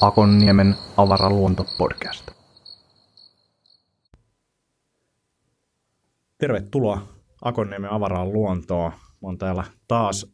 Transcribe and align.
Akonniemen 0.00 0.74
avaraluontopodcast. 0.96 2.30
Tervetuloa 6.38 7.14
Akonniemen 7.44 7.90
avaraan 7.90 8.32
luontoon. 8.32 8.92
Mä 8.92 8.98
oon 9.22 9.38
täällä 9.38 9.64
taas 9.88 10.26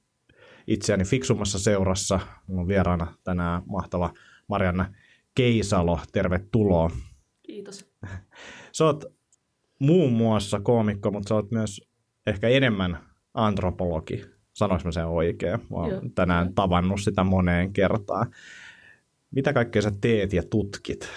itseäni 0.67 1.05
fiksummassa 1.05 1.59
seurassa. 1.59 2.21
Mulla 2.47 2.61
on 2.61 2.69
vieraana 2.69 3.15
tänään 3.25 3.63
mahtava 3.67 4.13
Marianna 4.49 4.95
Keisalo. 5.35 6.01
Tervetuloa. 6.13 6.91
Kiitos. 7.43 7.93
Sä 8.73 8.85
oot 8.85 9.05
muun 9.81 10.13
muassa 10.13 10.61
koomikko, 10.61 11.11
mutta 11.11 11.29
sä 11.29 11.35
oot 11.35 11.51
myös 11.51 11.81
ehkä 12.27 12.49
enemmän 12.49 12.99
antropologi. 13.35 14.25
Sanoinko 14.53 14.85
mä 14.85 14.93
sen 14.93 15.07
oikein? 15.07 15.61
Mä 15.61 15.77
oon 15.77 15.91
Joo. 15.91 16.03
tänään 16.15 16.55
tavannut 16.55 17.01
sitä 17.01 17.25
moneen 17.25 17.73
kertaan. 17.73 18.27
Mitä 19.31 19.53
kaikkea 19.53 19.83
sä 19.83 19.93
teet 20.01 20.33
ja 20.33 20.43
tutkit? 20.43 21.09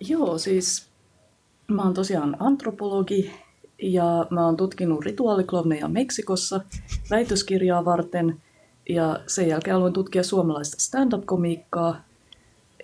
Joo, 0.00 0.38
siis 0.38 0.88
mä 1.68 1.82
oon 1.82 1.94
tosiaan 1.94 2.36
antropologi 2.40 3.30
ja 3.82 4.26
mä 4.30 4.46
oon 4.46 4.56
tutkinut 4.56 5.04
rituaaliklovneja 5.04 5.88
Meksikossa 5.88 6.60
väitöskirjaa 7.10 7.84
varten 7.84 8.42
ja 8.88 9.20
sen 9.26 9.48
jälkeen 9.48 9.76
aloin 9.76 9.92
tutkia 9.92 10.22
suomalaista 10.22 10.76
stand-up-komiikkaa, 10.80 12.04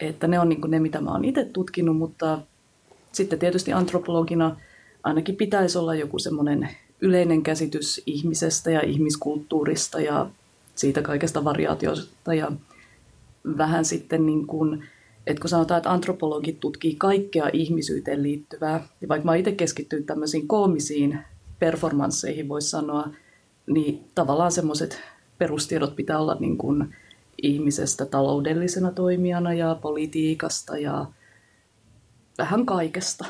että 0.00 0.28
ne 0.28 0.40
on 0.40 0.48
niin 0.48 0.60
ne, 0.68 0.80
mitä 0.80 1.00
mä 1.00 1.10
oon 1.10 1.24
itse 1.24 1.44
tutkinut, 1.44 1.96
mutta 1.96 2.38
sitten 3.12 3.38
tietysti 3.38 3.72
antropologina 3.72 4.56
ainakin 5.02 5.36
pitäisi 5.36 5.78
olla 5.78 5.94
joku 5.94 6.18
semmoinen 6.18 6.68
yleinen 7.00 7.42
käsitys 7.42 8.02
ihmisestä 8.06 8.70
ja 8.70 8.80
ihmiskulttuurista 8.80 10.00
ja 10.00 10.30
siitä 10.74 11.02
kaikesta 11.02 11.44
variaatiosta 11.44 12.34
ja 12.34 12.52
vähän 13.58 13.84
sitten 13.84 14.26
niin 14.26 14.46
kuin, 14.46 14.84
että 15.26 15.40
kun 15.40 15.50
sanotaan, 15.50 15.78
että 15.78 15.92
antropologit 15.92 16.60
tutkii 16.60 16.94
kaikkea 16.94 17.50
ihmisyyteen 17.52 18.22
liittyvää, 18.22 18.88
ja 19.00 19.08
vaikka 19.08 19.24
mä 19.24 19.34
itse 19.34 19.52
keskittynyt 19.52 20.06
tämmöisiin 20.06 20.48
koomisiin 20.48 21.18
performansseihin, 21.58 22.48
voisi 22.48 22.70
sanoa, 22.70 23.08
niin 23.66 24.04
tavallaan 24.14 24.52
semmoiset 24.52 25.00
perustiedot 25.38 25.96
pitää 25.96 26.18
olla 26.18 26.36
niin 26.40 26.58
kuin 26.58 26.94
ihmisestä 27.42 28.06
taloudellisena 28.06 28.90
toimijana 28.90 29.54
ja 29.54 29.78
politiikasta 29.82 30.78
ja 30.78 31.06
vähän 32.40 32.66
kaikesta. 32.66 33.24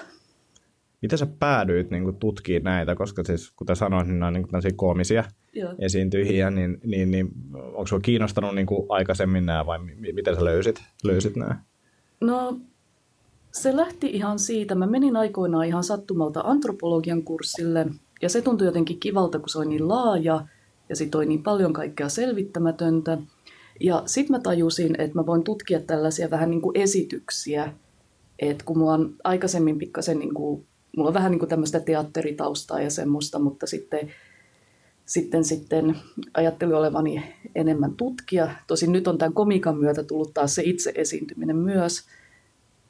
Miten 1.03 1.19
sä 1.19 1.27
päädyit 1.39 1.91
niin 1.91 2.17
tutkimaan 2.17 2.65
näitä, 2.65 2.95
koska 2.95 3.25
siis 3.25 3.51
kuten 3.51 3.77
sanoin, 3.77 4.07
niin 4.07 4.19
nämä 4.19 4.27
on 4.27 4.33
niin 4.33 4.49
tämmöisiä 4.49 4.73
koomisia 4.77 5.25
Joo. 5.53 5.75
esiintyjiä, 5.79 6.51
niin, 6.51 6.81
niin, 6.85 7.11
niin 7.11 7.29
onko 7.55 7.87
sinua 7.87 8.01
kiinnostanut 8.01 8.55
niin 8.55 8.67
kuin 8.67 8.87
aikaisemmin 8.89 9.47
nämä 9.47 9.67
vai 9.67 9.79
mi- 9.79 10.13
miten 10.13 10.35
sä 10.35 10.45
löysit, 10.45 10.83
löysit 11.05 11.37
nämä? 11.37 11.61
No 12.21 12.61
se 13.53 13.77
lähti 13.77 14.07
ihan 14.07 14.39
siitä. 14.39 14.75
Mä 14.75 14.87
menin 14.87 15.17
aikoinaan 15.17 15.67
ihan 15.67 15.85
sattumalta 15.85 16.41
antropologian 16.41 17.23
kurssille 17.23 17.87
ja 18.23 18.29
se 18.29 18.43
tuntui 18.43 18.67
jotenkin 18.67 19.01
kivalta, 19.01 19.39
kun 19.39 19.49
se 19.49 19.59
oli 19.59 19.67
niin 19.67 19.89
laaja 19.89 20.47
ja 20.89 20.97
sit 20.97 21.15
oli 21.15 21.27
niin 21.27 21.43
paljon 21.43 21.73
kaikkea 21.73 22.09
selvittämätöntä. 22.09 23.19
Ja 23.81 24.03
sitten 24.07 24.37
mä 24.37 24.41
tajusin, 24.41 25.01
että 25.01 25.19
mä 25.19 25.27
voin 25.27 25.45
tutkia 25.45 25.81
tällaisia 25.81 26.31
vähän 26.31 26.51
niin 26.51 26.61
kuin 26.63 26.77
esityksiä, 26.77 27.73
että 28.41 28.65
kun 28.65 28.79
mulla 28.79 28.93
on 28.93 29.15
aikaisemmin 29.25 29.79
pikkasen, 29.79 30.19
niin 30.19 30.35
kuin, 30.35 30.67
mulla 30.97 31.09
on 31.09 31.15
vähän 31.15 31.31
niin 31.31 31.39
kuin 31.39 31.49
tämmöistä 31.49 31.81
teatteritaustaa 31.81 32.83
ja 32.83 32.91
semmoista, 32.91 33.39
mutta 33.39 33.67
sitten, 33.67 34.11
sitten, 35.07 35.45
sitten 35.45 35.97
ajattelin 36.35 36.75
olevani 36.75 37.35
enemmän 37.55 37.95
tutkija. 37.97 38.51
Tosin 38.67 38.93
nyt 38.93 39.09
on 39.09 39.19
tämän 39.19 39.33
komikan 39.33 39.77
myötä 39.77 40.03
tullut 40.03 40.35
taas 40.35 40.55
se 40.55 40.63
itse 40.65 40.93
esiintyminen 40.95 41.57
myös. 41.57 42.03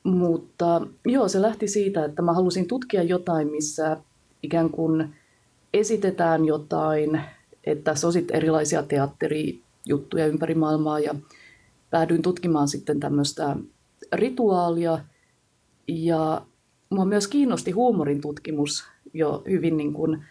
Mutta 0.02 0.86
joo, 1.06 1.28
se 1.28 1.42
lähti 1.42 1.68
siitä, 1.68 2.04
että 2.04 2.22
mä 2.22 2.32
halusin 2.32 2.68
tutkia 2.68 3.02
jotain, 3.02 3.50
missä 3.50 3.96
ikään 4.42 4.70
kuin 4.70 5.14
esitetään 5.74 6.44
jotain, 6.44 7.20
että 7.64 7.84
tässä 7.84 8.06
on 8.06 8.12
sitten 8.12 8.36
erilaisia 8.36 8.82
teatterijuttuja 8.82 10.26
ympäri 10.26 10.54
maailmaa 10.54 11.00
ja 11.00 11.14
päädyin 11.90 12.22
tutkimaan 12.22 12.68
sitten 12.68 13.00
tämmöistä 13.00 13.56
rituaalia 14.12 14.98
ja 15.90 16.46
mua 16.90 17.04
myös 17.04 17.28
kiinnosti 17.28 17.70
huumorin 17.70 18.20
tutkimus 18.20 18.84
jo 19.14 19.42
hyvin 19.48 19.76
niin 19.76 19.92
kuin 19.92 20.24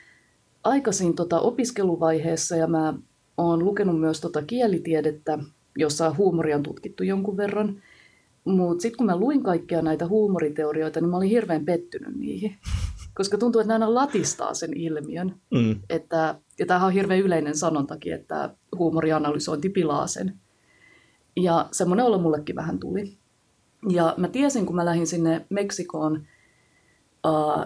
aikaisin 0.63 1.15
tota 1.15 1.39
opiskeluvaiheessa 1.39 2.55
ja 2.55 2.67
mä 2.67 2.93
oon 3.37 3.65
lukenut 3.65 3.99
myös 3.99 4.21
tota 4.21 4.41
kielitiedettä, 4.41 5.39
jossa 5.77 6.15
huumoria 6.17 6.55
on 6.55 6.63
tutkittu 6.63 7.03
jonkun 7.03 7.37
verran. 7.37 7.81
Mutta 8.45 8.81
sitten 8.81 8.97
kun 8.97 9.05
mä 9.05 9.17
luin 9.17 9.43
kaikkia 9.43 9.81
näitä 9.81 10.07
huumoriteorioita, 10.07 11.01
niin 11.01 11.09
mä 11.09 11.17
olin 11.17 11.29
hirveän 11.29 11.65
pettynyt 11.65 12.15
niihin. 12.15 12.55
Koska 13.17 13.37
tuntuu, 13.37 13.61
että 13.61 13.67
nämä 13.67 13.85
aina 13.85 13.93
latistaa 13.93 14.53
sen 14.53 14.73
ilmiön. 14.73 15.35
Mm. 15.51 15.75
Että, 15.89 16.35
ja 16.59 16.65
tämähän 16.65 16.87
on 16.87 16.93
hirveän 16.93 17.19
yleinen 17.19 17.57
sanontakin, 17.57 18.13
että 18.13 18.55
huumorianalysointi 18.77 19.69
pilaa 19.69 20.07
sen. 20.07 20.39
Ja 21.35 21.69
semmoinen 21.71 22.05
olo 22.05 22.17
mullekin 22.17 22.55
vähän 22.55 22.79
tuli. 22.79 23.18
Ja 23.89 24.13
mä 24.17 24.27
tiesin, 24.27 24.65
kun 24.65 24.75
mä 24.75 24.85
lähdin 24.85 25.07
sinne 25.07 25.45
Meksikoon 25.49 26.27
uh, 27.27 27.65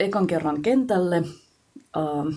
ekan 0.00 0.26
kerran 0.26 0.62
kentälle, 0.62 1.22
uh, 1.96 2.34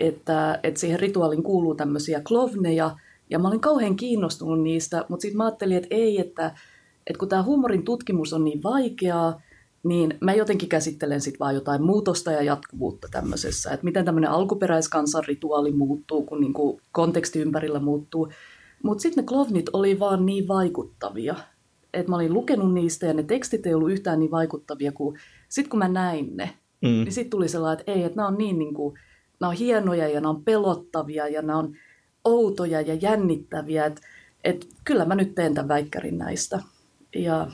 että, 0.00 0.60
että 0.62 0.80
siihen 0.80 1.00
rituaalin 1.00 1.42
kuuluu 1.42 1.74
tämmöisiä 1.74 2.20
klovneja, 2.28 2.96
ja 3.30 3.38
mä 3.38 3.48
olin 3.48 3.60
kauhean 3.60 3.96
kiinnostunut 3.96 4.62
niistä, 4.62 5.04
mutta 5.08 5.22
sitten 5.22 5.36
mä 5.36 5.44
ajattelin, 5.44 5.76
että 5.76 5.88
ei, 5.90 6.20
että, 6.20 6.46
että 7.06 7.18
kun 7.18 7.28
tämä 7.28 7.42
huumorin 7.42 7.84
tutkimus 7.84 8.32
on 8.32 8.44
niin 8.44 8.62
vaikeaa, 8.62 9.40
niin 9.82 10.18
mä 10.20 10.34
jotenkin 10.34 10.68
käsittelen 10.68 11.20
sitten 11.20 11.38
vaan 11.38 11.54
jotain 11.54 11.82
muutosta 11.82 12.32
ja 12.32 12.42
jatkuvuutta 12.42 13.08
tämmöisessä, 13.10 13.70
että 13.70 13.84
miten 13.84 14.04
tämmöinen 14.04 14.30
alkuperäiskansan 14.30 15.24
rituaali 15.26 15.72
muuttuu, 15.72 16.22
kun 16.22 16.40
niinku 16.40 16.80
konteksti 16.92 17.40
ympärillä 17.40 17.80
muuttuu. 17.80 18.28
Mutta 18.82 19.02
sitten 19.02 19.24
ne 19.24 19.28
klovnit 19.28 19.66
oli 19.72 19.98
vaan 19.98 20.26
niin 20.26 20.48
vaikuttavia, 20.48 21.34
että 21.94 22.10
mä 22.10 22.16
olin 22.16 22.34
lukenut 22.34 22.74
niistä 22.74 23.06
ja 23.06 23.14
ne 23.14 23.22
tekstit 23.22 23.66
ei 23.66 23.74
ollut 23.74 23.90
yhtään 23.92 24.18
niin 24.18 24.30
vaikuttavia, 24.30 24.92
kuin 24.92 25.18
sitten 25.48 25.70
kun 25.70 25.78
mä 25.78 25.88
näin 25.88 26.36
ne, 26.36 26.50
Mm. 26.82 26.88
niin 26.88 27.12
sitten 27.12 27.30
tuli 27.30 27.48
sellainen, 27.48 27.80
että 27.80 27.92
ei, 27.92 28.02
että 28.04 28.16
nämä 28.16 28.28
on 28.28 28.38
niin 28.38 28.58
niinku, 28.58 28.94
nämä 29.40 29.50
on 29.50 29.56
hienoja 29.56 30.08
ja 30.08 30.20
nämä 30.20 30.30
on 30.30 30.44
pelottavia 30.44 31.28
ja 31.28 31.42
nämä 31.42 31.58
on 31.58 31.76
outoja 32.24 32.80
ja 32.80 32.94
jännittäviä, 32.94 33.86
että 33.86 34.00
et 34.44 34.68
kyllä 34.84 35.04
mä 35.04 35.14
nyt 35.14 35.34
teen 35.34 35.54
tämän 35.54 35.68
väikkärin 35.68 36.18
näistä. 36.18 36.62
Ja 37.14 37.50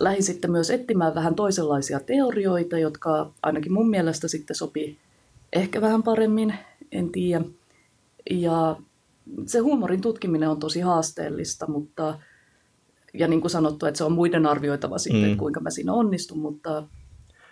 lähdin 0.00 0.22
sitten 0.22 0.50
myös 0.50 0.70
etsimään 0.70 1.14
vähän 1.14 1.34
toisenlaisia 1.34 2.00
teorioita, 2.00 2.78
jotka 2.78 3.32
ainakin 3.42 3.72
mun 3.72 3.90
mielestä 3.90 4.28
sitten 4.28 4.56
sopii 4.56 4.98
ehkä 5.52 5.80
vähän 5.80 6.02
paremmin, 6.02 6.54
en 6.92 7.10
tiedä. 7.10 7.44
Ja 8.30 8.76
se 9.46 9.58
huumorin 9.58 10.00
tutkiminen 10.00 10.48
on 10.48 10.60
tosi 10.60 10.80
haasteellista, 10.80 11.66
mutta 11.66 12.18
ja 13.18 13.28
niin 13.28 13.40
kuin 13.40 13.50
sanottu, 13.50 13.86
että 13.86 13.98
se 13.98 14.04
on 14.04 14.12
muiden 14.12 14.46
arvioitava 14.46 14.98
sitten, 14.98 15.20
Mm. 15.22 15.26
että 15.26 15.38
kuinka 15.38 15.60
mä 15.60 15.70
siinä 15.70 15.92
onnistun, 15.92 16.38
mutta 16.38 16.82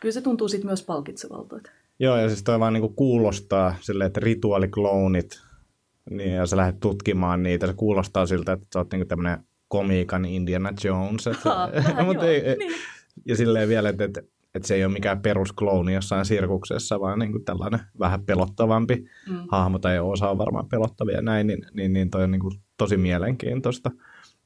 kyllä 0.00 0.12
se 0.12 0.20
tuntuu 0.20 0.48
sitten 0.48 0.66
myös 0.68 0.82
palkitsevalta. 0.82 1.56
Joo, 1.98 2.16
ja 2.16 2.28
siis 2.28 2.42
toi 2.42 2.60
vaan 2.60 2.72
niinku 2.72 2.88
kuulostaa 2.88 3.74
silleen, 3.80 4.06
että 4.06 4.20
rituaaliklounit, 4.20 5.40
niin, 6.10 6.32
ja 6.32 6.46
sä 6.46 6.56
lähdet 6.56 6.80
tutkimaan 6.80 7.42
niitä, 7.42 7.66
se 7.66 7.72
kuulostaa 7.72 8.26
siltä, 8.26 8.52
että 8.52 8.66
sä 8.74 8.78
oot 8.78 8.92
niinku 8.92 9.06
tämmönen 9.08 9.38
komiikan 9.68 10.24
Indiana 10.24 10.72
Jones. 10.84 11.26
Että, 11.26 11.50
Ha, 11.54 11.68
vähän 11.88 12.04
Mut 12.04 12.14
joo, 12.16 12.24
ei, 12.24 12.56
niin. 12.58 12.72
Ja 13.26 13.36
silleen 13.36 13.68
vielä, 13.68 13.88
että, 13.88 14.04
että, 14.04 14.22
että 14.54 14.68
se 14.68 14.74
ei 14.74 14.84
ole 14.84 14.92
mikään 14.92 15.20
perusklouni 15.20 15.94
jossain 15.94 16.24
sirkuksessa, 16.24 17.00
vaan 17.00 17.18
niinku 17.18 17.38
tällainen 17.38 17.80
vähän 17.98 18.24
pelottavampi 18.24 19.04
Mm. 19.30 19.38
hahmo, 19.48 19.78
tai 19.78 19.98
osa 19.98 20.30
on 20.30 20.38
varmaan 20.38 20.68
pelottavia 20.68 21.14
ja 21.16 21.22
näin, 21.22 21.46
niin, 21.46 21.66
niin, 21.74 21.92
niin 21.92 22.10
toi 22.10 22.22
on 22.24 22.30
niinku 22.30 22.52
tosi 22.76 22.96
mielenkiintoista. 22.96 23.90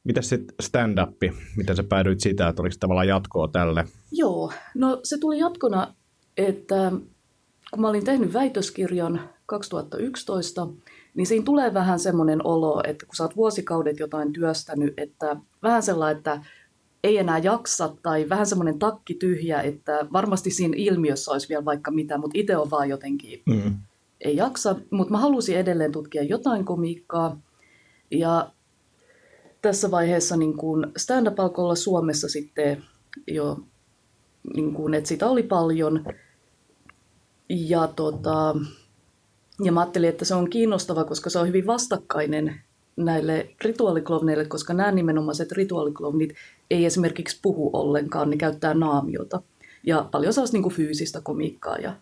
Mitäs 0.05 0.29
sitten 0.29 0.55
stand-up? 0.61 1.17
Miten 1.57 1.77
sä 1.77 1.83
päädyit 1.83 2.21
sitä, 2.21 2.49
että 2.49 2.63
oliko 2.63 2.73
se 2.73 2.79
tavallaan 2.79 3.09
jatkoa 3.09 3.49
tälle? 3.49 3.85
Joo, 4.13 4.53
no 4.75 5.01
se 5.03 5.19
tuli 5.19 5.39
jatkona, 5.39 5.95
että 6.37 6.93
kun 7.71 7.81
mä 7.81 7.89
olin 7.89 8.05
tehnyt 8.05 8.33
väitöskirjan 8.33 9.21
2011, 9.47 10.69
niin 11.15 11.27
siinä 11.27 11.45
tulee 11.45 11.75
vähän 11.75 12.01
semmoinen 12.01 12.47
olo, 12.47 12.83
että 12.87 13.07
kun 13.07 13.17
sä 13.17 13.23
oot 13.23 13.37
vuosikaudet 13.37 13.99
jotain 13.99 14.33
työstänyt, 14.33 14.95
että 14.97 15.37
vähän 15.63 15.83
sellainen, 15.83 16.17
että 16.17 16.43
ei 17.05 17.19
enää 17.19 17.39
jaksa 17.39 17.97
tai 18.03 18.29
vähän 18.29 18.47
semmoinen 18.47 18.79
takki 18.79 19.15
tyhjä, 19.15 19.61
että 19.61 20.07
varmasti 20.13 20.51
siinä 20.51 20.75
ilmiössä 20.77 21.31
olisi 21.31 21.49
vielä 21.49 21.65
vaikka 21.65 21.91
mitä, 21.91 22.19
mutta 22.19 22.39
itse 22.39 22.57
on 22.57 22.71
vaan 22.71 22.89
jotenkin 22.89 23.43
Mm. 23.47 23.75
ei 24.21 24.37
jaksa, 24.37 24.77
mutta 24.91 25.13
mä 25.13 25.19
halusin 25.19 25.57
edelleen 25.59 25.93
tutkia 25.93 26.23
jotain 26.23 26.65
komiikkaa. 26.65 27.41
Ja 28.11 28.51
tässä 29.63 29.91
vaiheessa 29.91 30.37
niin 30.37 30.57
kun 30.57 30.93
stand-up 30.97 31.41
alkoi 31.41 31.65
olla 31.65 31.75
Suomessa 31.75 32.29
sitten 32.29 32.83
jo, 33.27 33.59
niin 34.55 34.75
kun, 34.75 34.95
että 34.95 35.09
sitä 35.09 35.29
oli 35.29 35.43
paljon. 35.43 36.05
Ja, 37.49 37.89
tota, 37.97 38.57
ja 39.65 39.73
mä 39.73 39.81
ajattelin, 39.81 40.09
että 40.09 40.25
se 40.25 40.35
on 40.35 40.51
kiinnostava, 40.51 41.05
koska 41.05 41.31
se 41.31 41.39
on 41.39 41.49
hyvin 41.49 41.67
vastakkainen 41.67 42.61
näille 42.97 43.51
rituaaliklovneille, 43.65 44.45
koska 44.45 44.75
nämä 44.75 44.93
nimenomaiset 44.93 45.53
rituaaliklovnit 45.53 46.35
ei 46.71 46.85
esimerkiksi 46.85 47.39
puhu 47.43 47.71
ollenkaan, 47.73 48.31
ne 48.31 48.37
käyttää 48.37 48.75
naamiota. 48.75 49.43
Ja 49.87 50.09
paljon 50.11 50.33
sellaista 50.33 50.55
niin 50.55 50.63
kuin 50.63 50.75
fyysistä 50.75 51.21
komiikkaa 51.21 51.79
ja 51.79 51.97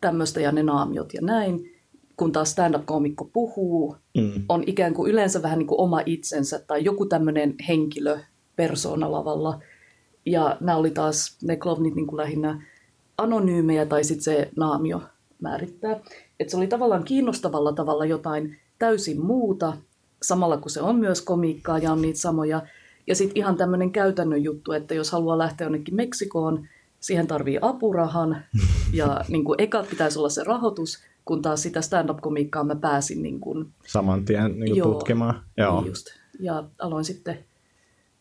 tämmöistä 0.00 0.40
ja 0.40 0.52
ne 0.52 0.62
naamiot 0.62 1.14
ja 1.14 1.20
näin. 1.22 1.75
Kun 2.16 2.32
taas 2.32 2.50
stand-up-komikko 2.50 3.24
puhuu, 3.24 3.96
mm. 4.16 4.44
on 4.48 4.64
ikään 4.66 4.94
kuin 4.94 5.12
yleensä 5.12 5.42
vähän 5.42 5.58
niin 5.58 5.66
kuin 5.66 5.80
oma 5.80 6.00
itsensä 6.06 6.58
tai 6.66 6.84
joku 6.84 7.06
tämmöinen 7.06 7.54
henkilö 7.68 8.18
persona 8.56 9.12
lavalla. 9.12 9.60
Ja 10.26 10.56
nämä 10.60 10.76
oli 10.78 10.90
taas 10.90 11.38
ne 11.42 11.56
klovnit 11.56 11.94
niin 11.94 12.06
kuin 12.06 12.16
lähinnä 12.16 12.62
anonyymejä 13.18 13.86
tai 13.86 14.04
sitten 14.04 14.24
se 14.24 14.50
naamio 14.56 15.02
määrittää. 15.40 16.00
Et 16.40 16.50
se 16.50 16.56
oli 16.56 16.66
tavallaan 16.66 17.04
kiinnostavalla 17.04 17.72
tavalla 17.72 18.04
jotain 18.04 18.56
täysin 18.78 19.20
muuta, 19.20 19.72
samalla 20.22 20.56
kun 20.56 20.70
se 20.70 20.80
on 20.80 20.96
myös 20.96 21.22
komiikkaa 21.22 21.78
ja 21.78 21.92
on 21.92 22.02
niitä 22.02 22.18
samoja. 22.18 22.62
Ja 23.06 23.14
sitten 23.14 23.36
ihan 23.36 23.56
tämmöinen 23.56 23.92
käytännön 23.92 24.42
juttu, 24.44 24.72
että 24.72 24.94
jos 24.94 25.12
haluaa 25.12 25.38
lähteä 25.38 25.64
jonnekin 25.64 25.94
Meksikoon, 25.94 26.68
siihen 27.00 27.26
tarvii 27.26 27.58
apurahan 27.60 28.44
ja 28.92 29.24
niin 29.28 29.44
kuin, 29.44 29.60
eka 29.60 29.82
pitäisi 29.90 30.18
olla 30.18 30.28
se 30.28 30.44
rahoitus, 30.44 30.98
kun 31.26 31.42
taas 31.42 31.62
sitä 31.62 31.80
stand-up-komiikkaa 31.80 32.64
mä 32.64 32.76
pääsin 32.76 33.22
niin 33.22 33.40
kuin, 33.40 33.72
saman 33.86 34.24
tien 34.24 34.44
niin 34.44 34.58
kuin 34.58 34.76
joo, 34.76 34.92
tutkimaan. 34.92 35.42
Joo. 35.56 35.80
Niin 35.80 35.88
just. 35.88 36.06
Ja 36.40 36.64
aloin 36.78 37.04
sitten 37.04 37.38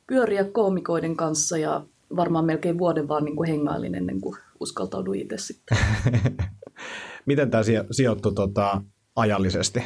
pyöriä 0.07 0.43
koomikoiden 0.43 1.15
kanssa 1.15 1.57
ja 1.57 1.85
varmaan 2.15 2.45
melkein 2.45 2.77
vuoden 2.77 3.07
vaan 3.07 3.25
niin 3.25 3.35
kuin 3.35 3.49
hengailin 3.49 3.95
ennen 3.95 4.21
kuin 4.21 4.37
uskaltauduin 4.59 5.21
itse 5.21 5.37
sitten. 5.37 5.77
Miten 7.25 7.51
tämä 7.51 7.63
sijoittui 7.91 8.33
tota, 8.33 8.81
ajallisesti? 9.15 9.83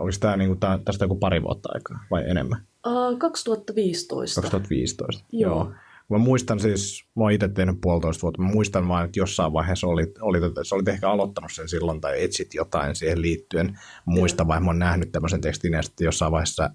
Oliko 0.00 0.16
tämä 0.20 0.36
niin 0.36 0.48
kuin, 0.48 0.84
tästä 0.84 1.04
joku 1.04 1.16
pari 1.16 1.42
vuotta 1.42 1.68
aikaa 1.74 1.98
vai 2.10 2.30
enemmän? 2.30 2.66
Uh, 2.86 3.18
2015. 3.18 4.40
2015, 4.40 5.24
joo. 5.32 5.50
joo. 5.50 5.72
Mä 6.10 6.18
muistan 6.18 6.60
siis, 6.60 7.04
mä 7.16 7.22
oon 7.22 7.32
itse 7.32 7.48
tehnyt 7.48 7.76
puolitoista 7.80 8.22
vuotta, 8.22 8.42
mä 8.42 8.48
muistan 8.48 8.88
vain, 8.88 9.04
että 9.04 9.18
jossain 9.18 9.52
vaiheessa 9.52 9.86
olit, 9.86 10.18
olit, 10.20 10.42
sä 10.62 10.74
olit 10.74 10.88
ehkä 10.88 11.10
aloittanut 11.10 11.52
sen 11.52 11.68
silloin 11.68 12.00
tai 12.00 12.24
etsit 12.24 12.54
jotain 12.54 12.96
siihen 12.96 13.22
liittyen. 13.22 13.66
Mä 13.66 13.78
muistan 14.06 14.48
vain, 14.48 14.62
mä 14.62 14.70
oon 14.70 14.78
nähnyt 14.78 15.12
tämmöisen 15.12 15.40
tekstin 15.40 15.72
ja 15.72 15.82
sitten 15.82 16.04
jossain 16.04 16.32
vaiheessa 16.32 16.70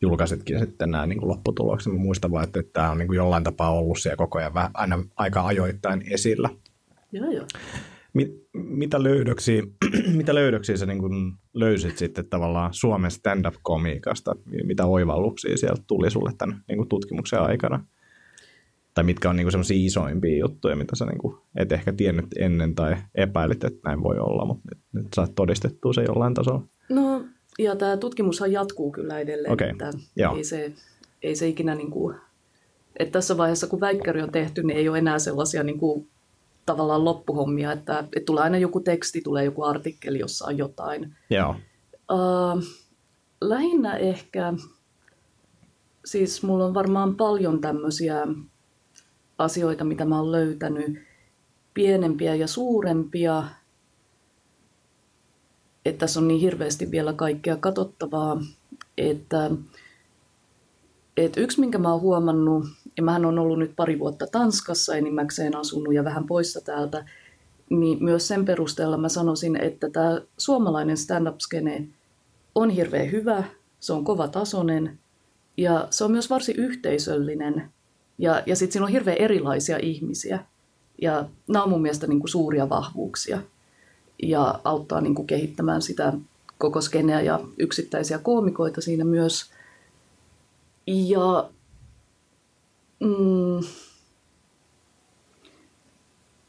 julkaisitkin 0.00 0.58
sitten 0.58 0.90
nämä 0.90 1.06
niin 1.06 1.28
lopputulokset. 1.28 1.92
Mä 1.92 1.98
muistan 1.98 2.30
vain, 2.30 2.44
että, 2.44 2.60
että 2.60 2.72
tämä 2.72 2.90
on 2.90 2.98
niin 2.98 3.08
kuin 3.08 3.16
jollain 3.16 3.44
tapaa 3.44 3.70
ollut 3.70 3.98
siellä 3.98 4.16
koko 4.16 4.38
ajan 4.38 4.54
vähän, 4.54 4.70
aina 4.74 5.04
aika 5.16 5.46
ajoittain 5.46 6.04
esillä. 6.10 6.48
Joo, 7.12 7.30
joo. 7.30 7.46
Mit, 8.12 8.48
mitä 8.54 9.02
löydöksiä, 9.02 9.62
mitä 10.16 10.34
löydöksiä 10.34 10.76
sä 10.76 10.86
niin 10.86 10.98
kuin 10.98 11.32
löysit 11.54 11.98
sitten 11.98 12.28
tavallaan 12.28 12.74
Suomen 12.74 13.10
stand-up-komiikasta? 13.10 14.36
Mitä 14.64 14.86
oivalluksia 14.86 15.56
sieltä 15.56 15.82
tuli 15.86 16.10
sulle 16.10 16.32
tämän 16.38 16.64
niin 16.68 16.76
kuin 16.76 16.88
tutkimuksen 16.88 17.40
aikana? 17.40 17.84
Tai 18.94 19.04
mitkä 19.04 19.30
on 19.30 19.36
niin 19.36 19.50
semmoisia 19.50 19.86
isoimpia 19.86 20.38
juttuja, 20.38 20.76
mitä 20.76 20.96
sä 20.96 21.04
niin 21.04 21.18
kuin 21.18 21.36
et 21.56 21.72
ehkä 21.72 21.92
tiennyt 21.92 22.26
ennen 22.38 22.74
tai 22.74 22.96
epäilit, 23.14 23.64
että 23.64 23.80
näin 23.84 24.02
voi 24.02 24.18
olla, 24.18 24.44
mutta 24.44 24.68
nyt, 24.70 24.78
nyt 24.92 25.14
saat 25.14 25.34
todistettua 25.34 25.92
se 25.92 26.02
jollain 26.02 26.34
tasolla. 26.34 26.62
No, 26.88 27.24
ja 27.58 27.76
tämä 27.76 27.96
tutkimushan 27.96 28.52
jatkuu 28.52 28.92
kyllä 28.92 29.18
edelleen. 29.18 29.52
Okay. 29.52 29.68
Että 29.68 29.90
ei, 30.36 30.44
se, 30.44 30.72
ei 31.22 31.36
se 31.36 31.48
ikinä, 31.48 31.74
niin 31.74 31.90
kuin, 31.90 32.16
että 32.98 33.12
tässä 33.12 33.36
vaiheessa 33.36 33.66
kun 33.66 33.80
väikkäri 33.80 34.22
on 34.22 34.32
tehty, 34.32 34.62
niin 34.62 34.76
ei 34.76 34.88
ole 34.88 34.98
enää 34.98 35.18
sellaisia 35.18 35.62
niin 35.62 35.78
kuin, 35.78 36.08
tavallaan 36.66 37.04
loppuhommia, 37.04 37.72
että, 37.72 37.98
että 37.98 38.26
tulee 38.26 38.42
aina 38.42 38.58
joku 38.58 38.80
teksti, 38.80 39.20
tulee 39.20 39.44
joku 39.44 39.62
artikkeli, 39.62 40.18
jossa 40.18 40.46
on 40.46 40.58
jotain. 40.58 41.16
Joo. 41.30 41.56
Uh, 42.12 42.62
lähinnä 43.40 43.96
ehkä, 43.96 44.52
siis 46.04 46.42
mulla 46.42 46.64
on 46.64 46.74
varmaan 46.74 47.16
paljon 47.16 47.60
tämmöisiä 47.60 48.26
asioita, 49.38 49.84
mitä 49.84 50.04
mä 50.04 50.18
oon 50.18 50.32
löytänyt, 50.32 50.98
pienempiä 51.74 52.34
ja 52.34 52.46
suurempia, 52.46 53.44
että 55.84 55.98
tässä 55.98 56.20
on 56.20 56.28
niin 56.28 56.40
hirveästi 56.40 56.90
vielä 56.90 57.12
kaikkea 57.12 57.56
katsottavaa, 57.56 58.40
että, 58.98 59.50
että 61.16 61.40
yksi, 61.40 61.60
minkä 61.60 61.78
mä 61.78 61.92
oon 61.92 62.00
huomannut, 62.00 62.64
ja 62.96 63.02
mähän 63.02 63.24
on 63.24 63.38
ollut 63.38 63.58
nyt 63.58 63.72
pari 63.76 63.98
vuotta 63.98 64.26
Tanskassa 64.32 64.96
enimmäkseen 64.96 65.56
asunut 65.56 65.94
ja 65.94 66.04
vähän 66.04 66.26
poissa 66.26 66.60
täältä, 66.60 67.04
niin 67.70 68.04
myös 68.04 68.28
sen 68.28 68.44
perusteella 68.44 68.96
mä 68.96 69.08
sanoisin, 69.08 69.56
että 69.56 69.90
tämä 69.90 70.20
suomalainen 70.38 70.96
stand-up-skene 70.96 71.88
on 72.54 72.70
hirveän 72.70 73.12
hyvä, 73.12 73.44
se 73.80 73.92
on 73.92 74.04
kova 74.04 74.28
tasoinen 74.28 74.98
ja 75.56 75.88
se 75.90 76.04
on 76.04 76.10
myös 76.10 76.30
varsin 76.30 76.56
yhteisöllinen 76.56 77.72
ja, 78.18 78.42
ja 78.46 78.56
sitten 78.56 78.72
siinä 78.72 78.86
on 78.86 78.92
hirveän 78.92 79.18
erilaisia 79.18 79.78
ihmisiä 79.82 80.38
ja 81.02 81.28
nämä 81.48 81.62
on 81.62 81.70
mun 81.70 81.82
mielestä 81.82 82.06
niin 82.06 82.20
kuin 82.20 82.30
suuria 82.30 82.68
vahvuuksia 82.68 83.42
ja 84.22 84.60
auttaa 84.64 85.00
niin 85.00 85.14
kuin 85.14 85.26
kehittämään 85.26 85.82
sitä 85.82 86.12
koko 86.58 86.80
skeneä 86.80 87.20
ja 87.20 87.40
yksittäisiä 87.58 88.18
koomikoita 88.18 88.80
siinä 88.80 89.04
myös. 89.04 89.50
Ja 90.86 91.50
mm, 93.00 93.66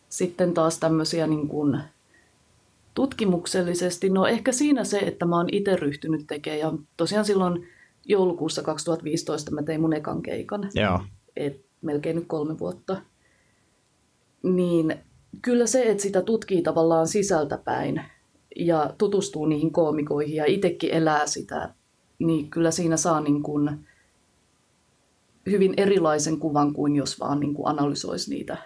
sitten 0.10 0.54
taas 0.54 0.78
tämmöisiä 0.78 1.28
niin 1.28 1.48
kuin 1.48 1.80
tutkimuksellisesti, 2.94 4.10
no 4.10 4.26
ehkä 4.26 4.52
siinä 4.52 4.84
se, 4.84 4.98
että 4.98 5.26
mä 5.26 5.38
oon 5.38 5.50
itse 5.52 5.76
ryhtynyt 5.76 6.28
tekemään 6.28 6.60
ja 6.60 6.74
tosiaan 6.98 7.26
silloin 7.26 7.68
joulukuussa 8.06 8.64
2015 8.64 9.52
mä 9.52 9.64
tein 9.64 9.82
mun 9.82 9.94
ekan 9.94 10.22
keikan. 10.22 10.70
Joo. 10.74 11.00
Et 11.36 11.66
melkein 11.82 12.16
nyt 12.16 12.28
kolme 12.28 12.60
vuotta. 12.60 13.02
Niin 14.44 14.96
kyllä 15.42 15.68
se, 15.68 15.84
että 15.84 16.04
sitä 16.04 16.22
tutkii 16.22 16.62
tavallaan 16.62 17.08
sisältäpäin 17.08 18.02
ja 18.56 18.94
tutustuu 18.98 19.46
niihin 19.46 19.72
koomikoihin 19.72 20.36
ja 20.36 20.46
itsekin 20.46 20.92
elää 20.92 21.28
sitä, 21.28 21.74
niin 22.20 22.50
kyllä 22.50 22.72
siinä 22.72 22.98
saa 22.98 23.22
niin 23.22 23.44
kuin 23.44 23.70
hyvin 25.46 25.74
erilaisen 25.78 26.40
kuvan 26.40 26.74
kuin 26.74 26.96
jos 26.96 27.20
vaan 27.20 27.40
niin 27.40 27.54
kuin 27.54 27.68
analysoisi 27.68 28.30
niitä 28.30 28.58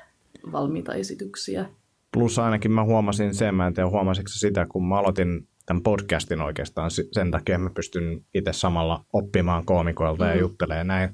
valmiita 0.51 0.93
esityksiä. 0.93 1.69
Plus 2.13 2.39
ainakin 2.39 2.71
mä 2.71 2.83
huomasin 2.83 3.35
sen, 3.35 3.55
mä 3.55 3.67
en 3.67 3.73
tiedä 3.73 3.89
huomasitko 3.89 4.29
sitä, 4.29 4.65
kun 4.69 4.88
mä 4.88 4.99
aloitin 4.99 5.47
tämän 5.65 5.83
podcastin 5.83 6.41
oikeastaan 6.41 6.91
sen 6.91 7.31
takia, 7.31 7.55
että 7.55 7.63
mä 7.63 7.69
pystyn 7.75 8.25
itse 8.33 8.53
samalla 8.53 9.05
oppimaan 9.13 9.65
koomikoilta 9.65 10.23
mm-hmm. 10.23 10.35
ja 10.35 10.41
juttelemaan 10.41 10.88
näin. 10.88 11.09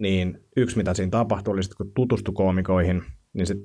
Niin 0.00 0.40
yksi, 0.56 0.76
mitä 0.76 0.94
siinä 0.94 1.10
tapahtui, 1.10 1.52
oli 1.52 1.62
sitten, 1.62 1.76
kun 1.76 1.92
tutustui 1.94 2.34
koomikoihin, 2.34 3.02
niin 3.32 3.46
sit, 3.46 3.58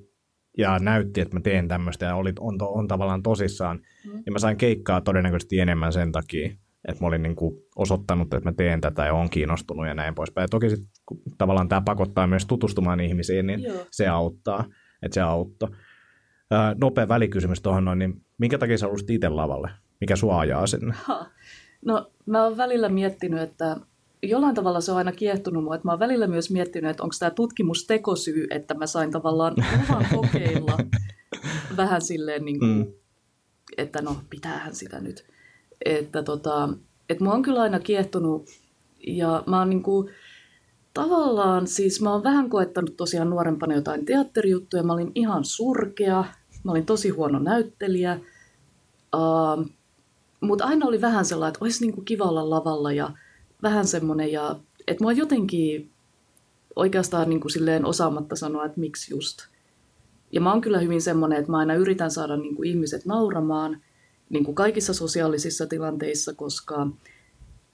ja 0.57 0.79
näytti, 0.79 1.21
että 1.21 1.35
mä 1.35 1.41
teen 1.41 1.67
tämmöistä 1.67 2.05
ja 2.05 2.15
oli, 2.15 2.33
on, 2.39 2.57
on 2.61 2.87
tavallaan 2.87 3.23
tosissaan. 3.23 3.79
Mm. 4.05 4.23
Ja 4.25 4.31
mä 4.31 4.39
sain 4.39 4.57
keikkaa 4.57 5.01
todennäköisesti 5.01 5.59
enemmän 5.59 5.93
sen 5.93 6.11
takia, 6.11 6.49
että 6.87 7.03
mä 7.03 7.07
olin 7.07 7.23
niin 7.23 7.35
kuin 7.35 7.55
osoittanut, 7.75 8.33
että 8.33 8.49
mä 8.49 8.53
teen 8.53 8.81
tätä 8.81 9.05
ja 9.05 9.13
on 9.13 9.29
kiinnostunut 9.29 9.87
ja 9.87 9.93
näin 9.93 10.15
poispäin. 10.15 10.43
Ja 10.43 10.47
toki 10.47 10.69
sit, 10.69 10.83
kun 11.05 11.21
tavallaan 11.37 11.69
tämä 11.69 11.81
pakottaa 11.81 12.27
myös 12.27 12.45
tutustumaan 12.45 12.99
ihmisiin, 12.99 13.47
niin 13.47 13.63
Joo. 13.63 13.85
se 13.91 14.07
auttaa, 14.07 14.65
että 15.03 15.13
se 15.15 15.21
auttoi. 15.21 15.69
Ää, 16.51 16.75
nopea 16.81 17.07
välikysymys 17.07 17.61
tuohon 17.61 17.85
noin, 17.85 17.99
niin 17.99 18.21
minkä 18.37 18.57
takia 18.57 18.77
sä 18.77 18.85
haluaisit 18.85 19.09
itse 19.09 19.29
lavalle? 19.29 19.69
Mikä 20.01 20.15
sua 20.15 20.39
ajaa 20.39 20.67
sinne? 20.67 20.93
Ha. 21.03 21.29
No 21.85 22.11
mä 22.25 22.43
oon 22.43 22.57
välillä 22.57 22.89
miettinyt, 22.89 23.41
että 23.41 23.77
jollain 24.23 24.55
tavalla 24.55 24.81
se 24.81 24.91
on 24.91 24.97
aina 24.97 25.11
kiehtunut 25.11 25.63
mua, 25.63 25.75
että 25.75 25.87
mä 25.87 25.91
oon 25.91 25.99
välillä 25.99 26.27
myös 26.27 26.51
miettinyt, 26.51 26.91
että 26.91 27.03
onko 27.03 27.15
tämä 27.19 27.29
tutkimus 27.29 27.87
tekosyy, 27.87 28.47
että 28.49 28.73
mä 28.73 28.87
sain 28.87 29.11
tavallaan 29.11 29.55
luvan 29.57 30.05
kokeilla 30.15 30.77
vähän 31.77 32.01
silleen, 32.01 32.45
niin 32.45 32.59
kuin, 32.59 32.71
mm. 32.71 32.93
että 33.77 34.01
no 34.01 34.15
pitäähän 34.29 34.75
sitä 34.75 34.99
nyt. 34.99 35.25
Että 35.85 36.23
tota, 36.23 36.69
että 37.09 37.23
mua 37.23 37.33
on 37.33 37.41
kyllä 37.41 37.61
aina 37.61 37.79
kiehtonut 37.79 38.49
ja 39.07 39.43
mä 39.47 39.59
oon 39.59 39.69
niin 39.69 39.83
kuin, 39.83 40.09
tavallaan 40.93 41.67
siis 41.67 42.01
mä 42.01 42.13
oon 42.13 42.23
vähän 42.23 42.49
koettanut 42.49 42.97
tosiaan 42.97 43.29
nuorempana 43.29 43.75
jotain 43.75 44.05
teatterijuttuja, 44.05 44.83
mä 44.83 44.93
olin 44.93 45.11
ihan 45.15 45.45
surkea, 45.45 46.25
mä 46.63 46.71
olin 46.71 46.85
tosi 46.85 47.09
huono 47.09 47.39
näyttelijä, 47.39 48.19
uh, 49.15 49.65
mutta 50.41 50.65
aina 50.65 50.85
oli 50.85 51.01
vähän 51.01 51.25
sellainen, 51.25 51.53
että 51.53 51.65
olisi 51.65 51.85
niin 51.85 51.93
kuin 51.93 52.05
kiva 52.05 52.23
olla 52.23 52.49
lavalla 52.49 52.91
ja 52.91 53.11
vähän 53.63 53.87
semmoinen, 53.87 54.31
ja, 54.31 54.59
että 54.87 55.03
mua 55.03 55.11
jotenkin 55.11 55.91
oikeastaan 56.75 57.29
niin 57.29 57.41
kuin 57.41 57.51
silleen 57.51 57.85
osaamatta 57.85 58.35
sanoa, 58.35 58.65
että 58.65 58.79
miksi 58.79 59.13
just. 59.13 59.39
Ja 60.31 60.41
mä 60.41 60.51
oon 60.51 60.61
kyllä 60.61 60.79
hyvin 60.79 61.01
semmoinen, 61.01 61.39
että 61.39 61.51
mä 61.51 61.57
aina 61.57 61.75
yritän 61.75 62.11
saada 62.11 62.37
niin 62.37 62.55
kuin 62.55 62.69
ihmiset 62.69 63.05
nauramaan 63.05 63.81
niin 64.29 64.45
kuin 64.45 64.55
kaikissa 64.55 64.93
sosiaalisissa 64.93 65.67
tilanteissa, 65.67 66.33
koska, 66.33 66.87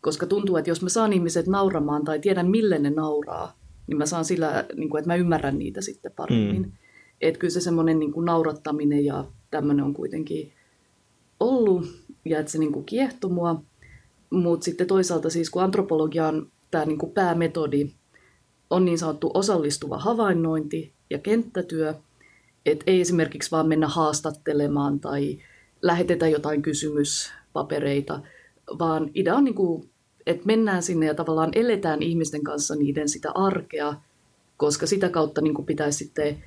koska 0.01 0.25
tuntuu, 0.25 0.58
että 0.58 0.69
jos 0.69 0.81
mä 0.81 0.89
saan 0.89 1.13
ihmiset 1.13 1.48
nauramaan 1.48 2.03
tai 2.03 2.19
tiedän 2.19 2.50
mille 2.50 2.79
ne 2.79 2.89
nauraa, 2.89 3.60
niin 3.88 3.98
mä 3.98 4.05
saan 4.05 4.25
sillä, 4.25 4.65
niin 4.75 4.89
kuin, 4.89 5.00
että 5.00 5.10
mä 5.10 5.15
ymmärrän 5.15 5.60
niitä 5.60 5.81
sitten 5.81 6.12
paremmin. 6.12 6.62
Mm. 6.62 6.72
Että 7.22 7.39
kyllä 7.39 7.51
se 7.51 7.62
semmoinen 7.62 8.00
niin 8.00 8.12
kuin 8.13 8.25
naurattaminen 8.25 9.05
ja 9.05 9.25
tämmöinen 9.51 9.86
on 9.86 9.93
kuitenkin 9.93 10.53
ollut 11.39 11.86
ja 12.25 12.39
että 12.39 12.51
se 12.51 12.58
niin 12.58 12.72
kuin 12.72 12.86
kiehtoi 12.86 13.31
mua. 13.31 13.63
Mutta 14.29 14.63
sitten 14.63 14.88
toisaalta 14.88 15.29
siis 15.29 15.50
kun 15.50 15.63
antropologian 15.63 16.51
tämä 16.71 16.86
niin 16.86 16.98
kuin 16.98 17.12
päämetodi 17.12 17.91
on 18.69 18.86
niin 18.86 19.00
sanottu 19.00 19.31
osallistuva 19.33 19.98
havainnointi 19.98 20.93
ja 21.09 21.19
kenttätyö, 21.19 21.93
että 22.65 22.83
ei 22.88 23.01
esimerkiksi 23.01 23.51
vaan 23.51 23.67
mennä 23.67 23.88
haastattelemaan 23.88 25.00
tai 25.00 25.39
lähetetä 25.81 26.27
jotain 26.27 26.62
kysymyspapereita, 26.62 28.21
vaan 28.79 29.12
idea 29.13 29.36
on, 29.36 29.43
niin 29.43 29.55
kuin, 29.55 29.89
että 30.25 30.45
mennään 30.45 30.83
sinne 30.83 31.05
ja 31.05 31.13
tavallaan 31.13 31.51
eletään 31.53 32.03
ihmisten 32.03 32.43
kanssa 32.43 32.75
niiden 32.75 33.09
sitä 33.09 33.31
arkea, 33.31 33.95
koska 34.57 34.86
sitä 34.86 35.09
kautta 35.09 35.41
niin 35.41 35.53
kuin 35.53 35.65
pitäisi 35.65 35.98
sitten 35.98 36.43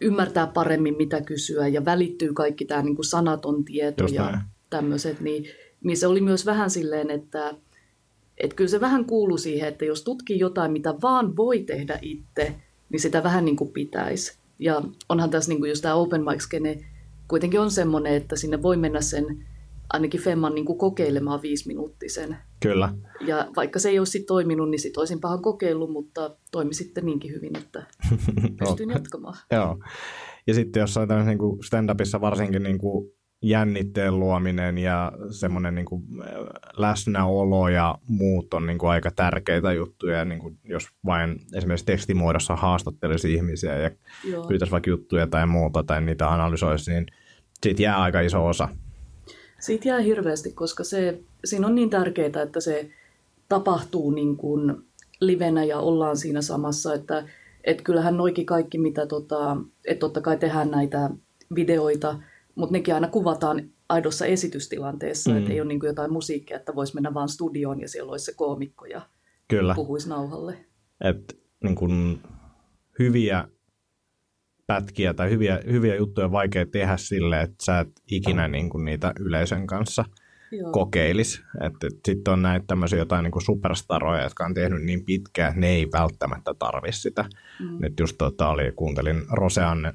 ymmärtää 0.00 0.46
paremmin, 0.46 0.96
mitä 0.96 1.20
kysyä 1.20 1.68
ja 1.68 1.84
välittyy 1.84 2.32
kaikki 2.32 2.64
tämä 2.64 2.82
niin 2.82 2.96
kuin 2.96 3.06
sanaton 3.06 3.64
tieto 3.64 4.04
Just 4.04 4.14
ja 4.14 4.30
näin. 4.30 4.42
tämmöiset, 4.70 5.20
niin, 5.20 5.44
niin 5.84 5.96
se 5.96 6.06
oli 6.06 6.20
myös 6.20 6.46
vähän 6.46 6.70
silleen, 6.70 7.10
että, 7.10 7.54
että 8.38 8.56
kyllä 8.56 8.70
se 8.70 8.80
vähän 8.80 9.04
kuuluu 9.04 9.38
siihen, 9.38 9.68
että 9.68 9.84
jos 9.84 10.04
tutkii 10.04 10.38
jotain, 10.38 10.72
mitä 10.72 10.94
vaan 11.02 11.36
voi 11.36 11.62
tehdä 11.62 11.98
itse, 12.02 12.54
niin 12.88 13.00
sitä 13.00 13.22
vähän 13.22 13.44
niin 13.44 13.56
kuin 13.56 13.72
pitäisi. 13.72 14.38
Ja 14.58 14.82
onhan 15.08 15.30
tässä 15.30 15.48
niin 15.48 15.58
kuin 15.58 15.68
just 15.68 15.82
tämä 15.82 15.94
open 15.94 16.24
mic 16.24 16.40
skene 16.40 16.84
kuitenkin 17.28 17.60
on 17.60 17.70
semmoinen, 17.70 18.14
että 18.14 18.36
sinne 18.36 18.62
voi 18.62 18.76
mennä 18.76 19.00
sen 19.00 19.46
ainakin 19.92 20.20
Femman 20.20 20.54
niin 20.54 20.64
kuin 20.64 20.78
kokeilemaan 20.78 21.42
viisiminuuttisen. 21.42 22.36
Kyllä. 22.60 22.94
Ja 23.26 23.48
vaikka 23.56 23.78
se 23.78 23.88
ei 23.88 23.98
olisi 23.98 24.12
sit 24.12 24.26
toiminut, 24.26 24.70
niin 24.70 24.78
sit 24.78 24.96
olisin 24.96 25.20
pahan 25.20 25.42
kokeillut, 25.42 25.92
mutta 25.92 26.36
toimi 26.52 26.74
sitten 26.74 27.06
niinkin 27.06 27.32
hyvin, 27.32 27.58
että 27.58 27.86
pystyin 28.58 28.90
jatkamaan. 28.90 29.36
Joo. 29.52 29.78
Ja 30.46 30.54
sitten 30.54 30.80
jossain 30.80 31.08
tämmöisessä 31.08 31.34
niin 31.34 31.64
stand-upissa 31.64 32.20
varsinkin 32.20 32.62
niin 32.62 32.78
kuin 32.78 33.12
jännitteen 33.44 34.20
luominen 34.20 34.78
ja 34.78 35.12
semmoinen 35.30 35.74
niin 35.74 35.84
kuin 35.84 36.02
läsnäolo 36.76 37.68
ja 37.68 37.98
muut 38.08 38.54
on 38.54 38.66
niin 38.66 38.78
kuin 38.78 38.90
aika 38.90 39.10
tärkeitä 39.10 39.72
juttuja. 39.72 40.24
Niin 40.24 40.40
kuin 40.40 40.58
jos 40.64 40.88
vain 41.06 41.40
esimerkiksi 41.54 41.86
tekstimuodossa 41.86 42.56
haastattelisi 42.56 43.34
ihmisiä 43.34 43.78
ja 43.78 43.90
Joo. 44.24 44.46
pyytäisi 44.46 44.72
vaikka 44.72 44.90
juttuja 44.90 45.26
tai 45.26 45.46
muuta 45.46 45.82
tai 45.82 46.00
niitä 46.00 46.30
analysoisi, 46.30 46.90
niin 46.90 47.06
siitä 47.62 47.82
jää 47.82 48.02
aika 48.02 48.20
iso 48.20 48.46
osa. 48.46 48.68
Siitä 49.60 49.88
jää 49.88 50.00
hirveästi, 50.00 50.52
koska 50.52 50.84
se, 50.84 51.20
siinä 51.44 51.66
on 51.66 51.74
niin 51.74 51.90
tärkeää, 51.90 52.42
että 52.42 52.60
se 52.60 52.90
tapahtuu 53.48 54.10
niin 54.10 54.36
kuin 54.36 54.74
livenä 55.20 55.64
ja 55.64 55.78
ollaan 55.78 56.16
siinä 56.16 56.42
samassa, 56.42 56.94
että 56.94 57.24
et 57.64 57.82
kyllähän 57.82 58.16
noikin 58.16 58.46
kaikki, 58.46 58.78
mitä 58.78 59.06
tota, 59.06 59.56
että 59.86 60.00
totta 60.00 60.20
kai 60.20 60.36
tehdään 60.36 60.70
näitä 60.70 61.10
videoita, 61.54 62.18
mutta 62.54 62.72
nekin 62.72 62.94
aina 62.94 63.08
kuvataan 63.08 63.70
aidossa 63.88 64.26
esitystilanteessa, 64.26 65.30
mm. 65.30 65.36
että 65.36 65.52
ei 65.52 65.60
ole 65.60 65.68
niin 65.68 65.80
jotain 65.84 66.12
musiikkia, 66.12 66.56
että 66.56 66.74
voisi 66.74 66.94
mennä 66.94 67.14
vaan 67.14 67.28
studioon 67.28 67.80
ja 67.80 67.88
siellä 67.88 68.10
olisi 68.10 68.24
se 68.24 68.34
koomikko 68.34 68.86
ja 68.86 69.02
Kyllä. 69.48 69.74
puhuisi 69.74 70.08
nauhalle. 70.08 70.64
että 71.00 71.34
niin 71.64 71.74
kun 71.74 72.20
hyviä 72.98 73.48
pätkiä 74.66 75.14
tai 75.14 75.30
hyviä, 75.30 75.60
hyviä 75.66 75.96
juttuja 75.96 76.24
on 76.24 76.32
vaikea 76.32 76.66
tehdä 76.66 76.96
sille, 76.96 77.40
että 77.40 77.64
sä 77.64 77.80
et 77.80 77.88
ikinä 78.10 78.48
niin 78.48 78.70
kun 78.70 78.84
niitä 78.84 79.12
yleisön 79.20 79.66
kanssa 79.66 80.04
Joo. 80.50 80.72
kokeilis. 80.72 81.42
Sitten 82.06 82.32
on 82.32 82.42
näitä 82.42 82.66
tämmöisiä 82.66 82.98
jotain 82.98 83.22
niin 83.22 83.32
kuin 83.32 83.44
superstaroja, 83.44 84.22
jotka 84.22 84.44
on 84.44 84.54
tehnyt 84.54 84.82
niin 84.82 85.04
pitkään, 85.04 85.48
että 85.48 85.60
ne 85.60 85.68
ei 85.68 85.88
välttämättä 85.92 86.54
tarvi 86.58 86.92
sitä. 86.92 87.24
Mm. 87.60 87.76
Nyt 87.80 88.00
just 88.00 88.18
tota, 88.18 88.48
oli, 88.48 88.72
kuuntelin 88.76 89.22
Roseanne, 89.30 89.94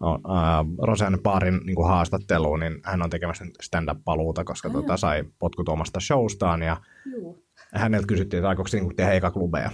no, 0.00 0.14
äh, 0.14 0.66
Roseanne 0.82 1.18
Paarin 1.22 1.60
niin 1.64 1.76
kuin 1.76 1.88
haastatteluun, 1.88 2.60
niin 2.60 2.80
hän 2.84 3.02
on 3.02 3.10
tekemässä 3.10 3.44
stand-up-paluuta, 3.62 4.44
koska 4.44 4.70
tota, 4.70 4.96
sai 4.96 5.24
potkut 5.38 5.68
omasta 5.68 6.00
showstaan 6.00 6.62
ja 6.62 6.76
Joo. 7.12 7.38
häneltä 7.74 8.06
kysyttiin, 8.06 8.38
että 8.38 8.48
aikoiko 8.48 8.68
se 8.68 8.80
niin 8.80 8.96
tehdä 8.96 9.12
eka 9.12 9.30
klubeja. 9.30 9.70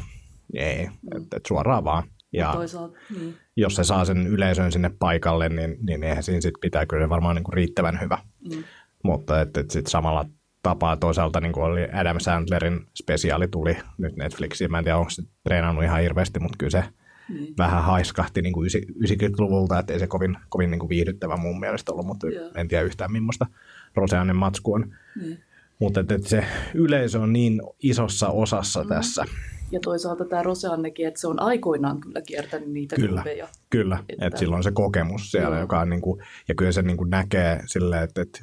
Ei, 0.55 0.87
mm. 0.87 1.23
että 1.23 1.37
et 1.37 1.47
suoraan 1.47 1.85
vaan. 1.85 2.03
Ja 2.33 2.53
Toisaalta, 2.53 2.99
niin. 3.19 3.35
jos 3.57 3.75
se 3.75 3.85
saa 3.85 4.05
sen 4.05 4.27
yleisön 4.27 4.73
sinne 4.73 4.91
paikalle, 4.99 5.49
niin, 5.49 5.77
niin 5.87 6.03
eihän 6.03 6.23
siinä 6.23 6.41
sit 6.41 6.55
pitää 6.61 6.87
kyllä 6.87 7.09
varmaan 7.09 7.37
niin 7.37 7.45
kuin 7.45 7.55
riittävän 7.55 8.01
hyvä. 8.01 8.19
Mm. 8.51 8.65
Mutta 9.03 9.41
että 9.41 9.61
et 9.61 9.71
sitten 9.71 9.91
samalla 9.91 10.27
tapaa 10.63 10.97
toisaalta 10.97 11.41
niin 11.41 11.53
kuin 11.53 11.65
oli 11.65 11.89
Adam 11.93 12.21
Sandlerin 12.21 12.87
spesiaali 12.95 13.49
tuli 13.49 13.77
nyt 13.99 14.17
Netflixiin. 14.17 14.71
Mä 14.71 14.79
en 14.79 14.85
tiedä, 14.85 14.99
onko 14.99 15.11
se 15.11 15.23
treenannut 15.45 15.85
ihan 15.85 16.01
hirveästi, 16.01 16.41
mutta 16.41 16.57
kyllä 16.59 16.71
se 16.71 16.85
Niin. 17.29 17.55
vähän 17.59 17.83
haiskahti 17.85 18.43
niin 18.43 18.53
kuin 18.53 18.71
90-luvulta, 18.71 19.79
että 19.79 19.93
ei 19.93 19.99
se 19.99 20.07
kovin, 20.07 20.37
kovin 20.49 20.71
niin 20.71 20.79
kuin 20.79 20.89
viihdyttävä 20.89 21.37
mun 21.37 21.61
mielestä 21.61 21.93
ollut, 21.93 22.07
mutta 22.07 22.29
Joo. 22.29 22.51
en 22.55 22.69
tiedä 22.69 22.85
yhtään 22.85 23.13
millaista 23.13 23.47
Roseannen 23.95 24.37
matsku 24.37 24.75
on. 24.75 24.95
Niin. 25.21 25.39
Mutta 25.79 26.01
että, 26.01 26.15
että 26.15 26.29
se 26.29 26.45
yleisö 26.75 27.21
on 27.21 27.33
niin 27.33 27.63
isossa 27.83 28.29
osassa 28.29 28.83
mm. 28.83 28.89
tässä. 28.89 29.25
Ja 29.73 29.81
toisaalta 29.81 30.25
tämä 30.25 30.43
Roseannekin, 30.43 31.07
että 31.09 31.21
se 31.21 31.29
on 31.29 31.41
aikoinaan 31.41 32.01
kyllä 32.01 32.23
kiertänyt 32.23 32.69
niitä 32.69 32.97
Kyllä. 32.97 33.23
klubeja. 33.23 33.49
Kyllä, 33.71 33.99
Että- 34.09 34.39
sillä 34.39 34.57
on 34.57 34.63
se 34.63 34.71
kokemus 34.71 35.31
siellä, 35.31 35.57
Joo. 35.57 35.61
joka 35.61 35.81
on 35.81 35.91
niin 35.91 36.01
kuin, 36.01 36.23
ja 36.49 36.55
kyllä 36.55 36.73
se 36.73 36.83
niin 36.83 36.97
kuin 36.97 37.11
näkee 37.11 37.61
silleen, 37.67 38.03
että, 38.03 38.23
että 38.23 38.41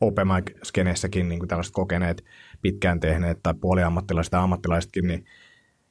open 0.00 0.26
mic-skenessäkin 0.26 1.28
niin 1.28 1.38
kuin 1.38 1.48
tällaiset 1.48 1.74
kokeneet, 1.74 2.24
pitkään 2.62 3.00
tehneet 3.00 3.38
tai 3.42 3.54
puoliammattilaiset 3.60 4.30
tai 4.30 4.40
ammattilaisetkin, 4.40 5.06
niin 5.06 5.24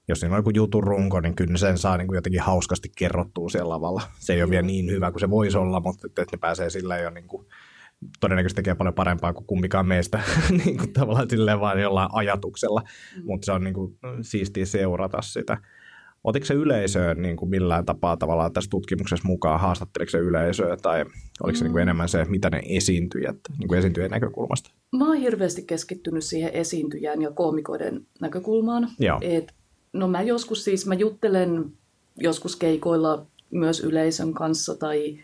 jos 0.07 0.19
siinä 0.19 0.35
on 0.35 0.39
joku 0.39 0.51
jutun 0.53 0.83
runko, 0.83 1.21
niin 1.21 1.35
kyllä 1.35 1.57
sen 1.57 1.77
saa 1.77 1.97
niin 1.97 2.07
kuin 2.07 2.15
jotenkin 2.15 2.41
hauskasti 2.41 2.91
kerrottua 2.97 3.49
siellä 3.49 3.69
lavalla. 3.69 4.01
Se 4.19 4.33
ei 4.33 4.43
ole 4.43 4.49
vielä 4.49 4.67
niin 4.67 4.91
hyvä 4.91 5.11
kuin 5.11 5.19
se 5.19 5.29
voisi 5.29 5.57
olla, 5.57 5.79
mutta 5.79 6.07
että, 6.07 6.21
että 6.21 6.35
ne 6.35 6.39
pääsee 6.39 6.69
sillä 6.69 6.97
jo 6.97 7.09
niin 7.09 7.27
kuin, 7.27 7.47
todennäköisesti 8.19 8.55
tekee 8.55 8.75
paljon 8.75 8.93
parempaa 8.93 9.33
kuin 9.33 9.45
kumpikaan 9.45 9.87
meistä 9.87 10.21
niin 10.65 10.77
kuin 10.77 10.93
tavallaan 10.93 11.29
silleen 11.29 11.59
vaan 11.59 11.81
jollain 11.81 12.09
ajatuksella, 12.13 12.81
mm. 13.15 13.23
mutta 13.25 13.45
se 13.45 13.51
on 13.51 13.63
niin 13.63 13.73
kuin 13.73 13.97
siistiä 14.21 14.65
seurata 14.65 15.21
sitä. 15.21 15.57
Otiko 16.23 16.45
se 16.45 16.53
yleisöä 16.53 17.13
niin 17.13 17.35
kuin 17.35 17.49
millään 17.49 17.85
tapaa 17.85 18.17
tavallaan 18.17 18.53
tässä 18.53 18.69
tutkimuksessa 18.69 19.27
mukaan, 19.27 19.59
haastatteliko 19.59 20.09
se 20.09 20.17
yleisöä 20.17 20.77
tai 20.77 21.05
oliko 21.43 21.57
se 21.57 21.63
niin 21.63 21.71
kuin 21.71 21.81
enemmän 21.81 22.09
se, 22.09 22.25
mitä 22.25 22.49
ne 22.49 22.61
esiintyjät, 22.69 23.37
niin 23.59 23.67
kuin 23.67 23.77
esiintyjien 23.77 24.11
näkökulmasta? 24.11 24.71
Mä 24.97 25.07
oon 25.07 25.17
hirveästi 25.17 25.63
keskittynyt 25.63 26.23
siihen 26.23 26.51
esiintyjän 26.53 27.21
ja 27.21 27.31
koomikoiden 27.31 28.05
näkökulmaan. 28.21 28.87
Joo. 28.99 29.19
No 29.93 30.07
mä 30.07 30.21
joskus 30.21 30.63
siis, 30.63 30.85
mä 30.85 30.93
juttelen 30.93 31.73
joskus 32.17 32.55
keikoilla 32.55 33.25
myös 33.51 33.79
yleisön 33.79 34.33
kanssa 34.33 34.75
tai, 34.75 35.19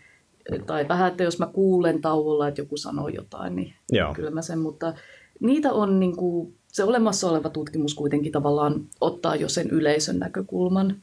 tai 0.66 0.88
vähän, 0.88 1.10
että 1.10 1.22
jos 1.22 1.38
mä 1.38 1.46
kuulen 1.46 2.00
tauolla, 2.00 2.48
että 2.48 2.60
joku 2.60 2.76
sanoo 2.76 3.08
jotain, 3.08 3.56
niin 3.56 3.74
Joo. 3.92 4.14
kyllä 4.14 4.30
mä 4.30 4.42
sen, 4.42 4.58
mutta 4.58 4.94
niitä 5.40 5.72
on 5.72 6.00
niin 6.00 6.16
kuin, 6.16 6.54
se 6.68 6.84
olemassa 6.84 7.30
oleva 7.30 7.48
tutkimus 7.48 7.94
kuitenkin 7.94 8.32
tavallaan 8.32 8.86
ottaa 9.00 9.36
jo 9.36 9.48
sen 9.48 9.70
yleisön 9.70 10.18
näkökulman. 10.18 10.96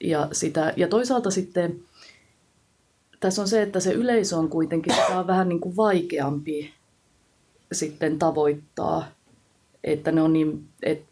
Ja, 0.00 0.28
sitä, 0.32 0.72
ja 0.76 0.88
toisaalta 0.88 1.30
sitten 1.30 1.80
tässä 3.20 3.42
on 3.42 3.48
se, 3.48 3.62
että 3.62 3.80
se 3.80 3.92
yleisö 3.92 4.36
on 4.36 4.48
kuitenkin 4.48 4.94
sitä 4.94 5.18
on 5.18 5.26
vähän 5.26 5.48
niin 5.48 5.60
kuin 5.60 5.76
vaikeampi 5.76 6.74
sitten 7.72 8.18
tavoittaa. 8.18 9.08
Että 9.84 10.12
ne 10.12 10.22
on 10.22 10.32
niin, 10.32 10.68
et, 10.82 11.02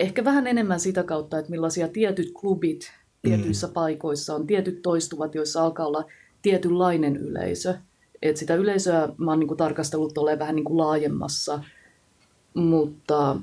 ehkä 0.00 0.24
vähän 0.24 0.46
enemmän 0.46 0.80
sitä 0.80 1.02
kautta, 1.02 1.38
että 1.38 1.50
millaisia 1.50 1.88
tietyt 1.88 2.32
klubit 2.40 2.92
tietyissä 3.22 3.66
mm. 3.66 3.72
paikoissa 3.72 4.34
on, 4.34 4.46
tietyt 4.46 4.82
toistuvat, 4.82 5.34
joissa 5.34 5.64
alkaa 5.64 5.86
olla 5.86 6.04
tietynlainen 6.42 7.16
yleisö. 7.16 7.74
Et 8.22 8.36
sitä 8.36 8.54
yleisöä 8.54 9.08
mä 9.18 9.30
oon 9.30 9.40
niin 9.40 9.48
kuin 9.48 9.58
tarkastellut 9.58 10.18
olemaan 10.18 10.38
vähän 10.38 10.56
niin 10.56 10.64
kuin 10.64 10.78
laajemmassa, 10.78 11.64
mutta, 12.54 13.36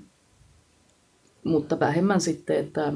mutta 1.43 1.79
vähemmän 1.79 2.21
sitten, 2.21 2.57
että, 2.57 2.93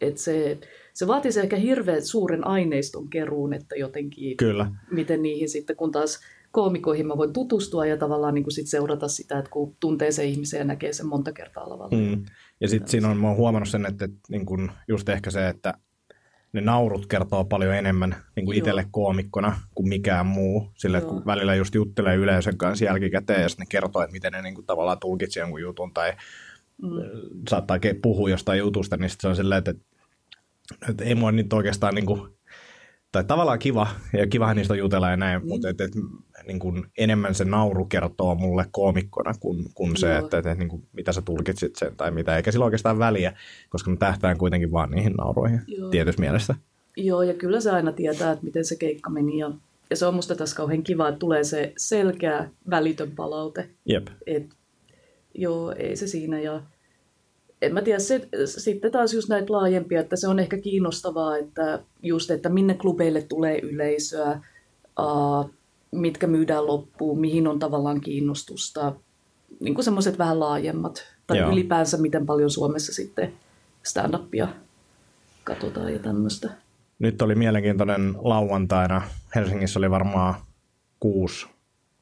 että 0.00 0.20
se, 0.20 0.58
se 0.94 1.06
vaatisi 1.06 1.40
ehkä 1.40 1.56
hirveän 1.56 2.06
suuren 2.06 2.46
aineiston 2.46 3.08
keruun, 3.08 3.52
että 3.52 3.76
jotenkin, 3.76 4.36
Kyllä. 4.36 4.72
miten 4.90 5.22
niihin 5.22 5.48
sitten, 5.48 5.76
kun 5.76 5.92
taas 5.92 6.20
koomikoihin 6.56 7.06
mä 7.06 7.16
voin 7.16 7.32
tutustua 7.32 7.86
ja 7.86 7.96
tavallaan 7.96 8.34
niin 8.34 8.44
kuin 8.44 8.52
sit 8.52 8.66
seurata 8.66 9.08
sitä, 9.08 9.38
että 9.38 9.50
kun 9.50 9.76
tuntee 9.80 10.12
se 10.12 10.24
ihmisen 10.24 10.58
ja 10.58 10.64
näkee 10.64 10.92
sen 10.92 11.06
monta 11.06 11.32
kertaa 11.32 11.68
lavalla. 11.68 11.96
Mm. 11.96 12.24
Ja 12.60 12.68
sitten 12.68 12.90
siinä 12.90 13.08
on, 13.08 13.16
mä 13.16 13.28
oon 13.28 13.36
huomannut 13.36 13.68
sen, 13.68 13.86
että, 13.86 14.04
että 14.04 14.18
niin 14.28 14.46
kun 14.46 14.70
just 14.88 15.08
ehkä 15.08 15.30
se, 15.30 15.48
että 15.48 15.74
ne 16.52 16.60
naurut 16.60 17.06
kertoo 17.06 17.44
paljon 17.44 17.74
enemmän 17.74 18.16
niin 18.36 18.46
kuin 18.46 18.58
itselle 18.58 18.86
koomikkona 18.90 19.60
kuin 19.74 19.88
mikään 19.88 20.26
muu. 20.26 20.70
Sille, 20.74 20.98
että 20.98 21.08
Joo. 21.08 21.14
kun 21.14 21.26
välillä 21.26 21.54
just 21.54 21.74
juttelee 21.74 22.16
yleisön 22.16 22.58
kanssa 22.58 22.84
jälkikäteen 22.84 23.42
ja 23.42 23.48
sitten 23.48 23.64
ne 23.64 23.68
kertoo, 23.68 24.02
että 24.02 24.12
miten 24.12 24.32
ne 24.32 24.42
niin 24.42 24.54
kuin 24.54 24.66
tavallaan 24.66 24.98
tulkitsi 24.98 25.38
jonkun 25.38 25.60
jutun 25.60 25.94
tai 25.94 26.12
mm. 26.82 26.88
saattaa 27.48 27.78
puhua 28.02 28.30
jostain 28.30 28.58
jutusta, 28.58 28.96
niin 28.96 29.10
sit 29.10 29.20
se 29.20 29.28
on 29.28 29.36
silleen, 29.36 29.58
että, 29.58 29.74
että 30.90 31.04
ei 31.04 31.14
mua 31.14 31.32
nyt 31.32 31.52
oikeastaan 31.52 31.94
niin 31.94 32.06
kuin, 32.06 32.20
tai 33.16 33.24
tavallaan 33.24 33.58
kiva, 33.58 33.86
ja 34.12 34.26
kivahan 34.26 34.56
niistä 34.56 34.76
jutella 34.76 35.10
ja 35.10 35.16
näin, 35.16 35.42
mm. 35.42 35.48
mutta 35.48 35.68
et, 35.68 35.80
et, 35.80 35.92
niin 36.46 36.58
kuin 36.58 36.86
enemmän 36.98 37.34
se 37.34 37.44
nauru 37.44 37.84
kertoo 37.84 38.34
mulle 38.34 38.66
koomikkona 38.70 39.34
kuin, 39.40 39.64
kuin 39.74 39.96
se, 39.96 40.08
Joo. 40.08 40.18
että, 40.18 40.38
että 40.38 40.54
niin 40.54 40.68
kuin, 40.68 40.82
mitä 40.92 41.12
sä 41.12 41.22
tulkitsit 41.22 41.76
sen 41.76 41.96
tai 41.96 42.10
mitä, 42.10 42.36
eikä 42.36 42.52
sillä 42.52 42.64
oikeastaan 42.64 42.98
väliä, 42.98 43.36
koska 43.68 43.90
mä 43.90 43.96
tähtään 43.96 44.38
kuitenkin 44.38 44.72
vaan 44.72 44.90
niihin 44.90 45.12
nauroihin 45.12 45.60
Joo. 45.66 45.90
tietyssä 45.90 46.20
mielessä. 46.20 46.54
Joo, 46.96 47.22
ja 47.22 47.34
kyllä 47.34 47.60
se 47.60 47.70
aina 47.70 47.92
tietää, 47.92 48.32
että 48.32 48.44
miten 48.44 48.64
se 48.64 48.76
keikka 48.76 49.10
meni. 49.10 49.38
Ja, 49.38 49.50
ja 49.90 49.96
se 49.96 50.06
on 50.06 50.14
musta 50.14 50.34
tässä 50.34 50.56
kauhean 50.56 50.82
kiva, 50.82 51.08
että 51.08 51.18
tulee 51.18 51.44
se 51.44 51.72
selkeä, 51.76 52.48
välitön 52.70 53.10
palaute. 53.10 53.68
Jep. 53.86 54.06
Et, 54.26 54.46
joo, 55.34 55.72
ei 55.72 55.96
se 55.96 56.06
siinä. 56.06 56.40
Ja 56.40 56.62
en 57.62 57.74
mä 57.74 57.82
tiedä, 57.82 57.98
se, 57.98 58.28
sitten 58.46 58.92
taas 58.92 59.14
just 59.14 59.28
näitä 59.28 59.52
laajempia, 59.52 60.00
että 60.00 60.16
se 60.16 60.28
on 60.28 60.38
ehkä 60.38 60.58
kiinnostavaa, 60.58 61.36
että 61.36 61.82
just, 62.02 62.30
että 62.30 62.48
minne 62.48 62.74
klubeille 62.74 63.22
tulee 63.22 63.58
yleisöä, 63.58 64.40
uh, 65.00 65.50
mitkä 65.92 66.26
myydään 66.26 66.66
loppuun, 66.66 67.20
mihin 67.20 67.46
on 67.46 67.58
tavallaan 67.58 68.00
kiinnostusta, 68.00 68.92
niin 69.60 69.74
kuin 69.74 69.84
semmoiset 69.84 70.18
vähän 70.18 70.40
laajemmat, 70.40 71.04
tai 71.26 71.38
Joo. 71.38 71.50
ylipäänsä 71.50 71.96
miten 71.96 72.26
paljon 72.26 72.50
Suomessa 72.50 72.92
sitten 72.92 73.32
stand-upia 73.82 74.48
katsotaan 75.44 75.92
ja 75.92 75.98
tämmöistä. 75.98 76.50
Nyt 76.98 77.22
oli 77.22 77.34
mielenkiintoinen 77.34 78.14
lauantaina. 78.18 79.02
Helsingissä 79.34 79.78
oli 79.78 79.90
varmaan 79.90 80.34
kuusi, 81.00 81.46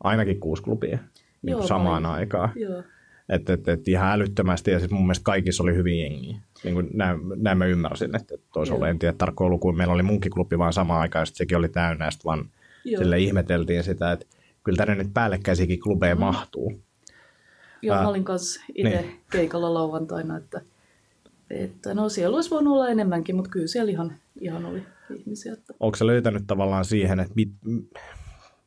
ainakin 0.05 0.41
kuusi 0.41 0.63
klubia 0.63 0.99
niin 1.43 1.53
Joo, 1.53 1.67
samaan 1.67 2.03
vai- 2.03 2.13
aikaan. 2.13 2.53
Joo. 2.57 2.83
Että 3.29 3.53
et, 3.53 3.69
et 3.69 3.89
ihan 3.89 4.13
älyttömästi 4.13 4.71
ja 4.71 4.81
sit 4.81 4.91
mun 4.91 5.03
mielestä 5.03 5.25
kaikissa 5.25 5.63
oli 5.63 5.75
hyvin 5.75 6.01
jengiä. 6.01 6.37
Niin 6.65 6.75
kuin 6.75 6.91
näin, 6.95 7.21
näin 7.37 7.59
mä 7.59 7.67
ymmärsin, 7.67 8.17
että 8.17 8.35
toisaalta 8.53 8.89
en 8.89 8.99
tiedä 8.99 9.15
tarkkoa 9.19 9.49
lukua. 9.49 9.73
Meillä 9.73 9.95
oli 9.95 10.03
munkiklubi 10.03 10.59
vaan 10.59 10.73
samaan 10.73 11.01
aikaan 11.01 11.23
ja 11.23 11.27
sekin 11.27 11.59
oli 11.59 11.69
täynnä 11.69 12.05
ja 12.05 12.11
sit 12.11 12.25
vaan 12.25 12.51
Joo. 12.85 12.99
sille 13.03 13.19
ihmeteltiin 13.19 13.85
sitä, 13.85 14.13
että 14.13 14.27
kyllä 14.65 14.77
tänne 14.77 14.95
nyt 14.95 15.15
päällekkäisiäkin 15.15 15.81
klubeja 15.81 16.15
mm. 16.15 16.21
mahtuu. 16.21 16.81
Joo, 17.83 17.97
mä 17.97 18.09
olin 18.09 18.25
kanssa 18.25 18.61
itse 18.75 19.03
niin. 19.03 19.21
keikalla 19.31 19.75
lauantaina, 19.75 20.37
että, 20.37 20.61
että 21.51 21.95
no 21.95 22.09
siellä 22.09 22.35
olisi 22.35 22.51
voinut 22.51 22.73
olla 22.73 22.89
enemmänkin, 22.89 23.37
mutta 23.37 23.51
kyllä 23.51 23.67
siellä 23.67 23.91
ihan, 23.91 24.17
ihan 24.41 24.65
oli 24.65 24.83
ihmisiä. 25.17 25.53
Että, 25.53 25.75
Onko 25.81 25.97
se 25.97 26.07
löytänyt 26.07 26.43
tavallaan 26.47 26.85
siihen, 26.85 27.21
että 27.21 27.33
mit, 27.37 27.51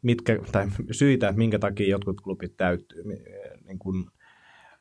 mitkä, 0.02 0.40
tai 0.52 0.68
syitä, 0.92 1.30
että 1.30 1.38
minkä 1.38 1.60
takia 1.60 1.90
jotkut 1.90 2.22
klubit 2.22 2.58
täyttyy? 2.58 3.04
Niin 3.68 3.80
kuin 3.80 4.06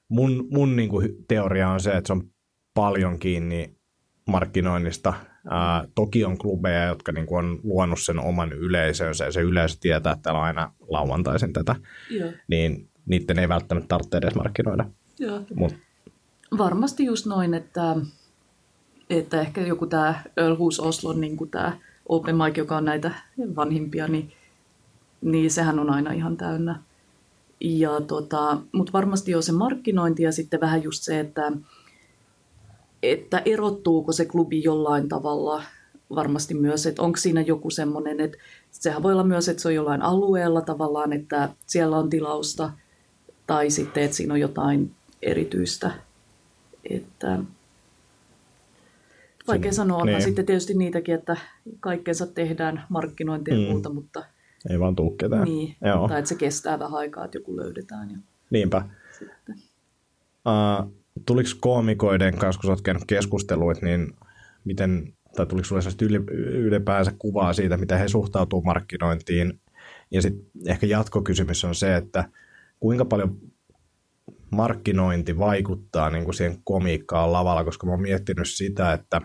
mun 0.08 0.48
mun 0.50 0.76
niin 0.76 0.88
kuin 0.88 1.08
teoria 1.28 1.68
on 1.68 1.80
se, 1.80 1.90
että 1.90 2.06
se 2.06 2.12
on 2.12 2.30
paljon 2.74 3.18
kiinni 3.18 3.76
markkinoinnista. 4.28 5.14
Ää, 5.50 5.84
toki 5.94 6.24
on 6.24 6.38
klubeja, 6.38 6.84
jotka 6.84 7.12
niin 7.12 7.26
kuin 7.26 7.44
on 7.44 7.60
luonut 7.62 8.00
sen 8.00 8.18
oman 8.18 8.52
yleisönsä 8.52 9.24
ja 9.24 9.32
se 9.32 9.40
yleisö 9.40 9.76
tietää, 9.80 10.12
että 10.12 10.22
täällä 10.22 10.40
on 10.40 10.46
aina 10.46 10.72
lauantaisin 10.88 11.52
tätä, 11.52 11.76
joo, 12.10 12.32
niin 12.48 12.88
niiden 13.06 13.38
ei 13.38 13.48
välttämättä 13.48 13.88
tarvitse 13.88 14.16
edes 14.16 14.34
markkinoida. 14.34 14.84
joo. 15.18 15.40
Mut, 15.54 15.74
Varmasti 16.58 17.04
just 17.04 17.26
noin, 17.26 17.54
että, 17.54 17.96
että 19.10 19.40
ehkä 19.40 19.60
joku 19.60 19.86
tämä 19.86 20.22
Ölhus 20.38 20.80
Oslon 20.80 21.20
niin 21.20 21.50
tämä 21.50 21.78
Open 22.08 22.36
Mic, 22.36 22.56
joka 22.56 22.76
on 22.76 22.84
näitä 22.84 23.10
vanhimpia, 23.56 24.08
niin, 24.08 24.32
niin 25.20 25.50
sehän 25.50 25.78
on 25.78 25.90
aina 25.90 26.12
ihan 26.12 26.36
täynnä. 26.36 26.82
Ja 27.60 28.00
tota, 28.00 28.58
mutta 28.72 28.92
varmasti 28.92 29.30
jo 29.30 29.42
se 29.42 29.52
markkinointi 29.52 30.22
ja 30.22 30.32
sitten 30.32 30.60
vähän 30.60 30.82
just 30.82 31.02
se, 31.02 31.20
että, 31.20 31.52
että 33.02 33.42
erottuuko 33.44 34.12
se 34.12 34.24
klubi 34.24 34.62
jollain 34.62 35.08
tavalla 35.08 35.62
varmasti 36.14 36.54
myös, 36.54 36.86
että 36.86 37.02
onko 37.02 37.16
siinä 37.16 37.40
joku 37.40 37.70
semmoinen, 37.70 38.20
että 38.20 38.38
sehän 38.70 39.02
voi 39.02 39.12
olla 39.12 39.24
myös, 39.24 39.48
että 39.48 39.62
se 39.62 39.68
on 39.68 39.74
jollain 39.74 40.02
alueella 40.02 40.60
tavallaan, 40.60 41.12
että 41.12 41.48
siellä 41.66 41.96
on 41.98 42.10
tilausta, 42.10 42.72
tai 43.46 43.70
sitten, 43.70 44.02
että 44.02 44.16
siinä 44.16 44.34
on 44.34 44.40
jotain 44.40 44.94
erityistä. 45.22 45.90
Että 46.90 47.38
vaikea 49.48 49.72
sanoa, 49.72 50.04
niin. 50.04 50.22
sitten 50.22 50.46
tietysti 50.46 50.74
niitäkin, 50.74 51.14
että 51.14 51.36
kaikkensa 51.80 52.26
tehdään 52.26 52.84
markkinointia 52.88 53.54
ja 53.54 53.60
Mm. 53.60 53.72
muuta, 53.72 53.88
mutta 53.90 54.24
ei 54.70 54.80
vaan 54.80 54.96
tuu 54.96 55.10
ketään. 55.10 55.44
niin, 55.44 55.76
Joo, 55.84 56.08
tai 56.08 56.18
että 56.18 56.28
se 56.28 56.34
kestää 56.34 56.78
vähän 56.78 56.98
aikaa, 56.98 57.24
että 57.24 57.38
joku 57.38 57.56
löydetään. 57.56 58.10
Ja 58.10 58.18
niinpä. 58.50 58.82
sitten. 59.18 59.54
Uh, 60.46 60.92
tuliko 61.26 61.50
koomikoiden 61.60 62.38
kanssa, 62.38 62.60
kun 62.60 62.68
sä 62.68 62.72
oot 62.72 62.80
käynyt 62.80 63.04
keskusteluita, 63.06 63.86
niin 63.86 64.14
miten, 64.64 65.12
tai 65.36 65.46
tuliko 65.46 65.64
sulle 65.64 65.80
yli, 66.02 66.16
ylipäänsä 66.52 67.12
kuvaa 67.18 67.52
siitä, 67.52 67.76
miten 67.76 67.98
he 67.98 68.08
suhtautuu 68.08 68.62
markkinointiin? 68.62 69.60
Ja 70.10 70.22
sitten 70.22 70.46
ehkä 70.66 70.86
jatkokysymys 70.86 71.64
on 71.64 71.74
se, 71.74 71.96
että 71.96 72.28
kuinka 72.80 73.04
paljon 73.04 73.40
markkinointi 74.50 75.38
vaikuttaa 75.38 76.10
niin 76.10 76.24
kuin 76.24 76.34
siihen 76.34 76.58
komiikkaan 76.64 77.32
lavalla, 77.32 77.64
koska 77.64 77.86
mä 77.86 77.92
oon 77.92 78.02
miettinyt 78.02 78.48
sitä, 78.48 78.92
että 78.92 79.20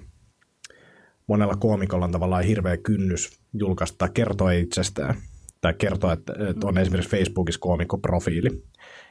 monella 1.28 1.56
koomikolla 1.56 2.06
on 2.06 2.12
tavallaan 2.12 2.44
hirveä 2.44 2.78
kynnys 2.78 3.40
julkaista 3.54 4.10
kertoa 4.10 4.52
itsestään. 4.52 5.16
Tai 5.62 5.74
kertoa, 5.74 6.14
että, 6.14 6.34
että 6.50 6.68
on 6.68 6.78
esimerkiksi 6.78 7.18
Facebookissa 7.18 7.60
koomikkoprofiili. 7.60 8.64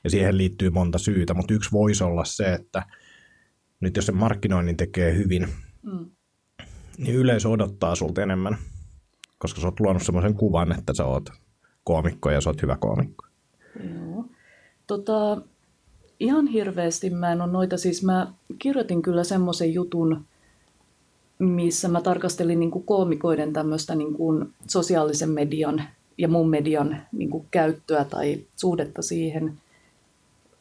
Ja 0.04 0.10
siihen 0.10 0.38
liittyy 0.38 0.70
monta 0.70 0.98
syytä, 0.98 1.34
mutta 1.34 1.54
yksi 1.54 1.72
voisi 1.72 2.04
olla 2.04 2.24
se, 2.24 2.52
että 2.52 2.82
nyt 3.80 3.96
jos 3.96 4.06
se 4.06 4.12
markkinoinnin 4.12 4.76
tekee 4.76 5.14
hyvin, 5.14 5.48
Mm. 5.82 6.10
niin 6.98 7.14
yleisö 7.16 7.48
odottaa 7.48 7.94
sulta 7.94 8.22
enemmän, 8.22 8.58
koska 9.38 9.60
sä 9.60 9.66
oot 9.66 9.80
luonut 9.80 10.02
semmoisen 10.02 10.34
kuvan, 10.34 10.78
että 10.78 10.94
sä 10.94 11.04
oot 11.04 11.30
koomikko 11.84 12.30
ja 12.30 12.40
sä 12.40 12.50
oot 12.50 12.62
hyvä 12.62 12.76
koomikko. 12.80 13.26
Joo. 13.94 14.24
Tota, 14.86 15.42
ihan 16.20 16.46
hirveästi 16.46 17.10
mä 17.10 17.32
en 17.32 17.40
ole 17.40 17.52
noita, 17.52 17.76
siis 17.76 18.04
mä 18.04 18.32
kirjoitin 18.58 19.02
kyllä 19.02 19.24
semmoisen 19.24 19.74
jutun, 19.74 20.24
missä 21.40 21.88
mä 21.88 22.00
tarkastelin 22.00 22.60
niin 22.60 22.70
kuin 22.70 22.84
koomikoiden 22.84 23.52
tämmöistä 23.52 23.94
niin 23.94 24.14
kuin 24.14 24.52
sosiaalisen 24.66 25.30
median 25.30 25.82
ja 26.18 26.28
muun 26.28 26.50
median 26.50 27.02
niin 27.12 27.30
kuin 27.30 27.46
käyttöä 27.50 28.04
tai 28.04 28.38
suhdetta 28.56 29.02
siihen. 29.02 29.52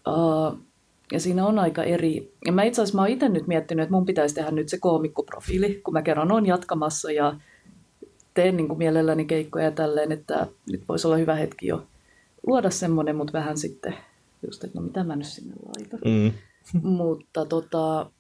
Uh, 0.08 0.60
ja 1.12 1.20
siinä 1.20 1.46
on 1.46 1.60
aika 1.60 1.84
eri. 1.84 2.34
Ja 2.46 2.52
mä 2.52 2.64
itse 2.64 2.82
asiassa 2.82 2.96
mä 2.96 3.02
oon 3.02 3.10
itse 3.10 3.30
nyt 3.30 3.48
miettinyt, 3.48 3.84
että 3.84 3.96
mun 3.96 4.06
pitäisi 4.06 4.36
tehdä 4.36 4.52
nyt 4.52 4.70
se 4.70 4.78
koomikkoprofiili, 4.78 5.82
kun 5.84 5.94
mä 5.94 6.02
kerran 6.02 6.32
on 6.32 6.46
jatkamassa 6.46 7.12
ja 7.12 7.36
teen 8.34 8.58
niin 8.58 8.68
kuin 8.68 8.78
mielelläni 8.78 9.26
keikkoja 9.26 9.66
ja 9.66 9.72
tälleen, 9.72 10.12
että 10.12 10.48
nyt 10.72 10.84
voisi 10.90 11.08
olla 11.08 11.18
hyvä 11.18 11.36
hetki 11.36 11.68
jo 11.68 11.84
luoda 12.48 12.70
semmoinen, 12.70 13.16
mutta 13.16 13.34
vähän 13.34 13.58
sitten 13.58 13.96
just, 14.48 14.64
että 14.64 14.80
no 14.80 14.86
mitä 14.86 15.04
mä 15.04 15.16
nyt 15.16 15.28
sinne 15.28 15.54
laitan. 15.66 16.00
Mm. 16.06 16.32
Mutta 16.82 17.46
tota, 17.46 18.12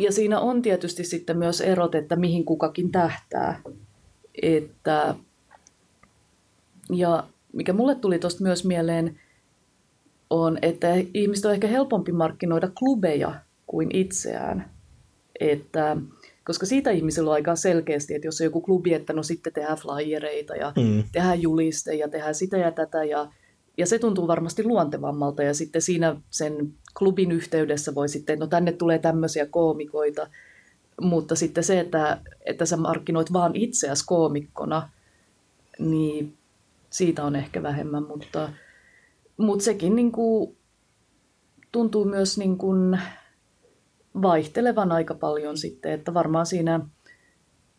ja 0.00 0.12
siinä 0.12 0.40
on 0.40 0.62
tietysti 0.62 1.04
sitten 1.04 1.38
myös 1.38 1.60
erot, 1.60 1.94
että 1.94 2.16
mihin 2.16 2.44
kukakin 2.44 2.92
tähtää. 2.92 3.60
Että, 4.42 5.14
ja 6.90 7.26
mikä 7.52 7.72
mulle 7.72 7.94
tuli 7.94 8.18
tuosta 8.18 8.42
myös 8.42 8.64
mieleen, 8.64 9.20
on, 10.30 10.58
että 10.62 10.88
ihmiset 11.14 11.44
on 11.44 11.52
ehkä 11.52 11.66
helpompi 11.66 12.12
markkinoida 12.12 12.70
klubeja 12.78 13.34
kuin 13.66 13.88
itseään. 13.96 14.70
Että, 15.40 15.96
koska 16.44 16.66
siitä 16.66 16.90
ihmisellä 16.90 17.30
on 17.30 17.34
aika 17.34 17.56
selkeästi, 17.56 18.14
että 18.14 18.28
jos 18.28 18.40
on 18.40 18.44
joku 18.44 18.60
klubi, 18.60 18.94
että 18.94 19.12
no 19.12 19.22
sitten 19.22 19.52
tehdään 19.52 19.78
flyereita 19.78 20.56
ja 20.56 20.72
Mm. 20.76 21.04
tehdään 21.12 21.42
juliste 21.42 21.94
ja 21.94 22.08
tehdään 22.08 22.34
sitä 22.34 22.56
ja 22.56 22.72
tätä 22.72 23.04
ja, 23.04 23.32
ja 23.78 23.86
se 23.86 23.98
tuntuu 23.98 24.28
varmasti 24.28 24.64
luontevammalta 24.64 25.42
ja 25.42 25.54
sitten 25.54 25.82
siinä 25.82 26.16
sen 26.30 26.74
klubin 26.98 27.32
yhteydessä 27.32 27.94
voi 27.94 28.08
sitten, 28.08 28.38
no 28.38 28.46
tänne 28.46 28.72
tulee 28.72 28.98
tämmöisiä 28.98 29.46
koomikoita, 29.46 30.26
mutta 31.00 31.34
sitten 31.34 31.64
se, 31.64 31.80
että, 31.80 32.20
että 32.46 32.66
sä 32.66 32.76
markkinoit 32.76 33.32
vaan 33.32 33.56
itseäsi 33.56 34.06
koomikkona, 34.06 34.88
niin 35.78 36.36
siitä 36.90 37.24
on 37.24 37.36
ehkä 37.36 37.62
vähemmän, 37.62 38.02
mutta, 38.02 38.52
mutta 39.36 39.64
sekin 39.64 39.96
niin 39.96 40.12
kuin 40.12 40.56
tuntuu 41.72 42.04
myös 42.04 42.38
niin 42.38 42.58
kuin 42.58 43.00
vaihtelevan 44.22 44.92
aika 44.92 45.14
paljon 45.14 45.58
sitten, 45.58 45.92
että 45.92 46.14
varmaan 46.14 46.46
siinä 46.46 46.80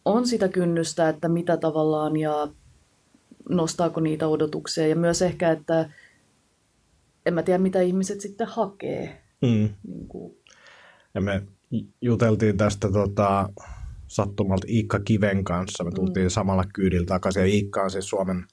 on 0.05 0.27
sitä 0.27 0.47
kynnystä, 0.47 1.09
että 1.09 1.29
mitä 1.29 1.57
tavallaan 1.57 2.17
ja 2.17 2.47
nostaako 3.49 3.99
niitä 3.99 4.27
odotuksia. 4.27 4.87
Ja 4.87 4.95
myös 4.95 5.21
ehkä, 5.21 5.51
että 5.51 5.89
en 7.25 7.33
mä 7.33 7.43
tiedä 7.43 7.59
mitä 7.59 7.81
ihmiset 7.81 8.21
sitten 8.21 8.47
hakee. 8.47 9.23
Mm. 9.41 9.69
Niin 9.87 10.07
kuin, 10.07 10.37
Ja 11.13 11.21
me 11.21 11.41
juteltiin 12.01 12.57
tästä 12.57 12.91
tota, 12.91 13.49
sattumalta 14.07 14.67
Iikka 14.69 14.99
Kiven 14.99 15.43
kanssa. 15.43 15.83
Me 15.83 15.91
tultiin 15.91 16.25
mm. 16.25 16.29
samalla 16.29 16.63
kyydillä 16.73 17.05
takaisin. 17.05 17.39
Ja 17.41 17.47
Iikka 17.47 17.83
on 17.83 17.91
siis 17.91 18.09
Suomen 18.09 18.45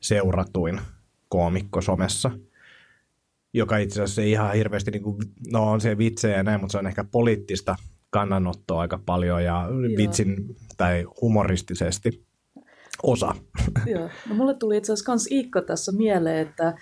seuratuin 0.00 0.80
koomikko 1.28 1.80
somessa, 1.80 2.30
joka 3.52 3.76
itse 3.76 4.02
asiassa 4.02 4.22
ei 4.22 4.30
ihan 4.30 4.54
hirveästi, 4.54 4.90
niin 4.90 5.02
kuin, 5.02 5.16
no 5.52 5.70
on 5.70 5.80
se 5.80 5.98
vitsejä 5.98 6.36
ja 6.36 6.42
näin, 6.42 6.60
mutta 6.60 6.72
se 6.72 6.78
on 6.78 6.86
ehkä 6.86 7.04
poliittista 7.04 7.76
kannanottoa 8.10 8.80
aika 8.80 9.00
paljon 9.06 9.44
ja 9.44 9.68
Joo. 9.68 9.96
vitsin 9.96 10.56
tai 10.76 11.06
humoristisesti 11.20 12.24
osa. 13.02 13.34
Joo. 13.86 14.08
No 14.28 14.34
mulle 14.34 14.54
tuli 14.54 14.76
itse 14.76 14.92
asiassa 14.92 15.06
kans 15.06 15.26
Iikka 15.30 15.62
tässä 15.62 15.92
mieleen, 15.92 16.48
että, 16.48 16.74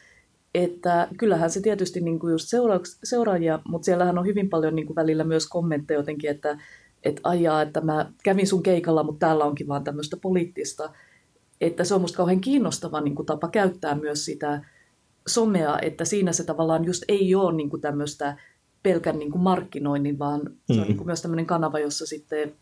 että 0.54 1.08
kyllähän 1.18 1.50
se 1.50 1.60
tietysti 1.60 2.00
niin 2.00 2.18
kuin 2.18 2.30
just 2.32 2.48
seura- 2.48 2.80
seuraajia, 3.04 3.58
mutta 3.68 3.84
siellähän 3.84 4.18
on 4.18 4.26
hyvin 4.26 4.48
paljon 4.48 4.74
niin 4.76 4.86
kuin 4.86 4.96
välillä 4.96 5.24
myös 5.24 5.46
kommentteja 5.46 6.00
jotenkin, 6.00 6.30
että, 6.30 6.58
että 7.04 7.20
ajaa, 7.24 7.62
että 7.62 7.80
mä 7.80 8.12
kävin 8.24 8.46
sun 8.46 8.62
keikalla, 8.62 9.02
mutta 9.02 9.26
täällä 9.26 9.44
onkin 9.44 9.68
vaan 9.68 9.84
tämmöistä 9.84 10.16
poliittista. 10.16 10.90
Että 11.60 11.84
se 11.84 11.94
on 11.94 12.00
musta 12.00 12.16
kauhean 12.16 12.40
kiinnostava 12.40 13.00
niin 13.00 13.14
kuin 13.14 13.26
tapa 13.26 13.48
käyttää 13.48 13.94
myös 13.94 14.24
sitä 14.24 14.64
somea, 15.28 15.78
että 15.82 16.04
siinä 16.04 16.32
se 16.32 16.44
tavallaan 16.44 16.84
just 16.84 17.02
ei 17.08 17.34
ole 17.34 17.52
niin 17.56 17.70
kuin 17.70 17.82
tämmöistä 17.82 18.36
pelkän 18.82 19.18
niin 19.18 19.30
kuin 19.32 19.42
markkinoinnin, 19.42 20.18
vaan 20.18 20.40
se 20.66 20.72
on 20.72 20.78
Mm. 20.78 20.84
niin 20.84 20.96
kuin 20.96 21.06
myös 21.06 21.22
tämmöinen 21.22 21.46
kanava, 21.46 21.78
jossa 21.78 22.06
sitten 22.06 22.52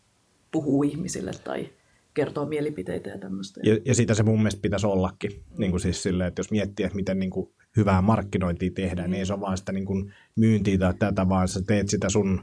puhuu 0.51 0.83
ihmisille 0.83 1.31
tai 1.43 1.69
kertoo 2.13 2.45
mielipiteitä 2.45 3.09
ja 3.09 3.17
tämmöistä. 3.17 3.59
Ja, 3.63 3.77
ja 3.85 3.95
sitä 3.95 4.13
se 4.13 4.23
mun 4.23 4.37
mielestä 4.37 4.61
pitäisi 4.61 4.87
ollakin. 4.87 5.31
Niin 5.57 5.71
kuin 5.71 5.81
siis 5.81 6.03
silleen, 6.03 6.27
että 6.27 6.39
jos 6.39 6.51
miettii, 6.51 6.85
että 6.85 6.95
miten 6.95 7.19
niin 7.19 7.29
kuin 7.29 7.49
hyvää 7.77 8.01
markkinointia 8.01 8.71
tehdään, 8.75 9.11
niin 9.11 9.19
ei 9.19 9.25
se 9.25 9.33
ole 9.33 9.41
vaan 9.41 9.57
sitä 9.57 9.71
niin 9.71 9.85
kuin 9.85 10.13
myyntiä 10.35 10.77
tai 10.77 10.93
tätä, 10.99 11.29
vaan 11.29 11.47
sä 11.47 11.61
teet 11.67 11.89
sitä 11.89 12.09
sun 12.09 12.41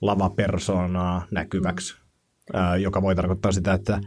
lavapersoonaa 0.00 1.26
näkyväksi, 1.30 1.96
ää, 2.52 2.76
joka 2.76 3.02
voi 3.02 3.14
tarkoittaa 3.14 3.52
sitä, 3.52 3.72
että 3.72 4.00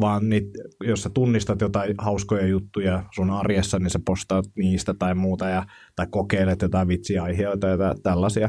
vaan 0.00 0.28
niit, 0.28 0.50
jos 0.84 1.02
sä 1.02 1.10
tunnistat 1.10 1.60
jotain 1.60 1.94
hauskoja 1.98 2.46
juttuja 2.46 3.04
sun 3.14 3.30
arjessa, 3.30 3.78
niin 3.78 3.90
sä 3.90 4.00
postaat 4.04 4.44
niistä 4.56 4.94
tai 4.94 5.14
muuta, 5.14 5.48
ja, 5.48 5.66
tai 5.96 6.06
kokeilet 6.10 6.62
jotain 6.62 6.88
vitsiaiheita 6.88 7.66
ja 7.66 7.78
tä- 7.78 7.94
tällaisia. 8.02 8.48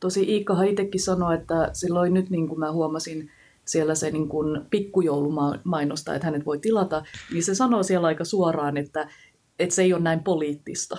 Tosi 0.00 0.22
Iikkahan 0.22 0.68
itsekin 0.68 1.00
sanoi, 1.00 1.34
että 1.34 1.70
silloin 1.72 2.14
nyt 2.14 2.30
niin 2.30 2.48
kuin 2.48 2.58
mä 2.58 2.72
huomasin 2.72 3.30
siellä 3.64 3.94
se 3.94 4.10
niin 4.10 4.28
kuin 4.28 4.60
pikkujoulumainosta, 4.70 6.14
että 6.14 6.26
hänet 6.26 6.46
voi 6.46 6.58
tilata, 6.58 7.02
niin 7.32 7.44
se 7.44 7.54
sanoo 7.54 7.82
siellä 7.82 8.06
aika 8.06 8.24
suoraan, 8.24 8.76
että, 8.76 9.08
että 9.58 9.74
se 9.74 9.82
ei 9.82 9.92
ole 9.92 10.02
näin 10.02 10.20
poliittista. 10.24 10.98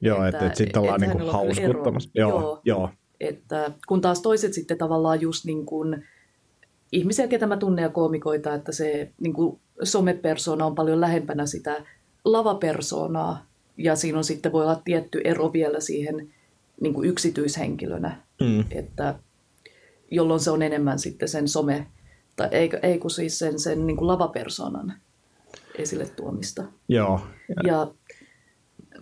Joo, 0.00 0.16
että, 0.24 0.28
Että- 0.28 0.46
että, 0.46 0.58
sitten 0.58 0.82
ollaan 0.82 1.02
että 1.02 1.16
niin 1.18 1.32
hauskuttamassa. 1.32 2.10
Joo, 2.14 2.30
Joo. 2.40 2.60
joo. 2.64 2.90
Että 3.20 3.70
kun 3.88 4.00
taas 4.00 4.20
toiset 4.22 4.52
sitten 4.52 4.78
tavallaan 4.78 5.20
just 5.20 5.44
niin 5.44 5.66
kuin 5.66 6.04
ihmisiä, 6.92 7.28
ketä 7.28 7.46
mä 7.46 7.56
tunnen 7.56 7.82
ja 7.82 7.88
koomikoita, 7.88 8.54
että 8.54 8.72
se 8.72 9.10
niin 9.20 9.32
kuin 9.32 9.58
somepersona 9.82 10.66
on 10.66 10.74
paljon 10.74 11.00
lähempänä 11.00 11.46
sitä 11.46 11.82
lavapersoonaa 12.24 13.46
ja 13.76 13.96
siinä 13.96 14.18
on 14.18 14.24
sitten 14.24 14.52
voi 14.52 14.62
olla 14.62 14.80
tietty 14.84 15.20
ero 15.24 15.52
vielä 15.52 15.80
siihen 15.80 16.32
niin 16.80 16.94
kuin 16.94 17.08
yksityishenkilönä, 17.08 18.22
Mm. 18.40 18.64
että 18.70 19.14
jolloin 20.10 20.40
se 20.40 20.50
on 20.50 20.62
enemmän 20.62 20.98
sitten 20.98 21.28
sen 21.28 21.48
some, 21.48 21.86
tai 22.36 22.48
ei, 22.50 22.70
ei 22.82 22.98
kun 22.98 23.10
siis 23.10 23.38
sen, 23.38 23.58
sen 23.58 23.86
niin 23.86 23.96
kuin 23.96 24.08
lavapersonan 24.08 24.92
esille 25.78 26.06
tuomista. 26.06 26.64
Joo, 26.88 27.20
Ja 27.66 27.86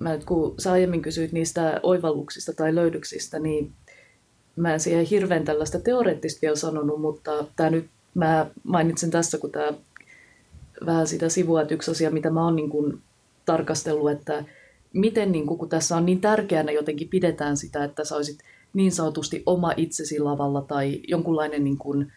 mä 0.01 0.13
nyt, 0.13 0.25
kun 0.25 0.55
sä 0.59 0.73
aiemmin 0.73 1.03
kysyit 1.03 1.33
niistä 1.33 1.81
oivalluksista 1.83 2.53
tai 2.53 2.75
löydöksistä, 2.75 3.39
niin 3.39 3.73
mä 4.57 4.73
en 4.73 4.81
siihen 4.81 5.05
hirveän 5.05 5.45
tällaista 5.45 5.81
teoreettista 5.81 6.39
vielä 6.43 6.57
sanonut, 6.57 7.01
mutta 7.01 7.45
tää 7.57 7.71
nyt, 7.71 7.87
mä 8.15 8.47
mainitsen 8.65 9.11
tässä, 9.11 9.39
kun 9.39 9.51
tämä 9.51 9.73
vähän 10.87 11.07
sitä 11.07 11.29
sivua, 11.29 11.63
että 11.63 11.75
yksi 11.75 11.91
asia, 11.91 12.11
mitä 12.11 12.31
mä 12.31 12.45
oon 12.45 12.57
niin 12.57 12.71
kuin 12.71 13.03
tarkastellut, 13.45 14.11
että 14.11 14.45
miten 14.93 15.33
niin 15.33 15.47
kuin, 15.47 15.59
kun 15.59 15.69
tässä 15.69 15.97
on 15.97 16.07
niin 16.07 16.21
tärkeänä 16.21 16.73
jotenkin 16.73 17.09
pidetään 17.09 17.57
sitä, 17.57 17.85
että 17.85 18.05
sä 18.05 18.17
olisit 18.17 18.39
niin 18.73 18.93
sanotusti 18.93 19.43
oma 19.47 19.73
itsesi 19.77 20.19
lavalla 20.19 20.63
tai 20.63 21.01
jonkunlainen 21.09 21.65
niin 21.65 21.79
kuin, 21.79 22.13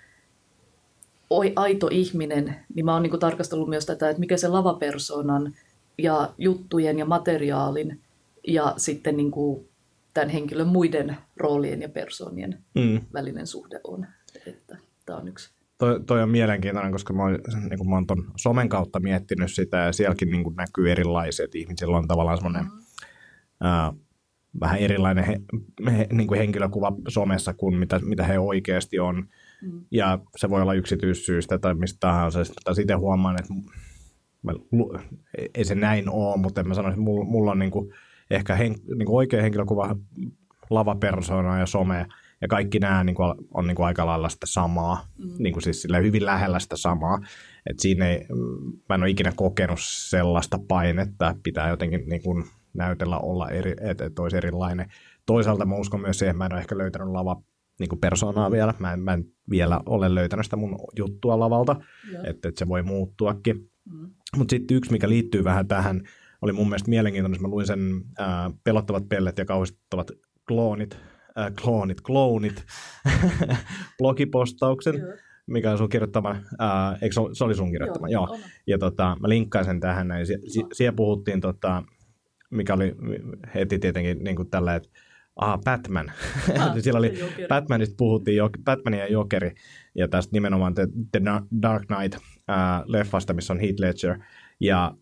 oi, 1.29 1.53
aito 1.55 1.87
ihminen, 1.91 2.55
niin 2.75 2.85
mä 2.85 2.93
oon 2.93 3.03
niin 3.03 3.11
kuin 3.11 3.19
tarkastellut 3.19 3.69
myös 3.69 3.85
tätä, 3.85 4.09
että 4.09 4.19
mikä 4.19 4.37
se 4.37 4.47
lavapersonan 4.47 5.53
ja 5.97 6.33
juttujen 6.37 6.99
ja 6.99 7.05
materiaalin 7.05 8.01
ja 8.47 8.73
sitten 8.77 9.17
niin 9.17 9.31
kuin 9.31 9.69
tämän 10.13 10.29
henkilön 10.29 10.67
muiden 10.67 11.17
roolien 11.37 11.81
ja 11.81 11.89
persoonien 11.89 12.63
mm. 12.75 13.01
välinen 13.13 13.47
suhde 13.47 13.79
on. 13.83 14.07
Että 14.47 14.77
tämä 15.05 15.19
on 15.19 15.27
yksi. 15.27 15.51
Toi, 15.77 16.03
toi 16.03 16.23
on 16.23 16.29
mielenkiintoinen, 16.29 16.91
koska 16.91 17.13
mä 17.13 17.23
oon, 17.23 17.39
niin 17.69 17.89
mä 17.89 17.95
oon 17.95 18.07
ton 18.07 18.31
somen 18.35 18.69
kautta 18.69 18.99
miettinyt 18.99 19.53
sitä 19.53 19.77
ja 19.77 19.91
sielläkin 19.91 20.29
niin 20.29 20.55
näkyy 20.55 20.91
erilaisia, 20.91 21.45
että 21.45 21.57
ihmisillä 21.57 21.97
on 21.97 22.07
tavallaan 22.07 22.37
semmoinen 22.37 22.65
Mm-hmm. 23.59 23.67
ää, 23.67 23.93
vähän 24.59 24.79
erilainen 24.79 25.23
he, 25.23 25.41
he, 25.91 26.07
niin 26.11 26.27
kuin 26.27 26.37
henkilökuva 26.37 26.93
somessa 27.07 27.53
kuin 27.53 27.75
mitä, 27.75 27.99
mitä 28.03 28.23
he 28.23 28.39
oikeasti 28.39 28.99
on. 28.99 29.27
Mm. 29.61 29.85
Ja 29.91 30.19
se 30.35 30.49
voi 30.49 30.61
olla 30.61 30.73
yksityissyistä 30.73 31.59
tai 31.59 31.75
mistä 31.75 31.97
tahansa. 31.99 32.39
Tai 32.63 32.75
sitten 32.75 32.99
huomaan, 32.99 33.39
että 33.39 33.53
mä, 34.43 34.53
ei 35.55 35.65
se 35.65 35.75
näin 35.75 36.09
ole, 36.09 36.37
mutta 36.37 36.61
en 36.61 36.67
mä 36.67 36.73
sanoisi, 36.73 36.93
että 36.93 37.03
mulla, 37.03 37.25
mulla 37.25 37.51
on 37.51 37.59
niin 37.59 37.71
kuin 37.71 37.93
ehkä 38.31 38.55
hen, 38.55 38.75
niin 38.95 39.05
kuin 39.05 39.15
oikea 39.15 39.41
henkilökuva 39.41 39.95
lavapersona 40.69 41.59
ja 41.59 41.65
some 41.65 42.05
ja 42.41 42.47
kaikki 42.47 42.79
nämä 42.79 43.03
niin 43.03 43.15
kuin, 43.15 43.33
on 43.53 43.67
niin 43.67 43.75
kuin 43.75 43.85
aika 43.85 44.05
lailla 44.05 44.29
sitä 44.29 44.45
samaa, 44.45 45.07
mm. 45.17 45.31
niin 45.37 45.53
kuin 45.53 45.63
siis 45.63 45.81
silleen 45.81 46.03
hyvin 46.03 46.25
lähellä 46.25 46.59
sitä 46.59 46.77
samaa. 46.77 47.19
Et 47.69 47.79
siinä 47.79 48.09
ei, 48.09 48.25
mä 48.89 48.95
en 48.95 49.01
ole 49.01 49.09
ikinä 49.09 49.31
kokenut 49.35 49.79
sellaista 49.81 50.59
painetta, 50.67 51.29
että 51.29 51.41
pitää 51.43 51.69
jotenkin 51.69 52.03
niin 52.09 52.23
kuin 52.23 52.43
näytellä 52.73 53.17
olla 53.17 53.49
eri, 53.49 53.73
että 53.81 54.05
et 54.05 54.19
olisi 54.19 54.37
erilainen. 54.37 54.91
Toisaalta 55.25 55.65
mä 55.65 55.75
uskon 55.75 56.01
myös 56.01 56.19
siihen, 56.19 56.31
että 56.31 56.37
mä 56.37 56.45
en 56.45 56.53
ole 56.53 56.59
ehkä 56.59 56.77
löytänyt 56.77 57.07
lava 57.07 57.41
niin 57.79 57.89
kuin 57.89 57.99
persoonaa 57.99 58.51
vielä. 58.51 58.73
Mä 58.79 58.93
en, 58.93 58.99
mä 58.99 59.13
en 59.13 59.25
vielä 59.49 59.81
ole 59.85 60.15
löytänyt 60.15 60.45
sitä 60.45 60.55
mun 60.55 60.79
juttua 60.97 61.39
lavalta, 61.39 61.75
Joo. 62.13 62.23
että 62.27 62.49
et 62.49 62.57
se 62.57 62.67
voi 62.67 62.83
muuttuakin. 62.83 63.69
Mm. 63.91 64.09
Mutta 64.37 64.51
sitten 64.51 64.77
yksi, 64.77 64.91
mikä 64.91 65.09
liittyy 65.09 65.43
vähän 65.43 65.67
tähän, 65.67 66.01
oli 66.41 66.53
mun 66.53 66.69
mielestä 66.69 66.89
mielenkiintoinen, 66.89 67.41
mä 67.41 67.47
luin 67.47 67.67
sen 67.67 67.79
ää, 68.17 68.51
pelottavat 68.63 69.09
pellet 69.09 69.37
ja 69.37 69.45
kauhistuttavat 69.45 70.11
kloonit, 70.47 70.97
ää, 71.35 71.51
kloonit, 71.61 72.01
kloonit, 72.01 72.65
blogipostauksen, 73.97 74.95
Joo. 74.95 75.13
mikä 75.47 75.71
on 75.71 75.77
sun 75.77 75.89
kirjoittama, 75.89 76.35
ää, 76.59 76.97
eikö 77.01 77.13
se, 77.13 77.21
se 77.33 77.43
oli 77.43 77.55
sun 77.55 77.71
kirjoittama, 77.71 78.09
joo. 78.09 78.23
on. 78.23 78.39
Ja 78.67 78.77
tota, 78.77 79.17
mä 79.21 79.29
linkkaan 79.29 79.65
sen 79.65 79.79
tähän 79.79 80.07
näin. 80.07 80.27
Sie, 80.27 80.39
sie, 80.47 80.63
siellä 80.73 80.95
puhuttiin, 80.95 81.41
tota, 81.41 81.83
mikä 82.49 82.73
oli 82.73 82.95
heti 83.55 83.79
tietenkin 83.79 84.23
niin 84.23 84.35
kuin 84.35 84.49
tällä, 84.49 84.75
että 84.75 84.89
aha, 85.37 85.57
Batman. 85.57 86.11
Ah, 86.59 86.73
siellä 86.79 86.97
oli 86.97 87.19
Jokeri. 87.19 87.47
Batmanista 87.47 87.95
puhuttiin, 87.97 88.37
jo, 88.37 88.49
Batman 88.63 88.93
ja 88.93 89.07
Jokeri, 89.07 89.51
ja 89.95 90.07
tästä 90.07 90.29
nimenomaan 90.33 90.75
The, 90.75 90.87
The 91.11 91.21
Dark 91.61 91.83
Knight 91.87 92.17
ää, 92.47 92.83
leffasta, 92.85 93.33
missä 93.33 93.53
on 93.53 93.59
Heath 93.59 93.79
Ledger. 93.79 94.19
Ja 94.59 94.93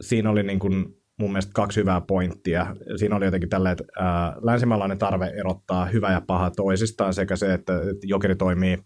siinä 0.00 0.30
oli 0.30 0.42
niin 0.42 0.58
kuin 0.58 0.86
mun 1.18 1.30
mielestä 1.30 1.52
kaksi 1.54 1.80
hyvää 1.80 2.00
pointtia. 2.00 2.76
Siinä 2.96 3.16
oli 3.16 3.24
jotenkin 3.24 3.48
tällä, 3.48 3.70
että 3.70 3.84
ää, 3.98 4.36
länsimaalainen 4.42 4.98
tarve 4.98 5.26
erottaa 5.26 5.86
hyvä 5.86 6.12
ja 6.12 6.20
paha 6.20 6.50
toisistaan 6.50 7.14
sekä 7.14 7.36
se, 7.36 7.54
että, 7.54 7.76
että 7.76 8.06
Jokeri 8.06 8.36
toimii 8.36 8.78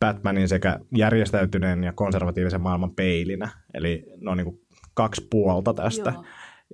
Batmanin 0.00 0.48
sekä 0.48 0.80
järjestäytyneen 0.96 1.84
ja 1.84 1.92
konservatiivisen 1.92 2.60
maailman 2.60 2.94
peilinä. 2.94 3.48
Eli 3.74 4.04
ne 4.20 4.30
on 4.30 4.36
niin 4.36 4.44
kuin 4.44 4.60
kaksi 4.94 5.26
puolta 5.30 5.74
tästä. 5.74 6.10
Joo. 6.10 6.24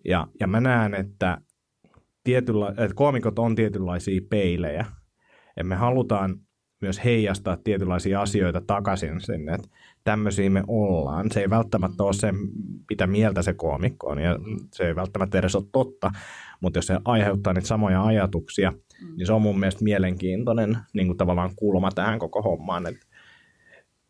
Ja, 0.05 0.27
ja 0.41 0.47
mä 0.47 0.61
näen, 0.61 0.95
että, 0.95 1.39
tietynla, 2.25 2.71
että 2.71 2.95
koomikot 2.95 3.39
on 3.39 3.55
tietynlaisia 3.55 4.21
peilejä. 4.31 4.87
Ja 5.57 5.65
me 5.65 5.75
halutaan 5.75 6.37
myös 6.81 7.05
heijastaa 7.05 7.57
tietynlaisia 7.65 8.23
asioita 8.23 8.61
takaisin 8.67 9.21
sinne, 9.21 9.55
että 9.55 9.69
tämmöisiä 10.05 10.51
me 10.51 10.63
ollaan. 10.69 11.31
Se 11.31 11.41
ei 11.41 11.51
välttämättä 11.51 12.03
ole 12.03 12.13
se, 12.13 12.33
mitä 12.91 13.07
mieltä 13.07 13.43
se 13.43 13.55
koomikko 13.55 14.07
on, 14.07 14.19
ja 14.19 14.39
se 14.73 14.87
ei 14.87 14.97
välttämättä 14.97 15.39
edes 15.39 15.55
ole 15.55 15.65
totta, 15.73 16.11
mutta 16.61 16.79
jos 16.79 16.87
se 16.87 16.99
aiheuttaa 17.05 17.53
niitä 17.53 17.69
samoja 17.69 18.05
ajatuksia, 18.05 18.73
Mm. 19.03 19.17
niin 19.17 19.27
se 19.27 19.33
on 19.33 19.43
mun 19.43 19.61
mielestä 19.61 19.85
mielenkiintoinen 19.85 20.79
niin 20.93 21.07
kuin 21.07 21.17
tavallaan 21.17 21.51
kulma 21.57 21.91
tähän 21.91 22.19
koko 22.19 22.43
hommaan, 22.43 22.87
että 22.87 23.07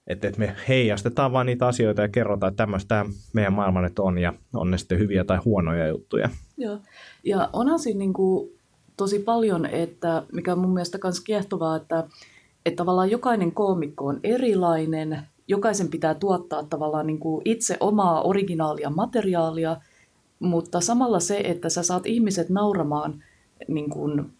että 0.07 0.29
et 0.29 0.39
me 0.39 0.57
heijastetaan 0.69 1.33
vaan 1.33 1.47
niitä 1.47 1.67
asioita 1.67 2.03
ja 2.03 2.09
kerrotaan, 2.09 2.51
että 2.53 2.63
tämmöistä 2.63 3.07
meidän 3.33 3.53
maailma 3.53 3.83
nyt 3.83 3.99
on, 3.99 4.19
ja 4.19 4.33
on 4.55 4.71
ne 4.71 4.79
sitten 4.79 4.99
hyviä 4.99 5.25
tai 5.25 5.39
huonoja 5.45 5.89
juttuja. 5.89 6.29
Joo. 6.63 6.79
Ja 7.25 7.51
onhan 7.53 7.79
siinä 7.79 7.99
niin 7.99 8.13
kuin 8.13 8.51
tosi 8.97 9.19
paljon, 9.19 9.67
että 9.67 10.23
mikä 10.33 10.53
on 10.53 10.59
mun 10.59 10.75
mielestä 10.75 10.99
myös 11.05 11.21
kiehtovaa, 11.21 11.77
että, 11.77 12.05
että 12.67 12.77
tavallaan 12.77 13.11
jokainen 13.11 13.53
koomikko 13.53 14.07
on 14.07 14.21
erilainen, 14.25 15.23
jokaisen 15.49 15.89
pitää 15.89 16.15
tuottaa 16.15 16.63
tavallaan 16.63 17.07
niin 17.07 17.19
kuin 17.19 17.43
itse 17.45 17.77
omaa 17.81 18.23
originaalia 18.23 18.91
materiaalia, 18.91 19.77
mutta 20.39 20.81
samalla 20.81 21.21
se, 21.21 21.41
että 21.45 21.69
sä 21.69 21.83
saat 21.83 22.07
ihmiset 22.07 22.49
nauramaan, 22.49 23.25
niin 23.69 23.91
kuin, 23.91 24.33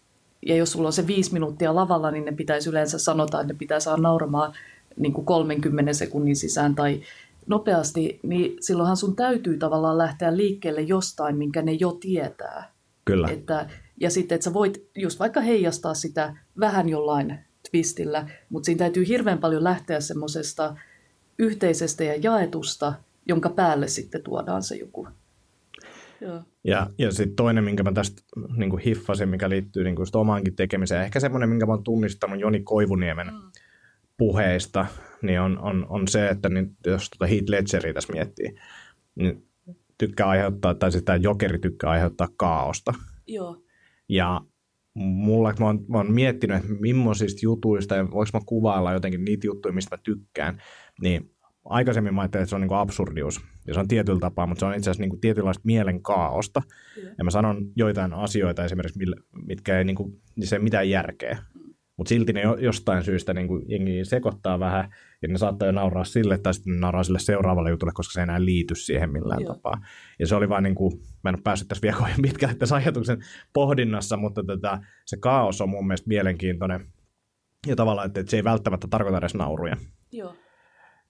ja 0.45 0.55
jos 0.55 0.71
sulla 0.71 0.87
on 0.87 0.93
se 0.93 1.07
viisi 1.07 1.33
minuuttia 1.33 1.75
lavalla, 1.75 2.11
niin 2.11 2.25
ne 2.25 2.31
pitäisi 2.31 2.69
yleensä 2.69 2.99
sanota, 2.99 3.41
että 3.41 3.53
ne 3.53 3.57
pitää 3.57 3.79
saada 3.79 4.01
nauramaan 4.01 4.53
niin 4.97 5.13
kuin 5.13 5.25
30 5.25 5.93
sekunnin 5.93 6.35
sisään 6.35 6.75
tai 6.75 7.01
nopeasti, 7.47 8.19
niin 8.23 8.57
silloinhan 8.59 8.97
sun 8.97 9.15
täytyy 9.15 9.57
tavallaan 9.57 9.97
lähteä 9.97 10.37
liikkeelle 10.37 10.81
jostain, 10.81 11.37
minkä 11.37 11.61
ne 11.61 11.71
jo 11.71 11.91
tietää. 11.91 12.71
Kyllä. 13.05 13.27
Että, 13.27 13.69
ja 13.99 14.09
sitten, 14.09 14.35
että 14.35 14.45
sä 14.45 14.53
voit 14.53 14.89
just 14.95 15.19
vaikka 15.19 15.41
heijastaa 15.41 15.93
sitä 15.93 16.35
vähän 16.59 16.89
jollain 16.89 17.39
twistillä, 17.71 18.27
mutta 18.49 18.65
siinä 18.65 18.79
täytyy 18.79 19.07
hirveän 19.07 19.37
paljon 19.37 19.63
lähteä 19.63 19.99
semmoisesta 19.99 20.75
yhteisestä 21.39 22.03
ja 22.03 22.15
jaetusta, 22.15 22.93
jonka 23.25 23.49
päälle 23.49 23.87
sitten 23.87 24.23
tuodaan 24.23 24.63
se 24.63 24.75
joku. 24.75 25.07
Joo. 26.21 26.41
Ja, 26.63 26.89
ja 26.97 27.11
sitten 27.11 27.35
toinen, 27.35 27.63
minkä 27.63 27.83
mä 27.83 27.91
tästä 27.91 28.21
niin 28.57 28.79
hiffasin, 28.79 29.29
mikä 29.29 29.49
liittyy 29.49 29.83
niin 29.83 29.95
kuin 29.95 30.07
omaankin 30.13 30.55
tekemiseen, 30.55 31.03
ehkä 31.03 31.19
semmoinen, 31.19 31.49
minkä 31.49 31.65
mä 31.65 31.73
oon 31.73 31.83
tunnistanut 31.83 32.39
Joni 32.39 32.59
Koivuniemen 32.59 33.27
mm. 33.27 33.51
Puheista, 34.23 34.85
niin 35.21 35.41
on, 35.41 35.59
on, 35.59 35.85
on 35.89 36.07
se, 36.07 36.29
että 36.29 36.49
niin 36.49 36.77
jos 36.85 37.09
tuota 37.09 37.29
Heath 37.29 37.49
Ledgeria 37.49 37.93
tässä 37.93 38.13
miettii, 38.13 38.55
niin 39.15 39.47
tykkää 39.97 40.27
aiheuttaa, 40.27 40.75
tai 40.75 40.91
sitä 40.91 41.15
jokeri 41.15 41.59
tykkää 41.59 41.89
aiheuttaa 41.89 42.27
kaaosta. 42.37 42.93
Joo. 43.27 43.63
Ja 44.09 44.41
mulla, 44.93 45.53
mä 45.59 45.65
oon, 45.65 45.85
mä 45.87 45.97
oon 45.97 46.11
miettinyt, 46.11 46.57
että 46.57 46.73
millaisista 46.79 47.39
jutuista, 47.43 47.95
ja 47.95 48.11
voiko 48.11 48.29
mä 48.33 48.39
kuvailla 48.45 48.93
jotenkin 48.93 49.25
niitä 49.25 49.47
juttuja, 49.47 49.73
mistä 49.73 49.95
mä 49.95 50.01
tykkään, 50.03 50.61
niin 51.01 51.31
aikaisemmin 51.65 52.13
mä 52.13 52.21
ajattelin, 52.21 52.43
että 52.43 52.49
se 52.49 52.55
on 52.55 52.61
niin 52.61 52.73
absurdius, 52.73 53.41
ja 53.67 53.73
se 53.73 53.79
on 53.79 53.87
tietyllä 53.87 54.19
tapaa, 54.19 54.47
mutta 54.47 54.59
se 54.59 54.65
on 54.65 54.75
itse 54.75 54.89
asiassa 54.89 55.09
niin 55.09 55.21
tietynlaista 55.21 55.61
mielen 55.65 56.01
kaaosta. 56.01 56.61
Yeah. 56.97 57.15
Ja 57.17 57.23
mä 57.23 57.31
sanon 57.31 57.71
joitain 57.75 58.13
asioita 58.13 58.65
esimerkiksi, 58.65 58.99
mitkä 59.47 59.77
ei 59.77 59.83
niin 59.83 59.95
kuin, 59.95 60.21
niin 60.35 60.47
se 60.47 60.55
ei 60.55 60.61
mitään 60.61 60.89
järkeä. 60.89 61.37
Mutta 61.97 62.09
silti 62.09 62.33
ne 62.33 62.41
jostain 62.59 63.03
syystä 63.03 63.33
niin 63.33 63.47
kuin 63.47 63.65
jengi 63.67 64.05
sekoittaa 64.05 64.59
vähän, 64.59 64.93
ja 65.21 65.27
ne 65.27 65.37
saattaa 65.37 65.65
jo 65.65 65.71
nauraa 65.71 66.03
sille, 66.03 66.37
tai 66.37 66.53
sitten 66.53 66.73
ne 66.73 66.79
nauraa 66.79 67.03
sille 67.03 67.19
seuraavalle 67.19 67.69
jutulle, 67.69 67.93
koska 67.95 68.13
se 68.13 68.19
ei 68.19 68.23
enää 68.23 68.45
liity 68.45 68.75
siihen 68.75 69.11
millään 69.11 69.41
Joo. 69.41 69.53
tapaa. 69.53 69.81
Ja 70.19 70.27
se 70.27 70.35
oli 70.35 70.49
vaan 70.49 70.63
niin 70.63 70.75
kuin, 70.75 70.93
mä 71.23 71.29
en 71.29 71.35
ole 71.35 71.41
päässyt 71.43 71.67
tässä 71.67 71.81
vielä 71.81 71.97
kovin 71.97 72.21
pitkälle 72.21 72.55
tässä 72.55 72.75
ajatuksen 72.75 73.17
pohdinnassa, 73.53 74.17
mutta 74.17 74.43
tätä, 74.43 74.79
se 75.05 75.17
kaos 75.17 75.61
on 75.61 75.69
mun 75.69 75.87
mielestä 75.87 76.07
mielenkiintoinen. 76.07 76.87
Ja 77.67 77.75
tavallaan, 77.75 78.07
että, 78.07 78.23
se 78.27 78.37
ei 78.37 78.43
välttämättä 78.43 78.87
tarkoita 78.87 79.17
edes 79.17 79.35
nauruja. 79.35 79.77
Joo. 80.11 80.35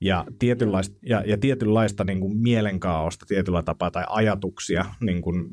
Ja 0.02 0.26
tietynlaista, 0.40 0.96
ja, 1.06 1.24
ja 1.26 1.38
tietynlaista 1.38 2.04
niin 2.04 2.20
kuin 2.20 2.38
mielenkaaosta 2.38 3.26
tietyllä 3.26 3.64
tapaa 3.64 3.92
tai 3.92 4.04
ajatuksia 4.10 4.86
niin 5.02 5.22
kuin, 5.22 5.50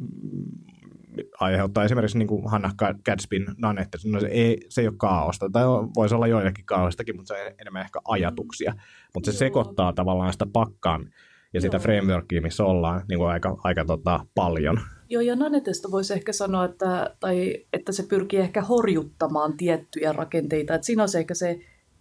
aiheuttaa 1.40 1.84
esimerkiksi 1.84 2.18
niin 2.18 2.28
kuin 2.28 2.50
Hannah 2.50 2.74
Gadsbyn 3.04 3.46
Nanette, 3.58 3.98
no 4.04 4.20
se, 4.20 4.26
ei, 4.26 4.66
se 4.68 4.80
ei 4.80 4.86
ole 4.86 4.94
kaaosta, 4.98 5.50
tai 5.52 5.64
voisi 5.96 6.14
olla 6.14 6.26
joillekin 6.26 6.64
kaaostakin, 6.64 7.16
mutta 7.16 7.34
se 7.34 7.42
on 7.42 7.52
enemmän 7.58 7.82
ehkä 7.82 7.98
ajatuksia, 8.08 8.74
mutta 9.14 9.32
se 9.32 9.34
Joo. 9.34 9.38
sekoittaa 9.38 9.92
tavallaan 9.92 10.32
sitä 10.32 10.46
pakkaan 10.52 11.10
ja 11.54 11.60
sitä 11.60 11.76
Joo. 11.76 11.82
frameworkia, 11.82 12.42
missä 12.42 12.64
ollaan 12.64 13.02
niin 13.08 13.18
kuin 13.18 13.30
aika, 13.30 13.56
aika 13.64 13.84
tota, 13.84 14.26
paljon. 14.34 14.80
Joo, 15.08 15.22
ja 15.22 15.36
Nanetesta 15.36 15.90
voisi 15.90 16.12
ehkä 16.12 16.32
sanoa, 16.32 16.64
että, 16.64 17.16
tai, 17.20 17.64
että 17.72 17.92
se 17.92 18.02
pyrkii 18.02 18.40
ehkä 18.40 18.62
horjuttamaan 18.62 19.56
tiettyjä 19.56 20.12
rakenteita, 20.12 20.74
että 20.74 20.86
siinä 20.86 21.02
on 21.02 21.08
se 21.08 21.18
ehkä 21.18 21.34
se 21.34 21.60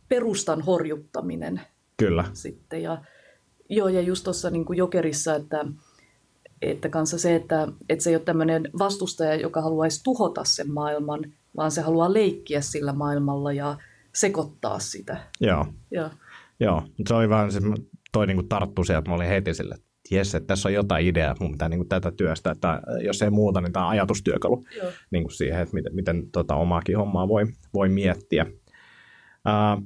perustan 0.10 0.62
horjuttaminen. 0.62 1.62
Kyllä. 1.98 2.26
Sitten, 2.34 2.84
ja, 2.84 3.02
joo, 3.70 3.88
ja 3.88 4.02
just 4.02 4.24
tuossa 4.24 4.50
niin 4.50 4.66
Jokerissa, 4.76 5.36
että 5.36 5.66
että 6.62 6.90
kanssa 6.90 7.20
se, 7.20 7.36
että, 7.36 7.68
että 7.90 8.04
se 8.04 8.10
ei 8.10 8.16
ole 8.16 8.24
tämmöinen 8.24 8.70
vastustaja, 8.80 9.36
joka 9.36 9.62
haluaisi 9.62 10.04
tuhota 10.04 10.42
sen 10.44 10.72
maailman, 10.72 11.20
vaan 11.58 11.72
se 11.72 11.82
haluaa 11.82 12.14
leikkiä 12.14 12.62
sillä 12.62 12.94
maailmalla 12.94 13.54
ja 13.54 13.78
sekoittaa 14.16 14.80
sitä. 14.80 15.18
Joo. 15.42 15.66
Joo. 15.92 16.10
Joo, 16.60 16.84
se 17.08 17.14
oli 17.14 17.30
vähän 17.30 17.52
se, 17.52 17.60
toi 18.12 18.28
niin 18.28 18.38
kuin 18.38 18.50
tarttu 18.50 18.84
sieltä, 18.84 19.00
että 19.00 19.12
mä 19.12 19.16
olin 19.16 19.28
heti 19.28 19.54
sille, 19.54 19.76
että 19.76 19.90
jes, 20.12 20.36
että 20.36 20.48
tässä 20.48 20.70
on 20.70 20.74
jotain 20.74 21.06
ideaa, 21.06 21.36
mun 21.40 21.52
pitää 21.52 21.70
niin 21.70 21.80
kuin 21.80 21.90
tätä 21.90 22.12
työstä, 22.12 22.52
että 22.52 22.82
jos 23.04 23.22
ei 23.22 23.30
muuta, 23.30 23.62
niin 23.62 23.74
tämä 23.74 23.86
on 23.86 23.92
ajatustyökalu 23.92 24.66
niin 25.12 25.24
kuin 25.24 25.34
siihen, 25.34 25.62
että 25.62 25.74
miten, 25.74 25.96
miten 25.96 26.32
tota 26.32 26.56
omaakin 26.56 26.98
hommaa 26.98 27.28
voi, 27.28 27.46
voi 27.74 27.90
miettiä. 27.90 28.46
Uh, 28.46 29.84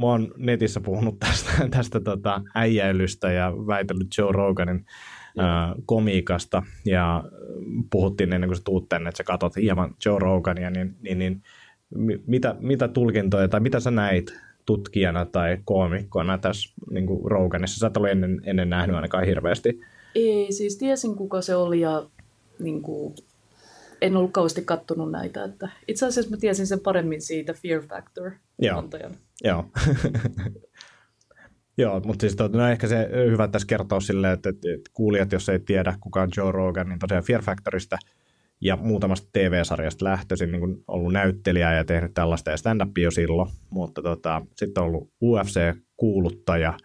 mä 0.00 0.06
oon 0.06 0.34
netissä 0.36 0.80
puhunut 0.80 1.18
tästä, 1.18 1.68
tästä 1.70 2.00
tota 2.00 2.42
äijäilystä 2.54 3.32
ja 3.32 3.52
väitellyt 3.66 4.08
Joe 4.18 4.32
Roganin 4.32 4.84
komiikasta 5.86 6.62
ja 6.84 7.24
puhuttiin 7.90 8.32
ennen 8.32 8.48
kuin 8.48 8.56
sä 8.56 8.62
tuut 8.64 8.88
tänne, 8.88 9.08
että 9.08 9.16
sä 9.16 9.24
katsot 9.24 9.56
hieman 9.56 9.94
Joe 10.04 10.18
Rogania, 10.18 10.70
niin, 10.70 10.96
niin, 11.02 11.18
niin 11.18 11.42
mitä, 12.26 12.56
mitä 12.60 12.88
tulkintoja 12.88 13.48
tai 13.48 13.60
mitä 13.60 13.80
sä 13.80 13.90
näit 13.90 14.34
tutkijana 14.66 15.24
tai 15.24 15.58
koomikkona 15.64 16.38
tässä 16.38 16.74
niin 16.90 17.06
kuin 17.06 17.30
Roganissa? 17.30 17.78
Sä 17.78 17.86
et 17.86 17.96
ole 17.96 18.10
ennen, 18.10 18.40
ennen 18.44 18.70
nähnyt 18.70 18.96
ainakaan 18.96 19.26
hirveästi. 19.26 19.80
Ei, 20.14 20.52
siis 20.52 20.76
tiesin 20.76 21.16
kuka 21.16 21.42
se 21.42 21.56
oli 21.56 21.80
ja 21.80 22.06
niin 22.58 22.82
kuin, 22.82 23.14
en 24.00 24.16
ollut 24.16 24.32
kauheasti 24.32 24.62
kattonut 24.62 25.10
näitä. 25.10 25.44
Että 25.44 25.68
itse 25.88 26.06
asiassa 26.06 26.30
mä 26.30 26.36
tiesin 26.36 26.66
sen 26.66 26.80
paremmin 26.80 27.22
siitä 27.22 27.54
Fear 27.54 27.82
Factor 27.82 28.30
Joo. 28.58 28.84
Joo. 29.44 29.64
Joo, 31.78 32.00
mutta 32.00 32.20
siis 32.20 32.36
to, 32.36 32.48
no 32.48 32.68
ehkä 32.68 32.86
se 32.86 33.08
hyvä 33.30 33.48
tässä 33.48 33.66
kertoa 33.66 34.00
silleen, 34.00 34.32
että, 34.32 34.48
että, 34.48 34.68
että 34.74 34.90
kuulijat, 34.92 35.32
jos 35.32 35.48
ei 35.48 35.58
tiedä 35.58 35.94
kuka 36.00 36.22
on 36.22 36.28
Joe 36.36 36.52
Rogan, 36.52 36.88
niin 36.88 36.98
tosiaan 36.98 37.24
Fear 37.24 37.42
Factorista 37.42 37.96
ja 38.60 38.76
muutamasta 38.76 39.28
TV-sarjasta 39.32 40.04
lähtöisin 40.04 40.52
niin 40.52 40.60
kuin 40.60 40.84
ollut 40.88 41.12
näyttelijä 41.12 41.72
ja 41.72 41.84
tehnyt 41.84 42.14
tällaista 42.14 42.50
ja 42.50 42.56
stand 42.56 42.80
jo 42.98 43.10
silloin, 43.10 43.50
mutta 43.70 44.02
tota, 44.02 44.42
sitten 44.56 44.82
on 44.82 44.86
ollut 44.86 45.10
UFC-kuuluttaja 45.24 46.76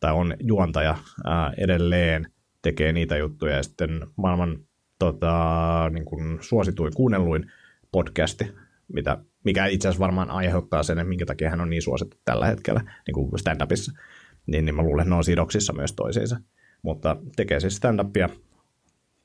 tai 0.00 0.12
on 0.12 0.34
juontaja 0.40 0.96
ää, 1.24 1.52
edelleen, 1.58 2.26
tekee 2.62 2.92
niitä 2.92 3.16
juttuja 3.16 3.56
ja 3.56 3.62
sitten 3.62 4.06
maailman 4.16 4.58
tota, 4.98 5.90
niin 5.92 6.04
kuin 6.04 6.38
suosituin, 6.40 6.92
kuunnelluin 6.94 7.52
podcasti, 7.92 8.52
mitä, 8.92 9.18
mikä 9.44 9.66
itse 9.66 9.88
asiassa 9.88 10.04
varmaan 10.04 10.30
aiheuttaa 10.30 10.82
sen, 10.82 10.98
että 10.98 11.08
minkä 11.08 11.26
takia 11.26 11.50
hän 11.50 11.60
on 11.60 11.70
niin 11.70 11.82
suosittu 11.82 12.16
tällä 12.24 12.46
hetkellä 12.46 12.80
niin 13.06 13.14
kuin 13.14 13.30
stand-upissa 13.40 13.98
niin, 14.48 14.64
niin 14.64 14.74
mä 14.74 14.82
luulen, 14.82 15.02
että 15.02 15.10
ne 15.10 15.16
on 15.16 15.24
sidoksissa 15.24 15.72
myös 15.72 15.92
toisiinsa. 15.92 16.36
Mutta 16.82 17.16
tekee 17.36 17.60
siis 17.60 17.76
stand-upia 17.76 18.28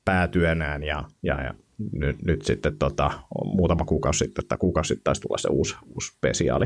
päätyönään 0.05 0.83
ja, 0.83 1.03
ja, 1.23 1.43
ja 1.43 1.53
nyt, 1.91 2.21
nyt 2.21 2.41
sitten 2.41 2.77
tota, 2.77 3.11
muutama 3.45 3.85
kuukausi 3.85 4.17
sitten, 4.17 4.45
tai 4.47 4.57
kuukausi 4.57 4.87
sitten 4.87 5.03
taisi 5.03 5.21
tulla 5.21 5.37
se 5.37 5.47
uusi, 5.51 5.75
uusi 5.85 6.11
spesiaali. 6.17 6.65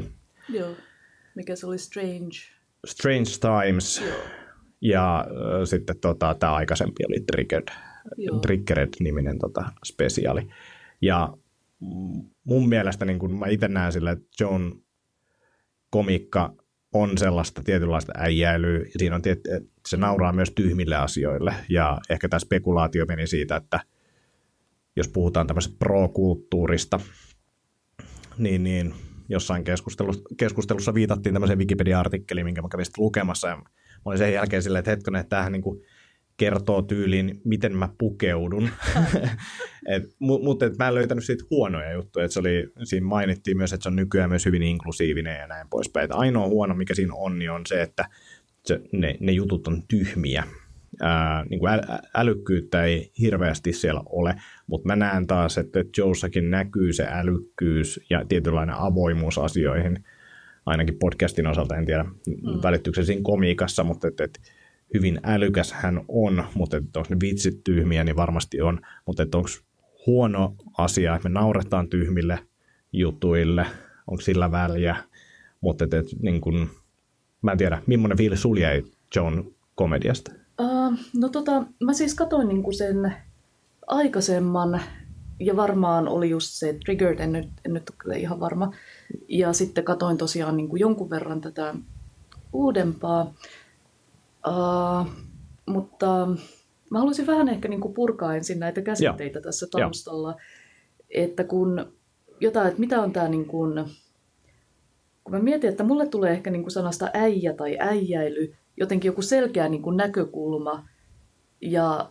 Joo, 0.49 0.75
mikä 1.35 1.55
se 1.55 1.67
oli 1.67 1.77
Strange? 1.77 2.37
Strange 2.85 3.29
Times. 3.41 4.01
Joo. 4.01 4.17
Ja 4.81 5.19
äh, 5.19 5.25
sitten 5.65 5.99
tota, 5.99 6.35
tämä 6.39 6.53
aikaisempi 6.53 7.03
oli 7.09 7.19
Triggered, 7.31 7.67
Triggered-niminen 8.41 9.39
tota, 9.39 9.71
spesiaali. 9.85 10.47
Ja 11.01 11.33
mun 12.43 12.69
mielestä 12.69 13.05
niin 13.05 13.19
kun 13.19 13.39
mä 13.39 13.47
itse 13.47 13.67
näen 13.67 13.91
sille, 13.91 14.11
että 14.11 14.27
John 14.39 14.71
komikka 15.89 16.53
on 16.93 17.17
sellaista 17.17 17.63
tietynlaista 17.63 18.13
äijäilyä, 18.17 18.77
ja 18.79 18.91
siinä 18.97 19.15
on 19.15 19.21
tiet, 19.21 19.39
se 19.87 19.97
nauraa 19.97 20.33
myös 20.33 20.51
tyhmille 20.51 20.95
asioille, 20.95 21.53
ja 21.69 21.97
ehkä 22.09 22.29
tämä 22.29 22.39
spekulaatio 22.39 23.05
meni 23.05 23.27
siitä, 23.27 23.55
että 23.55 23.79
jos 24.95 25.07
puhutaan 25.07 25.47
tämmöisestä 25.47 25.77
pro-kulttuurista, 25.79 26.99
niin, 28.37 28.63
niin 28.63 28.93
jossain 29.29 29.63
keskustelussa, 29.63 30.23
keskustelussa 30.37 30.93
viitattiin 30.93 31.33
tämmöiseen 31.33 31.59
Wikipedia-artikkeliin, 31.59 32.45
minkä 32.45 32.61
mä 32.61 32.67
kävin 32.71 32.85
lukemassa, 32.97 33.47
ja 33.47 33.55
mä 33.55 33.63
olin 34.05 34.17
sen 34.17 34.33
jälkeen 34.33 34.63
silleen, 34.63 34.79
että 34.79 34.91
hetkinen, 34.91 35.21
että 35.21 35.29
tämähän 35.29 35.51
niin 35.51 35.61
kuin 35.61 35.81
kertoo 36.37 36.81
tyyliin, 36.81 37.41
miten 37.43 37.75
mä 37.75 37.89
pukeudun. 37.97 38.69
Mutta 40.19 40.65
mä 40.79 40.87
en 40.87 40.95
löytänyt 40.95 41.23
siitä 41.23 41.43
huonoja 41.49 41.93
juttuja. 41.93 42.25
Et 42.25 42.31
se 42.31 42.39
oli, 42.39 42.71
siinä 42.83 43.07
mainittiin 43.07 43.57
myös, 43.57 43.73
että 43.73 43.83
se 43.83 43.89
on 43.89 43.95
nykyään 43.95 44.29
myös 44.29 44.45
hyvin 44.45 44.63
inklusiivinen 44.63 45.39
ja 45.39 45.47
näin 45.47 45.67
poispäin. 45.69 46.05
Et 46.05 46.11
ainoa 46.11 46.47
huono, 46.47 46.75
mikä 46.75 46.95
siinä 46.95 47.13
on, 47.15 47.39
niin 47.39 47.51
on 47.51 47.61
se, 47.67 47.81
että 47.81 48.05
se, 48.65 48.81
ne, 48.91 49.17
ne 49.19 49.31
jutut 49.31 49.67
on 49.67 49.83
tyhmiä. 49.87 50.43
Ää, 51.01 51.45
niin 51.49 51.59
kuin 51.59 51.73
äl, 51.73 51.81
älykkyyttä 52.15 52.83
ei 52.83 53.11
hirveästi 53.19 53.73
siellä 53.73 54.01
ole, 54.05 54.35
mutta 54.67 54.87
mä 54.87 54.95
näen 54.95 55.27
taas, 55.27 55.57
että 55.57 55.79
Joessakin 55.97 56.51
näkyy 56.51 56.93
se 56.93 57.07
älykkyys 57.09 57.99
ja 58.09 58.25
tietynlainen 58.25 58.75
avoimuus 58.75 59.37
asioihin, 59.37 60.03
ainakin 60.65 60.99
podcastin 60.99 61.47
osalta, 61.47 61.75
en 61.75 61.85
tiedä 61.85 62.03
mm. 62.03 62.63
välittyykö 62.63 63.01
se 63.01 63.05
siinä 63.05 63.21
komiikassa, 63.23 63.83
mutta 63.83 64.07
että, 64.07 64.23
että 64.23 64.39
hyvin 64.93 65.19
älykäs 65.23 65.73
hän 65.73 66.01
on, 66.07 66.43
mutta 66.53 66.77
onko 66.77 67.07
ne 67.09 67.17
vitsit 67.21 67.63
tyhmiä, 67.63 68.03
niin 68.03 68.15
varmasti 68.15 68.61
on, 68.61 68.81
mutta 69.07 69.23
onko 69.23 69.49
huono 70.05 70.55
asia, 70.77 71.15
että 71.15 71.29
me 71.29 71.33
nauretaan 71.33 71.89
tyhmille 71.89 72.39
jutuille, 72.93 73.65
onko 74.07 74.21
sillä 74.21 74.51
väliä, 74.51 74.95
mutta 75.61 75.83
että, 75.83 75.99
että 75.99 76.15
niin 76.21 76.41
kun, 76.41 76.69
mä 77.41 77.51
en 77.51 77.57
tiedä, 77.57 77.81
millainen 77.87 78.17
fiilis 78.17 78.41
sulla 78.41 78.61
jäi 78.61 78.83
John 79.15 79.43
komediasta? 79.75 80.31
Uh, 80.61 80.97
no 81.19 81.29
tota, 81.29 81.65
mä 81.83 81.93
siis 81.93 82.15
katsoin 82.15 82.47
niinku 82.47 82.71
sen 82.71 83.13
aikaisemman, 83.87 84.81
ja 85.39 85.55
varmaan 85.55 86.07
oli 86.07 86.29
just 86.29 86.47
se 86.49 86.77
Triggered, 86.85 87.19
en 87.19 87.31
nyt, 87.31 87.49
en 87.65 87.73
nyt 87.73 87.89
ole 87.89 87.97
kyllä 87.97 88.15
ihan 88.15 88.39
varma. 88.39 88.73
Ja 89.27 89.53
sitten 89.53 89.83
katoin 89.83 90.17
tosiaan 90.17 90.57
niin 90.57 90.69
jonkun 90.73 91.09
verran 91.09 91.41
tätä 91.41 91.75
uudempaa. 92.53 93.33
Uh, 94.49 95.07
mutta 95.65 96.27
mä 96.91 96.99
haluaisin 96.99 97.27
vähän 97.27 97.49
ehkä 97.49 97.67
niin 97.67 97.81
kuin 97.81 97.93
purkaa 97.93 98.35
ensin 98.35 98.59
näitä 98.59 98.81
käsitteitä 98.81 99.39
Joo. 99.39 99.43
tässä 99.43 99.67
taustalla. 99.71 100.29
Joo. 100.29 100.39
Että 101.09 101.43
kun 101.43 101.93
jotain, 102.39 102.67
että 102.67 102.79
mitä 102.79 103.01
on 103.01 103.13
tämä 103.13 103.27
niin 103.27 103.45
kuin, 103.45 103.85
kun 105.23 105.33
mä 105.33 105.39
mietin, 105.39 105.69
että 105.69 105.83
mulle 105.83 106.07
tulee 106.07 106.31
ehkä 106.31 106.51
niin 106.51 106.63
kuin 106.63 106.71
sanasta 106.71 107.09
äijä 107.13 107.53
tai 107.53 107.77
äijäily 107.79 108.53
jotenkin 108.77 109.09
joku 109.09 109.21
selkeä 109.21 109.69
niin 109.69 109.81
kuin 109.81 109.97
näkökulma 109.97 110.87
ja, 111.61 112.09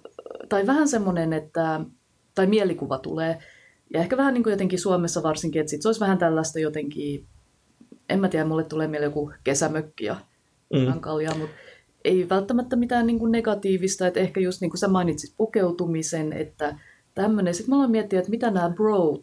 tai 0.49 0.66
vähän 0.66 0.88
semmoinen, 0.88 1.33
että, 1.33 1.81
tai 2.35 2.46
mielikuva 2.46 2.99
tulee. 2.99 3.38
Ja 3.94 4.01
ehkä 4.01 4.16
vähän 4.16 4.35
niin 4.35 4.42
kuin 4.42 4.51
jotenkin 4.51 4.79
Suomessa 4.79 5.22
varsinkin, 5.22 5.61
että 5.61 5.70
sit 5.70 5.83
se 5.83 5.88
olisi 5.88 6.01
vähän 6.01 6.18
tällaista 6.18 6.59
jotenkin 6.59 7.27
en 8.09 8.20
mä 8.20 8.29
tiedä, 8.29 8.44
mulle 8.44 8.64
tulee 8.64 8.88
mieleen 8.88 9.09
joku 9.09 9.33
kesämökki 9.44 10.05
ja 10.05 10.16
Mm. 10.75 11.01
kaljaa, 11.01 11.35
mutta 11.35 11.57
ei 12.07 12.29
välttämättä 12.29 12.77
mitään 12.77 13.07
niin 13.07 13.19
kuin 13.19 13.33
negatiivista, 13.33 14.07
että 14.07 14.21
ehkä 14.21 14.40
just 14.40 14.61
niin 14.61 14.71
kuin 14.71 14.79
sä 14.79 14.88
mainitsit 14.88 15.35
pukeutumisen, 15.37 16.33
että 16.33 16.79
tämmöinen. 17.14 17.55
Sitten 17.55 17.71
mä 17.71 17.77
aloin 17.77 17.90
miettiä, 17.90 18.19
että 18.19 18.31
mitä 18.31 18.51
nämä 18.51 18.71
broad 18.71 19.21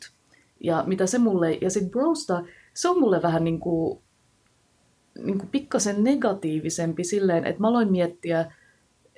ja 0.60 0.84
mitä 0.88 1.08
se 1.08 1.17
mulle, 1.17 1.54
ja 1.54 1.69
sitten 1.69 1.91
brosta, 1.91 2.43
se 2.74 2.89
on 2.89 3.00
mulle 3.00 3.22
vähän 3.22 3.43
niin 3.43 3.60
kuin, 3.60 4.00
niin 5.26 5.38
kuin 5.38 5.50
pikkasen 5.50 6.04
negatiivisempi 6.04 7.04
silleen, 7.04 7.46
että 7.46 7.62
mä 7.62 7.67
aloin 7.67 7.91
miettiä, 7.91 8.52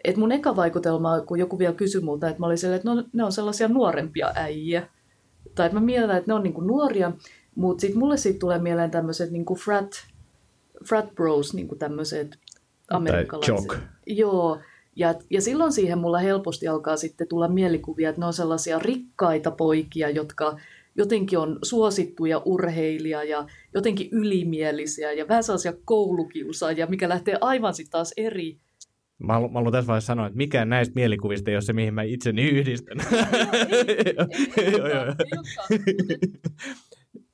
että 0.04 0.20
mun 0.20 0.32
eka 0.32 0.56
vaikutelma, 0.56 1.22
kun 1.22 1.40
joku 1.40 1.60
vielä 1.60 1.74
kysyi 1.74 2.02
multa, 2.02 2.30
että 2.30 2.40
mä 2.40 2.46
olin 2.46 2.58
silleen, 2.58 2.78
että 2.78 2.94
no, 2.94 3.04
ne 3.14 3.24
on 3.24 3.32
sellaisia 3.32 3.68
nuorempia 3.68 4.32
äijiä. 4.36 4.88
Tai 5.56 5.66
että 5.66 5.80
mä 5.80 5.86
mietän, 5.86 6.18
että 6.18 6.32
ne 6.32 6.34
on 6.34 6.44
niin 6.44 6.54
kuin 6.54 6.68
nuoria, 6.68 7.12
mutta 7.56 7.82
sitten 7.82 8.00
mulle 8.00 8.18
siitä 8.18 8.40
tulee 8.40 8.60
mieleen 8.60 8.92
tämmöiset 8.92 9.32
niin 9.32 9.46
frat, 9.64 9.92
frat 10.88 11.16
bros, 11.16 11.54
niin 11.54 11.68
kuin 11.68 11.80
tämmöiset 11.80 12.38
amerikkalaiset. 12.90 13.56
jock. 13.56 13.76
Joo, 14.08 14.60
ja, 14.96 15.16
ja 15.30 15.42
silloin 15.42 15.72
siihen 15.72 15.98
mulla 15.98 16.20
helposti 16.20 16.68
alkaa 16.68 16.98
sitten 16.98 17.28
tulla 17.28 17.48
mielikuvia, 17.48 18.10
että 18.10 18.22
ne 18.22 18.26
on 18.26 18.34
sellaisia 18.34 18.80
rikkaita 18.80 19.52
poikia, 19.52 20.10
jotka 20.10 20.60
jotenkin 20.96 21.40
on 21.40 21.60
suosittuja 21.64 22.42
urheilija 22.46 23.24
ja 23.24 23.48
jotenkin 23.74 24.10
ylimielisiä 24.12 25.12
ja 25.12 25.28
vähän 25.28 25.44
sellaisia 25.44 25.74
koulukiusaajia, 25.86 26.88
mikä 26.88 27.10
lähtee 27.10 27.38
aivan 27.42 27.74
sitten 27.74 27.92
taas 27.92 28.14
eri. 28.18 28.58
Mä 29.20 29.34
haluan, 29.34 29.52
mä 29.54 29.60
haluan 29.60 29.72
tässä 29.72 29.88
vaiheessa 29.88 30.08
sanoa, 30.08 30.28
että 30.28 30.38
mikään 30.38 30.70
näistä 30.70 30.92
mielikuvista 30.96 31.52
ei 31.52 31.56
ole 31.56 31.62
se, 31.62 31.74
mihin 31.74 31.94
mä 31.94 32.04
itseni 32.04 32.50
yhdistän. 32.50 32.98
ei, 34.58 34.72
Joo, 34.72 34.88
joo, 34.88 34.88
joo. 34.88 35.06
olekaan, 35.06 35.20
ei 35.28 35.34
olekaan. 35.38 35.68
Mut 35.70 36.12
et- 36.12 36.30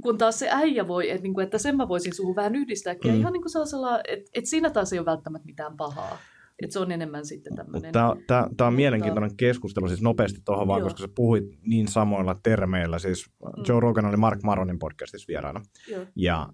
Kun 0.02 0.18
taas 0.18 0.40
se 0.40 0.50
äijä 0.52 0.88
voi, 0.88 1.10
että, 1.10 1.24
niinku, 1.24 1.42
että 1.42 1.58
sen 1.58 1.78
mä 1.78 1.88
voisin 1.88 2.16
suhun 2.16 2.36
vähän 2.36 2.56
yhdistääkin. 2.56 3.12
Mm. 3.12 3.16
Mm. 3.16 3.20
Ihan 3.20 3.34
niin 3.34 3.42
kuin 3.42 3.52
sellaisella, 3.52 4.00
että, 4.08 4.30
että 4.34 4.50
siinä 4.50 4.70
taas 4.70 4.94
ei 4.94 5.00
ole 5.00 5.06
välttämättä 5.06 5.46
mitään 5.46 5.78
pahaa. 5.78 6.18
Että 6.64 6.74
se 6.74 6.80
on 6.80 6.92
enemmän 6.92 7.26
sitten 7.26 7.56
tämmöinen. 7.56 7.92
Tämä, 7.92 8.08
tämä, 8.08 8.18
tämä 8.28 8.40
on 8.42 8.50
Mutta- 8.50 8.72
mielenkiintoinen 8.72 9.36
keskustelu, 9.38 9.88
siis 9.88 10.02
nopeasti 10.02 10.42
tuohon 10.46 10.68
vaan, 10.68 10.80
Joo. 10.80 10.86
koska 10.90 11.02
sä 11.02 11.14
puhuit 11.16 11.44
niin 11.62 11.88
samoilla 11.88 12.40
termeillä. 12.44 13.00
Siis 13.00 13.26
Joe 13.68 13.80
Rogan 13.80 14.06
oli 14.06 14.18
Mark 14.18 14.44
Maronin 14.44 14.80
podcastissa 14.80 15.28
vieraana. 15.28 15.62
Joo. 15.88 16.06
Ja 16.16 16.50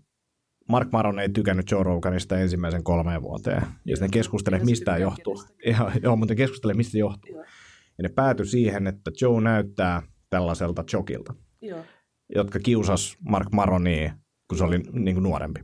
Mark 0.69 0.91
Maron 0.91 1.19
ei 1.19 1.29
tykännyt 1.29 1.71
Joe 1.71 1.83
Roganista 1.83 2.37
ensimmäisen 2.37 2.83
kolmeen 2.83 3.21
vuoteen. 3.21 3.61
Ja 3.85 3.95
sitten 3.95 4.11
keskustelee, 4.11 4.59
mistä 4.63 4.97
johtuu. 4.97 5.35
kenestäkään. 5.35 5.77
Joo, 5.79 5.91
joo, 6.03 6.15
mutta 6.15 6.35
keskustelee, 6.35 6.73
mistä 6.73 6.97
johtuu. 6.97 7.31
Joo. 7.35 7.43
Ja 7.97 8.01
ne 8.03 8.09
päätyi 8.09 8.45
siihen, 8.45 8.87
että 8.87 9.11
Joe 9.21 9.41
näyttää 9.41 10.01
tällaiselta 10.29 10.83
jokilta, 10.93 11.33
Joo, 11.61 11.79
jotka 12.35 12.59
kiusas 12.59 13.17
Mark 13.29 13.51
Maronia, 13.51 14.13
kun 14.47 14.57
se 14.57 14.63
oli 14.63 14.77
niin 14.77 15.15
kuin 15.15 15.23
nuorempi. 15.23 15.59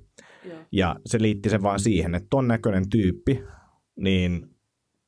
joo, 0.46 0.60
Ja 0.72 0.96
se 1.06 1.22
liitti 1.22 1.50
sen 1.50 1.64
vaan 1.64 1.80
siihen, 1.80 2.16
että 2.16 2.28
ton 2.30 2.48
näköinen 2.48 2.90
tyyppi, 2.90 3.44
niin 3.96 4.50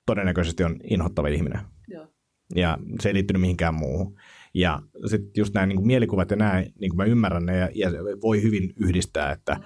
todennäköisesti 0.05 0.63
on 0.63 0.79
inhottava 0.83 1.27
ihminen. 1.27 1.59
joo. 1.87 2.07
Ja 2.55 2.77
se 2.99 3.09
ei 3.09 3.13
liittynyt 3.13 3.41
mihinkään 3.41 3.75
muuhun. 3.75 4.15
Ja 4.53 4.81
sitten 5.05 5.31
just 5.37 5.53
nämä 5.53 5.65
niin 5.65 5.87
mielikuvat 5.87 6.31
ja 6.31 6.37
nämä, 6.37 6.63
niin 6.79 6.89
kuin 6.89 6.97
mä 6.97 7.05
ymmärrän 7.05 7.45
ne, 7.45 7.57
ja, 7.57 7.69
ja 7.73 7.89
voi 8.21 8.41
hyvin 8.43 8.73
yhdistää, 8.75 9.31
että 9.31 9.57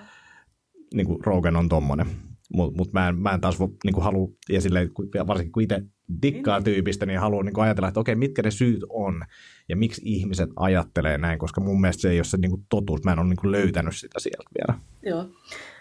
niin 0.93 1.08
kuin 1.08 1.25
Rogan 1.25 1.56
on 1.56 1.69
tommonen. 1.69 2.08
Mutta 2.54 2.78
mut 2.78 2.93
mä, 2.93 3.10
en, 3.10 3.17
mä 3.19 3.32
en 3.32 3.41
taas 3.41 3.60
niin 3.60 3.93
kuin 3.93 4.04
halua, 4.04 4.30
ja 4.49 4.62
silleen, 4.62 4.89
varsinkin 5.28 5.52
kun 5.52 5.63
itse 5.63 5.84
dikkaa 6.22 6.58
Niin. 6.58 6.63
tyypistä, 6.63 7.06
niin 7.06 7.19
haluan 7.19 7.45
niin 7.45 7.60
ajatella, 7.60 7.88
että 7.88 8.00
okei, 8.00 8.15
mitkä 8.15 8.41
ne 8.41 8.52
syyt 8.52 8.84
on, 8.89 9.22
ja 9.69 9.76
miksi 9.76 10.02
ihmiset 10.06 10.50
ajattelee 10.56 11.17
näin, 11.17 11.39
koska 11.39 11.62
mun 11.62 11.82
mielestä 11.82 12.02
se 12.02 12.10
ei 12.10 12.17
ole 12.17 12.24
se 12.24 12.38
niin 12.38 12.52
kuin 12.52 12.65
totuus. 12.69 13.04
Mä 13.04 13.12
en 13.12 13.19
ole 13.19 13.28
niin 13.30 13.38
kuin 13.38 13.52
löytänyt 13.52 13.95
sitä 13.95 14.19
sieltä 14.19 14.50
vielä. 14.60 14.80
Joo, 15.04 15.26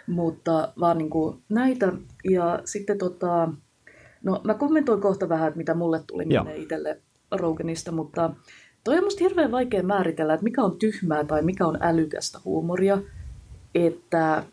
mutta 0.07 0.73
vaan 0.81 0.99
niin 0.99 1.11
kuin 1.11 1.43
näitä. 1.49 1.93
Ja 2.31 2.61
sitten 2.64 2.99
tota, 2.99 3.49
no 4.23 4.41
mä 4.45 4.55
kommentoin 4.55 5.01
kohta 5.01 5.29
vähän, 5.29 5.49
että 5.49 5.59
mitä 5.59 5.75
mulle 5.75 6.01
tuli 6.07 6.25
mieleen 6.25 6.62
itselle 6.62 7.01
Roganista, 7.31 7.93
mutta 7.93 8.31
toi 8.85 8.99
on 8.99 9.05
musta 9.05 9.25
hirveän 9.25 9.53
vaikea 9.53 9.83
määritellä, 9.83 10.35
että 10.35 10.45
mikä 10.45 10.62
on 10.62 10.79
tyhmää 10.79 11.25
tai 11.25 11.43
mikä 11.43 11.67
on 11.67 11.79
älykästä 11.81 12.38
huumoria. 12.45 12.99
Että, 13.75 14.45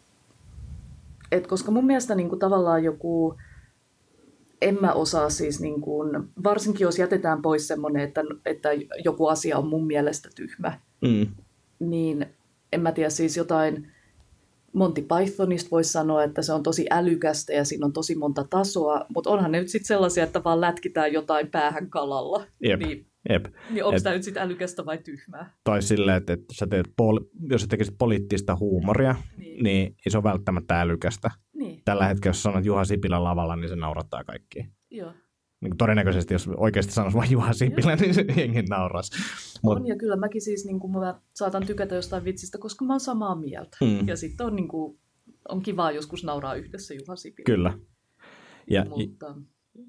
et 1.31 1.47
koska 1.47 1.71
mun 1.71 1.85
mielestä 1.85 2.15
niin 2.15 2.29
kuin 2.29 2.39
tavallaan 2.39 2.83
joku, 2.83 3.35
en 4.65 4.77
mä 4.81 4.93
osaa 4.93 5.29
siis, 5.29 5.61
niin 5.61 5.81
kuin, 5.81 6.09
varsinkin 6.43 6.85
jos 6.85 6.99
jätetään 6.99 7.41
pois 7.41 7.67
semmoinen, 7.67 8.03
että, 8.03 8.21
että 8.45 8.69
joku 9.03 9.27
asia 9.27 9.57
on 9.57 9.67
mun 9.67 9.87
mielestä 9.87 10.29
tyhmä, 10.35 10.79
Mm. 11.01 11.27
niin 11.79 12.25
en 12.73 12.81
mä 12.81 12.91
tiedä, 12.91 13.09
siis 13.09 13.37
jotain 13.37 13.87
Monty 14.73 15.01
Pythonista 15.01 15.69
voisi 15.71 15.91
sanoa, 15.91 16.23
että 16.23 16.41
se 16.41 16.53
on 16.53 16.63
tosi 16.63 16.85
älykästä 16.91 17.53
ja 17.53 17.65
siinä 17.65 17.85
on 17.85 17.93
tosi 17.93 18.15
monta 18.15 18.45
tasoa, 18.49 19.05
mutta 19.15 19.29
onhan 19.29 19.51
ne 19.51 19.59
nyt 19.59 19.69
sitten 19.69 19.87
sellaisia, 19.87 20.23
että 20.23 20.43
vaan 20.43 20.61
lätkitään 20.61 21.13
jotain 21.13 21.47
päähän 21.51 21.89
kalalla. 21.89 22.45
Jep. 22.63 22.79
Niin, 22.79 23.05
Jep. 23.29 23.45
niin 23.69 23.83
onko 23.83 23.99
tämä 24.03 24.15
nyt 24.15 24.23
sitten 24.23 24.43
älykästä 24.43 24.85
vai 24.85 24.97
tyhmää? 24.97 25.53
Tai 25.63 25.81
silleen, 25.81 26.17
että, 26.17 26.33
että 26.33 26.45
sä 26.53 26.67
teet 26.67 26.87
pol- 27.01 27.25
jos 27.49 27.61
sä 27.61 27.67
tekisit 27.67 27.95
poliittista 27.97 28.55
huumoria, 28.59 29.15
Niin. 29.37 29.63
niin 29.63 29.83
ei 29.87 30.09
se 30.11 30.17
ole 30.17 30.23
välttämättä 30.23 30.81
älykästä. 30.81 31.31
Niin, 31.55 31.81
Tällä 31.85 32.07
hetkellä, 32.07 32.29
jos 32.29 32.43
sanot 32.43 32.65
Juha 32.65 32.85
Sipilä 32.85 33.23
lavalla, 33.23 33.55
niin 33.55 33.69
se 33.69 33.75
naurattaa 33.75 34.23
kaikkia. 34.23 34.65
joo. 34.91 35.13
Niin 35.61 35.69
kuin 35.69 35.77
todennäköisesti, 35.77 36.33
jos 36.33 36.47
oikeasti 36.57 36.93
sanoisi 36.93 37.17
vain 37.17 37.31
Juha 37.31 37.53
Sipilä, 37.53 37.95
niin 37.95 38.13
se 38.13 38.25
jengi 38.35 38.61
nauraisi. 38.61 39.11
Mut, 39.63 39.77
On 39.77 39.87
ja 39.87 39.95
kyllä 39.97 40.15
mäkin 40.15 40.41
siis 40.41 40.65
niin 40.65 40.79
kuin 40.79 40.91
mä 40.91 41.21
saatan 41.33 41.65
tykätä 41.65 41.95
jostain 41.95 42.23
vitsistä, 42.23 42.57
koska 42.57 42.85
mä 42.85 42.93
oon 42.93 42.99
samaa 42.99 43.35
mieltä. 43.35 43.77
Mm. 43.81 44.07
Ja 44.07 44.17
sitten 44.17 44.45
on, 44.47 44.55
niin 44.55 44.67
kuin, 44.67 44.99
on 45.49 45.61
kivaa 45.61 45.91
joskus 45.91 46.23
nauraa 46.23 46.55
yhdessä 46.55 46.93
Juha 46.93 47.15
Sipilä. 47.15 47.45
kyllä. 47.45 47.73
Ja, 48.69 48.85
Mutta, 48.85 49.35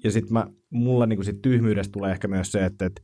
ja 0.03 0.11
sitten 0.11 0.33
mä, 0.33 0.47
mulla 0.69 1.05
niinku 1.05 1.23
sit 1.23 1.41
tyhmyydestä 1.41 1.91
tulee 1.91 2.11
ehkä 2.11 2.27
myös 2.27 2.51
se, 2.51 2.65
että, 2.65 2.85
että 2.85 3.01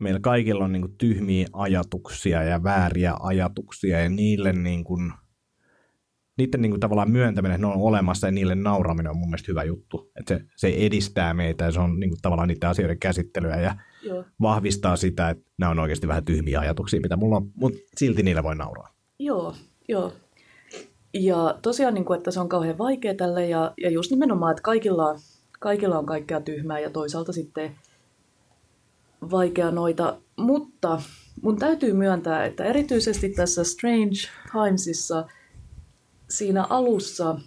meillä 0.00 0.20
kaikilla 0.20 0.64
on 0.64 0.72
niinku 0.72 0.88
tyhmiä 0.98 1.46
ajatuksia 1.52 2.42
ja 2.42 2.62
vääriä 2.62 3.14
ajatuksia 3.20 4.00
ja 4.00 4.08
niille 4.08 4.52
niinku, 4.52 4.98
niiden 6.38 6.62
niinku 6.62 6.78
tavallaan 6.78 7.10
myöntäminen, 7.10 7.54
että 7.54 7.66
ne 7.66 7.72
on 7.72 7.80
olemassa 7.80 8.26
ja 8.26 8.30
niille 8.30 8.54
nauraminen 8.54 9.10
on 9.10 9.16
mun 9.16 9.28
mielestä 9.28 9.52
hyvä 9.52 9.64
juttu. 9.64 10.10
Että 10.20 10.34
se, 10.34 10.44
se 10.56 10.74
edistää 10.78 11.34
meitä 11.34 11.64
ja 11.64 11.72
se 11.72 11.80
on 11.80 12.00
niinku 12.00 12.16
tavallaan 12.22 12.48
niiden 12.48 12.70
asioiden 12.70 12.98
käsittelyä 12.98 13.56
ja 13.56 13.76
joo. 14.02 14.24
vahvistaa 14.40 14.96
sitä, 14.96 15.30
että 15.30 15.44
nämä 15.58 15.70
on 15.70 15.78
oikeasti 15.78 16.08
vähän 16.08 16.24
tyhmiä 16.24 16.60
ajatuksia, 16.60 17.00
mitä 17.00 17.16
mulla 17.16 17.36
on, 17.36 17.50
mutta 17.54 17.78
silti 17.96 18.22
niillä 18.22 18.42
voi 18.42 18.56
nauraa. 18.56 18.88
Joo, 19.18 19.54
joo. 19.88 20.12
Ja 21.14 21.58
tosiaan, 21.62 21.94
niin 21.94 22.04
kuin, 22.04 22.16
että 22.16 22.30
se 22.30 22.40
on 22.40 22.48
kauhean 22.48 22.78
vaikea 22.78 23.14
tälle 23.14 23.48
ja, 23.48 23.74
ja 23.82 23.90
just 23.90 24.10
nimenomaan, 24.10 24.50
että 24.52 24.62
kaikilla, 24.62 25.14
kaikilla 25.60 25.98
on 25.98 26.06
kaikkea 26.06 26.40
tyhmää 26.40 26.78
ja 26.78 26.90
toisaalta 26.90 27.32
sitten 27.32 27.76
vaikea 29.30 29.70
noita. 29.70 30.20
Mutta 30.36 31.02
mun 31.42 31.58
täytyy 31.58 31.92
myöntää, 31.92 32.44
että 32.44 32.64
erityisesti 32.64 33.28
tässä 33.28 33.64
Strange 33.64 34.28
Timesissa 34.52 35.26
siinä 36.36 36.64
alussa, 36.64 37.38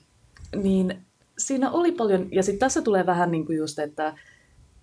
niin 0.56 0.98
siinä 1.38 1.71
oli 1.71 1.91
paljon, 1.91 2.28
ja 2.32 2.43
sitten 2.43 2.60
tässä 2.60 2.82
tulee 2.82 3.06
vähän 3.06 3.32
niin 3.32 3.45
kuin 3.45 3.58
just, 3.58 3.80
että, 3.80 4.17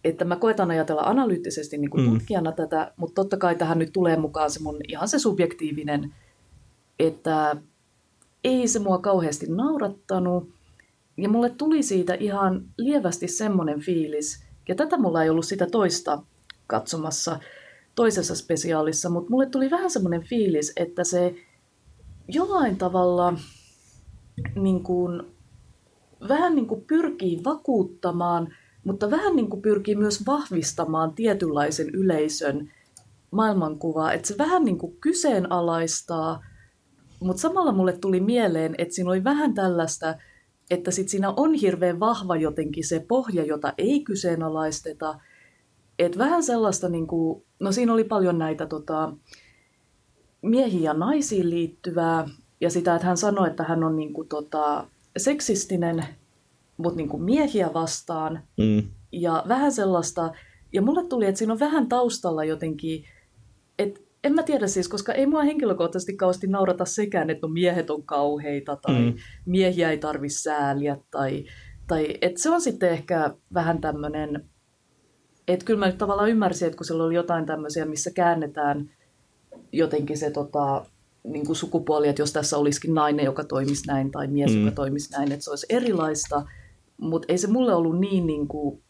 että 0.04 0.24
mä 0.24 0.36
koetan 0.36 0.70
ajatella 0.70 1.02
analyyttisesti 1.02 1.78
niin 1.78 1.90
kuin 1.90 2.04
Mm. 2.04 2.12
tutkijana 2.12 2.52
tätä, 2.52 2.92
mutta 2.96 3.14
totta 3.14 3.36
kai 3.36 3.54
tähän 3.54 3.78
nyt 3.78 3.92
tulee 3.92 4.16
mukaan 4.16 4.50
se 4.50 4.62
mun 4.62 4.80
ihan 4.88 5.08
se 5.08 5.18
subjektiivinen, 5.18 6.14
että 6.98 7.56
ei 8.44 8.68
se 8.68 8.78
mua 8.78 8.98
kauheasti 8.98 9.46
naurattanut. 9.48 10.50
Ja 11.16 11.28
mulle 11.28 11.50
tuli 11.50 11.82
siitä 11.82 12.14
ihan 12.14 12.64
lievästi 12.78 13.28
semmoinen 13.28 13.80
fiilis, 13.80 14.44
ja 14.68 14.74
tätä 14.74 14.96
mulla 14.98 15.22
ei 15.22 15.30
ollut 15.30 15.44
sitä 15.46 15.66
toista 15.66 16.22
katsomassa 16.66 17.38
toisessa 17.94 18.34
spesiaalissa, 18.34 19.10
mutta 19.10 19.30
mulle 19.30 19.46
tuli 19.46 19.70
vähän 19.70 19.90
semmoinen 19.90 20.22
fiilis, 20.22 20.72
että 20.76 21.04
se 21.04 21.34
jollain 22.28 22.76
tavalla 22.76 23.34
niin 24.54 24.82
kuin, 24.82 25.22
vähän 26.28 26.54
niin 26.54 26.66
kuin 26.66 26.84
pyrkii 26.84 27.40
vakuuttamaan, 27.44 28.48
mutta 28.84 29.10
vähän 29.10 29.36
niin 29.36 29.50
kuin 29.50 29.62
pyrkii 29.62 29.94
myös 29.94 30.26
vahvistamaan 30.26 31.14
tietynlaisen 31.14 31.90
yleisön 31.90 32.72
maailmankuvaa. 33.30 34.12
Että 34.12 34.28
se 34.28 34.38
vähän 34.38 34.64
niin 34.64 34.78
kuin 34.78 34.96
kyseenalaistaa, 35.00 36.44
mutta 37.20 37.40
samalla 37.40 37.72
mulle 37.72 37.92
tuli 37.92 38.20
mieleen, 38.20 38.74
että 38.78 38.94
siinä 38.94 39.10
oli 39.10 39.24
vähän 39.24 39.54
tällaista, 39.54 40.14
että 40.70 40.90
sit 40.90 41.08
siinä 41.08 41.30
on 41.36 41.54
hirveän 41.54 42.00
vahva 42.00 42.36
jotenkin 42.36 42.84
se 42.84 43.04
pohja, 43.08 43.44
jota 43.44 43.74
ei 43.78 44.00
kyseenalaisteta. 44.00 45.20
Että 45.98 46.18
vähän 46.18 46.42
sellaista, 46.42 46.88
niin 46.88 47.06
kuin, 47.06 47.44
no 47.60 47.72
siinä 47.72 47.92
oli 47.92 48.04
paljon 48.04 48.38
näitä 48.38 48.66
tota, 48.66 49.12
miehiin 50.42 50.82
ja 50.82 50.94
naisiin 50.94 51.50
liittyvää, 51.50 52.28
ja 52.62 52.70
sitä, 52.70 52.94
että 52.94 53.06
hän 53.06 53.16
sanoi, 53.16 53.48
että 53.48 53.64
hän 53.64 53.84
on 53.84 53.96
niin 53.96 54.12
kuin, 54.12 54.28
tota, 54.28 54.86
seksistinen, 55.16 56.04
mutta 56.76 56.96
niin 56.96 57.08
kuin 57.08 57.22
miehiä 57.22 57.70
vastaan, 57.74 58.42
Mm. 58.58 58.82
ja 59.12 59.44
vähän 59.48 59.72
sellaista, 59.72 60.32
ja 60.72 60.82
mulle 60.82 61.04
tuli, 61.08 61.26
että 61.26 61.38
siinä 61.38 61.52
on 61.52 61.60
vähän 61.60 61.88
taustalla 61.88 62.44
jotenkin, 62.44 63.04
että 63.78 64.00
en 64.24 64.34
mä 64.34 64.42
tiedä 64.42 64.66
siis, 64.66 64.88
koska 64.88 65.12
ei 65.12 65.26
mua 65.26 65.42
henkilökohtaisesti 65.42 66.16
kauheasti 66.16 66.46
naurata 66.46 66.84
sekään, 66.84 67.30
että 67.30 67.46
no 67.46 67.52
miehet 67.52 67.90
on 67.90 68.02
kauheita 68.02 68.76
tai 68.76 69.00
mm. 69.00 69.14
miehiä 69.46 69.90
ei 69.90 69.98
tarvi 69.98 70.28
sääliä 70.28 70.96
tai, 71.10 71.44
tai 71.86 72.14
että 72.20 72.42
se 72.42 72.50
on 72.50 72.60
sitten 72.60 72.90
ehkä 72.90 73.34
vähän 73.54 73.80
tämmöinen, 73.80 74.50
että 75.48 75.64
kyllä 75.64 75.78
mä 75.78 75.86
nyt 75.86 75.98
tavallaan 75.98 76.30
ymmärsin, 76.30 76.66
että 76.66 76.76
kun 76.76 76.86
siellä 76.86 77.04
oli 77.04 77.14
jotain 77.14 77.46
tämmöisiä, 77.46 77.84
missä 77.84 78.10
käännetään 78.10 78.90
jotenkin 79.72 80.18
se 80.18 80.30
tota, 80.30 80.86
niin 81.24 81.46
kuin 81.46 81.56
sukupuoli, 81.56 82.08
että 82.08 82.22
jos 82.22 82.32
tässä 82.32 82.58
olisikin 82.58 82.94
nainen, 82.94 83.24
joka 83.24 83.44
toimisi 83.44 83.86
näin 83.86 84.10
tai 84.10 84.26
mies, 84.26 84.54
mm. 84.54 84.60
joka 84.64 84.74
toimisi 84.74 85.12
näin, 85.12 85.32
että 85.32 85.44
se 85.44 85.50
olisi 85.50 85.66
erilaista, 85.68 86.46
mutta 86.96 87.26
ei 87.28 87.38
se 87.38 87.46
mulle 87.46 87.74
ollut 87.74 88.00
niin, 88.00 88.26
niin 88.26 88.48
kuin, 88.48 88.82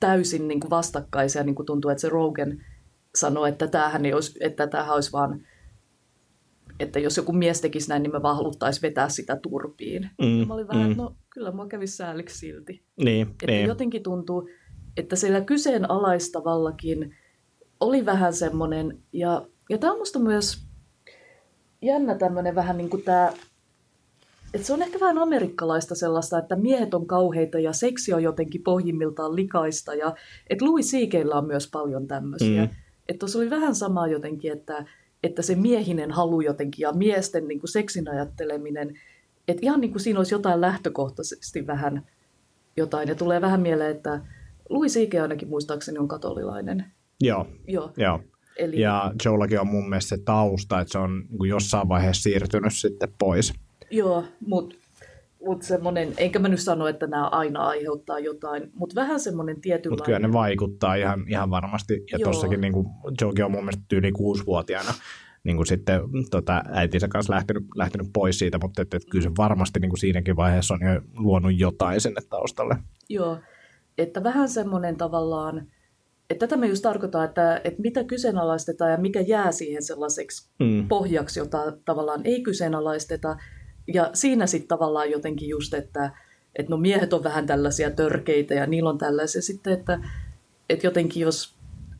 täysin 0.00 0.48
niin 0.48 0.60
kuin 0.60 0.70
vastakkaisia, 0.70 1.42
niin 1.42 1.54
kuin 1.54 1.66
tuntuu, 1.66 1.90
että 1.90 2.00
se 2.00 2.08
Rogan 2.08 2.58
sanoi, 3.14 3.48
että 3.48 3.66
tämähän, 3.66 4.06
ei 4.06 4.12
olisi, 4.12 4.38
että 4.40 4.66
tämähän 4.66 4.94
olisi 4.94 5.12
vaan, 5.12 5.46
että 6.80 6.98
jos 6.98 7.16
joku 7.16 7.32
mies 7.32 7.60
tekisi 7.60 7.88
näin, 7.88 8.02
niin 8.02 8.12
me 8.12 8.22
vaan 8.22 8.36
haluttaisiin 8.36 8.82
vetää 8.82 9.08
sitä 9.08 9.36
turpiin. 9.36 10.10
Mm, 10.22 10.48
mä 10.48 10.54
olin 10.54 10.68
vähän, 10.68 10.90
mm. 10.90 10.96
no 10.96 11.16
kyllä 11.30 11.52
mua 11.52 11.66
kävisi 11.66 11.96
sääliksi 11.96 12.38
silti. 12.38 12.82
Niin, 13.04 13.28
että 13.28 13.46
niin. 13.46 13.66
jotenkin 13.66 14.02
tuntuu, 14.02 14.48
että 14.96 15.16
siellä 15.16 15.40
kyseenalaistavallakin 15.40 17.16
oli 17.80 18.06
vähän 18.06 18.32
semmoinen, 18.32 18.98
ja, 19.12 19.46
ja 19.70 19.78
tämä 19.78 19.92
on 19.92 19.98
musta 19.98 20.18
myös 20.18 20.69
jännä 21.82 22.14
tämmöinen 22.14 22.54
vähän 22.54 22.76
niin 22.76 22.90
kuin 22.90 23.02
tämä, 23.02 23.32
että 24.54 24.66
se 24.66 24.72
on 24.72 24.82
ehkä 24.82 25.00
vähän 25.00 25.18
amerikkalaista 25.18 25.94
sellaista, 25.94 26.38
että 26.38 26.56
miehet 26.56 26.94
on 26.94 27.06
kauheita 27.06 27.58
ja 27.58 27.72
seksi 27.72 28.12
on 28.12 28.22
jotenkin 28.22 28.62
pohjimmiltaan 28.62 29.36
likaista, 29.36 29.94
ja 29.94 30.14
että 30.50 30.64
Louis 30.64 30.90
C.K.llä 30.90 31.34
on 31.34 31.46
myös 31.46 31.70
paljon 31.70 32.08
tämmöisiä. 32.08 32.64
Mm. 32.64 32.70
Että 33.08 33.18
tuossa 33.18 33.38
oli 33.38 33.50
vähän 33.50 33.74
samaa 33.74 34.06
jotenkin, 34.06 34.52
että, 34.52 34.84
että 35.22 35.42
se 35.42 35.54
miehinen 35.54 36.10
halu 36.10 36.40
jotenkin 36.40 36.82
ja 36.82 36.92
miesten 36.92 37.48
niin 37.48 37.60
kuin 37.60 37.70
seksin 37.70 38.08
ajatteleminen, 38.08 38.94
että 39.48 39.60
ihan 39.62 39.80
niin 39.80 39.90
kuin 39.90 40.02
siinä 40.02 40.20
olisi 40.20 40.34
jotain 40.34 40.60
lähtökohtaisesti 40.60 41.66
vähän 41.66 42.06
jotain. 42.76 43.08
Ja 43.08 43.14
tulee 43.14 43.40
vähän 43.40 43.60
mieleen, 43.60 43.96
että 43.96 44.20
Louis 44.68 44.94
C.K. 44.94 45.14
ainakin 45.22 45.48
muistaakseni 45.48 45.98
on 45.98 46.08
katolilainen. 46.08 46.84
Joo, 47.20 47.46
Joo. 47.68 47.90
joo. 47.96 48.20
Eli, 48.60 48.80
Ja 48.80 49.12
Joellakin 49.24 49.60
on 49.60 49.66
mun 49.66 49.88
mielestä 49.88 50.16
se 50.16 50.22
tausta, 50.24 50.80
että 50.80 50.92
se 50.92 50.98
on 50.98 51.24
niin 51.30 51.48
jossain 51.48 51.88
vaiheessa 51.88 52.22
siirtynyt 52.22 52.72
sitten 52.74 53.08
pois. 53.18 53.52
Joo, 53.90 54.24
mutta 54.46 54.76
mut 55.46 55.62
semmoinen, 55.62 56.12
enkä 56.16 56.38
mä 56.38 56.48
nyt 56.48 56.60
sano, 56.60 56.86
että 56.86 57.06
nämä 57.06 57.28
aina 57.28 57.66
aiheuttaa 57.66 58.18
jotain, 58.18 58.70
mutta 58.74 58.94
vähän 58.94 59.20
semmoinen 59.20 59.56
Mutta 59.56 59.62
tietynlainen... 59.62 60.04
kyllä 60.04 60.18
ne 60.18 60.32
vaikuttaa 60.32 60.94
ihan, 60.94 61.24
ihan 61.28 61.50
varmasti. 61.50 62.04
Ja 62.12 62.18
Joo. 62.18 62.30
tossakin 62.30 62.60
niin 62.60 62.72
Joekin 63.20 63.44
on 63.44 63.50
mun 63.50 63.64
mielestä 63.64 63.96
yli 63.96 64.12
kuusivuotiaana 64.12 64.94
niin 65.44 65.56
kuin 65.56 65.66
sitten 65.66 66.00
tota, 66.30 66.62
äitinsä 66.72 67.08
kanssa 67.08 67.32
lähtenyt, 67.32 67.64
lähtenyt 67.74 68.06
pois 68.12 68.38
siitä, 68.38 68.58
mutta 68.58 68.82
että, 68.82 68.96
että 68.96 69.10
kyllä 69.10 69.22
se 69.22 69.30
varmasti 69.38 69.80
niin 69.80 69.90
kuin 69.90 69.98
siinäkin 69.98 70.36
vaiheessa 70.36 70.74
on 70.74 70.80
jo 70.80 71.00
luonut 71.16 71.58
jotain 71.58 72.00
sinne 72.00 72.20
taustalle. 72.30 72.76
Joo, 73.08 73.38
että 73.98 74.24
vähän 74.24 74.48
semmoinen 74.48 74.96
tavallaan, 74.96 75.66
että 76.30 76.46
tätä 76.46 76.56
me 76.56 76.66
just 76.66 76.82
tarkoitan, 76.82 77.24
että, 77.24 77.60
että 77.64 77.82
mitä 77.82 78.04
kyseenalaistetaan 78.04 78.90
ja 78.90 78.96
mikä 78.96 79.20
jää 79.20 79.52
siihen 79.52 79.82
sellaiseksi 79.82 80.50
Mm. 80.58 80.88
pohjaksi, 80.88 81.40
jota 81.40 81.72
tavallaan 81.84 82.20
ei 82.24 82.42
kyseenalaisteta. 82.42 83.36
Ja 83.94 84.10
siinä 84.14 84.46
sitten 84.46 84.68
tavallaan 84.68 85.10
jotenkin 85.10 85.48
just, 85.48 85.74
että, 85.74 86.10
että 86.56 86.70
no 86.70 86.76
miehet 86.76 87.12
on 87.12 87.24
vähän 87.24 87.46
tällaisia 87.46 87.90
törkeitä 87.90 88.54
ja 88.54 88.66
niillä 88.66 88.90
on 88.90 88.98
tällaisia 88.98 89.42
sitten, 89.42 89.72
että, 89.72 89.98
että 90.68 90.86
jotenkin 90.86 91.20
jos 91.20 91.54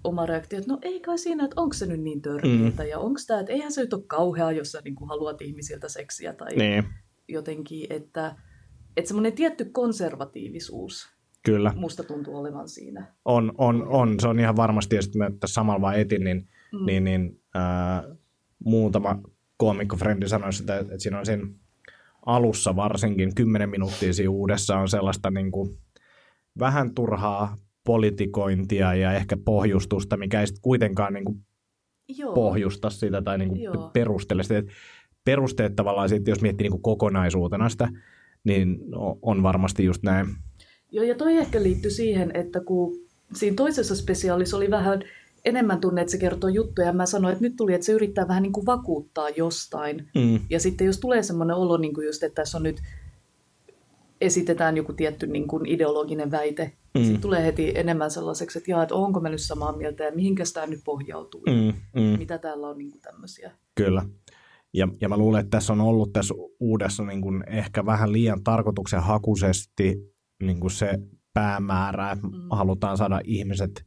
oma 0.04 0.26
reaktio, 0.26 0.58
että 0.58 0.72
no 0.72 0.78
ei 0.82 1.00
kai 1.00 1.18
siinä, 1.18 1.44
että 1.44 1.60
onko 1.60 1.72
se 1.72 1.86
nyt 1.86 2.00
niin 2.00 2.22
törkeitä 2.22 2.82
mm. 2.82 2.88
ja 2.88 2.98
onko 2.98 3.20
tämä, 3.26 3.40
että 3.40 3.52
eihän 3.52 3.72
se 3.72 3.80
nyt 3.80 3.92
ole 3.92 4.02
kauheaa, 4.06 4.52
jos 4.52 4.72
sä 4.72 4.80
niin 4.84 4.94
kuin 4.94 5.08
haluat 5.08 5.42
ihmisiltä 5.42 5.88
seksiä 5.88 6.32
tai 6.32 6.56
Niin, 6.56 6.84
jotenkin, 7.28 7.86
että, 7.90 8.36
että 8.96 9.08
semmoinen 9.08 9.32
tietty 9.32 9.64
konservatiivisuus 9.64 11.08
kyllä. 11.42 11.72
musta 11.76 12.04
tuntuu 12.04 12.36
olevan 12.36 12.68
siinä. 12.68 13.06
On, 13.24 13.52
on, 13.58 13.88
on. 13.88 14.20
Se 14.20 14.28
on 14.28 14.40
ihan 14.40 14.56
varmasti, 14.56 14.96
ja 14.96 15.02
sitten 15.02 15.18
mä 15.18 15.30
tässä 15.40 15.54
samalla 15.54 15.80
vaan 15.80 15.98
etin, 15.98 16.24
niin, 16.24 16.48
mm. 16.72 16.86
niin, 16.86 17.04
niin 17.04 17.40
ää, 17.54 18.04
muutama 18.64 19.18
koomikkofrendi 19.56 20.28
sanoi 20.28 20.52
sitä, 20.52 20.78
että 20.78 20.98
siinä 20.98 21.18
on 21.18 21.26
siinä 21.26 21.46
alussa 22.26 22.76
varsinkin 22.76 23.34
10 23.34 23.70
minuuttia 23.70 24.12
siinä 24.12 24.30
uudessa 24.30 24.76
on 24.76 24.88
sellaista 24.88 25.30
niin 25.30 25.50
kuin, 25.50 25.78
vähän 26.58 26.94
turhaa 26.94 27.56
politikointia 27.84 28.94
ja 28.94 29.12
ehkä 29.12 29.36
pohjustusta, 29.44 30.16
mikä 30.16 30.40
ei 30.40 30.46
sitten 30.46 30.62
kuitenkaan 30.62 31.12
niin 31.14 31.24
kuin, 31.24 31.44
Joo. 32.08 32.34
pohjusta 32.34 32.90
sitä 32.90 33.22
tai 33.22 33.38
niin 33.38 33.48
kuin 33.48 33.62
Joo. 33.62 33.90
perustele 33.92 34.42
sitä. 34.42 34.58
Et 34.58 34.66
Perusteet 35.24 35.76
tavallaan 35.76 36.08
sitten, 36.08 36.32
jos 36.32 36.42
miettii 36.42 36.64
niin 36.64 36.70
kuin 36.70 36.82
kokonaisuutena 36.82 37.68
sitä, 37.68 37.88
niin 38.44 38.78
on 39.22 39.42
varmasti 39.42 39.84
just 39.84 40.02
näin. 40.02 40.26
Joo, 40.90 41.04
ja 41.04 41.14
toi 41.14 41.36
ehkä 41.36 41.62
liittyy 41.62 41.90
siihen, 41.90 42.30
että 42.34 42.60
kun 42.60 42.96
siinä 43.34 43.56
toisessa 43.56 43.96
spesiaalissa 43.96 44.56
oli 44.56 44.70
vähän 44.70 45.02
enemmän 45.44 45.80
tunne, 45.80 46.00
että 46.00 46.10
se 46.10 46.18
kertoo 46.18 46.50
juttuja, 46.50 46.86
ja 46.86 46.92
mä 46.92 47.06
sanoin, 47.06 47.32
että 47.32 47.44
nyt 47.44 47.56
tuli, 47.56 47.74
että 47.74 47.84
se 47.84 47.92
yrittää 47.92 48.28
vähän 48.28 48.42
niin 48.42 48.52
kuin 48.52 48.66
vakuuttaa 48.66 49.28
jostain. 49.28 50.08
Mm. 50.14 50.40
Ja 50.50 50.60
sitten 50.60 50.86
jos 50.86 50.98
tulee 51.00 51.22
semmoinen 51.22 51.56
olo, 51.56 51.76
niin 51.76 51.94
kuin 51.94 52.06
just, 52.06 52.22
että 52.22 52.42
tässä 52.42 52.58
on 52.58 52.62
nyt 52.62 52.82
esitetään 54.20 54.76
joku 54.76 54.92
tietty 54.92 55.26
niin 55.26 55.46
kuin 55.46 55.66
ideologinen 55.66 56.30
väite, 56.30 56.72
mm. 56.94 57.02
sitten 57.02 57.20
tulee 57.20 57.44
heti 57.44 57.72
enemmän 57.74 58.10
sellaiseksi, 58.10 58.58
että, 58.58 58.70
jaa, 58.70 58.82
että 58.82 58.94
onko 58.94 59.20
mä 59.20 59.28
nyt 59.28 59.40
samaa 59.40 59.76
mieltä 59.76 60.04
ja 60.04 60.12
mihinkäs 60.14 60.52
tämä 60.52 60.66
nyt 60.66 60.80
pohjautuu. 60.84 61.42
Mm, 61.46 61.72
mm. 62.02 62.18
mitä 62.18 62.38
täällä 62.38 62.68
on 62.68 62.78
niin 62.78 62.90
kuin 62.90 63.02
tämmöisiä. 63.02 63.52
Kyllä. 63.74 64.02
Ja, 64.74 64.88
ja 65.00 65.08
mä 65.08 65.16
luulen, 65.16 65.40
että 65.40 65.56
tässä 65.56 65.72
on 65.72 65.80
ollut 65.80 66.12
tässä 66.12 66.34
uudessa 66.60 67.04
niin 67.04 67.20
kuin 67.20 67.44
ehkä 67.46 67.86
vähän 67.86 68.12
liian 68.12 68.44
tarkoituksenhakuisesti 68.44 70.12
niin 70.42 70.60
kuin 70.60 70.70
se 70.70 70.98
päämäärä, 71.34 72.10
että 72.10 72.26
mm. 72.26 72.32
halutaan 72.50 72.96
saada 72.96 73.20
ihmiset 73.24 73.84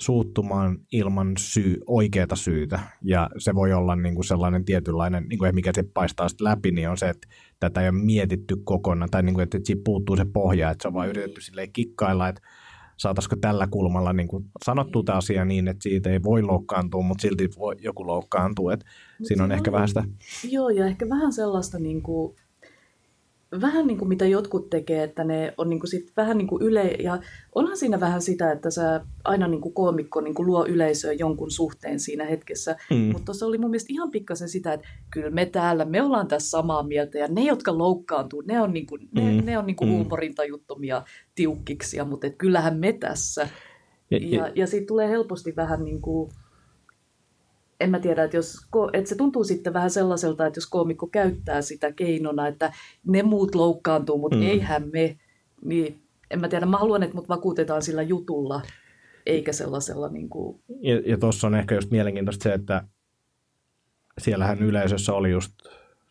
suuttumaan 0.00 0.78
ilman 0.92 1.32
syy, 1.38 1.76
oikeata 1.86 2.36
syytä. 2.36 2.80
Ja 3.02 3.30
se 3.38 3.54
voi 3.54 3.72
olla 3.72 3.96
niin 3.96 4.14
kuin 4.14 4.24
sellainen 4.24 4.64
tietynlainen, 4.64 5.26
niin 5.28 5.38
kuin 5.38 5.54
mikä 5.54 5.70
se 5.74 5.84
paistaa 5.94 6.28
sitten 6.28 6.44
läpi, 6.44 6.70
niin 6.70 6.88
on 6.88 6.96
se, 6.96 7.08
että 7.08 7.28
tätä 7.60 7.80
ei 7.80 7.88
ole 7.88 7.98
mietitty 7.98 8.56
kokonaan, 8.64 9.10
tai 9.10 9.22
niin 9.22 9.34
kuin, 9.34 9.42
että 9.42 9.58
siitä 9.64 9.82
puuttuu 9.84 10.16
se 10.16 10.24
pohja, 10.32 10.70
että 10.70 10.82
se 10.82 10.88
on 10.88 10.94
vaan 10.94 11.08
yritetty 11.08 11.40
silleen 11.40 11.72
kikkailla, 11.72 12.28
että 12.28 12.40
saataisiko 12.96 13.36
tällä 13.40 13.66
kulmalla 13.66 14.12
niin 14.12 14.28
kuin 14.28 14.44
sanottu 14.64 15.02
tämä 15.02 15.18
asia 15.18 15.44
niin, 15.44 15.68
että 15.68 15.82
siitä 15.82 16.10
ei 16.10 16.22
voi 16.22 16.42
loukkaantua, 16.42 17.02
mutta 17.02 17.22
silti 17.22 17.48
voi, 17.58 17.76
joku 17.78 18.06
loukkaantuu. 18.06 18.70
Että 18.70 18.86
siinä 19.22 19.44
on 19.44 19.52
ehkä 19.52 19.72
vähän 19.72 19.88
sitä, 19.88 20.04
Joo, 20.50 20.68
ja 20.68 20.86
ehkä 20.86 21.08
vähän 21.08 21.32
sellaista, 21.32 21.78
niin 21.78 22.02
kuin, 22.02 22.36
vähän 23.60 23.86
niin 23.86 23.98
kuin 23.98 24.08
mitä 24.08 24.26
jotkut 24.26 24.70
tekee, 24.70 25.02
että 25.02 25.24
ne 25.24 25.54
on 25.58 25.70
niin 25.70 25.80
kuin 25.80 25.90
sit 25.90 26.12
vähän 26.16 26.38
niin 26.38 26.48
kuin 26.48 26.62
yle... 26.62 26.82
Ja 26.84 27.18
onhan 27.54 27.76
siinä 27.76 28.00
vähän 28.00 28.22
sitä, 28.22 28.52
että 28.52 28.70
sä 28.70 29.00
aina 29.24 29.48
niin 29.48 29.60
kuin 29.60 29.74
koomikko 29.74 30.20
niin 30.20 30.34
kuin 30.34 30.46
luo 30.46 30.66
yleisöä 30.66 31.12
jonkun 31.12 31.50
suhteen 31.50 32.00
siinä 32.00 32.24
hetkessä. 32.24 32.76
Mm. 32.90 32.96
Mutta 32.96 33.24
tuossa 33.24 33.46
oli 33.46 33.58
mun 33.58 33.70
mielestä 33.70 33.92
ihan 33.92 34.10
pikkasen 34.10 34.48
sitä, 34.48 34.72
että 34.72 34.88
kyllä 35.10 35.30
me 35.30 35.46
täällä, 35.46 35.84
me 35.84 36.02
ollaan 36.02 36.28
tässä 36.28 36.50
samaa 36.50 36.82
mieltä. 36.82 37.18
Ja 37.18 37.26
ne, 37.28 37.42
jotka 37.42 37.78
loukkaantuu, 37.78 38.40
ne 38.46 38.60
on, 38.60 38.72
niin 38.72 38.86
kuin, 38.86 39.08
ne, 39.12 39.40
Mm. 39.40 39.46
ne 39.46 39.58
on 39.58 39.66
niin 39.66 39.76
kuin 39.76 39.88
Mm. 39.90 39.94
huumorintajuttomia 39.96 41.02
tiukkiksia, 41.34 42.04
mutta 42.04 42.26
et 42.26 42.34
kyllähän 42.38 42.78
me 42.78 42.92
tässä. 42.92 43.48
ja, 44.10 44.18
Ja, 44.22 44.52
ja 44.54 44.66
siitä 44.66 44.86
tulee 44.86 45.08
helposti 45.08 45.56
vähän 45.56 45.84
niin 45.84 46.00
kuin, 46.00 46.30
en 47.80 47.90
mä 47.90 47.98
tiedä, 48.00 48.24
että, 48.24 48.36
jos, 48.36 48.66
että 48.92 49.08
se 49.08 49.14
tuntuu 49.14 49.44
sitten 49.44 49.72
vähän 49.72 49.90
sellaiselta, 49.90 50.46
että 50.46 50.58
jos 50.58 50.66
koomikko 50.66 51.06
käyttää 51.06 51.62
sitä 51.62 51.92
keinona, 51.92 52.46
että 52.48 52.72
ne 53.06 53.22
muut 53.22 53.54
loukkaantuu, 53.54 54.18
mutta 54.18 54.36
Mm. 54.36 54.42
mm. 54.42 54.48
eihän 54.48 54.88
me, 54.92 55.16
niin 55.64 56.02
en 56.30 56.40
mä 56.40 56.48
tiedä, 56.48 56.66
mä 56.66 56.78
haluan, 56.78 57.02
että 57.02 57.16
mut 57.16 57.28
vakuutetaan 57.28 57.82
sillä 57.82 58.02
jutulla, 58.02 58.62
eikä 59.26 59.52
sellaisella 59.52 60.08
niin 60.08 60.28
kuin, 60.28 60.60
ja, 60.80 61.02
ja 61.06 61.18
tuossa 61.18 61.46
on 61.46 61.54
ehkä 61.54 61.74
just 61.74 61.90
mielenkiintoista 61.90 62.42
se, 62.42 62.52
että 62.52 62.82
siellähän 64.18 64.58
yleisössä 64.58 65.12
oli 65.12 65.30
just, 65.30 65.52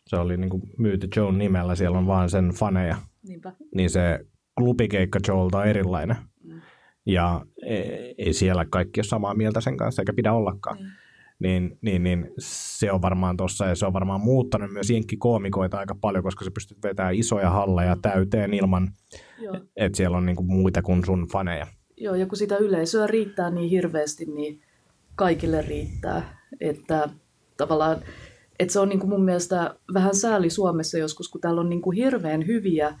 se 0.06 0.16
oli 0.16 0.36
niin 0.36 0.50
kuin 0.50 0.62
myyty 0.78 1.08
Joan 1.16 1.38
nimellä, 1.38 1.74
siellä 1.74 1.98
on 1.98 2.06
vaan 2.06 2.30
sen 2.30 2.48
faneja, 2.48 2.96
niinpä. 3.28 3.52
niin 3.74 3.90
se 3.90 4.20
klubikeikka 4.58 5.18
Joelta 5.28 5.58
on 5.58 5.66
erilainen. 5.66 6.16
Mm. 6.44 6.60
Ja 7.06 7.46
ei, 7.62 8.14
ei 8.18 8.32
siellä 8.32 8.64
kaikki 8.70 9.00
ole 9.00 9.04
samaa 9.06 9.34
mieltä 9.34 9.60
sen 9.60 9.76
kanssa, 9.76 10.02
eikä 10.02 10.12
pidä 10.12 10.32
ollakaan. 10.32 10.76
Niin. 10.76 10.88
Niin, 11.38 11.78
niin, 11.82 12.02
niin 12.02 12.30
se 12.38 12.92
on 12.92 13.02
varmaan 13.02 13.36
tuossa, 13.36 13.66
ja 13.66 13.74
se 13.74 13.86
on 13.86 13.92
varmaan 13.92 14.20
muuttanut 14.20 14.72
myös 14.72 14.90
jenkkikoomikoita 14.90 15.78
aika 15.78 15.96
paljon, 16.00 16.24
koska 16.24 16.44
se 16.44 16.50
pystyt 16.50 16.78
vetämään 16.82 17.14
isoja 17.14 17.50
halleja 17.50 17.96
täyteen 18.02 18.54
ilman, 18.54 18.88
että 19.76 19.96
siellä 19.96 20.16
on 20.16 20.26
niinku 20.26 20.42
muita 20.42 20.82
kuin 20.82 21.04
sun 21.04 21.26
faneja. 21.32 21.66
Joo, 21.96 22.14
ja 22.14 22.26
kun 22.26 22.38
sitä 22.38 22.56
yleisöä 22.56 23.06
riittää 23.06 23.50
niin 23.50 23.70
hirveästi, 23.70 24.24
niin 24.24 24.60
kaikille 25.14 25.62
riittää. 25.62 26.38
Että 26.60 27.08
tavallaan, 27.56 28.02
että 28.58 28.72
se 28.72 28.80
on 28.80 28.88
niin 28.88 28.98
kuin 29.00 29.10
mun 29.10 29.24
mielestä 29.24 29.74
vähän 29.94 30.14
sääli 30.14 30.50
Suomessa 30.50 30.98
joskus, 30.98 31.28
kun 31.28 31.40
täällä 31.40 31.60
on 31.60 31.68
niin 31.68 31.82
kuin 31.82 31.96
hirveän 31.96 32.46
hyviä 32.46 32.94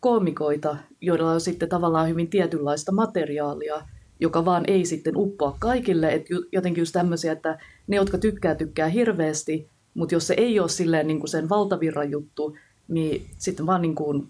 koomikoita, 0.00 0.76
joilla 1.00 1.32
on 1.32 1.40
sitten 1.40 1.68
tavallaan 1.68 2.08
hyvin 2.08 2.30
tietynlaista 2.30 2.92
materiaalia, 2.92 3.82
joka 4.20 4.44
vaan 4.44 4.64
ei 4.66 4.84
sitten 4.84 5.16
uppoa 5.16 5.56
kaikille. 5.58 6.12
Että 6.12 6.34
jotenkin 6.52 6.82
just 6.82 6.92
tämmöisiä, 6.92 7.32
että 7.32 7.58
ne, 7.86 7.96
jotka 7.96 8.18
tykkää, 8.18 8.54
tykkää 8.54 8.88
hirveästi, 8.88 9.68
mutta 9.94 10.14
jos 10.14 10.26
se 10.26 10.34
ei 10.36 10.60
ole 10.60 10.68
silleen 10.68 11.06
niin 11.06 11.18
kuin 11.20 11.28
sen 11.30 11.48
valtavirran 11.48 12.10
juttu, 12.10 12.56
niin 12.88 13.26
sitten 13.38 13.66
vaan 13.66 13.82
niin 13.82 13.94
kuin 13.94 14.26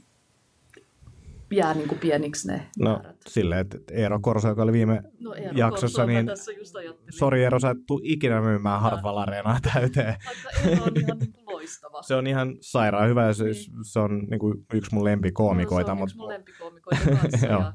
jää 1.50 1.74
niin 1.74 1.88
kuin 1.88 1.98
pieniksi 1.98 2.48
ne 2.48 2.66
No 2.78 2.90
määrät. 2.92 3.16
silleen, 3.28 3.60
että 3.60 3.78
Eero 3.92 4.18
Korso, 4.20 4.48
joka 4.48 4.62
oli 4.62 4.72
viime 4.72 5.02
No 5.20 5.34
Eero 5.34 5.52
jaksossa, 5.58 5.86
Korsoa 5.86 6.06
mä 6.06 6.12
niin 6.12 6.26
tässä 6.26 6.52
just 6.52 6.76
ajattelin. 6.76 7.12
sori 7.12 7.42
Eero, 7.44 7.60
sä 7.60 7.70
et 7.70 7.78
tuu 7.86 8.00
ikinä 8.04 8.40
myymään 8.40 8.80
Hartwall 8.80 9.16
Areenaa 9.18 9.58
täyteen. 9.74 10.14
Vaikka 10.26 10.68
Eero 10.70 10.84
on 10.84 10.92
ihan 10.96 11.18
niin 11.18 11.34
loistava. 11.46 12.02
Se 12.08 12.14
on 12.14 12.26
ihan 12.26 12.56
sairaan 12.60 13.08
hyvä 13.08 13.26
ja 13.26 13.32
se, 13.34 13.44
Niin. 13.44 13.54
se 13.82 13.98
on 13.98 14.18
niin 14.30 14.40
kuin 14.40 14.66
yksi 14.74 14.94
mun 14.94 15.04
lempikoomikoita. 15.04 15.94
No, 15.94 15.96
se 15.96 15.98
on 15.98 15.98
mutta 15.98 16.10
yksi 16.10 16.18
mun 16.18 16.28
lempikoomikoita 16.28 17.04
kanssa. 17.22 17.46
Ja, 17.52 17.72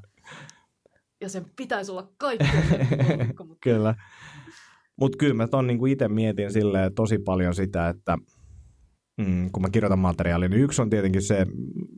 ja 1.25 1.29
sen 1.29 1.45
pitäisi 1.55 1.91
olla 1.91 2.09
lempikoomikko, 2.21 3.43
mutta 3.43 3.61
Kyllä. 3.69 3.95
Mutta 4.99 5.17
kyllä 5.17 5.33
mä 5.33 5.47
ton 5.47 5.67
niinku 5.67 5.85
itse 5.85 6.07
mietin 6.07 6.53
silleen 6.53 6.93
tosi 6.93 7.17
paljon 7.17 7.55
sitä, 7.55 7.89
että 7.89 8.17
mm, 9.17 9.51
kun 9.51 9.61
mä 9.61 9.69
kirjoitan 9.69 9.99
materiaalia, 9.99 10.49
niin 10.49 10.61
yksi 10.61 10.81
on 10.81 10.89
tietenkin 10.89 11.21
se, 11.21 11.45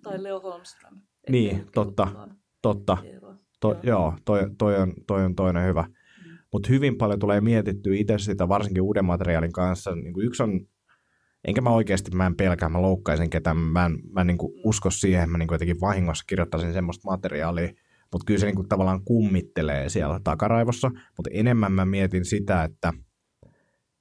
Tai 0.04 0.24
Leo 0.24 0.40
Holmström. 0.40 1.02
Niin, 1.30 1.66
totta. 1.74 2.08
totta, 2.62 2.98
to, 3.60 3.70
Joo. 3.70 3.84
joo, 3.84 4.14
toi, 4.26 4.50
toi, 4.58 4.76
on, 4.76 4.94
toi 5.08 5.26
on 5.26 5.36
toinen 5.36 5.66
hyvä. 5.66 5.82
Mm. 5.82 6.38
Mutta 6.54 6.70
hyvin 6.70 6.98
paljon 6.98 7.20
tulee 7.20 7.42
mietittyä 7.42 7.96
itse 7.96 8.18
sitä, 8.18 8.48
varsinkin 8.48 8.84
uuden 8.84 9.06
materiaalin 9.06 9.52
kanssa. 9.52 9.96
Niin 9.96 10.14
kuin 10.14 10.26
yksi 10.26 10.44
on, 10.44 10.62
enkä 11.48 11.62
mä 11.62 11.70
oikeasti, 11.70 12.12
mä 12.12 12.26
en 12.26 12.36
pelkää, 12.36 12.70
mä 12.70 12.82
loukkaisin 12.82 13.30
ketään, 13.30 13.58
mä 13.58 13.86
en, 13.86 14.00
mä 14.12 14.22
en 14.22 14.28
niin 14.28 14.38
kuin 14.38 14.54
usko 14.64 14.90
siihen, 14.90 15.30
mä 15.30 15.38
niin 15.38 15.48
kuin 15.48 15.56
jotenkin 15.56 15.82
vahingossa 15.82 16.26
kirjoittaisin 16.28 16.74
semmoista 16.74 17.12
materiaalia, 17.12 17.74
mutta 18.12 18.26
kyllä 18.26 18.40
se 18.40 18.46
niin 18.46 18.56
kuin 18.56 18.70
tavallaan 18.70 19.04
kummittelee 19.06 19.90
siellä 19.90 20.20
takaraivossa, 20.24 20.90
mutta 20.90 21.30
enemmän 21.34 21.72
mä 21.72 21.86
mietin 21.86 22.26
sitä, 22.26 22.64
että 22.64 22.94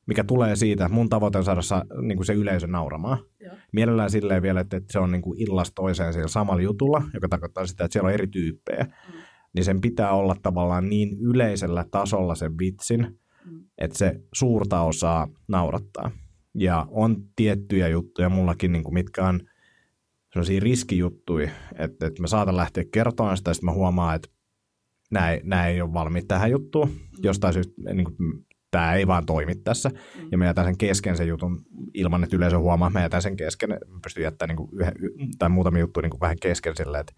mikä 0.07 0.25
tulee 0.25 0.57
siitä, 0.57 0.89
mun 0.89 1.09
tavoite 1.09 1.39
on 1.39 1.45
saada 1.45 1.63
sa, 1.63 1.85
niin 2.03 2.19
kuin 2.19 2.27
se 2.27 2.33
yleisö 2.35 2.67
nauramaan. 2.67 3.19
Joo. 3.41 3.55
Mielellään 3.73 4.11
silleen 4.11 4.43
vielä, 4.43 4.61
että, 4.61 4.77
että 4.77 4.93
se 4.93 4.99
on 4.99 5.13
niin 5.13 5.23
kuin 5.23 5.41
illasta 5.41 5.75
toiseen 5.75 6.13
siellä 6.13 6.29
samalla 6.29 6.63
jutulla, 6.63 7.03
joka 7.15 7.29
tarkoittaa 7.29 7.67
sitä, 7.67 7.85
että 7.85 7.93
siellä 7.93 8.07
on 8.07 8.15
eri 8.15 8.27
tyyppejä. 8.27 8.85
Mm. 8.85 9.19
Niin 9.55 9.65
sen 9.65 9.81
pitää 9.81 10.13
olla 10.13 10.37
tavallaan 10.43 10.89
niin 10.89 11.17
yleisellä 11.21 11.85
tasolla 11.91 12.35
sen 12.35 12.59
vitsin, 12.59 13.19
Mm. 13.51 13.65
että 13.79 13.99
se 13.99 14.21
suurta 14.35 14.81
osaa 14.81 15.29
naurattaa. 15.49 16.11
Ja 16.55 16.87
on 16.91 17.17
tiettyjä 17.37 17.89
juttuja 17.89 18.29
mullakin, 18.29 18.73
niin 18.73 18.85
kuin 18.85 18.95
mitkä 18.95 19.27
on 19.27 19.41
sellaisia 20.37 20.61
riskijuttuja, 20.61 21.51
että, 21.78 22.07
että 22.07 22.22
mä 22.22 22.26
saatan 22.26 22.57
lähteä 22.57 22.84
kertomaan 22.93 23.37
sitä, 23.37 23.51
ja 23.51 23.55
sitten 23.55 23.66
mä 23.66 23.72
huomaan, 23.72 24.16
että 24.16 24.28
nämä 25.11 25.30
ei, 25.30 25.41
nämä 25.45 25.66
ei 25.66 25.80
ole 25.80 25.93
valmiit 25.93 26.28
tähän 26.28 26.51
juttuun. 26.51 26.91
Jostain 27.22 27.55
syystä 27.55 27.72
niin 27.93 28.05
kuin, 28.05 28.47
tämä 28.70 28.95
ei 28.95 29.07
vaan 29.07 29.26
toimi 29.26 29.55
tässä. 29.55 29.89
Mm. 29.89 30.28
Ja 30.32 30.39
mä 30.39 30.45
jätän 30.45 30.64
sen 30.64 30.78
kesken 30.78 31.16
sen 31.16 31.28
jutun 31.28 31.62
ilman, 31.95 32.24
että 32.24 32.37
yleisö 32.37 32.59
huomaa, 32.59 32.89
että 32.89 32.99
mä 32.99 33.05
jätän 33.05 33.22
sen 33.22 33.37
kesken. 33.37 33.68
Mä 33.68 33.76
pystyn 34.03 34.22
jättämään 34.24 34.57
niin 34.57 34.68
kuin 34.68 34.80
yhden, 34.80 34.95
tai 35.39 35.49
muutamia 35.49 35.80
juttuja 35.80 36.03
niin 36.03 36.11
kuin 36.11 36.20
vähän 36.20 36.37
kesken 36.43 36.76
silleen, 36.76 37.01
että 37.01 37.12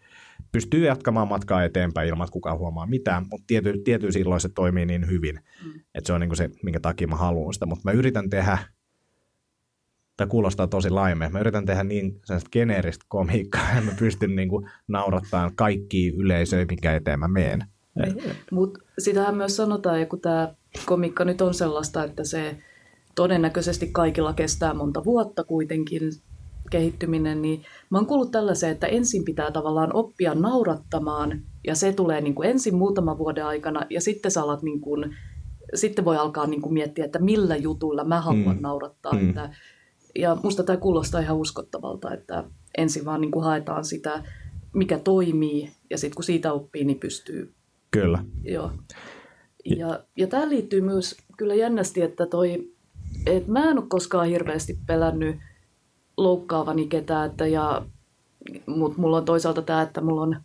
pystyy 0.52 0.86
jatkamaan 0.86 1.28
matkaa 1.28 1.64
eteenpäin 1.64 2.08
ilman, 2.08 2.24
että 2.24 2.32
kukaan 2.32 2.58
huomaa 2.58 2.86
mitään, 2.86 3.26
mutta 3.30 3.44
tiety, 3.46 3.78
tiety 3.84 4.12
silloin 4.12 4.40
se 4.40 4.48
toimii 4.48 4.86
niin 4.86 5.06
hyvin, 5.06 5.40
Mm. 5.64 5.80
että 5.94 6.06
se 6.06 6.12
on 6.12 6.20
niin 6.20 6.28
kuin 6.28 6.36
se, 6.36 6.50
minkä 6.62 6.80
takia 6.80 7.06
mä 7.08 7.16
haluan 7.16 7.54
sitä. 7.54 7.66
Mutta 7.66 7.82
mä 7.84 7.92
yritän 7.92 8.30
tehdä, 8.30 8.58
tai 10.18 10.26
kuulostaa 10.26 10.66
tosi 10.66 10.90
laimea, 10.90 11.30
mä 11.30 11.40
yritän 11.40 11.66
tehdä 11.66 11.84
niin 11.84 12.20
sellaista 12.24 12.50
geneeristä 12.52 13.04
komiikkaa, 13.08 13.68
että 13.72 13.80
mä 13.80 13.92
pystyn 13.98 14.36
niin 14.36 14.48
kuin 14.48 14.70
naurattamaan 14.88 15.52
kaikki 15.56 16.08
yleisöjä, 16.16 16.66
minkä 16.68 16.94
eteen 16.94 17.18
mä 17.18 17.28
meen. 17.28 17.64
Mutta 18.50 18.80
sitähän 18.98 19.36
myös 19.36 19.56
sanotaan, 19.56 20.00
ja 20.00 20.06
kun 20.06 20.20
tämä 20.20 20.54
komikka 20.86 21.24
nyt 21.24 21.40
on 21.40 21.54
sellaista, 21.54 22.04
että 22.04 22.24
se 22.24 22.56
todennäköisesti 23.14 23.88
kaikilla 23.92 24.32
kestää 24.32 24.74
monta 24.74 25.04
vuotta 25.04 25.44
kuitenkin 25.44 26.02
kehittyminen, 26.70 27.42
niin 27.42 27.62
mä 27.90 27.98
oon 27.98 28.06
kuullut 28.06 28.30
tällaisen, 28.30 28.70
että 28.70 28.86
ensin 28.86 29.24
pitää 29.24 29.50
tavallaan 29.50 29.94
oppia 29.94 30.34
naurattamaan, 30.34 31.42
ja 31.66 31.74
se 31.74 31.92
tulee 31.92 32.20
niin 32.20 32.34
kuin 32.34 32.50
ensin 32.50 32.74
muutaman 32.74 33.18
vuoden 33.18 33.46
aikana, 33.46 33.86
ja 33.90 34.00
sitten 34.00 34.30
sä 34.30 34.42
alat 34.42 34.62
niin 34.62 34.80
kuin, 34.80 35.16
sitten 35.74 36.04
voi 36.04 36.16
alkaa 36.16 36.46
niin 36.46 36.62
kuin 36.62 36.72
miettiä, 36.74 37.04
että 37.04 37.18
millä 37.18 37.56
jutuilla 37.56 38.04
mä 38.04 38.20
haluan 38.20 38.56
Mm. 38.56 38.62
naurattaa. 38.62 39.12
Mm. 39.12 39.28
Että, 39.28 39.50
ja 40.18 40.36
musta 40.42 40.62
tämä 40.62 40.76
kuulostaa 40.76 41.20
ihan 41.20 41.36
uskottavalta, 41.36 42.14
että 42.14 42.44
ensin 42.78 43.04
vaan 43.04 43.20
niin 43.20 43.30
kuin 43.30 43.44
haetaan 43.44 43.84
sitä, 43.84 44.24
mikä 44.74 44.98
toimii, 44.98 45.72
ja 45.90 45.98
sitten 45.98 46.16
kun 46.16 46.24
siitä 46.24 46.52
oppii, 46.52 46.84
niin 46.84 46.98
pystyy 47.00 47.54
Kyllä. 47.90 48.24
Joo. 48.44 48.70
Ja, 49.64 50.00
ja 50.16 50.26
tämä 50.26 50.48
liittyy 50.48 50.80
myös 50.80 51.16
kyllä 51.36 51.54
jännästi, 51.54 52.02
että 52.02 52.26
toi, 52.26 52.72
et 53.26 53.46
mä 53.46 53.70
en 53.70 53.78
ole 53.78 53.86
koskaan 53.88 54.28
hirveästi 54.28 54.78
pelännyt 54.86 55.36
loukkaavani 56.16 56.86
ketään, 56.86 57.30
että 57.30 57.46
ja, 57.46 57.86
mutta 58.66 59.00
mulla 59.00 59.16
on 59.16 59.24
toisaalta 59.24 59.62
tämä, 59.62 59.82
että 59.82 60.00
mulla 60.00 60.22
on 60.22 60.40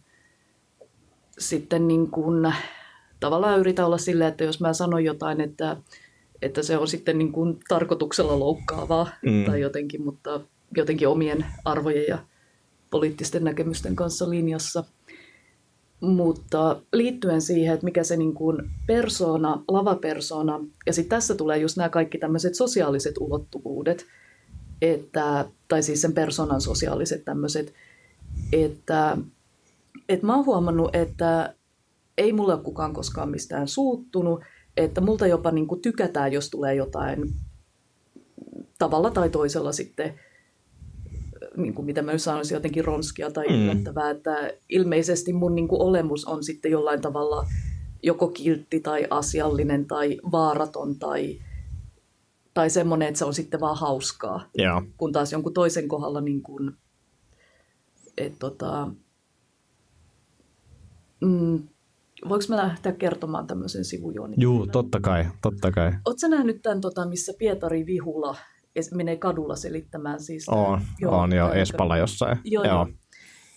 sitten 1.39 1.87
niin 1.87 2.11
kuin, 2.11 2.53
tavallaan 3.19 3.59
yritän 3.59 3.85
olla 3.85 3.97
silleen, 3.97 4.29
että 4.29 4.43
jos 4.43 4.61
mä 4.61 4.73
sanon 4.73 5.03
jotain, 5.03 5.41
että, 5.41 5.77
että 6.43 6.63
se 6.63 6.77
on 6.77 6.87
sitten 6.87 7.17
niin 7.17 7.31
kuin 7.31 7.59
tarkoituksella 7.67 8.39
loukkaavaa 8.39 9.09
Mm. 9.21 9.45
tai 9.45 9.61
jotenkin, 9.61 10.03
mutta 10.03 10.41
jotenkin 10.77 11.07
omien 11.07 11.45
arvojen 11.65 12.05
ja 12.07 12.17
poliittisten 12.89 13.43
näkemysten 13.43 13.95
kanssa 13.95 14.29
linjassa. 14.29 14.83
Mutta 16.01 16.81
liittyen 16.93 17.41
siihen, 17.41 17.73
että 17.73 17.85
mikä 17.85 18.03
se 18.03 18.17
niin 18.17 18.33
kuin 18.33 18.57
persona, 18.87 19.63
lavapersona, 19.67 20.59
ja 20.85 20.93
sitten 20.93 21.09
tässä 21.09 21.35
tulee 21.35 21.57
just 21.57 21.77
nämä 21.77 21.89
kaikki 21.89 22.17
tämmöiset 22.17 22.55
sosiaaliset 22.55 23.17
ulottuvuudet, 23.19 24.05
että, 24.81 25.45
tai 25.67 25.83
siis 25.83 26.01
sen 26.01 26.13
personan 26.13 26.61
sosiaaliset 26.61 27.25
tämmöiset, 27.25 27.73
että, 28.51 29.17
että 30.09 30.25
mä 30.25 30.35
oon 30.35 30.45
huomannut, 30.45 30.95
että 30.95 31.53
ei 32.17 32.33
mulle 32.33 32.53
ole 32.53 32.63
kukaan 32.63 32.93
koskaan 32.93 33.29
mistään 33.29 33.67
suuttunut, 33.67 34.41
että 34.77 35.01
multa 35.01 35.27
jopa 35.27 35.51
niin 35.51 35.67
kuin 35.67 35.81
tykätään, 35.81 36.33
jos 36.33 36.49
tulee 36.49 36.75
jotain 36.75 37.33
tavalla 38.79 39.11
tai 39.11 39.29
toisella 39.29 39.71
sitten, 39.71 40.19
niin 41.57 41.73
kuin 41.73 41.85
mitä 41.85 42.01
mä 42.01 42.11
nyt 42.11 42.21
sanoisin, 42.21 42.55
jotenkin 42.55 42.85
ronskia 42.85 43.31
tai 43.31 43.47
Mm. 43.47 43.55
yllättävää, 43.55 44.09
että 44.09 44.51
ilmeisesti 44.69 45.33
mun 45.33 45.55
niin 45.55 45.67
kuin 45.67 45.81
olemus 45.81 46.25
on 46.25 46.43
sitten 46.43 46.71
jollain 46.71 47.01
tavalla 47.01 47.45
joko 48.03 48.27
kiltti 48.27 48.79
tai 48.79 49.07
asiallinen 49.09 49.85
tai 49.85 50.17
vaaraton 50.31 50.99
tai, 50.99 51.39
tai 52.53 52.69
semmoinen, 52.69 53.07
että 53.07 53.19
se 53.19 53.25
on 53.25 53.33
sitten 53.33 53.59
vaan 53.59 53.77
hauskaa 53.77 54.49
Joo. 54.55 54.81
kun 54.97 55.11
taas 55.11 55.31
jonkun 55.31 55.53
toisen 55.53 55.87
kohdalla 55.87 56.21
niin 56.21 56.41
kuin, 56.41 56.71
et 58.17 58.33
tota, 58.39 58.87
mm, 61.21 61.67
voinko 62.29 62.45
mä 62.49 62.57
lähteä 62.57 62.91
kertomaan 62.91 63.47
tämmöisen 63.47 63.85
sivujuonin? 63.85 64.41
Juu, 64.41 64.67
totta 64.67 64.99
kai, 64.99 65.25
totta 65.41 65.71
kai. 65.71 65.91
Oletko 66.05 66.27
nähnyt 66.29 66.61
tämän, 66.61 66.81
tota, 66.81 67.05
missä 67.05 67.33
Pietari 67.39 67.85
Vihula 67.85 68.35
menee 68.93 69.17
kadulla 69.17 69.55
selittämään 69.55 70.19
siis? 70.19 70.49
On, 70.49 70.81
on 71.07 71.35
jo 71.35 71.47
tää- 71.47 71.55
Espalla 71.55 71.97
jossain. 71.97 72.37
Joo, 72.43 72.63
joo. 72.63 72.87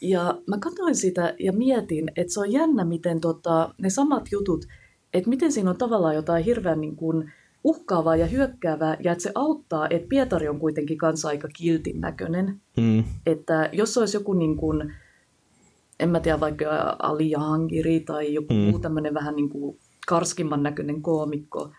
Ja 0.01 0.39
mä 0.47 0.59
katsoin 0.59 0.95
sitä 0.97 1.35
ja 1.41 1.53
mietin, 1.53 2.11
että 2.17 2.33
se 2.33 2.41
on 2.41 2.53
jännä, 2.53 2.85
miten 2.85 3.21
tota, 3.21 3.75
ne 3.79 3.91
samat 3.91 4.29
jutut, 4.33 4.65
että 5.15 5.31
miten 5.31 5.53
siinä 5.53 5.71
on 5.71 5.77
tavallaan 5.77 6.15
jotain 6.15 6.45
hirveän 6.45 6.81
niin 6.81 6.97
kuin 6.97 7.33
uhkaavaa 7.65 8.17
ja 8.17 8.27
hyökkäävää, 8.27 8.97
ja 9.05 9.13
että 9.13 9.23
se 9.23 9.33
auttaa, 9.35 9.87
että 9.91 10.09
Pietari 10.09 10.49
on 10.49 10.59
kuitenkin 10.61 10.99
kanssa 10.99 11.29
aika 11.29 11.49
kiltin 11.49 12.01
näköinen. 12.01 12.61
Mm. 12.77 13.05
Että 13.27 13.71
jos 13.73 13.99
olisi 13.99 14.17
joku 14.17 14.33
niin 14.33 14.57
kuin, 14.57 14.93
en 16.01 16.09
mä 16.09 16.21
tiedä, 16.21 16.41
vaikka 16.41 16.97
Ali 16.99 17.31
Jahangiri 17.31 18.01
tai 18.01 18.35
joku 18.35 18.55
Mm. 18.55 18.61
muu 18.61 18.79
tämmöinen 18.79 19.15
vähän 19.15 19.37
niin 19.37 19.49
kuin 19.49 19.79
karskimman 20.07 20.63
näköinen 20.63 21.03
koomikko, 21.03 21.71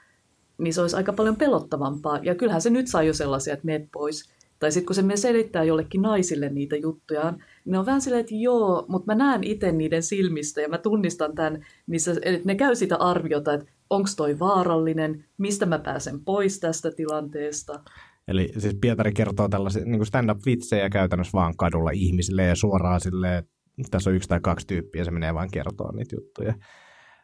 niin 0.57 0.73
se 0.73 0.81
olisi 0.81 0.95
aika 0.95 1.13
paljon 1.13 1.35
pelottavampaa. 1.35 2.19
Ja 2.23 2.35
kyllähän 2.35 2.61
se 2.61 2.69
nyt 2.69 2.87
saa 2.87 3.03
jo 3.03 3.13
sellaisia, 3.13 3.53
että 3.53 3.65
meet 3.65 3.83
pois. 3.91 4.29
Tai 4.59 4.71
sitten 4.71 4.85
kun 4.85 4.95
se 4.95 5.01
menee 5.01 5.17
selittää 5.17 5.63
jollekin 5.63 6.01
naisille 6.01 6.49
niitä 6.49 6.75
juttujaan, 6.75 7.33
niin 7.33 7.71
ne 7.71 7.79
on 7.79 7.85
vähän 7.85 8.01
silleen, 8.01 8.19
että 8.19 8.35
joo, 8.35 8.85
mutta 8.87 9.15
mä 9.15 9.15
näen 9.15 9.43
itse 9.43 9.71
niiden 9.71 10.03
silmistä 10.03 10.61
ja 10.61 10.69
mä 10.69 10.77
tunnistan 10.77 11.35
tämän, 11.35 11.65
missä 11.87 12.11
että 12.11 12.41
ne 12.45 12.55
käy 12.55 12.75
sitä 12.75 12.95
arviota, 12.95 13.53
että 13.53 13.71
onko 13.89 14.09
toi 14.17 14.39
vaarallinen, 14.39 15.25
mistä 15.37 15.65
mä 15.65 15.79
pääsen 15.79 16.19
pois 16.25 16.59
tästä 16.59 16.91
tilanteesta. 16.91 17.79
Eli 18.27 18.49
siis 18.57 18.77
Pietari 18.81 19.11
kertoo 19.11 19.49
tällaisia 19.49 19.85
niin 19.85 20.05
stand-up-vitsejä 20.05 20.89
käytännössä 20.89 21.31
vaan 21.33 21.57
kadulla 21.57 21.91
ihmisille 21.91 22.43
ja 22.43 22.55
suoraan 22.55 23.01
silleen, 23.01 23.37
että 23.37 23.51
tässä 23.91 24.09
on 24.09 24.15
yksi 24.15 24.29
tai 24.29 24.39
kaksi 24.39 24.67
tyyppiä 24.67 25.01
ja 25.01 25.05
se 25.05 25.11
menee 25.11 25.33
vaan 25.33 25.49
kertoa 25.53 25.91
niitä 25.91 26.15
juttuja. 26.15 26.53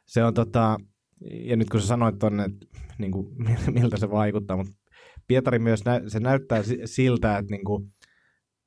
Se 0.05 0.23
on 0.23 0.33
tota, 0.33 0.77
ja 1.31 1.55
nyt 1.55 1.69
kun 1.69 1.81
sä 1.81 1.87
sanoit 1.87 2.19
tonne, 2.19 2.43
että 2.43 2.67
niin 2.97 3.11
kuin, 3.11 3.27
miltä 3.79 3.97
se 3.97 4.11
vaikuttaa, 4.11 4.57
mutta 4.57 4.73
Pietari 5.27 5.59
myös, 5.59 5.85
nä, 5.85 6.01
se 6.07 6.19
näyttää 6.19 6.63
si- 6.63 6.81
siltä, 6.85 7.37
että 7.37 7.51
niin 7.51 7.63
kuin, 7.63 7.93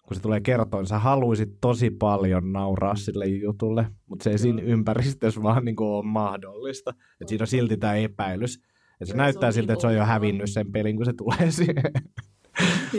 kun 0.02 0.16
se 0.16 0.22
tulee 0.22 0.40
kertoa, 0.40 0.80
niin 0.80 0.88
sä 0.88 0.98
haluaisit 0.98 1.48
tosi 1.60 1.90
paljon 1.90 2.52
nauraa 2.52 2.94
sille 2.94 3.26
jutulle, 3.26 3.86
mutta 4.06 4.22
se 4.22 4.30
ei 4.30 4.38
siinä 4.38 4.62
ympäristössä 4.62 5.42
vaan 5.42 5.64
niin 5.64 5.76
kuin 5.76 5.88
ole 5.88 6.06
mahdollista. 6.06 6.90
Että 6.90 7.28
siinä 7.28 7.42
on 7.42 7.46
silti 7.46 7.76
tämä 7.76 7.94
epäilys. 7.94 8.56
Että 8.56 9.04
se 9.04 9.12
Joo, 9.12 9.16
näyttää 9.16 9.50
se 9.50 9.54
siltä, 9.54 9.66
niin 9.66 9.72
että 9.72 9.80
se 9.80 9.86
on 9.86 9.94
jo 9.94 10.04
hävinnyt 10.04 10.50
sen 10.50 10.72
pelin, 10.72 10.96
kun 10.96 11.06
se 11.06 11.12
tulee 11.12 11.50
siihen. 11.50 11.92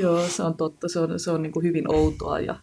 Joo, 0.01 0.27
se 0.27 0.43
on 0.43 0.57
totta. 0.57 0.87
Se 0.89 0.99
on, 0.99 1.19
se 1.19 1.31
on 1.31 1.41
niin 1.41 1.53
kuin 1.53 1.63
hyvin 1.63 1.91
outoa 1.91 2.39
ja 2.39 2.55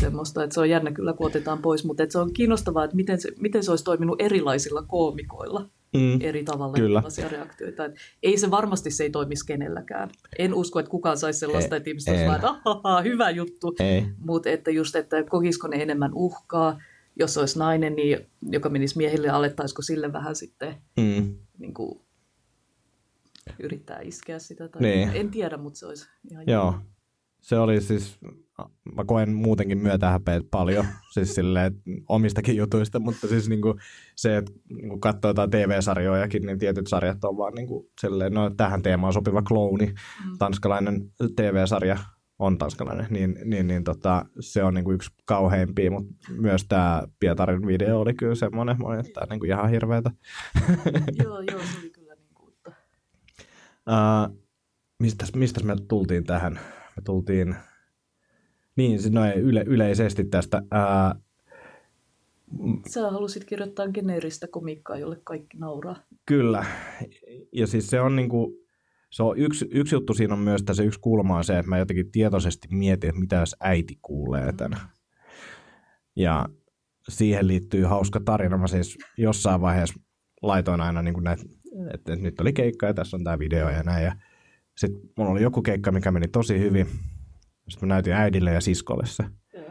semmoista, 0.00 0.44
että 0.44 0.54
se 0.54 0.60
on 0.60 0.70
jännä 0.70 0.92
kyllä, 0.92 1.12
kun 1.12 1.26
otetaan 1.26 1.62
pois, 1.62 1.84
mutta 1.84 2.02
että 2.02 2.12
se 2.12 2.18
on 2.18 2.32
kiinnostavaa, 2.32 2.84
että 2.84 2.96
miten 2.96 3.20
se, 3.20 3.32
miten 3.40 3.62
se 3.64 3.70
olisi 3.70 3.84
toiminut 3.84 4.20
erilaisilla 4.20 4.82
koomikoilla 4.82 5.68
Mm. 5.94 6.18
eri 6.20 6.44
tavalla 6.44 6.74
Kyllä. 6.74 6.98
erilaisia 6.98 7.28
reaktioita. 7.28 7.84
Et 7.84 7.94
ei 8.22 8.38
se 8.38 8.50
varmasti 8.50 8.90
se 8.90 9.04
ei 9.04 9.10
toimisi 9.10 9.46
kenelläkään. 9.46 10.10
En 10.38 10.54
usko, 10.54 10.78
että 10.78 10.90
kukaan 10.90 11.16
saisi 11.18 11.38
sellaista, 11.38 11.74
Ei, 11.74 11.76
että 11.76 11.90
ihmiset 11.90 12.08
olisivat 12.14 12.34
että 12.36 12.48
"Ahaha, 12.64 13.00
hyvä 13.02 13.30
juttu. 13.30 13.74
Mutta 14.18 14.50
että 14.50 14.70
just, 14.70 14.96
että 14.96 15.22
kokisiko 15.22 15.68
ne 15.68 15.82
enemmän 15.82 16.10
uhkaa, 16.14 16.80
jos 17.16 17.38
olisi 17.38 17.58
nainen, 17.58 17.96
niin, 17.96 18.18
joka 18.50 18.68
menisi 18.68 18.96
miehille, 18.96 19.28
alettaisiko 19.28 19.82
sille 19.82 20.12
vähän 20.12 20.36
sitten 20.36 20.74
Mm. 20.96 21.34
niin 21.58 21.74
kuin, 21.74 22.00
yrittää 23.58 24.00
iskeä 24.00 24.38
sitä. 24.38 24.68
Tai 24.68 24.82
Niin. 24.82 25.10
En 25.14 25.30
tiedä, 25.30 25.56
mutta 25.56 25.78
se 25.78 25.86
olisi 25.86 26.06
ihan 26.30 26.44
Joo. 26.46 26.74
Se 27.40 27.58
oli 27.58 27.80
siis, 27.80 28.18
mä 28.96 29.04
koen 29.04 29.34
muutenkin 29.34 29.78
myötähäpeet 29.78 30.44
paljon, 30.50 30.86
siis 31.14 31.34
silleen 31.34 31.74
omistakin 32.08 32.56
jutuista, 32.56 32.98
mutta 32.98 33.28
siis 33.28 33.48
niinku 33.48 33.74
se, 34.16 34.36
että 34.36 34.52
niinku 34.68 34.98
katsoo 34.98 35.30
jotain 35.30 35.50
TV-sarjojakin, 35.50 36.46
niin 36.46 36.58
tietyt 36.58 36.86
sarjat 36.86 37.24
on 37.24 37.36
vaan 37.36 37.54
niinku 37.54 37.90
silleen, 38.00 38.32
no 38.32 38.50
tähän 38.50 38.82
teemaan 38.82 39.12
sopiva 39.12 39.42
klouni, 39.42 39.86
Mm. 39.86 40.38
tanskalainen 40.38 41.10
TV-sarja 41.36 41.98
on 42.38 42.58
tanskalainen, 42.58 43.06
niin, 43.10 43.38
niin, 43.44 43.66
niin 43.66 43.84
tota, 43.84 44.24
se 44.40 44.64
on 44.64 44.74
niinku 44.74 44.92
yksi 44.92 45.10
kauheimpia, 45.24 45.90
mutta 45.90 46.14
myös 46.30 46.64
tämä 46.68 47.02
Pietarin 47.20 47.66
video 47.66 48.00
oli 48.00 48.14
kyllä 48.14 48.34
semmoinen, 48.34 48.76
mä 48.78 48.86
olin, 48.88 49.00
että 49.00 49.12
tää 49.12 49.22
on 49.22 49.28
niinku 49.30 49.46
ihan 49.46 49.70
hirveetä. 49.70 50.10
joo, 51.24 51.40
joo, 51.40 51.60
se 51.60 51.78
oli 51.80 51.90
kyllä 51.90 52.14
niin 52.14 52.34
kuin, 52.34 52.52
että 52.52 52.72
Uh, 53.88 54.36
mistäs, 54.98 55.34
mistäs 55.34 55.64
me 55.64 55.76
tultiin 55.88 56.24
tähän? 56.24 56.52
Me 56.96 57.02
tultiin, 57.04 57.56
niin 58.78 59.00
noin 59.10 59.32
yle, 59.32 59.64
yleisesti 59.66 60.24
tästä. 60.24 60.62
Uh, 60.62 61.22
Sä 62.90 63.10
halusit 63.10 63.44
kirjoittaa 63.44 63.88
geneeristä 63.88 64.46
komiikkaa, 64.50 64.98
jolle 64.98 65.20
kaikki 65.24 65.56
nauraa. 65.58 65.96
kyllä, 66.26 66.64
ja 67.52 67.66
siis 67.66 67.86
se 67.86 68.00
on 68.00 68.16
niinku, 68.16 68.54
se 69.10 69.22
on 69.22 69.38
yksi, 69.38 69.66
yksi 69.70 69.94
juttu 69.94 70.14
siinä 70.14 70.34
on 70.34 70.40
myös, 70.40 70.60
että 70.60 70.74
se 70.74 70.84
yksi 70.84 71.00
kulma 71.00 71.36
on 71.36 71.44
se, 71.44 71.58
että 71.58 71.68
mä 71.68 71.78
jotenkin 71.78 72.10
tietoisesti 72.10 72.68
mietin, 72.70 73.08
että 73.08 73.20
mitä 73.20 73.36
jos 73.36 73.56
äiti 73.60 73.98
kuulee 74.02 74.52
tämän. 74.52 74.80
Ja 76.16 76.46
siihen 77.08 77.46
liittyy 77.46 77.84
hauska 77.84 78.20
tarina. 78.24 78.58
Mä 78.58 78.66
siis 78.66 78.98
jossain 79.16 79.60
vaiheessa 79.60 80.00
laitoin 80.42 80.80
aina 80.80 81.02
niin 81.02 81.22
näitä, 81.22 81.42
että, 81.94 82.12
että 82.12 82.16
nyt 82.16 82.40
oli 82.40 82.52
keikka 82.52 82.86
ja 82.86 82.94
tässä 82.94 83.16
on 83.16 83.24
tämä 83.24 83.38
video 83.38 83.68
ja 83.68 83.82
näin. 83.82 84.04
Ja 84.04 84.16
sitten 84.76 85.02
mulla 85.16 85.30
oli 85.30 85.42
joku 85.42 85.62
keikka, 85.62 85.92
mikä 85.92 86.10
meni 86.10 86.28
tosi 86.28 86.58
hyvin. 86.58 86.86
Sitten 87.68 87.88
mä 87.88 87.94
näytin 87.94 88.12
äidille 88.12 88.52
ja 88.52 88.60
siskolle 88.60 89.06
se. 89.06 89.22
Joo, 89.54 89.64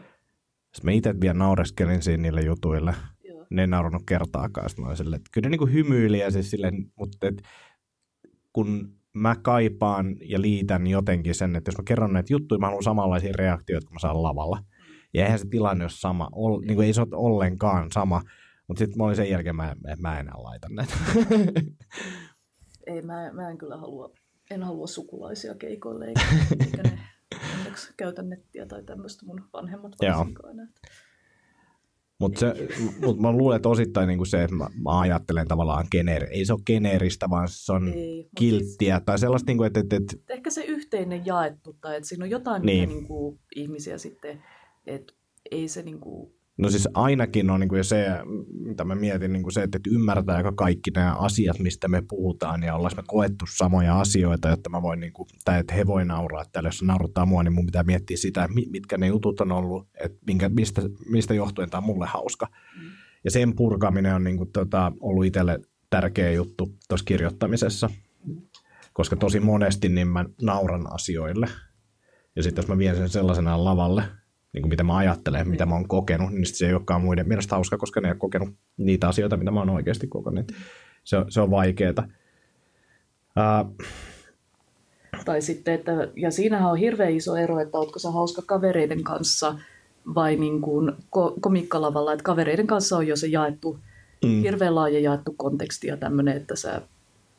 Sitten 0.73 0.83
mä 0.83 0.91
itse 0.91 1.15
vielä 1.21 1.33
naureskelin 1.33 2.01
siinä 2.01 2.21
niille 2.21 2.41
jutuille. 2.41 2.93
joo. 3.23 3.45
Ne 3.49 3.61
ei 3.61 3.67
naurannut 3.67 4.03
kertaakaan. 4.07 4.69
Sitten 4.69 4.83
mä 4.83 4.87
olin 4.87 4.97
silleen, 4.97 5.17
että 5.17 5.29
kyllä 5.33 5.45
ne 5.45 5.49
niinku 5.49 5.65
hymyili 5.65 6.19
ja 6.19 6.31
siis 6.31 6.49
silleen, 6.51 6.91
mutta 6.95 7.27
et, 7.27 7.41
kun 8.53 8.93
mä 9.13 9.35
kaipaan 9.35 10.15
ja 10.21 10.41
liitän 10.41 10.87
jotenkin 10.87 11.35
sen, 11.35 11.55
että 11.55 11.69
jos 11.69 11.77
mä 11.77 11.83
kerron 11.87 12.13
näitä 12.13 12.33
juttuja, 12.33 12.59
mä 12.59 12.65
haluan 12.65 12.83
samanlaisia 12.83 13.33
reaktioita, 13.37 13.87
kun 13.87 13.95
mä 13.95 13.99
saan 13.99 14.23
lavalla. 14.23 14.59
Ja 15.13 15.23
eihän 15.23 15.39
se 15.39 15.45
tilanne 15.49 15.83
ole 15.83 15.91
sama, 15.93 16.29
ol, 16.31 16.59
niin 16.59 16.75
kuin 16.75 16.85
ei 16.85 16.93
se 16.93 17.01
ole 17.01 17.09
ollenkaan 17.13 17.91
sama. 17.91 18.21
Mutta 18.67 18.79
sitten 18.79 18.97
mä 18.97 19.03
olin 19.03 19.15
sen 19.15 19.29
jälkeen, 19.29 19.55
mä, 19.55 19.71
en- 19.71 19.77
mä 20.01 20.13
en 20.13 20.19
enää 20.19 20.43
laita 20.43 20.67
näitä. 20.69 20.93
Ei, 22.87 23.01
mä, 23.01 23.31
mä 23.33 23.49
en 23.49 23.57
kyllä 23.57 23.77
halua, 23.77 24.11
en 24.51 24.63
halua 24.63 24.87
sukulaisia 24.87 25.55
keikoille, 25.55 26.05
eikä, 26.07 26.21
eikä 26.65 26.83
ne 26.83 26.99
onneksi 27.67 27.93
käytä 27.97 28.21
nettiä 28.21 28.65
tai 28.65 28.83
tämmöistä 28.83 29.25
mun 29.25 29.43
vanhemmat 29.53 29.95
varsinkaan. 30.01 30.69
Mutta 32.19 32.45
mut 33.01 33.19
mä 33.19 33.31
luulen, 33.31 33.55
että 33.55 33.69
osittain 33.69 34.07
niinku 34.07 34.25
se, 34.25 34.43
että 34.43 34.55
mä, 34.55 34.67
mä 34.83 34.99
ajattelen 34.99 35.47
tavallaan 35.47 35.85
geneeri. 35.91 36.27
Ei 36.31 36.45
se 36.45 36.53
ole 36.53 36.61
geneeristä, 36.65 37.29
vaan 37.29 37.47
se 37.49 37.73
on 37.73 37.93
Ei, 37.93 38.23
mut 38.23 38.31
kilttiä. 38.37 38.99
Tai 38.99 39.19
sellaista, 39.19 39.49
niinku, 39.49 39.63
että, 39.63 39.79
että, 39.79 39.95
että 39.95 40.11
Siis, 40.11 40.23
ehkä 40.29 40.49
se 40.49 40.63
yhteinen 40.63 41.25
jaettu, 41.25 41.77
tai 41.81 41.95
että 41.95 42.09
siinä 42.09 42.23
on 42.25 42.29
jotain, 42.29 42.61
Niin. 42.61 42.89
niin. 42.89 42.97
niin 42.97 43.07
kuin, 43.07 43.39
ihmisiä 43.55 43.97
sitten, 43.97 44.43
että 44.85 45.13
ei 45.51 45.67
se 45.67 45.81
niin 45.81 45.99
kuin, 45.99 46.33
No 46.57 46.69
siis 46.69 46.87
ainakin 46.93 47.49
on 47.49 47.59
niin 47.59 47.69
kuin 47.69 47.83
se, 47.83 48.07
mitä 48.49 48.83
mä 48.83 48.95
mietin, 48.95 49.33
niin 49.33 49.43
kuin 49.43 49.53
se, 49.53 49.63
että 49.63 49.79
ymmärtääkö 49.87 50.51
kaikki 50.55 50.91
nämä 50.91 51.15
asiat, 51.15 51.59
mistä 51.59 51.87
me 51.87 52.03
puhutaan, 52.09 52.63
ja 52.63 52.75
ollaan 52.75 52.95
me 52.95 53.03
koettu 53.07 53.45
samoja 53.57 53.99
asioita, 53.99 54.49
jotta 54.49 54.69
mä 54.69 54.81
voin, 54.81 54.99
niin 54.99 55.13
kuin, 55.13 55.27
tai 55.45 55.59
että 55.59 55.73
he 55.73 55.85
voi 55.87 56.05
nauraa. 56.05 56.45
Täällä 56.51 56.67
jos 56.67 56.77
se 56.77 56.85
nauruttaa 56.85 57.25
mua, 57.25 57.43
niin 57.43 57.53
mun 57.53 57.65
pitää 57.65 57.83
miettiä 57.83 58.17
sitä, 58.17 58.47
mi- 58.47 58.69
mitkä 58.69 58.97
ne 58.97 59.07
jutut 59.07 59.41
on 59.41 59.51
ollut, 59.51 59.87
että 60.03 60.17
minkä, 60.27 60.49
mistä, 60.49 60.81
mistä 61.09 61.33
johtuen 61.33 61.69
tämä 61.69 61.79
on 61.79 61.85
mulle 61.85 62.05
hauska. 62.05 62.47
Mm. 62.81 62.89
Ja 63.23 63.31
sen 63.31 63.55
purkaminen 63.55 64.15
on 64.15 64.23
niin 64.23 64.37
kuin, 64.37 64.51
tota, 64.51 64.91
ollut 64.99 65.25
itselle 65.25 65.59
tärkeä 65.89 66.31
juttu 66.31 66.75
tuossa 66.89 67.05
kirjoittamisessa, 67.05 67.89
koska 68.93 69.15
tosi 69.15 69.39
monesti 69.39 69.89
niin 69.89 70.07
mä 70.07 70.25
nauran 70.41 70.93
asioille. 70.93 71.47
Ja 72.35 72.43
sitten 72.43 72.61
jos 72.61 72.67
mä 72.69 72.77
vien 72.77 72.95
sen 72.95 73.09
sellaisena 73.09 73.63
lavalle, 73.63 74.03
niin 74.57 74.61
kuin 74.61 74.69
mitä 74.69 74.83
mä 74.83 74.97
ajattelen, 74.97 75.49
mitä 75.49 75.65
mä 75.65 75.75
oon 75.75 75.87
kokenut, 75.87 76.31
niin 76.31 76.45
se 76.45 76.67
ei 76.67 76.73
olekaan 76.73 77.01
muiden 77.01 77.27
mielestä 77.27 77.55
hauska, 77.55 77.77
koska 77.77 78.01
ne 78.01 78.07
ei 78.07 78.11
ole 78.11 78.17
kokenut 78.19 78.49
niitä 78.77 79.07
asioita, 79.07 79.37
mitä 79.37 79.51
mä 79.51 79.59
oon 79.59 79.69
oikeasti 79.69 80.07
kokenut. 80.07 80.51
Se, 81.03 81.17
on- 81.17 81.31
se 81.31 81.41
on 81.41 81.51
vaikeeta. 81.51 82.03
Uh, 83.37 83.75
tai 85.25 85.41
sitten, 85.41 85.73
että, 85.73 85.91
ja 86.15 86.31
siinähän 86.31 86.71
on 86.71 86.77
hirveän 86.77 87.11
iso 87.11 87.35
ero, 87.35 87.59
että 87.59 87.77
ootko 87.77 87.99
sä 87.99 88.11
hauska 88.11 88.41
kavereiden 88.45 89.03
kanssa 89.03 89.55
vai 90.15 90.35
niin 90.35 90.61
kuin 90.61 90.89
ko- 90.91 91.33
komikkalavalla, 91.41 92.13
että 92.13 92.23
kavereiden 92.23 92.67
kanssa 92.67 92.97
on 92.97 93.07
jo 93.07 93.15
se 93.15 93.27
jaettu, 93.27 93.79
Mm. 94.23 94.29
mm. 94.29 94.41
hirveän 94.41 94.75
laaja 94.75 94.99
jaettu 94.99 95.33
konteksti 95.37 95.87
ja 95.87 95.97
tämmöinen, 95.97 96.37
että 96.37 96.55
sä, 96.55 96.81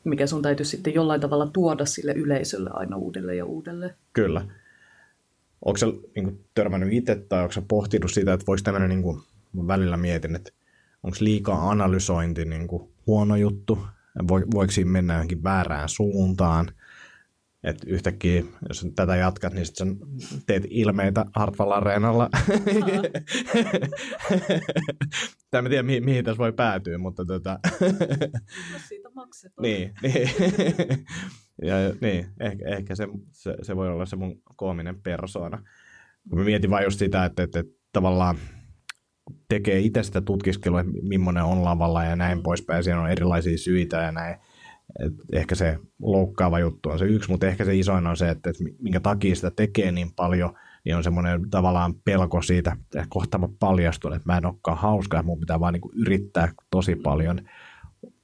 mikä 0.03 0.27
sun 0.27 0.41
täytyy 0.41 0.65
sitten 0.65 0.93
jollain 0.93 1.21
tavalla 1.21 1.47
tuoda 1.47 1.85
sille 1.85 2.11
yleisölle 2.13 2.69
aina 2.73 2.97
uudelleen 2.97 3.37
ja 3.37 3.45
uudelleen. 3.45 3.93
kyllä. 4.13 4.45
Onko 5.65 5.77
sä 5.77 5.85
niin 6.15 6.23
kuin, 6.23 6.45
törmännyt 6.53 6.93
itse 6.93 7.15
tai 7.15 7.41
onko 7.41 7.51
sä 7.51 7.61
pohtinut 7.67 8.11
sitä, 8.11 8.33
että 8.33 8.45
voiko 8.47 8.61
tämmöinen, 8.63 8.89
niin 8.89 9.03
kuin, 9.03 9.21
välillä 9.67 9.97
mietin, 9.97 10.35
että 10.35 10.51
onko 11.03 11.17
liikaa 11.19 11.69
analysointi 11.69 12.45
niin 12.45 12.67
kuin, 12.67 12.89
huono 13.07 13.35
juttu, 13.35 13.79
Voi, 14.27 14.43
voiko 14.53 14.71
siinä 14.71 14.91
mennä 14.91 15.13
johonkin 15.13 15.43
väärään 15.43 15.89
suuntaan, 15.89 16.71
että 17.63 17.87
yhtäkkiä, 17.87 18.43
jos 18.69 18.87
tätä 18.95 19.15
jatkat, 19.15 19.53
niin 19.53 19.65
sitten 19.65 19.97
teet 20.45 20.63
ilmeitä 20.69 21.25
Hartwall 21.35 21.71
Areenalla. 21.71 22.29
Tämä 25.51 25.59
en 25.59 25.69
tiedä, 25.69 25.83
mihin, 25.83 26.05
mihin 26.05 26.25
tässä 26.25 26.37
voi 26.37 26.53
päätyä, 26.53 26.97
mutta 26.97 27.25
tota, 27.25 27.59
Jos 28.73 28.87
siitä 28.87 29.09
maksetaan. 29.15 29.63
niin, 29.63 29.93
niin. 30.03 30.29
ja, 31.61 31.75
niin 32.01 32.25
ehkä, 32.39 32.65
ehkä 32.67 32.95
se, 32.95 33.07
se, 33.31 33.55
se, 33.61 33.75
voi 33.75 33.89
olla 33.89 34.05
se 34.05 34.15
mun 34.15 34.41
koominen 34.55 35.01
persoona. 35.01 35.63
Mä 36.35 36.43
mietin 36.43 36.69
vain 36.69 36.83
just 36.83 36.99
sitä, 36.99 37.25
että, 37.25 37.43
että, 37.43 37.59
että 37.59 37.71
tavallaan 37.93 38.37
tekee 39.47 39.79
itse 39.79 40.03
sitä 40.03 40.21
tutkiskelua, 40.21 40.79
että 40.79 40.91
millainen 41.01 41.43
on 41.43 41.63
lavalla 41.63 42.03
ja 42.03 42.15
näin 42.15 42.43
poispäin. 42.43 42.83
Siinä 42.83 43.01
on 43.01 43.11
erilaisia 43.11 43.57
syitä 43.57 43.97
ja 43.97 44.11
näin. 44.11 44.35
Et 45.05 45.13
ehkä 45.33 45.55
se 45.55 45.79
loukkaava 46.01 46.59
juttu 46.59 46.89
on 46.89 46.99
se 46.99 47.05
yksi, 47.05 47.31
mutta 47.31 47.47
ehkä 47.47 47.65
se 47.65 47.75
isoin 47.75 48.07
on 48.07 48.17
se, 48.17 48.29
että, 48.29 48.49
että 48.49 48.63
minkä 48.79 48.99
takia 48.99 49.35
sitä 49.35 49.51
tekee 49.51 49.91
niin 49.91 50.11
paljon, 50.15 50.53
niin 50.85 50.95
on 50.95 51.03
semmoinen 51.03 51.49
tavallaan 51.49 51.93
pelko 52.05 52.41
siitä, 52.41 52.77
että 52.83 53.05
kohta 53.09 53.37
mä 53.37 53.47
paljastun, 53.59 54.13
että 54.13 54.25
mä 54.25 54.37
en 54.37 54.45
olekaan 54.45 54.77
hauska, 54.77 55.17
ja 55.17 55.23
mun 55.23 55.39
pitää 55.39 55.59
vaan 55.59 55.73
niin 55.73 55.81
kuin 55.81 55.97
yrittää 55.97 56.53
tosi 56.71 56.95
paljon 56.95 57.41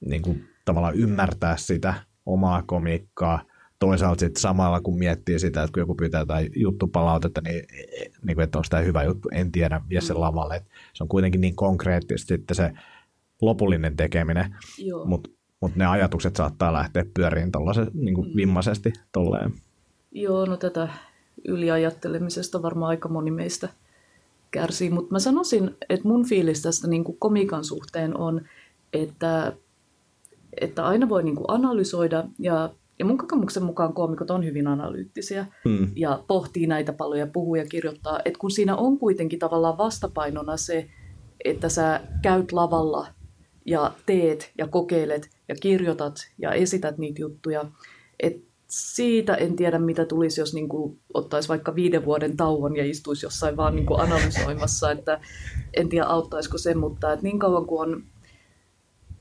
niin 0.00 0.22
kuin 0.22 0.44
tavallaan 0.64 0.94
ymmärtää 0.94 1.56
sitä 1.56 1.94
omaa 2.26 2.62
komiikkaa. 2.62 3.42
Toisaalta 3.78 4.20
sitten 4.20 4.40
samalla 4.40 4.80
kun 4.80 4.98
miettii 4.98 5.38
sitä, 5.38 5.62
että 5.62 5.72
kun 5.72 5.80
joku 5.80 5.94
pyytää 5.94 6.20
jotain 6.20 6.50
juttupalautetta, 6.56 7.40
niin, 7.40 7.64
niin 8.26 8.34
kuin, 8.34 8.44
että 8.44 8.58
onko 8.58 8.66
tämä 8.70 8.82
hyvä 8.82 9.02
juttu, 9.02 9.28
en 9.32 9.52
tiedä, 9.52 9.80
vie 9.88 10.00
sen 10.00 10.20
lavalle. 10.20 10.56
Että 10.56 10.70
se 10.92 11.04
on 11.04 11.08
kuitenkin 11.08 11.40
niin 11.40 11.56
konkreettisesti 11.56 12.34
sitten 12.34 12.54
se 12.54 12.72
lopullinen 13.42 13.96
tekeminen, 13.96 14.54
mutta 15.04 15.30
mut 15.60 15.76
ne 15.76 15.86
ajatukset 15.86 16.36
saattaa 16.36 16.72
lähteä 16.72 17.04
pyöriin 17.14 17.52
tollasen, 17.52 17.90
niin 17.94 18.14
kuin 18.14 18.36
vimmaisesti 18.36 18.92
tolleen. 19.12 19.52
Joo, 20.12 20.46
no 20.46 20.56
tätä 20.56 20.88
yliajattelemisesta 21.44 22.62
varmaan 22.62 22.88
aika 22.88 23.08
moni 23.08 23.30
meistä 23.30 23.68
kärsii, 24.50 24.90
mutta 24.90 25.12
mä 25.12 25.18
sanoisin, 25.18 25.76
että 25.88 26.08
mun 26.08 26.26
fiilis 26.26 26.62
tästä 26.62 26.88
niin 26.88 27.04
kuin 27.04 27.16
komikan 27.18 27.64
suhteen 27.64 28.16
on, 28.16 28.40
että, 28.92 29.52
että 30.60 30.86
aina 30.86 31.08
voi 31.08 31.22
niin 31.22 31.36
kuin 31.36 31.50
analysoida 31.50 32.24
ja 32.38 32.70
ja 32.98 33.04
mun 33.04 33.18
kokemuksen 33.18 33.62
mukaan 33.62 33.92
koomikot 33.92 34.30
on 34.30 34.44
hyvin 34.44 34.66
analyyttisiä 34.66 35.46
Mm. 35.64 35.88
ja 35.96 36.24
pohtii 36.26 36.66
näitä 36.66 36.92
paljon 36.92 37.18
ja 37.18 37.26
puhuu 37.26 37.54
ja 37.54 37.66
kirjoittaa. 37.66 38.20
Et 38.24 38.36
kun 38.36 38.50
siinä 38.50 38.76
on 38.76 38.98
kuitenkin 38.98 39.38
tavallaan 39.38 39.78
vastapainona 39.78 40.56
se, 40.56 40.88
että 41.44 41.68
sä 41.68 42.00
käyt 42.22 42.52
lavalla 42.52 43.06
ja 43.66 43.92
teet 44.06 44.52
ja 44.58 44.66
kokeilet 44.66 45.30
ja 45.48 45.54
kirjoitat 45.54 46.14
ja 46.38 46.52
esität 46.52 46.98
niitä 46.98 47.20
juttuja. 47.20 47.64
Et 48.20 48.36
siitä 48.66 49.34
en 49.34 49.56
tiedä, 49.56 49.78
mitä 49.78 50.04
tulisi, 50.04 50.40
jos 50.40 50.54
niinku 50.54 50.98
ottaisi 51.14 51.48
vaikka 51.48 51.74
viiden 51.74 52.04
vuoden 52.04 52.36
tauon 52.36 52.76
ja 52.76 52.84
istuisi 52.84 53.26
jossain 53.26 53.56
vaan 53.56 53.76
niinku 53.76 53.94
analysoimassa. 53.94 54.90
Että 54.90 55.20
en 55.74 55.88
tiedä, 55.88 56.06
auttaisiko 56.06 56.58
se, 56.58 56.74
mutta 56.74 57.12
et 57.12 57.22
niin 57.22 57.38
kauan 57.38 57.66
kuin 57.66 57.90
on 57.90 58.02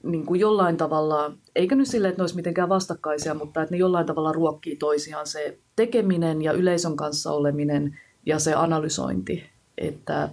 niin 0.06 0.26
kuin 0.26 0.40
jollain 0.40 0.78
tavalla, 0.78 1.32
eikä 1.56 1.76
nyt 1.76 1.88
silleen, 1.88 2.10
että 2.10 2.20
ne 2.20 2.24
olisi 2.24 2.36
mitenkään 2.36 2.70
vastakkaisia, 2.70 3.34
mutta 3.34 3.62
että 3.62 3.76
ne 3.76 3.78
jollain 3.78 4.06
tavalla 4.06 4.32
ruokkii 4.32 4.76
toisiaan 4.76 5.28
se 5.28 5.58
tekeminen 5.76 6.42
ja 6.42 6.52
yleisön 6.52 6.96
kanssa 6.96 7.32
oleminen 7.32 8.00
ja 8.26 8.40
se 8.40 8.54
analysointi. 8.54 9.44
Että 9.78 10.30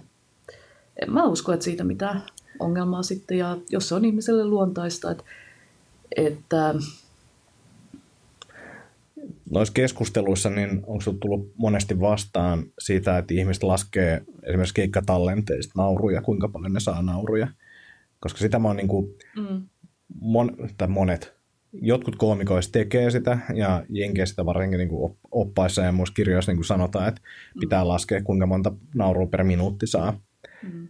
en 1.01 1.13
mä 1.13 1.25
usko, 1.25 1.53
että 1.53 1.63
siitä 1.63 1.83
mitään 1.83 2.23
ongelmaa 2.59 3.03
sitten, 3.03 3.37
ja 3.37 3.57
jos 3.69 3.89
se 3.89 3.95
on 3.95 4.05
ihmiselle 4.05 4.45
luontaista, 4.45 5.11
että, 5.11 5.23
että 6.17 6.75
Noissa 9.51 9.73
keskusteluissa, 9.73 10.49
niin 10.49 10.83
onko 10.87 11.03
tullut 11.19 11.51
monesti 11.57 11.99
vastaan 11.99 12.63
siitä, 12.79 13.17
että 13.17 13.33
ihmiset 13.33 13.63
laskee 13.63 14.21
esimerkiksi 14.43 14.73
keikkatallenteista 14.73 15.73
nauruja, 15.77 16.21
kuinka 16.21 16.47
paljon 16.47 16.73
ne 16.73 16.79
saa 16.79 17.01
nauruja? 17.01 17.47
Koska 18.23 18.39
sitä 18.39 18.59
mä 18.59 18.67
oon 18.67 18.77
niin 18.77 18.87
kuin, 18.87 19.15
mm, 19.37 19.67
mon, 20.21 20.51
tai 20.77 20.87
monet, 20.87 21.33
jotkut 21.73 22.15
koomikoista 22.15 22.71
tekee 22.71 23.11
sitä, 23.11 23.37
ja 23.53 23.85
jenkeissä 23.89 24.33
sitä 24.33 24.45
varsinkin 24.45 24.77
niin 24.77 24.89
kuin 24.89 25.17
oppaissa 25.31 25.81
ja 25.81 25.91
muissa 25.91 26.13
kirjoissa 26.13 26.51
niin 26.51 26.57
kuin 26.57 26.65
sanotaan, 26.65 27.07
että 27.07 27.21
pitää 27.59 27.87
laskea, 27.87 28.23
kuinka 28.23 28.45
monta 28.45 28.71
naurua 28.95 29.27
per 29.27 29.43
minuutti 29.43 29.87
saa. 29.87 30.19
mm, 30.63 30.87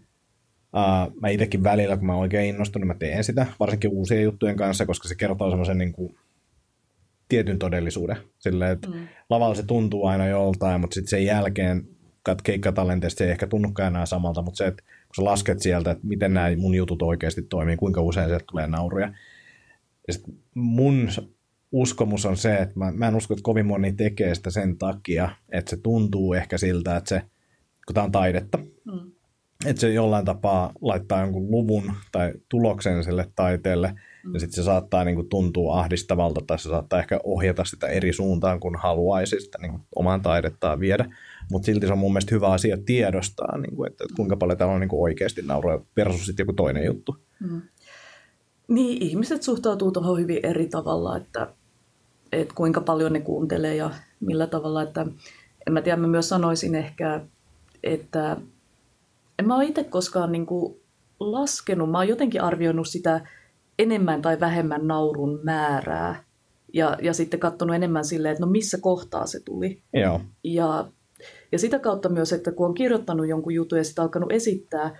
Uh, 0.76 1.22
mä 1.22 1.30
itsekin 1.30 1.64
välillä, 1.64 1.98
kun 1.98 2.06
mä 2.06 2.16
oikein 2.16 2.50
innostunut, 2.50 2.88
mä 2.88 2.94
teen 2.94 3.24
sitä, 3.24 3.46
varsinkin 3.60 3.92
uusien 3.92 4.24
juttujen 4.24 4.56
kanssa, 4.56 4.86
koska 4.86 5.08
se 5.08 5.16
kertoo 5.16 5.50
semmoisen 5.50 5.78
niin 5.78 5.94
kuin, 5.94 6.16
tietyn 7.30 7.60
todellisuuden. 7.60 8.18
Silleen, 8.40 8.72
että 8.72 8.88
mm, 8.88 9.08
lavalla 9.30 9.56
se 9.56 9.64
tuntuu 9.64 10.06
aina 10.06 10.28
joltain, 10.28 10.82
mutta 10.82 10.94
sitten 10.94 11.10
sen 11.10 11.26
jälkeen 11.26 11.88
kat 12.24 12.42
keikkatalenteesta 12.42 13.18
se 13.18 13.26
ei 13.26 13.32
ehkä 13.32 13.48
tunnukaan 13.48 13.88
enää 13.88 14.06
samalta, 14.06 14.42
mutta 14.42 14.58
se, 14.58 14.68
että 14.68 14.84
kun 15.16 15.24
sä 15.24 15.32
lasket 15.32 15.60
sieltä, 15.60 15.92
että 15.92 16.08
miten 16.08 16.34
nämä 16.34 16.56
mun 16.58 16.76
jutut 16.76 17.02
oikeasti 17.02 17.42
toimii, 17.42 17.78
kuinka 17.78 18.02
usein 18.02 18.28
sieltä 18.28 18.46
tulee 18.52 18.68
nauruja. 18.68 19.14
Ja 20.08 20.14
sit 20.14 20.24
mun 20.56 21.10
uskomus 21.72 22.26
on 22.26 22.38
se, 22.38 22.56
että 22.56 22.80
mä, 22.80 22.92
mä 22.92 23.08
en 23.08 23.16
usko, 23.16 23.34
että 23.34 23.44
kovin 23.44 23.66
moni 23.66 23.94
tekee 23.94 24.36
sitä 24.36 24.50
sen 24.50 24.78
takia, 24.78 25.30
että 25.52 25.70
se 25.70 25.78
tuntuu 25.78 26.34
ehkä 26.34 26.58
siltä, 26.58 26.98
että 26.98 27.10
se, 27.10 27.22
kun 27.88 27.94
tämä 27.94 28.06
on 28.06 28.12
taidetta, 28.12 28.58
mm, 28.58 29.12
että 29.66 29.80
se 29.80 29.94
jollain 29.94 30.26
tapaa 30.26 30.72
laittaa 30.82 31.22
jonkun 31.22 31.52
luvun 31.52 31.94
tai 32.12 32.34
tuloksen 32.50 33.04
sille 33.04 33.32
taiteelle, 33.36 33.94
mm. 34.24 34.34
ja 34.34 34.40
sitten 34.40 34.56
se 34.56 34.64
saattaa 34.64 35.04
niin 35.04 35.16
kuin, 35.16 35.30
tuntua 35.30 35.80
ahdistavalta, 35.80 36.42
tai 36.48 36.60
se 36.60 36.70
saattaa 36.70 37.00
ehkä 37.00 37.20
ohjata 37.24 37.66
sitä 37.66 37.88
eri 37.88 38.14
suuntaan, 38.14 38.60
kun 38.60 38.76
haluaisi 38.76 39.40
sitä 39.40 39.58
niin 39.62 39.72
kuin, 39.72 39.82
omaan 39.96 40.22
taidettaan 40.22 40.80
viedä. 40.80 41.06
Mutta 41.52 41.66
silti 41.66 41.88
se 41.88 41.94
on 41.94 42.00
mun 42.00 42.14
mielestä 42.14 42.36
hyvä 42.36 42.48
asia 42.48 42.78
tiedostaa, 42.86 43.58
niin 43.58 43.76
kuin, 43.76 43.92
että, 43.92 44.04
että 44.04 44.16
kuinka 44.16 44.36
paljon 44.36 44.58
täällä 44.58 44.74
on 44.74 44.80
niin 44.80 44.90
kuin, 44.90 45.02
oikeasti 45.02 45.42
nauroja 45.42 45.82
versus 45.96 46.26
sitten 46.26 46.44
joku 46.44 46.54
toinen 46.54 46.86
juttu. 46.86 47.18
mm. 47.40 47.62
Niin, 48.68 49.02
ihmiset 49.02 49.44
suhtautuu 49.44 49.92
tuohon 49.92 50.20
hyvin 50.20 50.40
eri 50.44 50.68
tavalla, 50.68 51.18
että, 51.18 51.48
että 52.32 52.54
kuinka 52.56 52.82
paljon 52.82 53.14
ne 53.14 53.22
kuuntelee 53.22 53.76
ja 53.76 53.92
millä 54.20 54.48
tavalla. 54.48 54.82
Että, 54.82 55.06
en 55.68 55.74
mä 55.74 55.82
tiedä, 55.82 55.98
mä 55.98 56.08
myös 56.08 56.30
sanoisin 56.30 56.76
ehkä, 56.76 57.22
että 57.84 58.38
en 59.40 59.48
mä 59.48 59.56
ole 59.56 59.66
itse 59.66 59.84
koskaan 59.84 60.32
niin 60.32 60.46
kuin 60.46 60.76
laskenut, 61.20 61.92
mä 61.92 61.98
oon 61.98 62.08
jotenkin 62.08 62.42
arvioinut 62.42 62.88
sitä 62.88 63.28
enemmän 63.80 64.22
tai 64.22 64.40
vähemmän 64.40 64.88
naurun 64.88 65.40
määrää 65.44 66.24
ja, 66.74 66.98
ja 67.02 67.14
sitten 67.14 67.40
katsonut 67.40 67.76
enemmän 67.76 68.06
silleen, 68.06 68.32
että 68.32 68.46
no 68.46 68.52
missä 68.52 68.78
kohtaa 68.82 69.26
se 69.26 69.40
tuli. 69.40 69.82
Joo, 69.94 70.22
Ja, 70.44 70.88
ja 71.52 71.60
sitä 71.60 71.80
kautta 71.80 72.10
myös, 72.10 72.34
että 72.34 72.52
kun 72.52 72.66
on 72.66 72.74
kirjoittanut 72.74 73.28
jonkun 73.28 73.54
jutun 73.54 73.78
ja 73.78 73.84
sitä 73.84 74.02
alkanut 74.02 74.32
esittää, 74.32 74.98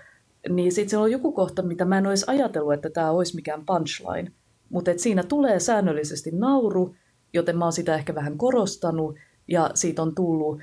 niin 0.48 0.72
sitten 0.72 0.90
siellä 0.90 1.04
on 1.04 1.10
joku 1.10 1.32
kohta, 1.32 1.62
mitä 1.62 1.84
mä 1.84 1.98
en 1.98 2.06
edes 2.06 2.24
ajatellut, 2.24 2.72
että 2.72 2.90
tämä 2.90 3.10
olisi 3.10 3.34
mikään 3.34 3.66
punchline. 3.66 4.32
Mutta 4.70 4.90
siinä 4.96 5.22
tulee 5.22 5.60
säännöllisesti 5.60 6.30
nauru, 6.30 6.94
joten 7.32 7.58
mä 7.58 7.64
oon 7.64 7.72
sitä 7.72 7.94
ehkä 7.94 8.14
vähän 8.14 8.38
korostanut, 8.38 9.16
ja 9.48 9.70
siitä 9.74 10.02
on 10.02 10.14
tullut, 10.14 10.60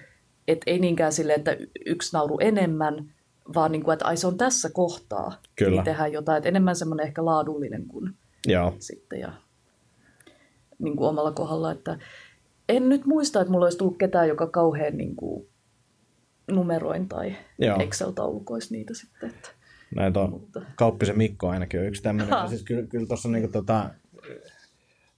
että 0.47 0.63
ei 0.71 0.79
niinkään 0.79 1.13
sille, 1.13 1.33
että 1.33 1.57
yksi 1.85 2.13
nauru 2.13 2.39
enemmän, 2.39 3.13
vaan 3.55 3.71
niin 3.71 3.83
kuin, 3.83 3.93
että 3.93 4.05
ai 4.05 4.17
se 4.17 4.27
on 4.27 4.37
tässä 4.37 4.69
kohtaa, 4.73 5.33
Kyllä. 5.55 5.71
niin 5.71 5.83
tehdään 5.83 6.11
jotain. 6.11 6.37
Että 6.37 6.49
enemmän 6.49 6.75
semmoinen 6.75 7.07
ehkä 7.07 7.25
laadullinen 7.25 7.87
kuin 7.87 8.13
joo. 8.47 8.73
sitten 8.79 9.19
ja 9.19 9.33
niin 10.79 10.95
kuin 10.95 11.09
omalla 11.09 11.31
kohdalla, 11.31 11.71
että 11.71 11.99
en 12.69 12.89
nyt 12.89 13.05
muista, 13.05 13.41
että 13.41 13.51
mulla 13.51 13.65
olisi 13.65 13.77
tullut 13.77 13.97
ketään, 13.97 14.27
joka 14.27 14.47
kauhean 14.47 14.97
niin 14.97 15.15
kuin 15.15 15.47
numeroin 16.51 17.07
tai 17.09 17.35
Joo. 17.59 17.77
Excel-taulukoisi 17.79 18.73
niitä 18.73 18.93
sitten. 18.93 19.29
Että, 19.29 20.19
on, 20.19 20.29
mutta, 20.29 20.61
Kauppisen 20.75 21.17
Mikko 21.17 21.49
ainakin 21.49 21.79
on 21.79 21.85
yksi 21.85 22.03
tämmöinen. 22.03 22.49
Siis 22.49 22.63
kyllä, 22.63 22.87
kyllä 22.87 23.07
tuossa 23.07 23.29
niinku 23.29 23.51
tota, 23.51 23.89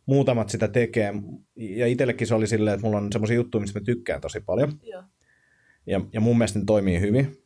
muutamat 0.06 0.50
sitä 0.50 0.68
tekee. 0.68 1.14
Ja 1.56 1.88
itsellekin 1.88 2.28
se 2.28 2.36
oli 2.36 2.48
silleen, 2.48 2.74
että 2.74 2.86
mulla 2.88 2.98
on 2.98 3.12
semmoisia 3.12 3.36
juttuja, 3.36 3.62
mistä 3.62 3.80
mä 3.80 3.84
tykkään 3.84 4.22
tosi 4.22 4.40
paljon. 4.40 4.74
joo. 4.84 5.04
Ja, 5.88 6.02
ja 6.14 6.22
mun 6.22 6.38
mielestä 6.38 6.60
ne 6.60 6.66
toimii 6.66 7.00
hyvin. 7.00 7.38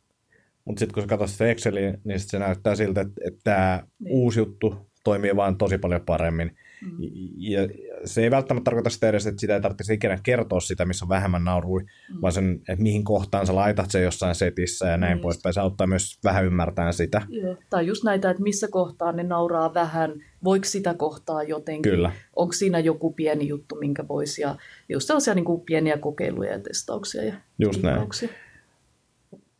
Mutta 0.64 0.78
sitten 0.80 0.94
kun 0.94 1.02
sä 1.02 1.06
katsot 1.06 1.30
sitä 1.30 1.46
Exceliä, 1.50 1.98
niin 2.04 2.20
sit 2.20 2.30
se 2.30 2.38
näyttää 2.38 2.74
siltä, 2.74 3.00
että, 3.00 3.20
että 3.26 3.40
tämä 3.44 3.82
Niin. 3.98 4.12
uusi 4.14 4.40
juttu 4.40 4.90
toimii 5.04 5.36
vaan 5.36 5.58
tosi 5.58 5.78
paljon 5.78 6.00
paremmin. 6.06 6.56
Mm. 6.82 6.96
Ja 7.36 7.68
se 8.04 8.22
ei 8.22 8.30
välttämättä 8.30 8.64
tarkoita 8.64 8.90
sitä 8.90 9.08
edes, 9.08 9.26
että 9.26 9.40
sitä 9.40 9.54
ei 9.54 9.60
tarvitse 9.60 9.94
ikinä 9.94 10.18
kertoa 10.22 10.60
sitä, 10.60 10.84
missä 10.84 11.04
on 11.04 11.08
vähemmän 11.08 11.44
naurui, 11.44 11.82
mm. 11.82 12.20
vaan 12.22 12.32
sen, 12.32 12.60
että 12.68 12.82
mihin 12.82 13.04
kohtaan 13.04 13.46
sä 13.46 13.54
laitat 13.54 13.90
sen 13.90 14.02
jossain 14.02 14.34
setissä 14.34 14.86
ja 14.86 14.96
näin 14.96 15.12
Niin 15.12 15.22
poispäin. 15.22 15.54
Se 15.54 15.60
auttaa 15.60 15.86
myös 15.86 16.18
vähän 16.24 16.44
ymmärtämään 16.44 16.94
sitä. 16.94 17.22
Joo. 17.28 17.56
Tai 17.70 17.86
just 17.86 18.04
näitä, 18.04 18.30
että 18.30 18.42
missä 18.42 18.68
kohtaa 18.70 19.12
ne 19.12 19.22
nauraa 19.22 19.74
vähän, 19.74 20.12
voiko 20.44 20.64
sitä 20.64 20.94
kohtaa 20.94 21.42
jotenkin, 21.42 21.92
Kyllä. 21.92 22.12
onko 22.36 22.52
siinä 22.52 22.78
joku 22.78 23.12
pieni 23.12 23.48
juttu, 23.48 23.74
minkä 23.74 24.08
voisi, 24.08 24.42
ja 24.42 24.56
just 24.88 25.06
sellaisia 25.06 25.34
niin 25.34 25.44
kuin 25.44 25.60
pieniä 25.60 25.98
kokeiluja 25.98 26.52
ja 26.52 26.58
testauksia 26.58 27.24
ja 27.24 27.34
Just 27.58 27.82
näin. 27.82 28.08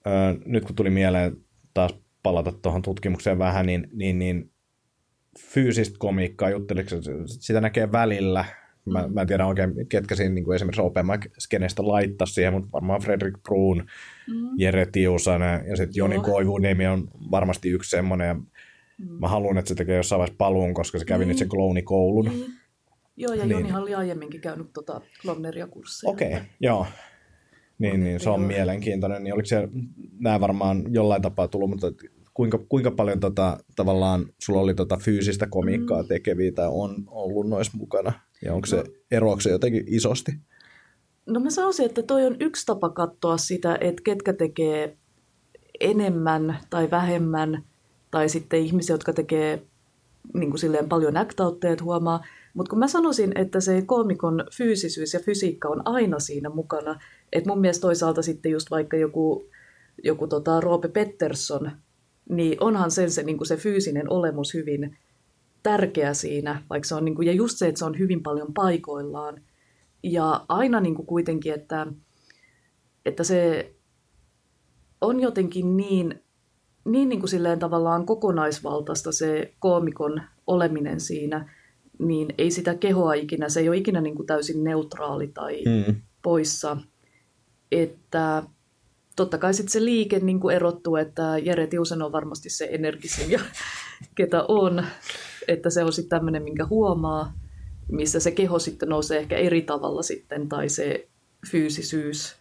Öö, 0.06 0.34
nyt 0.44 0.64
kun 0.64 0.76
tuli 0.76 0.90
mieleen 0.90 1.36
taas 1.74 1.94
palata 2.22 2.52
tuohon 2.52 2.82
tutkimukseen 2.82 3.38
vähän, 3.38 3.66
niin, 3.66 3.88
niin, 3.92 4.18
niin 4.18 4.50
fyysistä 5.40 5.96
komiikkaa 5.98 6.50
jutteliko, 6.50 6.90
sitä 7.26 7.60
näkee 7.60 7.92
välillä. 7.92 8.44
Mä, 8.84 9.06
Mm. 9.06 9.14
mä 9.14 9.20
en 9.20 9.26
tiedä 9.26 9.46
oikein, 9.46 9.88
ketkä 9.88 10.14
siinä 10.14 10.34
niin 10.34 10.44
kuin 10.44 10.54
esimerkiksi 10.56 10.80
Open 10.82 11.06
Mic-skenestä 11.06 11.88
laittaa 11.88 12.26
siihen, 12.26 12.52
mutta 12.52 12.72
varmaan 12.72 13.00
Fredrik 13.00 13.34
Bruun, 13.42 13.78
Mm. 14.26 14.34
Jere 14.56 14.86
Tiusanen 14.86 15.64
ja 15.68 15.76
sitten 15.76 15.96
Joni. 15.98 16.18
Koivuniemi 16.20 16.86
on 16.86 17.08
varmasti 17.30 17.70
yksi 17.70 17.90
semmoinen. 17.90 18.36
Mm. 18.98 19.08
mä 19.20 19.28
haluan, 19.28 19.58
että 19.58 19.68
se 19.68 19.74
tekee 19.74 19.96
jossain 19.96 20.18
vaiheessa 20.18 20.38
paluun, 20.38 20.74
koska 20.74 20.98
se 20.98 21.04
kävi 21.04 21.18
Niin. 21.18 21.28
nyt 21.28 21.38
sen 21.38 21.48
klounikoulun. 21.48 22.24
Niin. 22.24 22.44
Joo, 23.16 23.32
ja 23.34 23.44
Niin. 23.44 23.50
Jonihan 23.50 23.82
oli 23.82 23.94
aiemminkin 23.94 24.40
käynyt 24.40 24.66
tota 24.72 25.00
Klonneria 25.22 25.66
kursseja. 25.66 26.10
Okei, 26.10 26.28
okay, 26.28 26.40
joo. 26.60 26.86
Niin, 27.78 28.04
niin, 28.04 28.20
se 28.20 28.30
on 28.30 28.40
mielenkiintoinen. 28.40 29.24
Niin 29.24 29.34
oliko 29.34 29.46
se, 29.46 29.68
nämä 30.20 30.40
varmaan 30.40 30.84
jollain 30.94 31.22
tapaa 31.22 31.48
tullut, 31.48 31.70
mutta 31.70 31.86
kuinka, 32.38 32.58
kuinka 32.68 32.90
paljon 32.90 33.20
tota, 33.20 33.58
tavallaan 33.76 34.26
sulla 34.44 34.60
oli 34.60 34.74
tota 34.74 34.96
fyysistä 34.96 35.46
komiikkaa 35.46 36.02
Mm. 36.02 36.08
tekeviä 36.08 36.52
tai 36.52 36.68
on 36.70 36.94
ollut 37.06 37.48
noissa 37.48 37.78
mukana? 37.78 38.12
Ja 38.44 38.54
onko 38.54 38.66
se, 38.66 38.76
No. 38.76 38.82
eroako 39.10 39.40
se 39.40 39.50
jotenkin 39.50 39.84
isosti? 39.86 40.32
No 41.26 41.40
mä 41.40 41.50
sanoisin, 41.50 41.86
että 41.86 42.02
toi 42.02 42.26
on 42.26 42.36
yksi 42.40 42.66
tapa 42.66 42.88
katsoa 42.90 43.36
sitä, 43.36 43.78
että 43.80 44.02
ketkä 44.04 44.32
tekee 44.32 44.96
enemmän 45.80 46.58
tai 46.70 46.90
vähemmän, 46.90 47.64
tai 48.10 48.28
sitten 48.28 48.60
ihmisiä, 48.60 48.94
jotka 48.94 49.12
tekee 49.12 49.62
niin 50.34 50.50
kuin 50.50 50.60
silleen 50.60 50.88
paljon 50.88 51.16
act 51.16 51.40
huomaa. 51.82 52.24
Mutta 52.54 52.70
kun 52.70 52.78
mä 52.78 52.88
sanoisin, 52.88 53.32
että 53.34 53.60
se 53.60 53.82
koomikon 53.82 54.44
fyysisyys 54.56 55.14
ja 55.14 55.20
fysiikka 55.20 55.68
on 55.68 55.82
aina 55.84 56.18
siinä 56.18 56.48
mukana, 56.48 57.00
että 57.32 57.50
mun 57.50 57.60
mielestä 57.60 57.82
toisaalta 57.82 58.22
sitten 58.22 58.52
just 58.52 58.70
vaikka 58.70 58.96
joku, 58.96 59.44
joku 60.04 60.26
tota 60.26 60.60
Roope 60.60 60.88
Pettersson, 60.88 61.70
niin 62.28 62.56
onhan 62.60 62.90
sen 62.90 63.10
se, 63.10 63.22
niin 63.22 63.38
kuin 63.38 63.48
se 63.48 63.56
fyysinen 63.56 64.12
olemus 64.12 64.54
hyvin 64.54 64.98
tärkeä 65.62 66.14
siinä, 66.14 66.62
vaikka 66.70 66.88
se 66.88 66.94
on, 66.94 67.04
niin 67.04 67.14
kuin, 67.14 67.26
ja 67.26 67.32
just 67.32 67.58
se, 67.58 67.68
että 67.68 67.78
se 67.78 67.84
on 67.84 67.98
hyvin 67.98 68.22
paljon 68.22 68.54
paikoillaan. 68.54 69.40
Ja 70.02 70.44
aina 70.48 70.80
niin 70.80 70.94
kuin 70.94 71.06
kuitenkin, 71.06 71.54
että, 71.54 71.86
että 73.06 73.24
se 73.24 73.70
on 75.00 75.20
jotenkin 75.20 75.76
niin, 75.76 76.22
niin, 76.84 77.08
niin 77.08 77.20
kuin 77.20 77.30
silleen 77.30 77.58
tavallaan 77.58 78.06
kokonaisvaltaista 78.06 79.12
se 79.12 79.54
koomikon 79.58 80.22
oleminen 80.46 81.00
siinä, 81.00 81.54
niin 81.98 82.28
ei 82.38 82.50
sitä 82.50 82.74
kehoa 82.74 83.14
ikinä, 83.14 83.48
se 83.48 83.60
ei 83.60 83.68
ole 83.68 83.76
ikinä 83.76 84.00
niin 84.00 84.14
kuin 84.16 84.26
täysin 84.26 84.64
neutraali 84.64 85.28
tai 85.28 85.62
Mm. 85.64 85.94
poissa. 86.22 86.76
Että 87.72 88.42
totta 89.18 89.38
kai 89.38 89.54
sitten 89.54 89.72
se 89.72 89.84
liike 89.84 90.18
niin 90.18 90.40
kuin 90.40 90.56
erottuu, 90.56 90.96
että 90.96 91.38
Jere 91.38 91.66
Tiusen 91.66 92.02
on 92.02 92.12
varmasti 92.12 92.50
se 92.50 92.68
energisin 92.70 93.30
ja 93.30 93.40
ketä 94.16 94.44
on. 94.48 94.84
Että 95.48 95.70
se 95.70 95.84
on 95.84 95.92
sitten 95.92 96.18
tämmöinen, 96.18 96.42
minkä 96.42 96.66
huomaa, 96.66 97.32
missä 97.92 98.20
se 98.20 98.30
keho 98.30 98.58
sitten 98.58 98.88
nousee 98.88 99.18
ehkä 99.18 99.36
eri 99.36 99.62
tavalla 99.62 100.02
sitten, 100.02 100.48
tai 100.48 100.68
se 100.68 101.08
fyysisyys. 101.50 102.36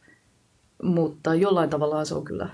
Mutta 0.83 1.35
jollain 1.35 1.69
tavalla 1.69 2.05
se 2.05 2.15
on 2.15 2.25
kyllä 2.25 2.49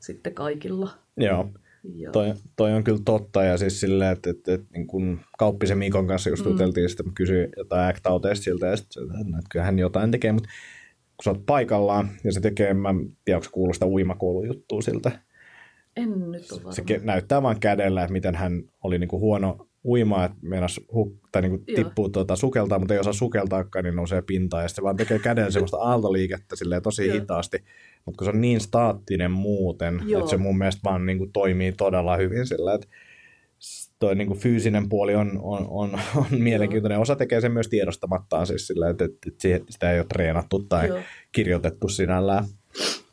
sitten 0.00 0.34
kaikilla. 0.34 0.90
Joo, 1.16 1.48
Ja, 1.96 2.10
toi, 2.10 2.34
toi 2.56 2.72
on 2.72 2.84
kyllä 2.84 3.00
totta. 3.04 3.44
Ja 3.44 3.58
siis 3.58 3.80
silleen, 3.80 4.12
että, 4.12 4.30
että, 4.30 4.54
että 4.54 4.66
niin 4.72 4.86
kun 4.86 5.20
Kauppisen 5.38 5.78
Mikon 5.78 6.06
kanssa 6.06 6.30
just 6.30 6.44
Mm. 6.44 6.50
juteltiin, 6.52 6.88
sitten 6.88 7.12
kysyin 7.14 7.48
jotain 7.56 7.88
act 7.88 8.04
siltä, 8.34 8.66
ja 8.66 8.76
sitten 8.76 9.02
että 9.04 9.48
kyllä 9.50 9.64
hän 9.64 9.78
jotain 9.78 10.10
tekee, 10.10 10.32
mutta 10.32 10.48
kun 11.16 11.24
sä 11.24 11.30
oot 11.30 11.46
paikallaan 11.46 12.08
ja 12.24 12.32
se 12.32 12.40
tekee, 12.40 12.74
mä 12.74 12.88
en 12.88 13.16
tiedä, 13.24 13.40
onko 13.56 13.72
sitä 13.72 13.86
uimakoulujuttua 13.86 14.82
siltä. 14.82 15.10
en 15.96 16.30
nyt 16.32 16.52
ole 16.52 16.60
varma. 16.60 16.72
Se 16.72 16.82
ke- 16.82 17.04
näyttää 17.04 17.42
vaan 17.42 17.60
kädellä, 17.60 18.02
että 18.02 18.12
miten 18.12 18.34
hän 18.34 18.62
oli 18.82 18.98
niinku 18.98 19.20
huono 19.20 19.66
uimaa, 19.84 20.24
että 20.24 20.36
meinas 20.42 20.80
hu- 20.92 21.16
tai 21.32 21.42
niinku 21.42 21.64
Joo. 21.68 21.76
tippuu 21.76 22.08
tuota, 22.08 22.36
sukeltaa, 22.36 22.78
mutta 22.78 22.94
ei 22.94 23.00
osaa 23.00 23.12
sukeltaakaan, 23.12 23.84
niin 23.84 23.96
nousee 23.96 24.22
pintaan. 24.22 24.62
Ja 24.62 24.68
sitten 24.68 24.82
se 24.82 24.84
vaan 24.84 24.96
tekee 24.96 25.18
kädellä 25.18 25.50
semmoista 25.50 25.76
aaltoliikettä 25.76 26.56
silleen 26.56 26.82
tosi 26.82 27.06
Joo. 27.06 27.14
hitaasti. 27.14 27.58
Mutta 28.04 28.18
kun 28.18 28.24
se 28.24 28.30
on 28.30 28.40
niin 28.40 28.60
staattinen 28.60 29.30
muuten, 29.30 30.02
Joo. 30.06 30.18
että 30.20 30.30
se 30.30 30.36
mun 30.36 30.58
mielestä 30.58 30.80
vaan 30.84 31.06
niinku 31.06 31.26
toimii 31.32 31.72
todella 31.72 32.16
hyvin 32.16 32.46
sillä, 32.46 32.74
että 32.74 32.86
toi 33.98 34.14
niinku 34.14 34.34
fyysinen 34.34 34.88
puoli 34.88 35.14
on, 35.14 35.40
on, 35.42 35.66
on, 35.70 35.98
on 36.16 36.26
mielenkiintoinen. 36.30 36.98
Osa 36.98 37.16
tekee 37.16 37.40
sen 37.40 37.52
myös 37.52 37.68
tiedostamattaan 37.68 38.46
siis 38.46 38.66
sillä, 38.66 38.90
että, 38.90 39.04
että 39.04 39.72
sitä 39.72 39.92
ei 39.92 39.98
ole 39.98 40.06
treenattu 40.08 40.62
tai 40.62 40.88
Joo. 40.88 40.98
kirjoitettu 41.32 41.88
sinällään. 41.88 42.44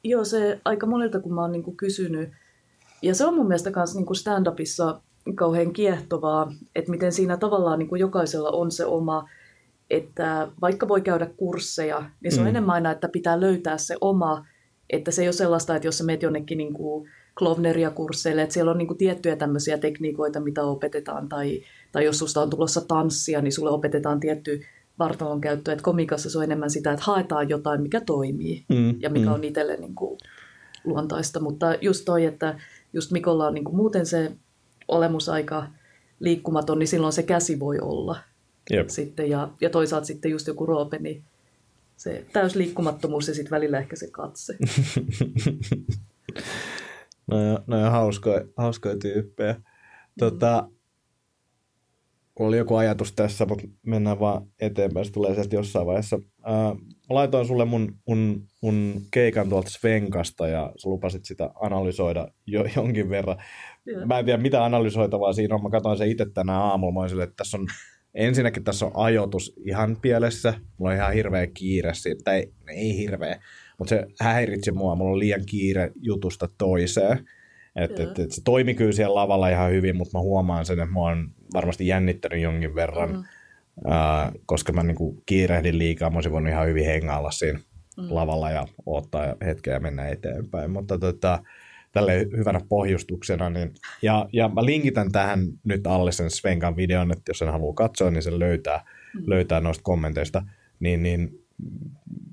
Joo, 0.03 0.23
se 0.25 0.59
aika 0.65 0.85
monilta, 0.85 1.19
kun 1.19 1.33
mä 1.33 1.41
oon 1.41 1.51
niinku 1.51 1.71
kysynyt. 1.71 2.29
Ja 3.01 3.15
se 3.15 3.25
on 3.25 3.35
mun 3.35 3.47
mielestä 3.47 3.71
myös 3.75 3.95
niinku 3.95 4.13
stand-upissa 4.13 5.01
kauhean 5.35 5.73
kiehtovaa, 5.73 6.53
että 6.75 6.91
miten 6.91 7.11
siinä 7.11 7.37
tavallaan 7.37 7.79
niinku 7.79 7.95
jokaisella 7.95 8.49
on 8.49 8.71
se 8.71 8.85
oma, 8.85 9.29
että 9.89 10.47
vaikka 10.61 10.87
voi 10.87 11.01
käydä 11.01 11.25
kursseja, 11.37 12.09
niin 12.21 12.31
se 12.31 12.39
on 12.39 12.45
Mm. 12.45 12.49
enemmän 12.49 12.73
aina, 12.73 12.91
että 12.91 13.09
pitää 13.09 13.39
löytää 13.41 13.77
se 13.77 13.95
oma, 14.01 14.45
että 14.89 15.11
se 15.11 15.21
ei 15.21 15.27
ole 15.27 15.33
sellaista, 15.33 15.75
että 15.75 15.87
jos 15.87 15.97
sä 15.97 16.03
meet 16.03 16.21
jonnekin 16.23 16.57
niinku 16.57 17.07
klovneria 17.37 17.91
kursseille, 17.91 18.41
että 18.41 18.53
siellä 18.53 18.71
on 18.71 18.77
niinku 18.77 18.95
tiettyjä 18.95 19.35
tämmöisiä 19.35 19.77
tekniikoita, 19.77 20.39
mitä 20.39 20.63
opetetaan, 20.63 21.29
tai, 21.29 21.61
tai 21.91 22.05
jos 22.05 22.19
susta 22.19 22.41
on 22.41 22.49
tulossa 22.49 22.81
tanssia, 22.81 23.41
niin 23.41 23.51
sulle 23.51 23.69
opetetaan 23.69 24.19
tietty 24.19 24.61
vartalon 24.99 25.41
käyttö, 25.41 25.71
että 25.71 25.83
komikassa 25.83 26.29
se 26.29 26.37
on 26.37 26.43
enemmän 26.43 26.69
sitä, 26.69 26.91
että 26.91 27.05
haetaan 27.05 27.49
jotain, 27.49 27.81
mikä 27.81 28.01
toimii 28.01 28.65
Mm, 28.69 29.01
ja 29.01 29.09
mikä 29.09 29.25
mm. 29.25 29.33
on 29.33 29.43
itselle 29.43 29.77
niin 29.77 29.95
kuin 29.95 30.17
luontaista. 30.83 31.39
Mutta 31.39 31.75
just 31.81 32.05
toi, 32.05 32.25
että 32.25 32.59
just 32.93 33.11
Mikolla 33.11 33.47
on 33.47 33.53
niin 33.53 33.63
kuin 33.63 33.75
muuten 33.75 34.05
se 34.05 34.31
olemus 34.87 35.29
aika 35.29 35.67
liikkumaton, 36.19 36.79
niin 36.79 36.87
silloin 36.87 37.13
se 37.13 37.23
käsi 37.23 37.59
voi 37.59 37.79
olla 37.79 38.19
Jep. 38.69 38.89
sitten. 38.89 39.29
Ja, 39.29 39.49
ja 39.61 39.69
toisaalta 39.69 40.07
sitten 40.07 40.31
just 40.31 40.47
joku 40.47 40.65
Roope, 40.65 40.97
niin 40.97 41.23
se 41.97 42.25
täys 42.33 42.55
liikkumattomuus 42.55 43.27
ja 43.27 43.33
sitten 43.33 43.51
välillä 43.51 43.79
ehkä 43.79 43.95
se 43.95 44.07
katse. 44.11 44.57
No, 47.27 47.37
no 47.67 47.89
hauskoja, 47.89 48.41
hauskoja 48.57 48.97
tyyppejä. 48.97 49.55
Tota, 50.19 50.69
oli 52.39 52.57
joku 52.57 52.75
ajatus 52.75 53.13
tässä, 53.13 53.45
mutta 53.45 53.67
mennään 53.85 54.19
vaan 54.19 54.47
eteenpäin. 54.61 55.05
Se 55.05 55.11
tulee 55.11 55.33
sieltä 55.33 55.55
jossain 55.55 55.85
vaiheessa. 55.85 56.19
Ää, 56.43 56.75
laitoin 57.09 57.47
sulle 57.47 57.65
mun, 57.65 57.95
mun, 58.07 58.47
mun 58.61 59.01
keikan 59.11 59.49
tuolta 59.49 59.69
Svenkasta 59.69 60.47
ja 60.47 60.71
sä 60.77 60.89
lupasit 60.89 61.25
sitä 61.25 61.49
analysoida 61.61 62.27
jo, 62.45 62.65
jonkin 62.75 63.09
verran. 63.09 63.37
Joo. 63.85 64.05
Mä 64.05 64.19
en 64.19 64.25
tiedä, 64.25 64.41
mitä 64.41 64.65
analysoitavaa 64.65 65.33
siinä 65.33 65.55
on. 65.55 65.63
Mä 65.63 65.69
katsoin 65.69 65.97
sen 65.97 66.09
itse 66.09 66.25
tänä 66.33 66.59
aamulla. 66.59 66.93
Mä 66.93 66.99
olin 66.99 67.09
silleen, 67.09 67.27
että 67.27 67.37
tässä 67.37 67.57
on, 67.57 67.67
ensinnäkin 68.13 68.63
tässä 68.63 68.85
on 68.85 68.91
ajoitus 68.95 69.53
ihan 69.65 69.97
pielessä. 70.01 70.53
Mulla 70.77 70.91
on 70.91 70.97
ihan 70.97 71.13
hirveä 71.13 71.47
kiire 71.47 71.93
siitä. 71.93 72.21
Tai 72.23 72.35
ei, 72.35 72.53
ei 72.67 72.97
hirveä, 72.97 73.39
mutta 73.83 73.95
se 73.95 74.05
häiritsi 74.21 74.71
mua. 74.71 74.95
Mulla 74.95 75.11
on 75.11 75.19
liian 75.19 75.41
kiire 75.45 75.91
jutusta 76.01 76.49
toiseen. 76.57 77.25
Et, 77.75 77.99
et, 77.99 78.19
et 78.19 78.31
se 78.31 78.41
toimi 78.43 78.73
kyllä 78.73 78.91
siellä 78.91 79.15
lavalla 79.15 79.49
ihan 79.49 79.71
hyvin, 79.71 79.95
mutta 79.97 80.17
mä 80.17 80.21
huomaan 80.21 80.65
sen, 80.65 80.79
että 80.79 80.93
mä 80.93 80.99
oon 80.99 81.27
varmasti 81.53 81.87
jännittänyt 81.87 82.41
jonkin 82.41 82.75
verran, 82.75 83.09
Mhm. 83.09 83.17
mm. 83.19 83.91
ää, 83.91 84.31
koska 84.45 84.73
mä 84.73 84.83
niinku 84.83 85.23
kiirehdin 85.25 85.77
liikaa. 85.77 86.09
Mä 86.09 86.17
olisin 86.17 86.31
voinut 86.31 86.51
ihan 86.51 86.67
hyvin 86.67 86.85
hengailla 86.85 87.31
siinä 87.31 87.59
Mm. 87.97 88.03
lavalla 88.09 88.51
ja 88.51 88.67
odottaa 88.85 89.35
hetkeä 89.45 89.73
ja 89.73 89.79
mennä 89.79 90.07
eteenpäin. 90.07 90.71
Mutta 90.71 90.99
tota, 90.99 91.43
tälle 91.91 92.19
hyvänä 92.37 92.59
pohjustuksena. 92.69 93.49
Niin, 93.49 93.73
ja, 94.01 94.29
ja 94.33 94.49
mä 94.49 94.65
linkitän 94.65 95.11
tähän 95.11 95.39
nyt 95.63 95.87
alle 95.87 96.11
sen 96.11 96.29
Svenkan 96.31 96.75
videon, 96.75 97.11
että 97.11 97.29
jos 97.29 97.37
sen 97.39 97.51
haluaa 97.51 97.73
katsoa, 97.73 98.11
niin 98.11 98.23
sen 98.23 98.39
löytää, 98.39 98.85
Mm. 99.13 99.23
löytää 99.27 99.59
noista 99.59 99.83
kommenteista. 99.83 100.43
Niin, 100.79 101.03
niin 101.03 101.42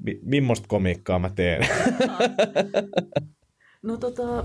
mi- 0.05 0.21
millaista 0.23 0.69
komiikkaa 0.69 1.19
mä 1.19 1.31
teen? 1.35 1.67
No 3.83 3.97
tota, 3.97 4.45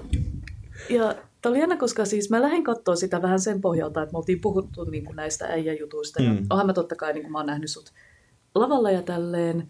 ja 0.89 1.15
tämä 1.41 1.51
oli 1.51 1.59
jännä, 1.59 1.77
koska 1.77 2.05
siis 2.05 2.29
mä 2.29 2.41
lähdin 2.41 2.63
katsoa 2.63 2.95
sitä 2.95 3.21
vähän 3.21 3.39
sen 3.39 3.61
pohjalta, 3.61 4.01
että 4.01 4.13
me 4.13 4.17
oltiin 4.17 4.41
puhuttu 4.41 4.83
niin 4.83 5.05
kuin 5.05 5.15
näistä 5.15 5.45
äijäjutuista. 5.45 6.21
Ja 6.23 6.29
Mm. 6.33 6.45
onhan 6.49 6.65
mä 6.67 6.73
totta 6.73 6.95
kai, 6.95 7.13
niin 7.13 7.23
kuin 7.23 7.31
mä 7.31 7.37
oon 7.37 7.45
nähnyt 7.47 7.69
sut 7.69 7.91
lavalla 8.55 8.91
ja 8.91 9.01
tälleen. 9.01 9.67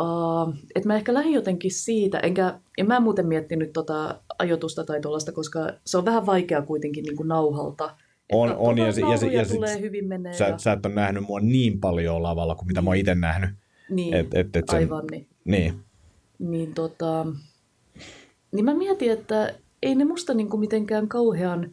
Uh, 0.00 0.54
että 0.74 0.86
mä 0.88 0.96
ehkä 0.96 1.14
lähdin 1.14 1.32
jotenkin 1.32 1.70
siitä, 1.72 2.18
enkä, 2.18 2.58
en 2.78 2.86
mä 2.86 3.00
muuten 3.00 3.26
miettinyt 3.26 3.72
tota 3.72 4.20
ajoitusta 4.38 4.84
tai 4.84 5.00
tuollaista, 5.00 5.32
koska 5.32 5.60
se 5.86 5.98
on 5.98 6.04
vähän 6.04 6.26
vaikea 6.26 6.62
kuitenkin 6.62 7.04
niin 7.04 7.16
kuin 7.16 7.28
nauhalta. 7.28 7.96
On- 8.32 8.56
on, 8.56 8.78
ja 8.78 8.92
se- 8.92 9.00
ja 9.00 9.16
se- 9.16 9.26
ja 9.26 9.44
sit- 9.44 9.54
tulee 9.54 9.80
hyvin 9.80 10.08
menee. 10.08 10.32
Sä, 10.32 10.44
ja, 10.48 10.58
sä 10.58 10.72
et 10.72 10.86
ole 10.86 10.94
nähnyt 10.94 11.22
mua 11.22 11.40
niin 11.40 11.80
paljon 11.80 12.22
lavalla 12.22 12.54
kuin 12.54 12.66
mitä 12.66 12.82
mä 12.82 12.90
oon 12.90 12.96
itse 12.96 13.14
nähnyt. 13.14 13.50
Niin, 13.90 14.14
Et, 14.14 14.34
et, 14.34 14.56
et 14.56 14.64
sen, 14.70 14.78
aivan 14.78 15.04
niin. 15.10 15.28
Niin. 15.44 15.74
Niin, 16.38 16.74
tota, 16.74 17.26
niin 18.52 18.64
mä 18.64 18.74
mietin, 18.74 19.12
että 19.12 19.54
ei 19.82 19.94
ne 19.94 20.04
musta 20.04 20.34
niinku 20.34 20.56
mitenkään 20.56 21.08
kauhean 21.08 21.70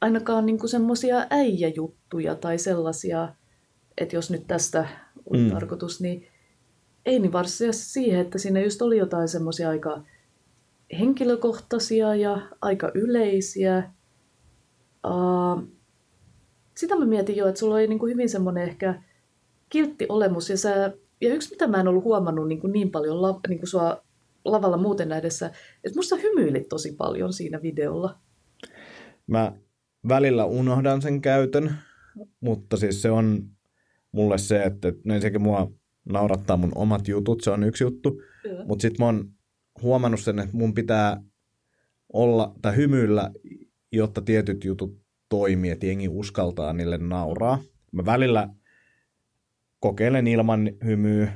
ainakaan 0.00 0.46
niinku 0.46 0.68
semmoisia 0.68 1.26
äijäjuttuja 1.30 2.34
tai 2.34 2.58
sellaisia, 2.58 3.34
että 3.98 4.16
jos 4.16 4.30
nyt 4.30 4.46
tästä 4.46 4.88
on 5.26 5.40
Mm. 5.40 5.50
tarkoitus, 5.50 6.00
niin 6.00 6.26
ei 7.06 7.18
niin 7.18 7.32
varsinaisesti 7.32 7.92
siihen, 7.92 8.20
että 8.20 8.38
siinä 8.38 8.60
just 8.60 8.82
oli 8.82 8.98
jotain 8.98 9.28
semmoisia 9.28 9.68
aika 9.68 10.02
henkilökohtaisia 11.00 12.14
ja 12.14 12.40
aika 12.60 12.90
yleisiä. 12.94 13.90
Uh, 15.06 15.62
sitä 16.76 16.96
mä 16.96 17.04
mietin 17.04 17.36
jo, 17.36 17.48
että 17.48 17.58
sulla 17.58 17.74
oli 17.74 17.86
niinku 17.86 18.06
hyvin 18.06 18.28
semmoinen 18.28 18.68
ehkä 18.68 19.02
kiltti 19.68 20.06
olemus 20.08 20.50
ja, 20.50 20.56
sä, 20.56 20.92
ja 21.20 21.34
yksi 21.34 21.50
mitä 21.50 21.66
mä 21.66 21.80
en 21.80 21.88
ollut 21.88 22.04
huomannut 22.04 22.48
niin, 22.48 22.60
kuin 22.60 22.72
niin 22.72 22.90
paljon 22.90 23.22
la, 23.22 23.40
niin 23.48 23.58
kuin 23.58 23.68
sua 23.68 24.04
lavalla 24.44 24.76
muuten 24.76 25.08
nähdessä, 25.08 25.46
että 25.84 25.98
musta 25.98 26.16
hymyilit 26.16 26.68
tosi 26.68 26.92
paljon 26.92 27.32
siinä 27.32 27.62
videolla. 27.62 28.18
Mä 29.26 29.52
välillä 30.08 30.44
unohdan 30.44 31.02
sen 31.02 31.20
käytön, 31.20 31.74
mutta 32.40 32.76
siis 32.76 33.02
se 33.02 33.10
on 33.10 33.50
mulle 34.12 34.38
se, 34.38 34.62
että 34.62 34.92
no 35.04 35.14
ensinnäkin 35.14 35.42
mua 35.42 35.72
naurattaa 36.04 36.56
mun 36.56 36.72
omat 36.74 37.08
jutut, 37.08 37.40
se 37.42 37.50
on 37.50 37.64
yksi 37.64 37.84
juttu. 37.84 38.22
Joo. 38.44 38.64
Mutta 38.64 38.82
sitten 38.82 39.02
mä 39.02 39.06
oon 39.06 39.30
huomannut 39.82 40.20
sen, 40.20 40.38
että 40.38 40.56
mun 40.56 40.74
pitää 40.74 41.22
olla 42.12 42.54
tai 42.62 42.76
hymyillä, 42.76 43.30
jotta 43.92 44.22
tietyt 44.22 44.64
jutut 44.64 45.00
toimii, 45.28 45.70
että 45.70 45.86
jengi 45.86 46.08
uskaltaa 46.08 46.72
niille 46.72 46.98
nauraa. 46.98 47.58
Mä 47.92 48.04
välillä 48.04 48.48
kokeilen 49.80 50.26
ilman 50.26 50.70
hymyä, 50.84 51.32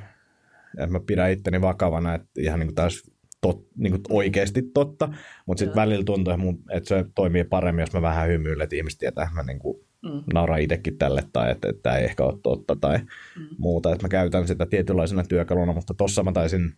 että 0.77 0.87
mä 0.91 0.99
pidän 0.99 1.31
itteni 1.31 1.61
vakavana, 1.61 2.15
että 2.15 2.27
ihan 2.37 2.59
niin 2.59 2.67
kuin 2.67 2.75
taas 2.75 3.11
tot, 3.41 3.67
niin 3.77 3.91
kuin 3.91 4.01
oikeasti 4.09 4.61
totta, 4.73 5.09
mutta 5.45 5.59
sitten 5.59 5.75
välillä 5.75 6.03
tuntuu, 6.03 6.33
että, 6.71 6.87
se 6.89 7.05
toimii 7.15 7.43
paremmin, 7.43 7.81
jos 7.81 7.93
mä 7.93 8.01
vähän 8.01 8.27
hymyilen, 8.27 8.61
että 8.61 8.75
ihmiset 8.75 8.99
tietää, 8.99 9.23
että 9.23 9.35
mä 9.35 9.43
niin 9.43 9.59
kuin 9.59 9.77
Mm. 10.05 10.23
nauraa 10.33 10.57
itsekin 10.57 10.97
tälle 10.97 11.23
tai 11.33 11.51
että, 11.51 11.69
että 11.69 11.81
tämä 11.81 11.97
ei 11.97 12.05
ehkä 12.05 12.23
ole 12.23 12.39
totta 12.43 12.75
tai 12.81 12.97
Mm. 12.99 13.47
muuta, 13.57 13.91
että 13.91 14.03
mä 14.05 14.09
käytän 14.09 14.47
sitä 14.47 14.65
tietynlaisena 14.65 15.23
työkaluna, 15.23 15.73
mutta 15.73 15.93
tossa 15.93 16.23
mä 16.23 16.31
taisin 16.31 16.73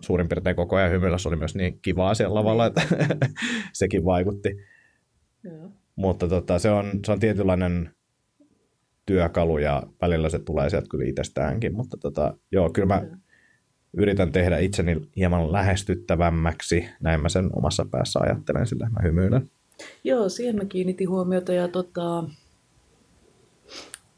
suurin 0.00 0.28
piirtein 0.28 0.56
koko 0.56 0.76
ajan 0.76 0.90
hymyillä, 0.90 1.18
se 1.18 1.28
oli 1.28 1.36
myös 1.36 1.54
niin 1.54 1.78
kivaa 1.82 2.14
siellä 2.14 2.34
lavalla, 2.34 2.66
että 2.66 2.82
sekin 3.72 4.04
vaikutti. 4.04 4.56
Joo. 5.44 5.70
Mutta 5.96 6.28
tota, 6.28 6.58
se, 6.58 6.70
on, 6.70 6.90
se 7.06 7.12
on 7.12 7.20
tietynlainen 7.20 7.90
työkalu 9.10 9.58
ja 9.58 9.82
välillä 10.00 10.28
se 10.28 10.38
tulee 10.38 10.70
sieltä 10.70 10.88
kyllä 10.90 11.04
itsestäänkin, 11.04 11.74
mutta 11.74 11.96
tota, 11.96 12.34
joo, 12.52 12.70
kyllä 12.70 12.86
mä 12.86 13.02
yritän 13.96 14.32
tehdä 14.32 14.58
itseni 14.58 15.00
hieman 15.16 15.52
lähestyttävämmäksi, 15.52 16.88
näin 17.00 17.20
mä 17.20 17.28
sen 17.28 17.50
omassa 17.52 17.86
päässä 17.90 18.20
ajattelen, 18.22 18.66
sillä 18.66 18.90
mä 18.90 19.02
hymyilen. 19.02 19.50
Joo, 20.04 20.28
siihen 20.28 20.56
mä 20.56 20.64
kiinnitin 20.64 21.10
huomiota 21.10 21.52
ja 21.52 21.68
tota, 21.68 22.24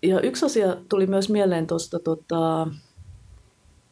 Ja 0.03 0.20
yksi 0.20 0.47
asia 0.47 0.76
tuli 0.88 1.07
myös 1.07 1.28
mieleen 1.28 1.66
tuosta, 1.66 1.99
tota, 1.99 2.66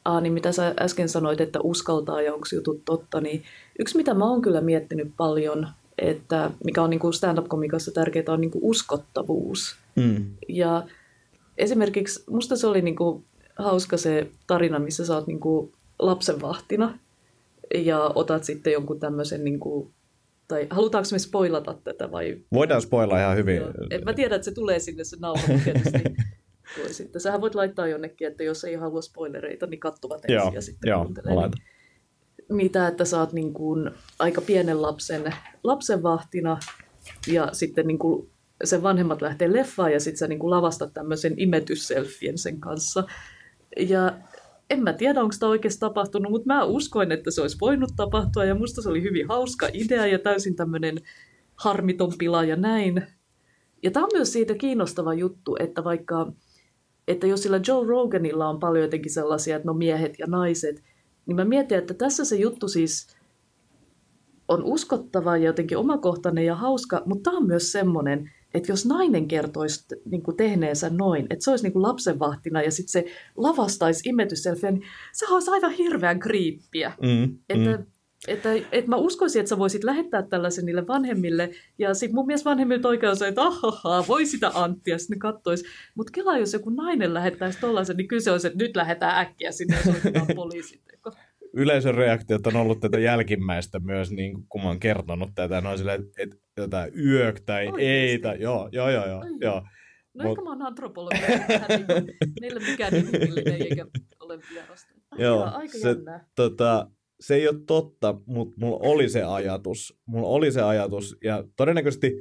ah, 0.05 0.23
niin 0.23 0.33
mitä 0.33 0.53
sä 0.53 0.75
äsken 0.81 1.09
sanoit, 1.09 1.41
että 1.41 1.61
uskaltaa 1.61 2.23
ja 2.23 2.35
onko 2.35 2.47
jutut 2.55 2.85
totta, 2.85 3.21
niin 3.21 3.43
yksi 3.79 3.97
mitä 3.97 4.15
mä 4.15 4.25
oon 4.25 4.43
kyllä 4.43 4.61
miettinyt 4.61 5.13
paljon, 5.17 5.69
että 6.01 6.51
mikä 6.65 6.83
on 6.83 6.91
niin 6.91 7.01
kuin 7.01 7.13
stand-up-komikassa 7.13 7.93
tärkeää, 7.93 8.25
on 8.29 8.41
niin 8.41 8.51
kuin 8.51 8.65
uskottavuus. 8.65 9.77
Mm. 9.97 10.27
Ja 10.49 10.87
esimerkiksi 11.59 12.25
musta 12.31 12.57
se 12.57 12.67
oli 12.67 12.83
niin 12.83 12.97
kuin 12.97 13.25
hauska 13.57 13.97
se 13.97 14.27
tarina, 14.47 14.79
missä 14.79 15.07
sä 15.07 15.15
oot 15.15 15.27
niin 15.27 15.41
kuin 15.41 15.73
lapsenvahtina 15.99 16.99
ja 17.75 18.11
otat 18.15 18.45
sitten 18.45 18.73
jonkun 18.73 19.01
tämmöisen, 19.01 19.45
niin 19.45 19.61
kuin, 19.61 19.91
tai 20.49 20.67
halutaanko 20.71 21.09
me 21.13 21.19
spoilata 21.19 21.75
tätä 21.85 22.11
vai? 22.11 22.39
Voidaan 22.53 22.83
spoilaa 22.83 23.21
ihan 23.21 23.37
hyvin. 23.37 23.57
Joo. 23.57 23.73
En 23.91 24.05
mä 24.05 24.13
tiedä, 24.13 24.35
että 24.35 24.45
se 24.45 24.55
tulee 24.55 24.79
sinne 24.79 25.05
se 25.05 25.17
nauha, 25.21 25.43
tietysti 25.65 26.03
sitten. 26.91 27.21
Sähän 27.21 27.41
voit 27.41 27.55
laittaa 27.55 27.87
jonnekin, 27.87 28.29
että 28.29 28.43
jos 28.43 28.65
ei 28.65 28.75
halua 28.75 29.03
spoilereita, 29.03 29.67
niin 29.67 29.81
kattuvat 29.81 30.25
ensin 30.25 30.35
Joo, 30.35 30.53
ja 30.55 30.63
sitten 30.63 30.89
joo, 30.89 31.05
kuuntelee. 31.05 31.51
Mitä, 32.51 32.89
että 32.89 33.05
sä 33.05 33.21
oot 33.21 33.33
niin 33.33 33.53
kuin 33.53 33.91
aika 34.19 34.41
pienen 34.41 34.83
lapsen, 34.83 35.35
lapsenvahtina 35.65 36.59
ja 37.27 37.49
sitten 37.53 37.87
niin 37.87 37.99
kuin 37.99 38.31
sen 38.65 38.83
vanhemmat 38.83 39.23
lähtee 39.23 39.53
leffaan 39.53 39.93
ja 39.93 40.01
sitten 40.01 40.19
sä 40.19 40.27
niin 40.27 40.39
kuin 40.39 40.51
lavastat 40.51 40.95
tämmöisen 40.95 41.35
imetysselfien 41.37 42.39
sen 42.39 42.61
kanssa. 42.61 43.05
Ja 43.77 44.13
en 44.71 44.83
mä 44.83 44.93
tiedä, 44.93 45.23
onko 45.23 45.35
tämä 45.41 45.51
oikeasti 45.51 45.81
tapahtunut, 45.81 46.33
mutta 46.33 46.55
mä 46.55 46.65
uskoin, 46.65 47.13
että 47.13 47.31
se 47.31 47.41
olisi 47.41 47.57
voinut 47.61 47.91
tapahtua 47.97 48.45
ja 48.45 48.55
musta 48.55 48.83
se 48.83 48.89
oli 48.89 49.03
hyvin 49.03 49.29
hauska 49.29 49.69
idea 49.73 50.07
ja 50.07 50.19
täysin 50.19 50.57
tämmöinen 50.57 50.99
harmiton 51.55 52.13
pila 52.19 52.45
ja 52.45 52.57
näin. 52.57 53.07
Ja 53.83 53.91
tämä 53.91 54.05
on 54.05 54.11
myös 54.13 54.33
siitä 54.33 54.55
kiinnostava 54.55 55.15
juttu, 55.15 55.57
että 55.61 55.85
vaikka, 55.85 56.33
että 57.09 57.27
jos 57.27 57.43
sillä 57.43 57.61
Joe 57.69 57.87
Roganilla 57.87 58.49
on 58.49 58.61
paljon 58.61 58.85
jotenkin 58.85 59.13
sellaisia, 59.13 59.57
että 59.57 59.67
no 59.67 59.75
miehet 59.75 60.19
ja 60.19 60.27
naiset, 60.27 60.83
niin 61.31 61.37
mä 61.37 61.45
mietin, 61.45 61.79
että 61.79 61.95
tässä 61.95 62.25
se 62.25 62.37
juttu 62.37 62.69
siis 62.69 63.17
on 64.49 64.65
uskottava 64.65 65.37
ja 65.37 65.45
jotenkin 65.45 65.79
omakohtainen 65.79 66.47
ja 66.47 66.55
hauska, 66.55 67.03
mutta 67.07 67.31
tämä 67.31 67.37
on 67.37 67.47
myös 67.47 67.73
semmoinen, 67.73 68.31
että 68.55 68.73
jos 68.73 68.87
nainen 68.87 69.29
kertoisi 69.29 69.85
niin 70.05 70.23
kuin 70.23 70.37
tehneensä 70.37 70.91
noin, 70.91 71.27
että 71.31 71.45
se 71.45 71.51
olisi 71.51 71.65
niin 71.65 71.73
kuin 71.73 71.83
lapsenvahtina 71.83 72.63
ja 72.63 72.71
sitten 72.71 72.93
se 72.93 73.05
lavastaisi 73.37 74.09
imetysselfiä, 74.09 74.71
niin 74.71 74.83
se 75.13 75.27
olisi 75.27 75.51
aivan 75.51 75.73
hirveän 75.73 76.21
kriippiä. 76.21 76.93
Mm, 77.03 77.39
Että, 77.49 77.77
mm. 77.77 77.87
Että, 78.29 78.49
että 78.73 78.91
mä 78.91 78.97
uskoisin, 78.97 79.41
että 79.41 79.49
sä 79.51 79.59
voisit 79.59 79.85
lähettää 79.85 80.23
tällaisen 80.23 80.67
niille 80.67 80.87
vanhemmille, 80.87 81.51
ja 81.79 81.95
sitten 81.95 82.15
mun 82.15 82.27
mielestä 82.27 82.51
vanhemmilta 82.51 82.89
oikein 82.89 83.11
on 83.11 83.17
se, 83.17 83.29
että 83.29 83.43
ahaha, 83.43 84.05
voi 84.09 84.27
sitä 84.27 84.51
Anttia, 84.55 84.99
sitten 84.99 85.15
ne 85.17 85.19
kattois. 85.21 85.65
Mutta 85.95 86.13
kela, 86.13 86.39
jos 86.39 86.53
joku 86.53 86.71
nainen 86.71 87.15
lähettäisi 87.15 87.61
tollaisen, 87.61 87.97
niin 87.97 88.09
kyse 88.09 88.31
olisi, 88.31 88.47
että 88.47 88.59
nyt 88.65 88.77
lähdetään 88.77 89.19
äkkiä 89.19 89.53
sinne 89.53 89.77
ja 90.15 90.27
poliisit. 90.35 90.81
Yleisön 91.55 91.95
reaktiot 91.95 92.47
on 92.47 92.57
ollut 92.57 92.81
tätä 92.81 92.99
jälkimmäistä 92.99 93.79
myös, 93.79 94.11
niin 94.11 94.35
kuin, 94.35 94.47
kun 94.49 94.63
mä 94.63 94.69
oon 94.69 94.81
kertonut 94.81 95.31
tätä. 95.35 95.61
Ne 95.61 95.69
on 95.69 95.79
silleen, 95.79 96.01
että 96.01 96.23
et, 96.23 96.31
jotain 96.57 96.93
yök 96.99 97.41
tai 97.41 97.67
Oikeesti? 97.67 97.87
ei. 97.87 98.19
Tai, 98.19 98.41
joo, 98.41 98.69
joo, 98.73 98.91
joo, 98.91 99.07
joo, 99.07 99.23
joo. 99.41 99.63
No 100.15 100.25
Mut- 100.25 100.31
ehkä 100.31 100.43
mä 100.43 100.51
oon 100.51 100.63
antropologi, 100.63 101.17
niin 101.69 101.87
kuin, 101.87 102.17
meille 102.41 102.61
mikään 102.61 102.95
inhimillinen 102.97 103.63
eikä 103.63 103.87
ole 104.21 104.39
vierasta. 104.51 104.93
Joo, 105.19 105.45
aika 105.45 105.79
se- 105.79 105.89
jännää. 105.89 106.27
tota, 106.35 106.91
se 107.21 107.35
ei 107.35 107.49
ole 107.49 107.61
totta, 107.67 108.21
mutta 108.27 108.55
mulla 108.61 108.79
oli 108.83 109.09
se 109.09 109.23
ajatus. 109.23 109.99
Mulla 110.07 110.29
oli 110.29 110.53
se 110.53 110.63
ajatus 110.63 111.17
ja 111.25 111.45
todennäköisesti 111.57 112.13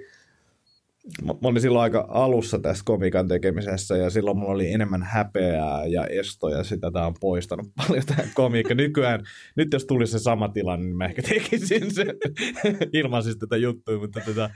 mä, 1.25 1.33
mä 1.33 1.47
olin 1.47 1.61
silloin 1.61 1.83
aika 1.83 2.05
alussa 2.09 2.59
tässä 2.59 2.83
komikan 2.85 3.27
tekemisessä 3.27 3.97
ja 3.97 4.09
silloin 4.09 4.37
mulla 4.37 4.53
oli 4.53 4.73
enemmän 4.73 5.03
häpeää 5.03 5.85
ja 5.85 6.05
estoja. 6.05 6.63
Sitä 6.63 6.91
tää 6.91 7.07
on 7.07 7.13
poistanut 7.19 7.67
paljon 7.87 8.05
tämä 8.05 8.23
komiikka. 8.33 8.75
Nykyään, 8.75 9.23
nyt 9.55 9.73
jos 9.73 9.85
tulisi 9.85 10.11
se 10.11 10.19
sama 10.19 10.49
tilanne, 10.49 10.85
niin 10.85 10.97
mä 10.97 11.05
ehkä 11.05 11.21
tekisin 11.21 11.93
se 11.93 12.05
ilman 12.93 13.23
siis 13.23 13.37
tätä 13.37 13.57
juttua, 13.57 13.99
mutta 13.99 14.19
tätä, 14.25 14.49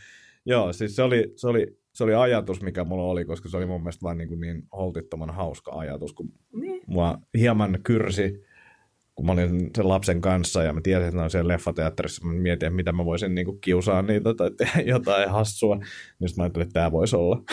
joo, 0.46 0.74
siis 0.74 0.96
se 0.96 1.04
oli, 1.04 1.34
se 1.36 1.48
oli, 1.48 1.68
se 1.94 2.04
oli 2.04 2.14
ajatus, 2.14 2.62
mikä 2.62 2.84
mulla 2.84 3.04
oli, 3.04 3.26
koska 3.26 3.50
se 3.50 3.58
oli 3.58 3.66
mun 3.66 3.82
mielestä 3.82 4.04
vaan 4.04 4.18
niin, 4.18 4.40
niin 4.40 4.64
holtittoman 4.78 5.30
hauska 5.30 5.72
ajatus, 5.72 6.14
kun 6.14 6.32
Niin. 6.54 6.82
mua 6.88 7.18
hieman 7.38 7.80
kyrsi, 7.84 8.44
kun 9.16 9.26
mä 9.26 9.32
olin 9.32 9.70
sen 9.76 9.90
lapsen 9.90 10.22
kanssa 10.22 10.64
ja 10.64 10.74
mä 10.74 10.82
tiesin, 10.82 11.08
että 11.08 11.18
ne 11.18 11.24
on 11.24 11.30
siellä 11.30 11.54
leffateatterissa. 11.54 12.26
Mä 12.26 12.34
mietin, 12.34 12.68
että 12.68 12.76
mitä 12.76 12.92
mä 12.92 13.06
voisin 13.06 13.36
niinku 13.36 13.54
kiusaa 13.54 14.02
niitä 14.02 14.34
tai 14.34 14.52
tehdä 14.52 14.82
jotain 14.82 15.30
hassua. 15.30 15.76
Niin 15.76 16.30
sitten 16.30 16.42
mä 16.42 16.44
ajattelin, 16.44 16.68
että 16.68 16.74
tämä 16.74 16.92
voisi 16.92 17.16
olla. 17.16 17.44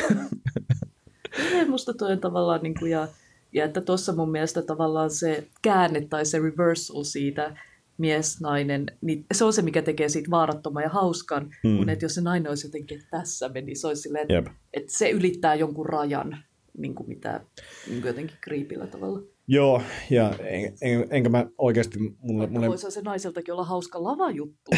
Musta 1.68 1.94
toi 1.94 2.12
on 2.12 2.20
tavallaan, 2.20 2.60
niin 2.62 2.74
kuin, 2.78 2.90
ja, 2.90 3.08
ja 3.52 3.64
että 3.64 3.80
tuossa 3.80 4.12
mun 4.14 4.30
mielestä 4.30 4.62
tavallaan 4.62 5.10
se 5.10 5.46
käänne 5.62 6.00
tai 6.00 6.26
se 6.26 6.38
reversal 6.38 7.02
siitä 7.02 7.56
mies, 7.98 8.40
nainen, 8.40 8.86
niin 9.00 9.24
se 9.34 9.44
on 9.44 9.52
se, 9.52 9.62
mikä 9.62 9.82
tekee 9.82 10.08
siitä 10.08 10.30
vaarattoman 10.30 10.82
ja 10.82 10.88
hauskan, 10.88 11.50
Mm. 11.64 11.76
kun 11.76 11.88
että 11.88 12.04
jos 12.04 12.14
se 12.14 12.20
nainen 12.20 12.48
olisi 12.48 12.66
jotenkin, 12.66 12.98
että 12.98 13.18
tässä 13.18 13.48
meni, 13.48 13.74
se 13.74 13.86
olisi 13.86 14.02
silleen, 14.02 14.26
että, 14.28 14.50
että 14.72 14.92
se 14.98 15.10
ylittää 15.10 15.54
jonkun 15.54 15.86
rajan, 15.86 16.38
niin 16.78 16.94
kuin 16.94 17.08
mitä 17.08 17.40
niin 17.86 18.00
kuin 18.00 18.08
jotenkin 18.08 18.36
kriipillä 18.40 18.86
tavalla. 18.86 19.22
Joo, 19.46 19.82
ja 20.10 20.34
en, 20.38 20.72
en, 20.82 21.06
enkä 21.10 21.28
mä 21.28 21.46
oikeasti, 21.58 21.98
mulle, 22.18 22.46
mulle 22.46 22.68
voisi 22.68 22.90
se 22.90 23.02
naiseltakin 23.02 23.54
olla 23.54 23.64
hauska 23.64 24.02
lavajuttu. 24.02 24.70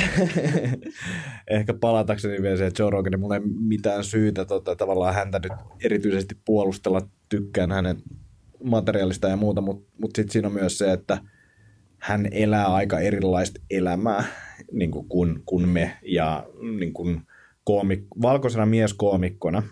ehkä 1.51 1.75
palatakseni 1.75 2.43
vielä 2.43 2.57
se, 2.57 2.67
että 2.67 2.83
Joe 2.83 2.91
Rogan, 2.91 3.21
mulla 3.21 3.37
ei 3.37 3.43
mitään 3.69 4.05
syytä 4.05 4.45
tota, 4.45 4.77
tavallaan 4.77 5.15
häntä 5.15 5.41
nyt 5.43 5.53
erityisesti 5.85 6.37
puolustella, 6.45 7.09
tykkään 7.29 7.73
hänen 7.73 8.03
materiaalista 8.65 9.29
ja 9.29 9.37
muuta, 9.37 9.61
mutta 9.61 9.93
mut 9.99 10.11
sitten 10.17 10.33
siinä 10.33 10.49
on 10.49 10.55
myös 10.55 10.79
se, 10.79 10.93
että 10.93 11.19
hän 11.99 12.29
elää 12.31 12.67
aika 12.67 13.01
erilaista 13.01 13.61
elämää 13.71 14.25
niin 14.73 14.91
kuin, 14.91 15.09
kuin, 15.09 15.43
kuin 15.45 15.69
me 15.69 15.97
ja 16.03 16.47
niin 16.79 16.93
kuin 16.93 17.23
koomik, 17.65 18.05
valkoisena 18.23 18.67
mieskoomikkona 18.67 19.63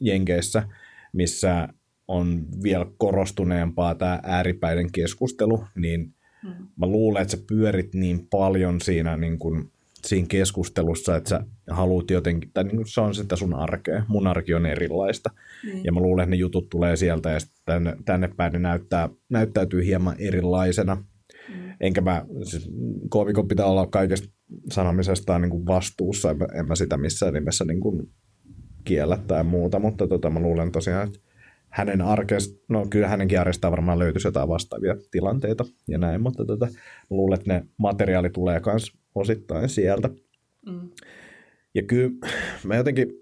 Jenkeissä, 0.00 0.68
missä 1.12 1.68
on 2.08 2.46
vielä 2.62 2.86
korostuneempaa 2.98 3.94
tämä 3.94 4.20
ääripäiden 4.22 4.92
keskustelu, 4.92 5.64
niin 5.74 6.14
Mm. 6.42 6.66
mä 6.76 6.86
luulen, 6.86 7.22
että 7.22 7.36
sä 7.36 7.42
pyörit 7.48 7.94
niin 7.94 8.26
paljon 8.30 8.80
siinä, 8.80 9.16
niin 9.16 9.38
kuin, 9.38 9.70
siinä 10.04 10.26
keskustelussa, 10.28 11.16
että 11.16 11.28
sä 11.28 11.44
haluat 11.70 12.10
jotenkin, 12.10 12.50
tai 12.54 12.64
niin 12.64 12.86
se 12.86 13.00
on 13.00 13.14
sitä 13.14 13.36
sun 13.36 13.54
arkea. 13.54 14.04
Mun 14.08 14.26
arki 14.26 14.54
on 14.54 14.66
erilaista. 14.66 15.30
Niin. 15.64 15.84
Ja 15.84 15.92
mä 15.92 16.00
luulen, 16.00 16.22
että 16.22 16.30
ne 16.30 16.36
jutut 16.36 16.70
tulee 16.70 16.96
sieltä 16.96 17.30
ja 17.30 17.40
sitten 17.40 17.62
tänne, 17.64 17.96
tänne 18.04 18.28
päin 18.36 18.52
ne 18.52 18.58
näyttää, 18.58 19.08
näyttäytyy 19.28 19.84
hieman 19.84 20.16
erilaisena. 20.18 20.94
Mm. 20.94 21.72
Enkä 21.80 22.00
mä, 22.00 22.26
siis 22.42 22.70
koomikon 23.08 23.48
pitää 23.48 23.66
olla 23.66 23.86
kaikesta 23.86 24.28
sanomisestaan 24.72 25.40
niin 25.42 25.50
kuin 25.50 25.66
vastuussa, 25.66 26.30
en 26.30 26.38
mä, 26.38 26.46
en 26.54 26.68
mä 26.68 26.74
sitä 26.74 26.96
missään 26.96 27.34
nimessä 27.34 27.64
niin 27.64 27.80
kuin 27.80 28.08
kiellä 28.84 29.18
tai 29.26 29.44
muuta, 29.44 29.78
mutta 29.78 30.08
tota, 30.08 30.30
mä 30.30 30.40
luulen 30.40 30.72
tosiaan, 30.72 31.06
että 31.06 31.18
hänen 31.70 32.00
arkes, 32.00 32.62
no 32.68 32.86
kyllä 32.90 33.08
hänenkin 33.08 33.40
arjestaan 33.40 33.70
varmaan 33.70 33.98
löytyisi 33.98 34.28
jotain 34.28 34.48
vastaavia 34.48 34.96
tilanteita 35.10 35.64
ja 35.88 35.98
näin, 35.98 36.20
mutta 36.20 36.44
tota, 36.44 36.66
mä 36.66 36.72
luulen, 37.10 37.38
että 37.38 37.52
ne 37.52 37.66
materiaali 37.76 38.30
tulee 38.30 38.60
myös 38.66 38.92
osittain 39.14 39.68
sieltä. 39.68 40.08
Mm. 40.66 40.90
Ja 41.74 41.82
kyllä 41.82 42.10
mä 42.64 42.76
jotenkin 42.76 43.12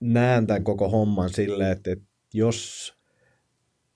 näen 0.00 0.46
tämän 0.46 0.64
koko 0.64 0.88
homman 0.88 1.30
silleen, 1.30 1.72
että, 1.72 1.92
että 1.92 2.04
jos 2.34 2.94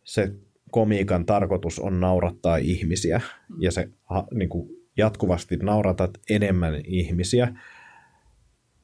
se 0.04 0.32
komiikan 0.70 1.26
tarkoitus 1.26 1.78
on 1.78 2.00
naurattaa 2.00 2.56
ihmisiä 2.56 3.20
ja 3.58 3.72
se 3.72 3.88
ha, 4.04 4.26
niin 4.34 4.48
kuin 4.48 4.68
jatkuvasti 4.96 5.56
nauratat 5.56 6.10
enemmän 6.30 6.74
ihmisiä 6.86 7.54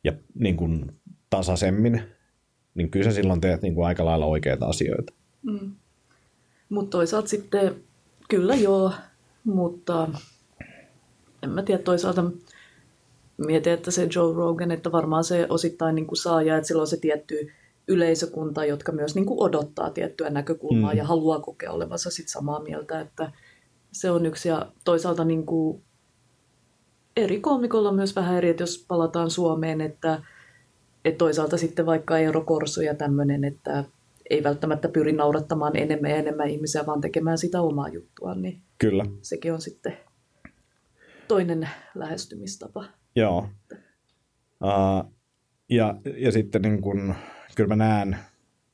ja 0.05 0.13
niin 0.35 0.57
kuin 0.57 0.93
tasaisemmin, 1.31 2.03
niin 2.75 2.91
kyllä 2.91 3.05
sä 3.05 3.13
silloin 3.13 3.41
teet 3.41 3.63
niin 3.63 3.75
kuin 3.75 3.87
aika 3.87 4.05
lailla 4.05 4.27
oikeita 4.27 4.67
asioita. 4.67 5.13
Mm. 5.43 5.73
Mutta 6.69 6.91
toisaalta 6.91 7.29
sitten, 7.29 7.75
kyllä 8.29 8.55
joo, 8.55 8.93
mutta 9.45 10.09
en 11.43 11.51
mä 11.51 11.63
tiedä, 11.63 11.83
toisaalta 11.83 12.25
mietin, 13.47 13.73
että 13.73 13.91
se 13.91 14.09
Joe 14.15 14.35
Rogan, 14.35 14.71
että 14.71 14.93
varmaan 14.93 15.25
se 15.25 15.47
osittain 15.49 15.95
niin 15.95 16.07
kuin 16.07 16.19
saa 16.19 16.43
ja 16.43 16.57
että 16.57 16.69
sillä 16.69 16.81
on 16.81 16.87
se 16.87 16.97
tietty 16.97 17.53
yleisökunta, 17.89 18.65
jotka 18.65 18.93
myös 18.93 19.15
niin 19.15 19.27
kuin 19.27 19.43
odottaa 19.43 19.91
tiettyä 19.91 20.31
näkökulmaa 20.31 20.93
Mm. 20.93 20.99
ja 20.99 21.05
haluaa 21.05 21.41
kokea 21.41 21.73
olevansa 21.73 22.11
sit 22.11 22.29
samaa 22.29 22.61
mieltä, 22.63 23.01
että 23.01 23.33
se 23.93 24.11
on 24.11 24.27
yksi 24.27 24.49
ja 24.49 24.67
toisaalta 24.85 25.25
niin 25.25 25.47
kuin 25.47 25.83
eri 27.17 27.41
koomikolla 27.41 27.93
myös 27.93 28.17
vähän 28.17 28.37
eri, 28.37 28.49
että 28.49 28.63
jos 28.63 28.85
palataan 28.89 29.31
Suomeen, 29.31 29.81
että, 29.81 30.23
että 31.09 31.19
toisaalta 31.19 31.57
sitten 31.57 31.87
vaikka 31.87 32.19
Eero 32.19 32.41
Korso 32.41 32.83
ja 32.83 32.95
tämmöinen, 32.95 33.45
että 33.45 33.85
ei 34.31 34.43
välttämättä 34.43 34.89
pyri 34.89 35.13
naurattamaan 35.13 35.77
enemmän 35.77 36.11
ja 36.11 36.17
enemmän 36.17 36.51
ihmisiä, 36.51 36.87
vaan 36.87 37.01
tekemään 37.01 37.39
sitä 37.39 37.61
omaa 37.61 37.89
juttuaan, 37.89 38.43
niin 38.43 38.61
Kyllä, 38.79 39.05
sekin 39.23 39.53
on 39.53 39.61
sitten 39.61 39.97
toinen 41.29 41.69
lähestymistapa. 41.95 42.85
joo. 43.17 43.49
Uh, 44.65 45.13
ja, 45.71 46.01
ja 46.17 46.33
sitten 46.33 46.63
niin 46.63 46.81
kun, 46.81 47.15
kyllä 47.57 47.69
mä 47.69 47.77
näen 47.77 48.17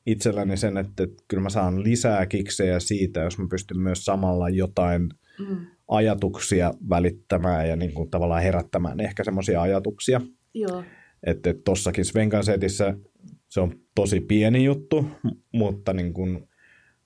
itselläni 0.06 0.56
sen, 0.56 0.76
että, 0.76 1.02
että 1.02 1.24
kyllä 1.28 1.42
mä 1.42 1.50
saan 1.50 1.82
lisää 1.82 2.26
kiksejä 2.26 2.80
siitä, 2.80 3.20
jos 3.20 3.38
mä 3.38 3.46
pystyn 3.50 3.80
myös 3.80 4.04
samalla 4.04 4.48
jotain 4.48 5.08
mm. 5.38 5.66
ajatuksia 5.88 6.74
välittämään 6.90 7.68
ja 7.68 7.76
niin 7.76 7.94
kuin 7.94 8.10
tavallaan 8.10 8.42
herättämään 8.42 9.00
ehkä 9.00 9.24
semmoisia 9.24 9.62
ajatuksia. 9.62 10.20
Joo. 10.54 10.84
Että 11.26 11.50
et 11.50 11.64
tossakin 11.64 12.04
Svenkan 12.04 12.44
setissä 12.44 12.94
se 13.48 13.60
on 13.60 13.72
tosi 13.94 14.20
pieni 14.20 14.64
juttu, 14.64 15.06
mutta 15.52 15.92
niin 15.92 16.14
kuin 16.14 16.48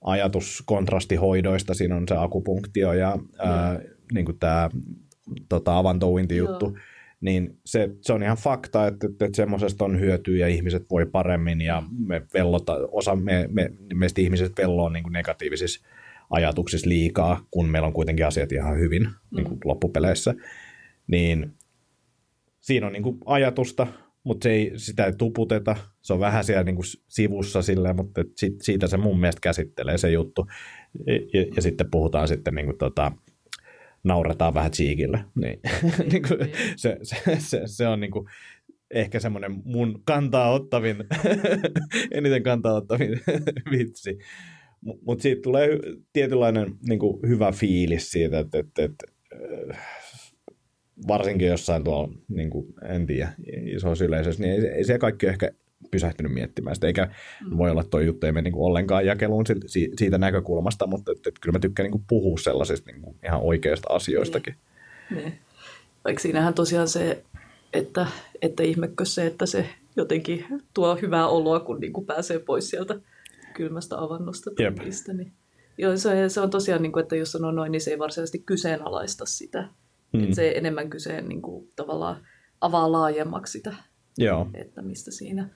ajatus 0.04 0.62
kontrastihoidoista, 0.66 1.74
siinä 1.74 1.96
on 1.96 2.08
se 2.08 2.14
akupunktio 2.16 2.92
ja 2.92 3.16
mm. 3.16 3.28
ää, 3.38 3.80
niin 4.12 4.24
kuin 4.24 4.38
tämä 4.38 4.70
tota, 5.48 5.78
avantouinti-juttu, 5.78 6.64
Joo. 6.64 6.78
niin 7.20 7.58
se, 7.66 7.90
se 8.00 8.12
on 8.12 8.22
ihan 8.22 8.36
fakta, 8.36 8.86
että, 8.86 9.06
että, 9.06 9.24
että 9.24 9.36
semmoisesta 9.36 9.84
on 9.84 10.00
hyötyä 10.00 10.36
ja 10.36 10.48
ihmiset 10.48 10.86
voi 10.90 11.06
paremmin 11.06 11.60
ja 11.60 11.82
me 12.06 12.22
vellota, 12.34 12.78
osa 12.90 13.16
me, 13.16 13.48
me, 13.52 13.72
meistä 13.94 14.20
ihmiset 14.20 14.52
velloo 14.58 14.88
niin 14.88 15.02
kuin 15.02 15.12
negatiivisissa 15.12 15.86
ajatuksissa 16.30 16.88
liikaa, 16.88 17.46
kun 17.50 17.68
meillä 17.68 17.86
on 17.86 17.92
kuitenkin 17.92 18.26
asiat 18.26 18.52
ihan 18.52 18.78
hyvin 18.78 19.02
mm. 19.02 19.36
niin 19.36 19.44
kuin 19.44 19.58
loppupeleissä. 19.64 20.34
Niin 21.06 21.52
siinä 22.60 22.86
on 22.86 22.92
niin 22.92 23.02
kuin 23.02 23.18
ajatusta, 23.26 23.86
mutta 24.24 24.44
se 24.44 24.50
ei, 24.50 24.72
sitä 24.76 25.04
ei 25.04 25.12
tuputeta. 25.12 25.76
Se 26.02 26.12
on 26.12 26.20
vähän 26.20 26.44
siellä 26.44 26.64
niin 26.64 26.76
kuin 26.76 26.86
sivussa 27.08 27.62
silleen, 27.62 27.96
mutta 27.96 28.24
sit, 28.36 28.54
siitä 28.62 28.86
se 28.86 28.96
mun 28.96 29.20
mielestä 29.20 29.40
käsittelee 29.40 29.98
se 29.98 30.10
juttu. 30.10 30.46
Ja, 31.06 31.42
ja, 31.56 31.62
sitten 31.62 31.90
puhutaan 31.90 32.28
sitten 32.28 32.54
niin 32.54 32.66
kuin 32.66 32.78
tota, 32.78 33.12
nauretaan 34.04 34.54
vähän 34.54 34.70
Cheekille. 34.70 35.24
Niin. 35.34 35.60
niin 36.12 36.22
kuin, 36.28 36.38
se, 36.76 36.98
se, 37.02 37.16
se, 37.38 37.62
se, 37.64 37.88
on 37.88 38.00
niin 38.00 38.10
kuin, 38.10 38.26
ehkä 38.90 39.20
semmoinen 39.20 39.62
mun 39.64 40.02
kantaa 40.04 40.52
ottavin, 40.52 40.96
eniten 42.12 42.42
kantaa 42.42 42.74
ottavin 42.74 43.20
vitsi. 43.72 44.18
Mutta 44.80 45.22
siitä 45.22 45.42
tulee 45.42 45.68
tietynlainen 46.12 46.74
niin 46.88 46.98
kuin, 46.98 47.28
hyvä 47.28 47.52
fiilis 47.52 48.10
siitä, 48.10 48.38
että, 48.38 48.58
että, 48.58 48.82
että 48.84 49.06
varsinkin 51.08 51.48
jossain 51.48 51.84
tuolla, 51.84 52.14
niin 52.28 52.50
kuin, 52.50 52.74
en 52.88 53.06
tiedä, 53.06 53.32
isossa 53.64 54.04
yleisössä, 54.04 54.42
niin 54.42 54.54
ei, 54.54 54.66
ei 54.66 54.84
se 54.84 54.98
kaikki 54.98 55.26
ehkä 55.26 55.50
pysähtynyt 55.90 56.32
miettimään 56.32 56.76
sitä, 56.76 56.86
eikä 56.86 57.08
mm. 57.50 57.58
voi 57.58 57.70
olla 57.70 57.84
tuo 57.84 58.00
juttu 58.00 58.26
ei 58.26 58.32
mene 58.32 58.50
niin 58.50 58.60
ollenkaan 58.60 59.06
jakeluun 59.06 59.44
siitä 59.96 60.18
näkökulmasta, 60.18 60.86
mutta 60.86 61.12
että, 61.12 61.28
että 61.28 61.40
kyllä 61.40 61.52
mä 61.52 61.58
tykkään 61.58 61.84
niin 61.84 61.92
kuin 61.92 62.04
puhua 62.08 62.38
sellaisista 62.38 62.90
niin 62.90 63.02
kuin 63.02 63.16
ihan 63.24 63.40
oikeista 63.40 63.94
asioistakin. 63.94 64.54
Niin. 65.10 65.22
niin. 65.24 65.38
Vaikka 66.04 66.22
siinähän 66.22 66.54
tosiaan 66.54 66.88
se, 66.88 67.22
että, 67.72 68.06
että 68.42 68.62
ihmekö 68.62 69.04
se, 69.04 69.26
että 69.26 69.46
se 69.46 69.68
jotenkin 69.96 70.44
tuo 70.74 70.96
hyvää 71.02 71.28
oloa, 71.28 71.60
kun 71.60 71.80
niin 71.80 71.92
kuin 71.92 72.06
pääsee 72.06 72.38
pois 72.38 72.70
sieltä 72.70 73.00
kylmästä 73.54 73.98
avannosta 73.98 74.50
tai 74.50 75.14
niin 75.14 75.32
Joo, 75.78 75.96
se, 75.96 76.28
se 76.28 76.40
on 76.40 76.50
tosiaan, 76.50 76.82
niin 76.82 76.92
kuin, 76.92 77.02
että 77.02 77.16
jos 77.16 77.32
sanoo 77.32 77.50
noin, 77.50 77.72
niin 77.72 77.80
se 77.80 77.90
ei 77.90 77.98
varsinaisesti 77.98 78.38
kyseenalaista 78.38 79.26
sitä. 79.26 79.68
Mm. 80.12 80.32
Se 80.32 80.52
enemmän 80.56 80.90
kyse 80.90 81.20
niin 81.20 81.42
kuin, 81.42 81.72
tavallaan 81.76 82.26
avaa 82.60 82.92
laajemmaksi 82.92 83.52
sitä, 83.52 83.74
Joo. 84.18 84.46
että 84.54 84.82
mistä 84.82 85.10
siinä 85.10 85.48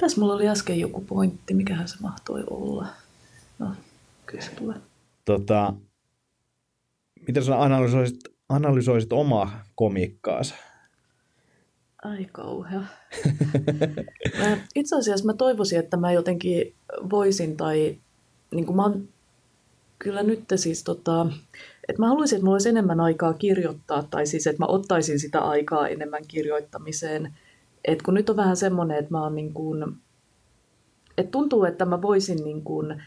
tässä 0.00 0.20
mulla 0.20 0.34
oli 0.34 0.48
äsken 0.48 0.80
joku 0.80 1.00
pointti, 1.00 1.54
mikähän 1.54 1.88
se 1.88 1.96
mahtoi 2.02 2.44
olla. 2.50 2.86
No, 3.58 3.74
kyllä 4.26 4.44
se 4.44 4.50
tulee. 4.50 4.76
Tota, 5.24 5.74
miten 7.26 7.44
sä 7.44 7.62
analysoisit, 7.62 8.20
analysoisit 8.48 9.12
omaa 9.12 9.64
komikkaasi? 9.74 10.54
Ai 12.04 12.26
kauhea. 12.32 12.80
mä, 14.38 14.58
itse 14.74 14.96
asiassa 14.96 15.26
mä 15.26 15.34
toivoisin, 15.34 15.78
että 15.78 15.96
mä 15.96 16.12
jotenkin 16.12 16.74
voisin 17.10 17.56
tai 17.56 17.98
niin 18.54 18.66
kuin 18.66 18.76
mä 18.76 18.82
oon, 18.82 19.08
kyllä 20.02 20.22
nyt 20.22 20.44
siis 20.54 20.84
tota, 20.84 21.26
että 21.88 22.02
mä 22.02 22.08
haluaisin, 22.08 22.36
että 22.36 22.44
mulla 22.44 22.54
olisi 22.54 22.68
enemmän 22.68 23.00
aikaa 23.00 23.32
kirjoittaa 23.32 24.02
tai 24.02 24.26
siis, 24.26 24.46
että 24.46 24.62
mä 24.62 24.66
ottaisin 24.66 25.20
sitä 25.20 25.40
aikaa 25.40 25.88
enemmän 25.88 26.22
kirjoittamiseen– 26.28 27.32
et 27.84 28.02
kun 28.02 28.14
nyt 28.14 28.30
on 28.30 28.36
vähän 28.36 28.56
semmoinen, 28.56 28.98
että 28.98 29.10
mä 29.10 29.22
oon 29.22 29.34
niin 29.34 29.54
kuin, 29.54 29.96
että 31.18 31.30
tuntuu, 31.30 31.64
että 31.64 31.84
mä 31.84 32.02
voisin 32.02 32.44
niin 32.44 32.64
kuin 32.64 33.02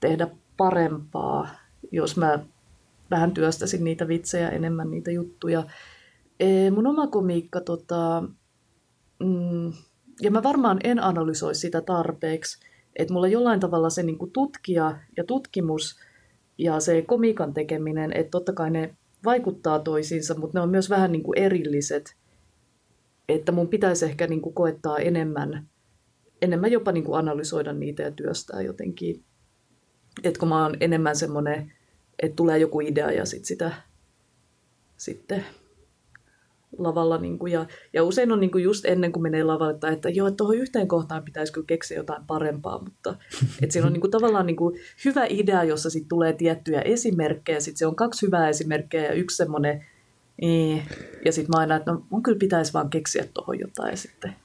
tehdä 0.00 0.28
parempaa, 0.56 1.48
jos 1.92 2.16
mä 2.16 2.38
vähän 3.10 3.34
työstäisin 3.34 3.84
niitä 3.84 4.08
vitsejä 4.08 4.48
enemmän, 4.48 4.90
niitä 4.90 5.10
juttuja. 5.10 5.64
E, 6.40 6.70
mun 6.70 6.86
oma 6.86 7.06
komiikka, 7.06 7.60
tota, 7.60 8.24
mm, 9.18 9.72
ja 10.22 10.30
mä 10.30 10.42
varmaan 10.42 10.78
en 10.84 11.02
analysoi 11.02 11.54
sitä 11.54 11.80
tarpeeksi, 11.80 12.58
että 12.96 13.14
mulla 13.14 13.28
jollain 13.28 13.60
tavalla 13.60 13.90
se 13.90 14.02
niin 14.02 14.18
kuin 14.18 14.30
tutkija 14.30 14.98
ja 15.16 15.24
tutkimus 15.24 16.00
ja 16.58 16.80
se 16.80 17.02
komiikan 17.02 17.54
tekeminen, 17.54 18.12
että 18.12 18.30
totta 18.30 18.52
kai 18.52 18.70
ne 18.70 18.94
vaikuttaa 19.24 19.78
toisiinsa, 19.78 20.34
mutta 20.34 20.58
ne 20.58 20.62
on 20.62 20.70
myös 20.70 20.90
vähän 20.90 21.12
niin 21.12 21.22
kuin 21.22 21.38
erilliset– 21.38 22.04
että 23.28 23.52
mun 23.52 23.68
pitäisi 23.68 24.04
ehkä 24.04 24.26
niin 24.26 24.40
kuin 24.40 24.54
koettaa 24.54 24.98
enemmän, 24.98 25.68
enemmän 26.42 26.72
jopa 26.72 26.92
niin 26.92 27.04
kuin 27.04 27.18
analysoida 27.18 27.72
niitä 27.72 28.02
ja 28.02 28.10
työstää 28.10 28.62
jotenkin. 28.62 29.24
Että 30.24 30.40
kun 30.40 30.48
mä 30.48 30.62
oon 30.62 30.76
enemmän 30.80 31.16
semmoinen, 31.16 31.72
että 32.22 32.36
tulee 32.36 32.58
joku 32.58 32.80
idea 32.80 33.10
ja 33.10 33.26
sit 33.26 33.44
sitä 33.44 33.72
sitten 34.96 35.44
lavalla. 36.78 37.18
Niin 37.18 37.38
kuin, 37.38 37.52
ja, 37.52 37.66
ja 37.92 38.04
usein 38.04 38.32
on 38.32 38.40
niin 38.40 38.50
kuin 38.50 38.64
just 38.64 38.84
ennen 38.84 39.12
kuin 39.12 39.22
menee 39.22 39.44
lavalle, 39.44 39.74
että, 39.74 39.88
että 39.88 40.08
joo, 40.08 40.30
tuohon 40.30 40.56
yhteen 40.56 40.88
kohtaan 40.88 41.22
pitäisi 41.24 41.52
kyllä 41.52 41.66
keksiä 41.66 41.96
jotain 41.96 42.26
parempaa, 42.26 42.78
mutta 42.84 43.10
että 43.62 43.72
siinä 43.72 43.86
on 43.86 43.92
niin 43.92 44.00
kuin, 44.00 44.10
tavallaan 44.10 44.46
niin 44.46 44.56
kuin 44.56 44.76
hyvä 45.04 45.26
idea, 45.28 45.64
jossa 45.64 45.90
sitten 45.90 46.08
tulee 46.08 46.32
tiettyjä 46.32 46.80
esimerkkejä, 46.80 47.60
sitten 47.60 47.78
se 47.78 47.86
on 47.86 47.96
kaksi 47.96 48.26
hyvää 48.26 48.48
esimerkkejä 48.48 49.04
ja 49.04 49.12
yksi 49.12 49.36
semmoinen 49.36 49.84
niin. 50.40 50.82
Ja 51.24 51.32
sitten 51.32 51.50
mä 51.56 51.60
aina, 51.60 51.76
että 51.76 51.92
no 51.92 52.06
mun 52.10 52.22
kyllä 52.22 52.38
pitäisi 52.38 52.72
vaan 52.72 52.90
keksiä 52.90 53.24
tuohon 53.34 53.58
jotain 53.58 53.90
ja 53.90 53.96
sitten 53.96 54.36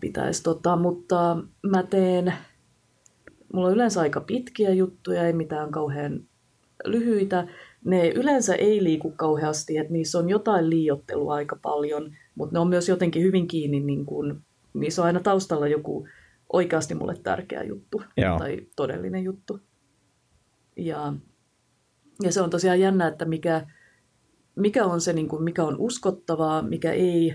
pitäisi 0.00 0.42
tota, 0.42 0.76
mutta 0.76 1.36
mä 1.62 1.82
teen, 1.82 2.34
mulla 3.52 3.66
on 3.66 3.74
yleensä 3.74 4.00
aika 4.00 4.20
pitkiä 4.20 4.70
juttuja, 4.70 5.26
ei 5.26 5.32
mitään 5.32 5.70
kauhean 5.70 6.20
lyhyitä. 6.84 7.46
Ne 7.86 8.08
yleensä 8.08 8.54
ei 8.54 8.84
liiku 8.84 9.10
kauheasti, 9.10 9.78
että 9.78 9.92
niissä 9.92 10.18
on 10.18 10.28
jotain 10.28 10.70
liiottelua 10.70 11.34
aika 11.34 11.56
paljon, 11.62 12.16
mutta 12.34 12.52
ne 12.52 12.58
on 12.58 12.68
myös 12.68 12.88
jotenkin 12.88 13.22
hyvin 13.22 13.48
kiinni, 13.48 13.80
niin 13.80 14.06
kun, 14.06 14.42
niissä 14.74 15.02
on 15.02 15.06
aina 15.06 15.20
taustalla 15.20 15.68
joku 15.68 16.08
oikeasti 16.52 16.94
mulle 16.94 17.14
tärkeä 17.22 17.62
juttu 17.62 18.02
Joo. 18.16 18.38
tai 18.38 18.66
todellinen 18.76 19.24
juttu. 19.24 19.60
Ja, 20.76 21.12
ja 22.22 22.32
se 22.32 22.40
on 22.40 22.50
tosiaan 22.50 22.80
jännä, 22.80 23.08
että 23.08 23.24
mikä, 23.24 23.66
mikä 24.56 24.84
on 24.84 25.00
se, 25.00 25.12
niin 25.12 25.28
kuin, 25.28 25.42
mikä 25.42 25.64
on 25.64 25.76
uskottavaa, 25.78 26.62
mikä 26.62 26.92
ei. 26.92 27.34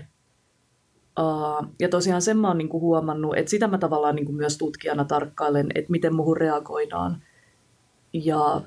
Uh, 1.20 1.66
ja 1.80 1.88
tosiaan 1.88 2.22
sen 2.22 2.38
mä 2.38 2.48
oon 2.48 2.58
niin 2.58 2.68
kuin 2.68 2.80
huomannut, 2.80 3.36
että 3.36 3.50
sitä 3.50 3.68
mä 3.68 3.78
tavallaan 3.78 4.16
niin 4.16 4.26
kuin 4.26 4.36
myös 4.36 4.58
tutkijana 4.58 5.04
tarkkailen, 5.04 5.66
että 5.74 5.90
miten 5.90 6.14
muuhun 6.14 6.36
reagoidaan. 6.36 7.22
Ja, 8.12 8.62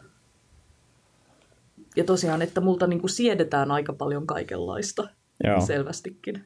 ja 1.96 2.04
tosiaan, 2.04 2.42
että 2.42 2.62
multa 2.62 2.88
niin 2.88 3.00
kuin 3.00 3.10
siedetään 3.10 3.72
aika 3.72 3.94
paljon 3.94 4.28
kaikenlaista 4.28 5.08
Joo. 5.44 5.62
selvästikin. 5.62 6.44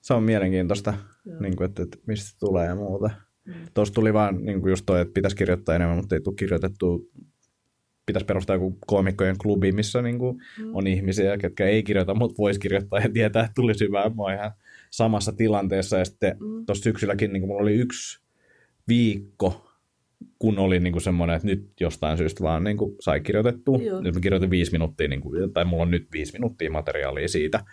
Se 0.00 0.14
on 0.14 0.22
mielenkiintoista, 0.22 0.94
niin 1.40 1.56
kuin, 1.56 1.68
että, 1.68 1.82
että 1.82 1.98
mistä 2.06 2.36
tulee 2.40 2.66
ja 2.66 2.74
muuta. 2.74 3.10
Mm. 3.44 3.54
Tuossa 3.74 3.94
tuli 3.94 4.12
vaan 4.12 4.44
niin 4.44 4.60
kuin 4.60 4.70
just 4.70 4.86
toi, 4.86 5.00
että 5.00 5.14
pitäisi 5.14 5.36
kirjoittaa 5.36 5.74
enemmän, 5.74 5.96
mutta 5.96 6.14
ei 6.14 6.20
tule 6.20 6.34
kirjoitettu 6.34 7.10
pitäisi 8.06 8.26
perustaa 8.26 8.56
joku 8.56 8.78
koomikkojen 8.86 9.38
klubi, 9.38 9.72
missä 9.72 10.02
niin 10.02 10.18
kuin 10.18 10.42
mm. 10.58 10.74
on 10.74 10.86
ihmisiä, 10.86 11.38
ketkä 11.38 11.66
ei 11.66 11.82
kirjoita, 11.82 12.14
mutta 12.14 12.38
voisi 12.38 12.60
kirjoittaa 12.60 12.98
ja 12.98 13.08
tietää, 13.12 13.42
että 13.44 13.54
tulisi 13.54 13.84
hyvää. 13.84 14.08
Mä 14.08 14.22
oon 14.22 14.34
ihan 14.34 14.52
samassa 14.90 15.32
tilanteessa. 15.32 15.98
Ja 15.98 16.04
sitten 16.04 16.36
mm. 16.40 16.66
tuossa 16.66 16.82
syksylläkin 16.82 17.32
niin 17.32 17.40
kuin 17.40 17.48
mulla 17.48 17.62
oli 17.62 17.74
yksi 17.74 18.22
viikko, 18.88 19.71
kun 20.42 20.58
oli 20.58 20.80
niin 20.80 20.92
kuin 20.92 21.02
semmoinen, 21.02 21.36
että 21.36 21.48
nyt 21.48 21.70
jostain 21.80 22.18
syystä 22.18 22.44
vaan 22.44 22.64
niin 22.64 22.76
kuin 22.76 22.96
sai 23.00 23.20
kirjoitettua. 23.20 23.78
Joo. 23.78 24.00
Nyt 24.00 24.14
mä 24.14 24.20
kirjoitin 24.20 24.50
viisi 24.50 24.72
minuuttia, 24.72 25.08
niin 25.08 25.20
kuin, 25.20 25.52
tai 25.52 25.64
mulla 25.64 25.82
on 25.82 25.90
nyt 25.90 26.06
viisi 26.12 26.32
minuuttia 26.32 26.70
materiaalia 26.70 27.28
siitä 27.28 27.64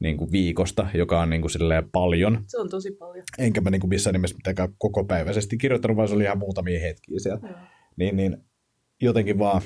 niin 0.00 0.16
kuin 0.16 0.32
viikosta, 0.32 0.86
joka 0.94 1.20
on 1.20 1.30
niin 1.30 1.40
kuin 1.40 1.50
paljon. 1.92 2.38
Se 2.46 2.58
on 2.58 2.68
tosi 2.68 2.90
paljon. 2.90 3.24
Enkä 3.38 3.60
mä 3.60 3.70
niin 3.70 3.80
kuin 3.80 3.88
missään 3.88 4.14
nimessä 4.14 4.36
mitenkään 4.36 4.68
kokopäiväisesti 4.78 5.58
kirjoittanut, 5.58 5.96
vaan 5.96 6.08
se 6.08 6.14
oli 6.14 6.22
ihan 6.22 6.38
muutamia 6.38 6.80
hetkiä 6.80 7.18
siellä. 7.18 7.48
Joo. 7.48 7.58
Niin, 7.96 8.16
niin 8.16 8.36
jotenkin 9.00 9.38
vaan 9.38 9.62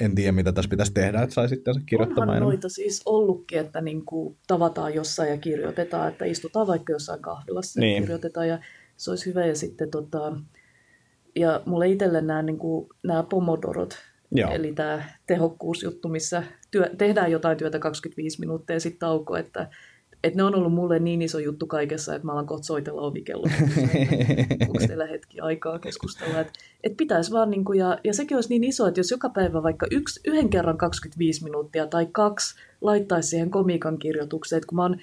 en 0.00 0.14
tiedä, 0.14 0.32
mitä 0.32 0.52
tässä 0.52 0.68
pitäisi 0.68 0.92
tehdä, 0.92 1.22
että 1.22 1.34
saisi 1.34 1.54
sitten 1.54 1.74
kirjoittamaan. 1.86 2.28
Onhan 2.28 2.42
noita 2.42 2.68
siis 2.68 3.02
ollutkin, 3.06 3.58
että 3.58 3.80
niin 3.80 4.04
kuin 4.04 4.36
tavataan 4.46 4.94
jossain 4.94 5.30
ja 5.30 5.38
kirjoitetaan, 5.38 6.08
että 6.08 6.24
istutaan 6.24 6.66
vaikka 6.66 6.92
jossain 6.92 7.22
kahvilassa 7.22 7.80
niin. 7.80 7.94
ja 7.94 8.00
kirjoitetaan 8.00 8.48
ja 8.48 8.58
se 8.96 9.10
olisi 9.10 9.26
hyvä. 9.26 9.46
Ja 9.46 9.56
sitten 9.56 9.90
tota, 9.90 10.36
ja 11.36 11.62
mulle 11.66 11.88
itselle 11.88 12.20
nämä, 12.20 12.42
niin 12.42 12.58
kuin, 12.58 12.88
nämä 13.04 13.22
pomodorot, 13.22 13.94
Joo. 14.32 14.50
eli 14.50 14.72
tämä 14.72 15.04
tehokkuusjuttu, 15.26 16.08
missä 16.08 16.42
työ, 16.70 16.90
tehdään 16.98 17.32
jotain 17.32 17.58
työtä 17.58 17.78
25 17.78 18.40
minuuttia 18.40 18.76
ja 18.76 18.80
sitten 18.80 18.98
tauko, 19.00 19.36
että 19.36 19.68
että 20.24 20.36
ne 20.36 20.42
on 20.42 20.54
ollut 20.54 20.72
mulle 20.72 20.98
niin 20.98 21.22
iso 21.22 21.38
juttu 21.38 21.66
kaikessa, 21.66 22.14
että 22.14 22.26
mä 22.26 22.32
alan 22.32 22.46
kohta 22.46 22.66
soitella 22.66 23.00
ovikello. 23.00 23.46
Onko 24.68 24.86
teillä 24.86 25.06
hetki 25.06 25.40
aikaa 25.40 25.78
keskustella? 25.78 26.40
Että 26.40 26.52
et 26.84 26.96
pitäisi 26.96 27.32
vaan, 27.32 27.50
niin 27.50 27.64
kuin, 27.64 27.78
ja, 27.78 27.98
ja 28.04 28.14
sekin 28.14 28.36
olisi 28.36 28.48
niin 28.48 28.64
iso, 28.64 28.86
että 28.86 29.00
jos 29.00 29.10
joka 29.10 29.28
päivä 29.28 29.62
vaikka 29.62 29.86
yksi, 29.90 30.20
yhden 30.24 30.48
kerran 30.48 30.78
25 30.78 31.44
minuuttia 31.44 31.86
tai 31.86 32.06
kaksi 32.12 32.54
laittaisi 32.80 33.28
siihen 33.28 33.50
komiikan 33.50 33.98
kirjoitukseen, 33.98 34.58
että 34.58 34.66
kun 34.66 34.76
mä 34.76 34.82
oon 34.82 34.96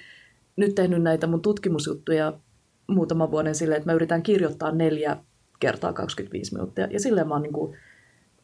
nyt 0.56 0.74
tehnyt 0.74 1.02
näitä 1.02 1.26
mun 1.26 1.42
tutkimusjuttuja 1.42 2.32
muutaman 2.86 3.30
vuoden 3.30 3.54
silleen, 3.54 3.78
että 3.78 3.90
mä 3.90 3.96
yritän 3.96 4.22
kirjoittaa 4.22 4.72
neljä 4.72 5.16
kertaa 5.60 5.92
25 5.92 6.54
minuuttia. 6.54 6.86
Ja 6.90 7.00
silleen 7.00 7.28
mä 7.28 7.34
oon 7.34 7.42
niin 7.42 7.52
kuin 7.52 7.76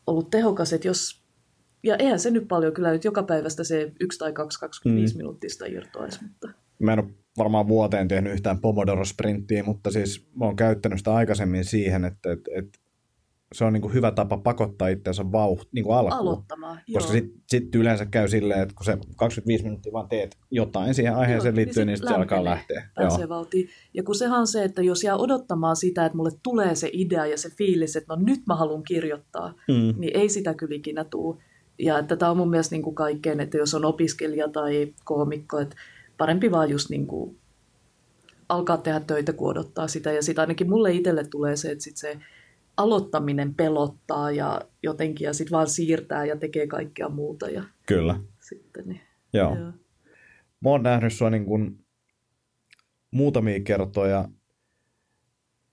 ollut 0.07 0.31
tehokas, 0.31 0.73
että 0.73 0.89
jos 0.89 1.25
ja 1.83 1.97
eihän 1.97 2.21
se 2.21 2.31
nyt 2.31 2.49
paljon 2.49 2.73
kyllä 2.73 2.93
nyt 2.93 3.05
joka 3.05 3.23
päivästä 3.23 3.65
se 3.65 3.93
yksi 4.01 4.19
tai 4.19 4.33
kaksi 4.33 4.61
25 4.61 5.15
mm. 5.15 5.19
minuuttista 5.19 5.67
irtoaisi. 5.67 6.23
Mutta... 6.23 6.49
Mä 6.79 6.93
en 6.93 6.99
ole 6.99 7.11
varmaan 7.39 7.69
vuoteen 7.69 8.09
tehnyt 8.09 8.33
yhtään 8.33 8.59
Pomodoro-sprinttiä, 8.59 9.63
mutta 9.63 9.91
siis 9.91 10.29
mä 10.37 10.45
oon 10.45 10.57
käyttänyt 10.57 10.99
sitä 10.99 11.15
aikaisemmin 11.15 11.65
siihen, 11.65 12.05
että, 12.05 12.33
että, 12.33 12.51
että 12.55 12.79
se 13.53 13.65
on 13.65 13.73
niin 13.73 13.81
kuin 13.81 13.95
hyvä 13.95 14.11
tapa 14.11 14.37
pakottaa 14.37 14.89
itseänsä 14.89 15.33
vauht, 15.33 15.69
niin 15.73 15.85
kuin 15.85 15.97
alkuun. 15.97 16.21
Aloittamaan, 16.21 16.81
Koska 16.93 17.13
sitten 17.13 17.43
sit 17.49 17.75
yleensä 17.75 18.07
käy 18.07 18.29
silleen, 18.29 18.61
että 18.61 18.75
kun 18.75 18.85
se 18.85 18.99
25 19.17 19.65
minuuttia 19.65 19.93
vaan 19.93 20.09
teet 20.09 20.37
jotain 20.51 20.95
siihen 20.95 21.17
aiheeseen 21.17 21.53
joo, 21.53 21.57
liittyen, 21.57 21.87
niin, 21.87 21.93
niin 21.93 21.97
sitten 21.97 22.15
se 22.15 22.21
alkaa 22.21 22.45
lähteä. 22.45 22.89
Pääsee 22.95 23.29
valtiin. 23.29 23.69
Ja 23.95 24.03
kun 24.03 24.15
sehän 24.15 24.41
on 24.41 24.47
se, 24.47 24.65
että 24.65 24.83
jos 24.83 25.05
jää 25.05 25.17
odottamaan 25.17 25.77
sitä, 25.77 26.07
että 26.07 26.17
mulle 26.17 26.31
tulee 26.43 26.75
se 26.75 26.91
idea 26.93 27.27
ja 27.27 27.39
se 27.39 27.51
fiilis, 27.51 27.97
että 27.97 28.17
no 28.17 28.23
nyt 28.23 28.41
mä 28.47 28.57
haluan 28.57 28.83
kirjoittaa, 28.83 29.55
mm. 29.69 29.95
niin 29.99 30.17
ei 30.17 30.29
sitä 30.29 30.55
kyllä 30.55 30.75
ikinä 30.75 31.05
tule. 31.05 31.37
Ja 31.79 31.99
että 31.99 32.17
tämä 32.17 32.31
on 32.31 32.37
mun 32.37 32.51
mielestä 32.51 32.75
niin 32.75 32.83
kuin 32.83 32.95
kaikkeen, 32.95 33.41
että 33.41 33.59
jos 33.59 33.75
on 33.75 33.85
opiskelija 33.85 34.49
tai 34.49 34.95
koomikko, 35.05 35.59
että 35.59 35.77
parempi 36.19 36.51
vaan 36.51 36.71
just 36.71 36.91
niin 36.91 37.07
kuin 37.07 37.39
alkaa 38.49 38.77
tehdä 38.77 39.01
töitä, 39.01 39.33
kun 39.33 39.51
odottaa 39.51 39.89
sitä. 39.89 40.13
Ja 40.13 40.23
sitten 40.23 40.43
ainakin 40.43 40.69
mulle 40.69 40.93
itselle 40.93 41.25
tulee 41.25 41.57
se, 41.57 41.71
että 41.71 41.85
sit 41.85 41.97
se 41.97 42.19
aloittaminen 42.77 43.55
pelottaa 43.55 44.31
ja 44.31 44.61
jotenkin, 44.83 45.25
ja 45.25 45.33
sitten 45.33 45.57
vaan 45.57 45.67
siirtää 45.67 46.25
ja 46.25 46.37
tekee 46.37 46.67
kaikkea 46.67 47.09
muuta. 47.09 47.51
Ja 47.51 47.65
Kyllä. 47.87 48.21
Sitten, 48.41 48.89
niin, 48.89 49.01
joo. 49.33 49.57
joo. 49.57 49.73
Mä 50.61 50.71
oon 50.71 50.83
nähnyt 50.83 51.13
sua 51.13 51.31
niin 51.31 51.45
kuin 51.45 51.85
muutamia 53.11 53.61
kertoja. 53.61 54.29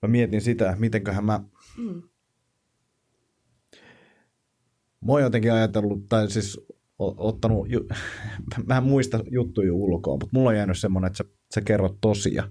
Mä 0.02 0.08
mietin 0.08 0.40
sitä, 0.40 0.76
mitenköhän 0.78 1.24
mä... 1.24 1.40
Mm 1.78 2.02
mä 5.02 5.12
oon 5.12 5.22
jotenkin 5.22 5.52
ajatellut, 5.52 6.08
tai 6.08 6.30
siis 6.30 6.60
ottanut, 6.98 7.70
ju, 7.70 7.88
mä 8.68 8.76
en 8.76 8.82
muista 8.82 9.20
juttuja 9.30 9.74
ulkoa, 9.74 10.14
mutta 10.14 10.28
mulla 10.32 10.50
on 10.50 10.56
jäänyt 10.56 10.78
semmoinen, 10.78 11.06
että 11.06 11.16
sä, 11.16 11.24
sä 11.54 11.60
kerrot 11.60 12.00
tosia. 12.00 12.48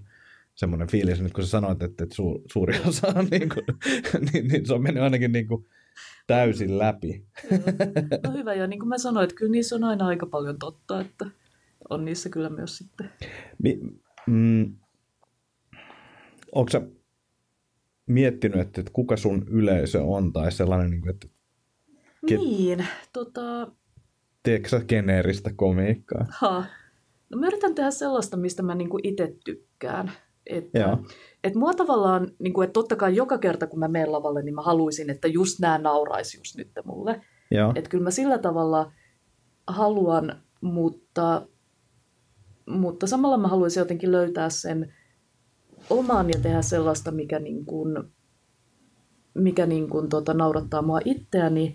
Semmoinen 0.54 0.88
fiilis, 0.88 1.20
nyt 1.20 1.32
kun 1.32 1.44
sä 1.44 1.50
sanoit, 1.50 1.82
että, 1.82 2.04
että 2.04 2.14
su, 2.14 2.42
suuri 2.52 2.80
osa 2.88 3.06
on 3.16 3.28
niin, 3.30 3.48
kuin, 3.48 3.66
niin, 4.32 4.48
niin, 4.48 4.66
se 4.66 4.74
on 4.74 4.82
mennyt 4.82 5.02
ainakin 5.02 5.32
niin 5.32 5.48
kuin 5.48 5.66
täysin 6.26 6.78
läpi. 6.78 7.26
No 8.24 8.32
hyvä, 8.38 8.54
ja 8.54 8.66
niin 8.66 8.78
kuin 8.80 8.88
mä 8.88 8.98
sanoin, 8.98 9.24
että 9.24 9.36
kyllä 9.36 9.52
niissä 9.52 9.76
on 9.76 9.84
aina 9.84 10.06
aika 10.06 10.26
paljon 10.26 10.58
totta, 10.58 11.00
että 11.00 11.26
on 11.90 12.04
niissä 12.04 12.28
kyllä 12.28 12.50
myös 12.50 12.78
sitten. 12.78 13.10
Mi, 13.62 13.80
mm, 14.26 14.76
onko 16.52 16.70
sä 16.70 16.82
miettinyt, 18.06 18.60
että, 18.60 18.80
että 18.80 18.92
kuka 18.92 19.16
sun 19.16 19.46
yleisö 19.48 20.02
on, 20.02 20.32
tai 20.32 20.52
sellainen, 20.52 20.90
niin 20.90 21.00
kuin, 21.00 21.10
että 21.10 21.28
Ke- 22.26 22.38
niin, 22.38 22.86
tota... 23.12 23.72
Teekö 24.42 24.68
sä 24.68 24.80
geneeristä 24.88 25.50
komiikkaa? 25.56 26.26
Ha. 26.30 26.64
No 27.30 27.38
mä 27.38 27.46
yritän 27.46 27.74
tehdä 27.74 27.90
sellaista, 27.90 28.36
mistä 28.36 28.62
mä 28.62 28.74
niinku 28.74 28.98
itse 29.02 29.36
tykkään. 29.44 30.12
Että, 30.46 30.78
et 31.44 31.54
mua 31.54 31.74
tavallaan, 31.74 32.28
niinku, 32.38 32.62
että 32.62 32.72
totta 32.72 32.96
kai 32.96 33.16
joka 33.16 33.38
kerta 33.38 33.66
kun 33.66 33.78
mä 33.78 33.88
menen 33.88 34.12
lavalle, 34.12 34.42
niin 34.42 34.54
mä 34.54 34.62
haluaisin, 34.62 35.10
että 35.10 35.28
just 35.28 35.60
nämä 35.60 35.78
nauraisi 35.78 36.38
just 36.38 36.56
nyt 36.56 36.70
mulle. 36.84 37.20
Että 37.74 37.90
kyllä 37.90 38.04
mä 38.04 38.10
sillä 38.10 38.38
tavalla 38.38 38.92
haluan, 39.66 40.42
mutta, 40.60 41.46
mutta 42.66 43.06
samalla 43.06 43.38
mä 43.38 43.48
haluaisin 43.48 43.80
jotenkin 43.80 44.12
löytää 44.12 44.50
sen 44.50 44.94
oman 45.90 46.28
ja 46.28 46.40
tehdä 46.42 46.62
sellaista, 46.62 47.10
mikä, 47.10 47.38
niin 47.38 47.66
kuin, 47.66 47.98
mikä 49.34 49.66
niin 49.66 49.88
kuin, 49.88 50.08
tota, 50.08 50.34
naurattaa 50.34 50.82
mua 50.82 51.00
itseäni. 51.04 51.74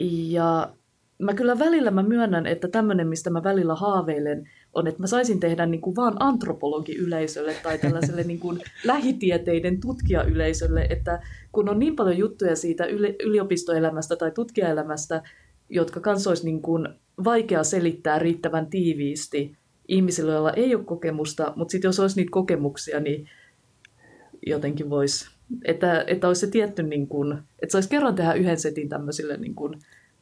Ja 0.00 0.74
mä 1.18 1.34
kyllä 1.34 1.58
välillä 1.58 1.90
mä 1.90 2.02
myönnän, 2.02 2.46
että 2.46 2.68
tämmöinen, 2.68 3.08
mistä 3.08 3.30
mä 3.30 3.42
välillä 3.42 3.74
haaveilen, 3.74 4.50
on, 4.74 4.86
että 4.86 5.00
mä 5.00 5.06
saisin 5.06 5.40
tehdä 5.40 5.66
niin 5.66 5.80
kuin 5.80 5.96
vaan 5.96 6.16
antropologiyleisölle 6.20 7.54
tai 7.62 7.78
tällaiselle 7.78 8.22
niin 8.32 8.40
kuin 8.40 8.60
lähitieteiden 8.84 9.80
tutkijayleisölle, 9.80 10.86
että 10.90 11.22
kun 11.52 11.68
on 11.68 11.78
niin 11.78 11.96
paljon 11.96 12.18
juttuja 12.18 12.56
siitä 12.56 12.86
yliopistoelämästä 13.24 14.16
tai 14.16 14.30
tutkijaelämästä, 14.30 15.22
jotka 15.68 16.00
kanssa 16.00 16.30
olisi 16.30 16.44
niin 16.44 16.62
kuin 16.62 16.88
vaikea 17.24 17.64
selittää 17.64 18.18
riittävän 18.18 18.66
tiiviisti 18.66 19.56
ihmisille, 19.88 20.32
joilla 20.32 20.52
ei 20.52 20.74
ole 20.74 20.84
kokemusta, 20.84 21.52
mutta 21.56 21.72
sitten 21.72 21.88
jos 21.88 22.00
olisi 22.00 22.16
niitä 22.16 22.30
kokemuksia, 22.30 23.00
niin 23.00 23.28
jotenkin 24.46 24.90
voisi 24.90 25.32
että, 25.64 26.04
että 26.06 26.28
olisi 26.28 26.40
se 26.40 26.46
tietty, 26.46 26.82
niin 26.82 27.06
kuin, 27.06 27.38
että 27.62 27.72
saisi 27.72 27.88
kerran 27.88 28.14
tehdä 28.14 28.32
yhden 28.32 28.60
setin 28.60 28.88
tämmöisille 28.88 29.36
niin 29.36 29.54
kuin 29.54 29.74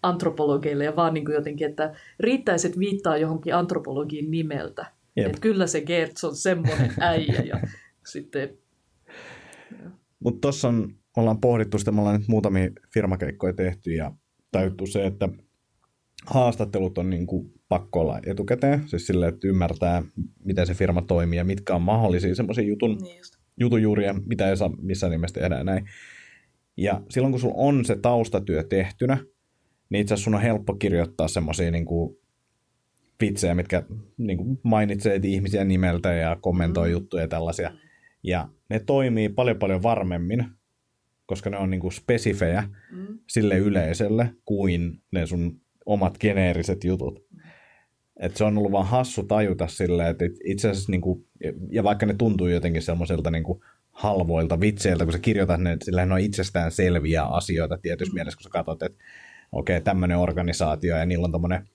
antropologeille 0.02 0.84
ja 0.84 0.96
vaan 0.96 1.14
niin 1.14 1.24
kuin 1.24 1.34
jotenkin, 1.34 1.68
että 1.68 1.94
riittäisi, 2.20 2.66
että 2.66 2.80
viittaa 2.80 3.16
johonkin 3.16 3.54
antropologiin 3.54 4.30
nimeltä. 4.30 4.86
Että 5.16 5.40
kyllä 5.40 5.66
se 5.66 5.80
Gertz 5.80 6.24
on 6.24 6.36
semmoinen 6.36 6.92
äijä 7.00 7.40
ja 7.40 7.60
sitten... 8.12 8.58
Mutta 10.20 10.40
tuossa 10.40 10.68
on, 10.68 10.94
ollaan 11.16 11.40
pohdittu 11.40 11.78
sitä, 11.78 11.92
me 11.92 12.00
ollaan 12.00 12.20
nyt 12.20 12.28
muutamia 12.28 12.70
firmakeikkoja 12.94 13.52
tehty 13.52 13.92
ja 13.92 14.12
täytyy 14.52 14.86
se, 14.86 15.06
että 15.06 15.28
haastattelut 16.26 16.98
on 16.98 17.10
niin 17.10 17.26
kuin 17.26 17.52
pakko 17.68 18.00
olla 18.00 18.20
etukäteen, 18.26 18.88
siis 18.88 19.06
silleen, 19.06 19.34
että 19.34 19.48
ymmärtää, 19.48 20.02
miten 20.44 20.66
se 20.66 20.74
firma 20.74 21.02
toimii 21.02 21.36
ja 21.36 21.44
mitkä 21.44 21.74
on 21.74 21.82
mahdollisia 21.82 22.34
semmoisia 22.34 22.64
jutun 22.64 22.98
niin 22.98 23.18
just 23.18 23.40
jutujuuria, 23.60 24.14
mitä 24.26 24.48
ei 24.48 24.56
saa 24.56 24.70
missään 24.82 25.10
nimessä 25.10 25.40
tehdä 25.40 25.64
näin. 25.64 25.88
Ja 26.76 27.00
silloin 27.10 27.32
kun 27.32 27.40
sulla 27.40 27.54
on 27.56 27.84
se 27.84 27.96
taustatyö 27.96 28.62
tehtynä, 28.62 29.18
niin 29.90 30.00
itse 30.00 30.14
asiassa 30.14 30.24
sun 30.24 30.34
on 30.34 30.42
helppo 30.42 30.74
kirjoittaa 30.74 31.28
semmoisia 31.28 31.70
niin 31.70 31.86
vitsejä, 33.20 33.54
mitkä 33.54 33.82
niin 34.18 34.38
kuin 34.38 34.60
mainitsee 34.62 35.20
ihmisiä 35.22 35.64
nimeltä 35.64 36.12
ja 36.12 36.36
kommentoi 36.40 36.88
mm. 36.88 36.92
juttuja 36.92 37.22
ja 37.22 37.28
tällaisia. 37.28 37.72
Ja 38.22 38.48
ne 38.68 38.78
toimii 38.78 39.28
paljon 39.28 39.58
paljon 39.58 39.82
varmemmin, 39.82 40.46
koska 41.26 41.50
ne 41.50 41.56
on 41.56 41.70
niin 41.70 41.80
kuin 41.80 41.92
spesifejä 41.92 42.68
mm. 42.92 43.18
sille 43.28 43.58
yleisölle 43.58 44.34
kuin 44.44 45.02
ne 45.10 45.26
sun 45.26 45.60
omat 45.86 46.18
geneeriset 46.18 46.84
jutut. 46.84 47.26
Et 48.20 48.36
se 48.36 48.44
on 48.44 48.58
ollut 48.58 48.72
vaan 48.72 48.86
hassu 48.86 49.22
tajuta 49.22 49.66
silleen, 49.66 50.08
että 50.08 50.24
itse 50.44 50.70
asiassa, 50.70 50.90
niin 50.90 51.00
kuin, 51.00 51.26
ja 51.70 51.84
vaikka 51.84 52.06
ne 52.06 52.14
tuntuu 52.14 52.46
jotenkin 52.46 52.82
semmoiselta 52.82 53.30
niin 53.30 53.44
halvoilta 53.92 54.60
vitseiltä, 54.60 55.04
kun 55.04 55.12
sä 55.12 55.18
kirjoitat 55.18 55.60
ne, 55.60 55.76
sillä 55.82 56.06
ne 56.06 56.14
on 56.14 56.20
itsestään 56.20 56.72
selviä 56.72 57.22
asioita 57.22 57.78
tietyssä 57.78 58.12
mm. 58.12 58.14
mielessä, 58.14 58.36
kun 58.36 58.42
sä 58.42 58.50
katsot, 58.50 58.82
että 58.82 59.04
okei, 59.52 59.76
okay, 59.76 59.84
tämmöinen 59.84 60.18
organisaatio 60.18 60.96
ja 60.96 61.06
niillä 61.06 61.24
on 61.24 61.32
tommonen, 61.32 61.68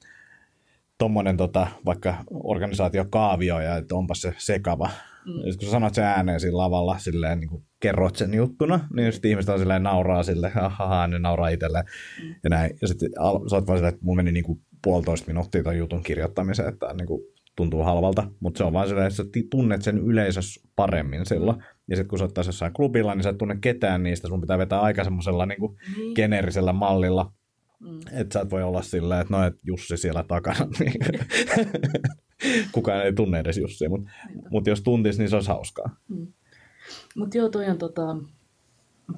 tommonen 0.98 1.38
tota, 1.38 1.68
vaikka 1.86 2.16
organisaatiokaavio 2.44 3.60
ja 3.60 3.78
että 3.78 3.96
onpa 3.96 4.16
se 4.16 4.34
sekava. 4.38 4.90
Mm. 5.26 5.38
Ja 5.38 5.54
kun 5.60 5.66
sä 5.66 5.72
sanot 5.72 5.94
sen 5.94 6.04
ääneen 6.04 6.40
siinä 6.40 6.58
lavalla, 6.58 6.98
silleen 6.98 7.40
niin 7.40 7.50
kuin 7.50 7.64
kerrot 7.80 8.16
sen 8.16 8.34
juttuna, 8.34 8.88
niin 8.96 9.14
sitten 9.14 9.32
ihmiset 9.32 9.50
on 9.50 9.60
silleen 9.60 9.84
nauraa 9.84 10.24
silleen, 10.24 10.58
ahaa, 10.62 11.08
ne 11.08 11.20
nauraa 11.20 11.50
itselleen 11.50 11.86
mm. 12.24 12.36
ja 12.44 12.50
näin. 12.50 12.78
Ja 12.82 12.88
sitten 12.88 13.10
sä 13.50 13.56
oot 13.56 13.68
vaan 13.68 13.78
silleen, 13.78 13.94
että 13.94 14.06
mulla 14.06 14.16
meni 14.16 14.32
niin 14.32 14.44
kuin 14.44 14.62
puolitoista 14.84 15.28
minuuttia 15.28 15.64
ton 15.64 15.78
jutun 15.78 16.04
kirjoittamiseen, 16.04 16.70
että 16.70 16.94
niin 16.94 17.08
kuin 17.08 17.22
tuntuu 17.56 17.84
halvalta, 17.84 18.28
mutta 18.40 18.58
se 18.58 18.64
on 18.64 18.74
vaan 18.74 18.88
sellainen, 18.88 19.08
että 19.08 19.24
sä 19.24 19.30
tunnet 19.50 19.82
sen 19.82 19.98
yleisössä 19.98 20.62
paremmin 20.76 21.26
silloin. 21.26 21.64
Ja 21.90 21.96
sitten 21.96 22.08
kun 22.08 22.20
sä 22.20 22.26
oot 22.26 22.34
taas 22.34 22.48
jossain 22.48 22.74
klubilla, 22.74 23.16
niin 23.16 23.24
sä 23.24 23.30
et 23.30 23.38
tunne 23.38 23.58
ketään 23.62 24.04
niistä, 24.04 24.28
sun 24.28 24.42
pitää 24.42 24.58
vetää 24.58 24.82
aika 24.82 25.04
semmoisella 25.04 25.46
niin 25.46 25.60
kuin 25.60 25.72
mm. 25.72 26.14
geneerisellä 26.16 26.74
mallilla, 26.74 27.32
mm. 27.80 28.00
että 28.12 28.34
sä 28.34 28.42
et 28.42 28.52
voi 28.52 28.64
olla 28.64 28.82
silleen, 28.82 29.22
että 29.22 29.38
no, 29.38 29.44
et 29.44 29.54
Jussi 29.64 29.98
siellä 29.98 30.24
takana, 30.28 30.68
niin 30.80 30.94
kukaan 32.74 33.06
ei 33.06 33.14
tunne 33.14 33.40
edes 33.40 33.58
Jussia, 33.58 33.90
mutta 33.90 34.10
mut 34.52 34.68
jos 34.68 34.82
tuntisi, 34.82 35.20
niin 35.20 35.30
se 35.30 35.36
olisi 35.36 35.50
hauskaa. 35.50 35.96
Mm. 36.08 36.28
Mutta 37.16 37.38
joo, 37.38 37.50
toi 37.50 37.66
on, 37.66 37.78
tota, 37.78 38.18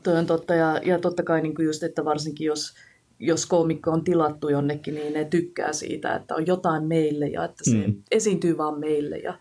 toi 0.03 0.17
on 0.17 0.25
totta, 0.25 0.53
ja, 0.53 0.81
ja 0.83 0.99
totta 0.99 1.23
kai 1.23 1.41
niin 1.41 1.65
just, 1.65 1.83
että 1.83 2.05
varsinkin 2.05 2.45
jos 2.45 2.73
jos 3.19 3.45
koomikko 3.45 3.91
on 3.91 4.03
tilattu 4.03 4.49
jonnekin, 4.49 4.95
niin 4.95 5.13
ne 5.13 5.25
tykkää 5.25 5.73
siitä, 5.73 6.15
että 6.15 6.35
on 6.35 6.47
jotain 6.47 6.83
meille 6.83 7.27
ja 7.27 7.43
että 7.43 7.63
se 7.63 7.87
mm. 7.87 8.03
esiintyy 8.11 8.57
vaan 8.57 8.79
meille 8.79 9.17
ja 9.17 9.39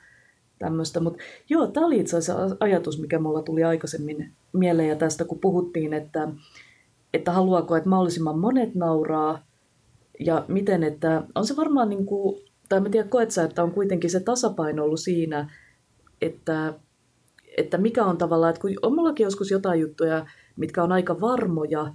tämmöistä. 0.59 1.01
Mutta 1.01 1.23
joo, 1.49 1.67
tämä 1.67 1.87
oli 1.87 2.01
itse 2.01 2.17
asiassa 2.17 2.57
ajatus, 2.61 3.01
mikä 3.01 3.19
mulla 3.19 3.43
tuli 3.43 3.65
aikaisemmin 3.65 4.33
mieleen 4.53 4.89
ja 4.89 4.97
tästä, 4.97 5.25
kun 5.25 5.39
puhuttiin, 5.41 5.93
että, 5.93 6.29
että 7.15 7.33
haluaako, 7.33 7.77
että 7.77 7.89
mahdollisimman 7.89 8.39
monet 8.39 8.75
nauraa 8.75 9.47
ja 10.21 10.45
miten, 10.49 10.83
että 10.83 11.23
on 11.35 11.47
se 11.47 11.57
varmaan 11.57 11.89
niin 11.89 12.07
kuin 12.07 12.41
tai 12.69 12.81
mä 12.81 12.89
tiedän, 12.89 13.09
koet 13.09 13.31
sä, 13.31 13.45
että 13.45 13.63
on 13.63 13.71
kuitenkin 13.71 14.11
se 14.11 14.21
tasapaino 14.21 14.85
ollut 14.85 15.01
siinä, 15.01 15.51
että, 16.21 16.75
että 17.57 17.79
mikä 17.79 18.05
on 18.05 18.19
tavallaan, 18.19 18.51
että 18.51 18.61
kun 18.61 18.71
on 18.83 18.95
mullakin 18.95 19.25
joskus 19.25 19.51
jotain 19.51 19.81
juttuja, 19.81 20.27
mitkä 20.57 20.83
on 20.83 20.93
aika 20.93 21.21
varmoja, 21.21 21.95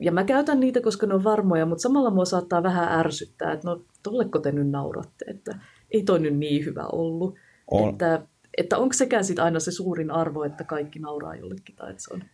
ja 0.00 0.12
mä 0.12 0.24
käytän 0.24 0.60
niitä, 0.60 0.80
koska 0.80 1.06
ne 1.06 1.14
on 1.14 1.24
varmoja, 1.24 1.66
mutta 1.66 1.82
samalla 1.82 2.10
mua 2.10 2.24
saattaa 2.24 2.62
vähän 2.62 3.00
ärsyttää, 3.00 3.52
että 3.52 3.68
no 3.68 3.82
tolleko 4.02 4.38
te 4.38 4.52
nyt 4.52 4.70
nauratte, 4.70 5.24
että 5.28 5.58
ei 5.90 6.02
toi 6.02 6.18
nyt 6.18 6.36
niin 6.36 6.64
hyvä 6.64 6.86
ollut. 6.92 7.34
On. 7.70 7.90
Että, 7.90 8.22
että 8.58 8.78
onko 8.78 8.92
sekään 8.92 9.24
sitten 9.24 9.44
aina 9.44 9.60
se 9.60 9.70
suurin 9.70 10.10
arvo, 10.10 10.44
että 10.44 10.64
kaikki 10.64 10.98
nauraa 10.98 11.34
jollekin 11.34 11.76
tai 11.76 11.90
että 11.90 12.02
se 12.02 12.14
on... 12.14 12.24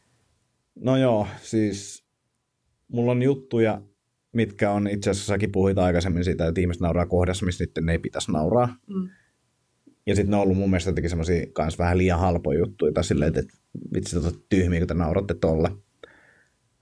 No 0.75 0.97
joo, 0.97 1.27
siis 1.43 2.05
mulla 2.89 3.13
on 3.13 3.23
juttuja, 3.23 3.83
mitkä 4.33 4.71
on 4.71 4.89
itse 4.89 5.11
asiassa, 5.11 5.33
säkin 5.33 5.53
puhuit 5.53 5.79
aikaisemmin 5.79 6.25
siitä, 6.25 6.47
että 6.47 6.61
ihmiset 6.61 6.81
nauraa 6.81 7.07
kohdassa, 7.07 7.47
missä 7.47 7.65
niiden 7.65 7.89
ei 7.89 7.99
pitäisi 7.99 8.33
nauraa. 8.33 8.77
Mm. 8.87 9.09
Ja 10.07 10.17
sitten 10.17 10.31
ne 10.31 10.37
on 10.37 10.43
ollut 10.43 10.57
mun 10.57 10.71
mielestä 10.71 10.91
jotenkin 10.91 11.11
semmoisia 11.11 11.47
kans 11.53 11.79
vähän 11.79 11.99
liian 11.99 12.19
halpoja 12.19 12.59
juttuja, 12.59 12.93
tai 12.93 13.05
silleen, 13.05 13.39
että 13.39 13.57
vitsi, 13.95 14.21
tota 14.21 14.39
tyhmiä, 14.49 14.79
kun 14.79 14.89
te 14.89 14.95
nauratte 14.95 15.35
tolle. 15.35 15.69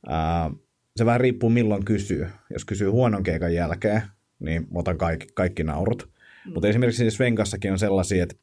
Uh, 0.06 0.60
se 0.96 1.06
vähän 1.06 1.20
riippuu 1.20 1.50
milloin 1.50 1.84
kysyy. 1.84 2.26
Jos 2.52 2.64
kysyy 2.64 2.88
huonon 2.88 3.22
keikan 3.22 3.54
jälkeen, 3.54 4.02
niin 4.38 4.66
otan 4.74 4.98
kaikki, 4.98 5.26
kaikki 5.34 5.64
naurut. 5.64 6.10
Mm. 6.46 6.52
Mutta 6.52 6.68
esimerkiksi 6.68 7.10
Svenkassakin 7.10 7.72
on 7.72 7.78
sellaisia, 7.78 8.22
että 8.22 8.36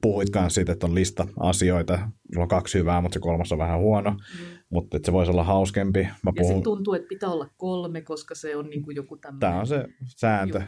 puhuit 0.00 0.30
kanssa 0.30 0.54
siitä, 0.54 0.72
että 0.72 0.86
on 0.86 0.94
lista 0.94 1.26
asioita, 1.40 1.98
sulla 2.32 2.44
on 2.44 2.48
kaksi 2.48 2.78
hyvää, 2.78 3.00
mutta 3.00 3.14
se 3.14 3.20
kolmas 3.20 3.52
on 3.52 3.58
vähän 3.58 3.80
huono, 3.80 4.10
mm. 4.10 4.46
mutta 4.70 4.96
että 4.96 5.06
se 5.06 5.12
voisi 5.12 5.32
olla 5.32 5.44
hauskempi. 5.44 6.02
Mä 6.02 6.32
puhun... 6.36 6.52
Ja 6.52 6.58
se 6.58 6.62
tuntuu, 6.62 6.94
että 6.94 7.08
pitää 7.08 7.28
olla 7.28 7.48
kolme, 7.56 8.02
koska 8.02 8.34
se 8.34 8.56
on 8.56 8.70
niin 8.70 8.82
kuin 8.82 8.96
joku 8.96 9.16
tämmöinen... 9.16 9.40
Tämä 9.40 9.60
on 9.60 9.66
se 9.66 9.84
sääntö. 10.16 10.62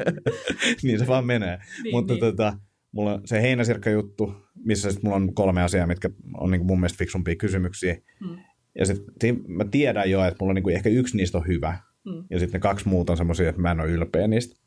niin 0.82 0.98
se 0.98 1.06
vaan 1.06 1.26
menee. 1.26 1.58
Niin, 1.82 1.94
mutta 1.96 2.12
niin. 2.12 2.20
Tota, 2.20 2.58
mulla 2.92 3.14
on 3.14 3.20
se 3.24 3.42
heinäsirkka-juttu, 3.42 4.34
missä 4.64 4.92
sit 4.92 5.02
mulla 5.02 5.16
on 5.16 5.34
kolme 5.34 5.62
asiaa, 5.62 5.86
mitkä 5.86 6.10
on 6.40 6.50
niin 6.50 6.60
kuin 6.60 6.66
mun 6.66 6.80
mielestä 6.80 6.98
fiksumpia 6.98 7.36
kysymyksiä. 7.36 7.96
Mm. 8.20 8.36
Ja 8.78 8.86
sitten 8.86 9.40
mä 9.48 9.64
tiedän 9.64 10.10
jo, 10.10 10.24
että 10.24 10.36
mulla 10.40 10.50
on 10.50 10.54
niin 10.54 10.62
kuin 10.62 10.74
ehkä 10.74 10.88
yksi 10.88 11.16
niistä 11.16 11.38
on 11.38 11.46
hyvä. 11.46 11.78
Mm. 12.04 12.24
Ja 12.30 12.38
sitten 12.38 12.58
ne 12.58 12.60
kaksi 12.60 12.88
muuta 12.88 13.12
on 13.12 13.16
semmoisia, 13.16 13.48
että 13.48 13.62
mä 13.62 13.70
en 13.70 13.80
ole 13.80 13.90
ylpeä 13.90 14.28
niistä. 14.28 14.62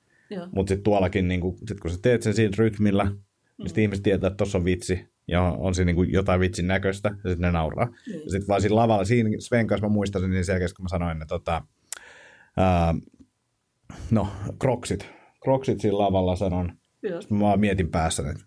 Mutta 0.55 0.69
sitten 0.69 0.83
tuollakin, 0.83 1.27
niin 1.27 1.41
kun, 1.41 1.57
sit 1.67 1.79
kun 1.79 1.91
sä 1.91 1.97
teet 2.01 2.21
sen 2.21 2.33
siinä 2.33 2.53
rytmillä, 2.57 3.11
mm. 3.57 3.63
niin 3.63 3.69
sitten 3.69 3.81
ihmiset 3.81 4.03
tietää, 4.03 4.27
että 4.27 4.37
tuossa 4.37 4.57
on 4.57 4.65
vitsi 4.65 5.07
ja 5.27 5.41
on 5.41 5.75
siinä 5.75 5.91
niin 5.91 6.11
jotain 6.11 6.39
vitsin 6.39 6.67
näköistä, 6.67 7.09
ja 7.09 7.29
sitten 7.29 7.41
ne 7.41 7.51
nauraa. 7.51 7.85
Mm. 7.85 8.13
Ja 8.13 8.31
sitten 8.31 8.47
vaan 8.47 8.61
siinä 8.61 8.75
lavalla, 8.75 9.05
siinä 9.05 9.29
Sven 9.39 9.67
kanssa 9.67 9.87
mä 9.87 9.93
muistan 9.93 10.31
niin 10.31 10.45
selkeästi, 10.45 10.75
kun 10.75 10.83
mä 10.83 10.89
sanoin, 10.89 11.17
että 11.17 11.25
tota, 11.25 11.61
ää, 12.57 12.93
no, 14.11 14.27
kroksit. 14.59 15.09
Kroksit 15.43 15.81
siinä 15.81 15.97
lavalla 15.97 16.35
sanon. 16.35 16.73
Sitten 17.19 17.37
mä 17.37 17.39
vaan 17.39 17.59
mietin 17.59 17.91
päässä, 17.91 18.23
että, 18.31 18.43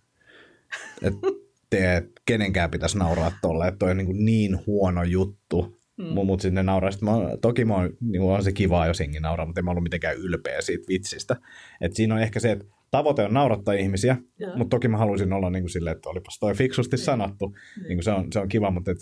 että 1.02 1.26
te, 1.70 2.09
kenenkään 2.24 2.70
pitäisi 2.70 2.98
nauraa 2.98 3.32
tolle, 3.43 3.68
että 3.68 3.78
toi 3.78 3.90
on 3.90 3.97
niin, 3.97 4.24
niin 4.24 4.66
huono 4.66 5.02
juttu, 5.02 5.78
Mm. 5.98 6.05
Mutta 6.05 6.43
sitten 6.43 6.55
ne 6.55 6.62
nauraa. 6.62 6.90
Sit 6.90 7.02
mä, 7.02 7.12
toki 7.40 7.64
mä 7.64 7.74
oon, 7.74 7.90
niin 8.01 8.22
on 8.22 8.44
se 8.44 8.52
kivaa, 8.52 8.86
jos 8.86 9.01
hengi 9.01 9.20
nauraa, 9.20 9.47
mutta 9.47 9.60
en 9.60 9.64
mä 9.64 9.70
ollut 9.70 9.82
mitenkään 9.82 10.16
ylpeä 10.16 10.60
siitä 10.60 10.85
vitsistä. 10.89 11.36
Et 11.80 11.94
siinä 11.94 12.14
on 12.14 12.22
ehkä 12.22 12.40
se, 12.40 12.52
että 12.52 12.64
tavoite 12.90 13.24
on 13.24 13.35
naurattaa 13.35 13.74
ihmisiä, 13.74 14.16
yeah. 14.40 14.56
mutta 14.56 14.77
toki 14.77 14.89
mä 14.89 14.97
haluaisin 14.97 15.32
olla 15.32 15.51
niin 15.51 15.62
kuin 15.62 15.70
silleen, 15.70 15.97
että 15.97 16.09
olipas 16.09 16.39
toi 16.39 16.55
fiksusti 16.55 16.97
yeah. 16.97 17.05
sanottu. 17.05 17.55
Yeah. 17.55 17.89
Niin 17.89 17.97
kuin 17.97 18.05
se, 18.05 18.10
on, 18.10 18.32
se 18.32 18.40
on 18.40 18.48
kiva, 18.48 18.70
mutta 18.70 18.90
et, 18.90 18.98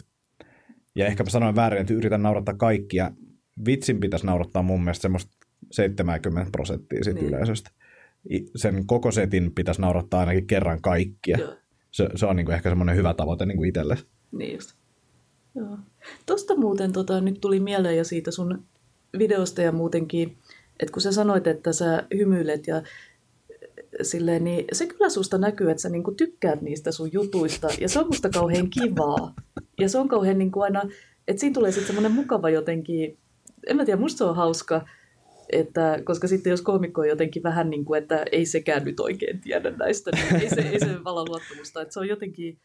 ja 0.95 1.07
ehkä 1.07 1.23
mä 1.23 1.31
sanoin 1.31 1.57
väärin, 1.57 1.81
että 1.81 1.95
yritän 1.95 2.23
naurattaa 2.23 2.55
kaikkia. 2.55 3.11
Vitsin 3.67 4.01
pitäisi 4.01 4.27
naurattaa 4.27 4.63
mun 4.63 4.85
mielestä 4.85 5.03
semmoista 5.03 5.37
70 5.73 6.51
prosenttia 6.53 7.05
siitä 7.05 7.21
niin. 7.21 7.29
yleisöstä. 7.29 7.71
Sen 8.57 8.87
koko 8.87 9.11
setin 9.11 9.55
pitäisi 9.55 9.81
naurattaa 9.81 10.21
ainakin 10.21 10.47
kerran 10.47 10.83
kaikkia. 10.83 11.39
Se, 11.91 12.09
se 12.15 12.27
on 12.27 12.37
niin 12.37 12.47
kuin 12.47 12.55
ehkä 12.55 12.69
semmoinen 12.69 12.97
hyvä 12.97 13.15
tavoite 13.15 13.47
niin 13.47 13.57
kuin 13.57 13.69
itselle. 13.69 13.99
Niin 14.33 14.55
just. 14.55 14.73
Joo. 15.55 15.79
Tuosta 16.27 16.57
muuten 16.57 16.93
tota, 16.93 17.21
nyt 17.21 17.41
tuli 17.41 17.61
mieleen 17.61 17.97
ja 17.97 18.05
siitä 18.05 18.31
sun 18.31 18.65
videosta 19.19 19.63
ja 19.63 19.73
muutenkin, 19.73 20.37
että 20.81 20.93
kun 20.93 21.03
sä 21.03 21.13
sanoit, 21.13 21.47
että 21.47 21.73
sä 21.73 22.07
hymyilet 22.17 22.67
ja 22.67 22.83
silleen, 24.03 24.45
niin 24.45 24.65
se 24.73 24.87
kyllä 24.87 25.09
susta 25.09 25.39
näkyy, 25.39 25.71
että 25.71 25.83
sä 25.83 25.89
niinku 25.89 26.13
tykkäät 26.13 26.63
niistä 26.63 26.93
sun 26.93 27.13
jutuista 27.13 27.69
ja 27.81 27.89
se 27.89 27.99
on 27.99 28.07
musta 28.07 28.29
kauhean 28.31 28.71
kivaa. 28.71 29.35
Ja 29.81 29.89
se 29.89 29.99
on 29.99 30.09
kauhean 30.09 30.39
niinku 30.39 30.61
aina, 30.61 30.83
että 31.29 31.41
siinä 31.41 31.55
tulee 31.55 31.73
sitten 31.73 31.87
semmoinen 31.87 32.13
mukava 32.13 32.51
jotenkin, 32.51 33.19
en 33.67 33.77
mä 33.77 33.85
tiedä, 33.85 34.01
musta 34.01 34.19
se 34.19 34.25
on 34.25 34.37
hauska, 34.37 34.87
että, 35.53 36.01
koska 36.05 36.29
sitten 36.29 36.51
jos 36.51 36.63
koomikko 36.63 37.01
on 37.01 37.09
jotenkin 37.09 37.43
vähän 37.43 37.71
niin 37.71 37.85
kuin, 37.85 38.03
että 38.03 38.25
ei 38.33 38.47
sekään 38.47 38.85
nyt 38.85 39.01
oikein 39.01 39.41
tiedä 39.41 39.71
näistä, 39.71 40.11
niin 40.15 40.43
ei 40.43 40.51
se, 40.51 40.61
ei 40.61 40.81
se 40.81 41.05
vala 41.05 41.25
luottamusta. 41.25 41.83
Että 41.83 41.95
se 41.95 42.01
on 42.01 42.09
jotenkin, 42.09 42.59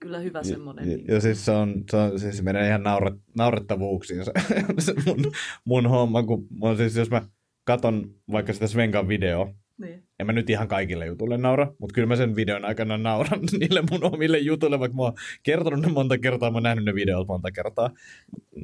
kyllä 0.00 0.18
hyvä 0.18 0.42
semmoinen. 0.42 0.90
Ja, 0.90 0.96
niin. 0.96 1.08
ja 1.08 1.20
siis 1.20 1.44
se, 1.44 1.50
on, 1.52 1.84
se, 1.90 1.96
on, 1.96 2.20
siis 2.20 2.36
se 2.36 2.42
menee 2.42 2.68
ihan 2.68 2.82
nauret, 2.82 3.14
naurettavuuksiin 3.36 4.24
se, 4.24 4.32
se 4.78 4.94
mun, 5.06 5.32
mun 5.64 5.86
homma, 5.86 6.22
kun 6.22 6.46
mun, 6.50 6.76
siis 6.76 6.96
jos 6.96 7.10
mä 7.10 7.22
katon 7.64 8.14
vaikka 8.32 8.52
sitä 8.52 8.66
Svenkan 8.66 9.08
video, 9.08 9.54
niin. 9.78 10.02
En 10.18 10.26
mä 10.26 10.32
nyt 10.32 10.50
ihan 10.50 10.68
kaikille 10.68 11.06
jutulle 11.06 11.38
naura, 11.38 11.72
mutta 11.78 11.94
kyllä 11.94 12.08
mä 12.08 12.16
sen 12.16 12.36
videon 12.36 12.64
aikana 12.64 12.98
nauran 12.98 13.40
niille 13.60 13.82
mun 13.90 14.04
omille 14.14 14.38
jutuille, 14.38 14.80
vaikka 14.80 14.96
mä 14.96 15.02
oon 15.02 15.12
kertonut 15.42 15.80
ne 15.80 15.88
monta 15.88 16.18
kertaa, 16.18 16.50
mä 16.50 16.56
oon 16.56 16.62
nähnyt 16.62 16.84
ne 16.84 16.94
videot 16.94 17.28
monta 17.28 17.50
kertaa. 17.50 17.90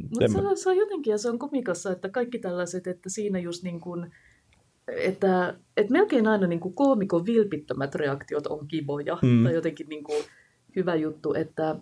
Mutta 0.03 0.29
se, 0.29 0.39
on, 0.39 0.57
se 0.57 0.71
on 0.71 0.77
jotenkin, 0.77 1.11
ja 1.11 1.19
se 1.19 1.31
on 1.31 1.39
komikassa, 1.39 1.93
että 1.93 2.09
kaikki 2.09 2.39
tällaiset, 2.39 2.87
että 2.87 3.11
siinä 3.11 3.39
just 3.39 3.63
niin 3.63 3.81
kuin, 3.81 4.11
että, 4.89 5.55
että 5.77 5.93
melkein 5.93 6.27
aina 6.27 6.47
niin 6.47 6.61
kuin 6.61 6.75
koomikon 6.75 7.27
vilpittömät 7.27 7.95
reaktiot 7.95 8.47
on 8.47 8.69
kivoja, 8.69 9.19
mm. 9.23 9.45
tai 9.45 9.55
jotenkin 9.55 9.89
niin 9.89 10.05
kuin, 10.05 10.25
hyvä 10.77 10.95
juttu, 10.95 11.35
että 11.35 11.77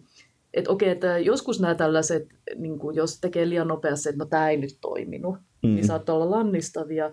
et 0.54 0.68
okei, 0.68 0.88
että 0.88 1.18
joskus 1.18 1.60
nämä 1.60 1.74
tällaiset, 1.74 2.28
niin 2.56 2.78
kuin 2.78 2.96
jos 2.96 3.20
tekee 3.20 3.48
liian 3.48 3.68
nopeasti, 3.68 4.08
että 4.08 4.18
no 4.18 4.26
tämä 4.26 4.50
ei 4.50 4.56
nyt 4.56 4.78
toiminut, 4.80 5.36
niin 5.62 5.72
mm. 5.72 5.74
niin 5.74 5.86
saattaa 5.86 6.14
olla 6.14 6.30
lannistavia. 6.30 7.12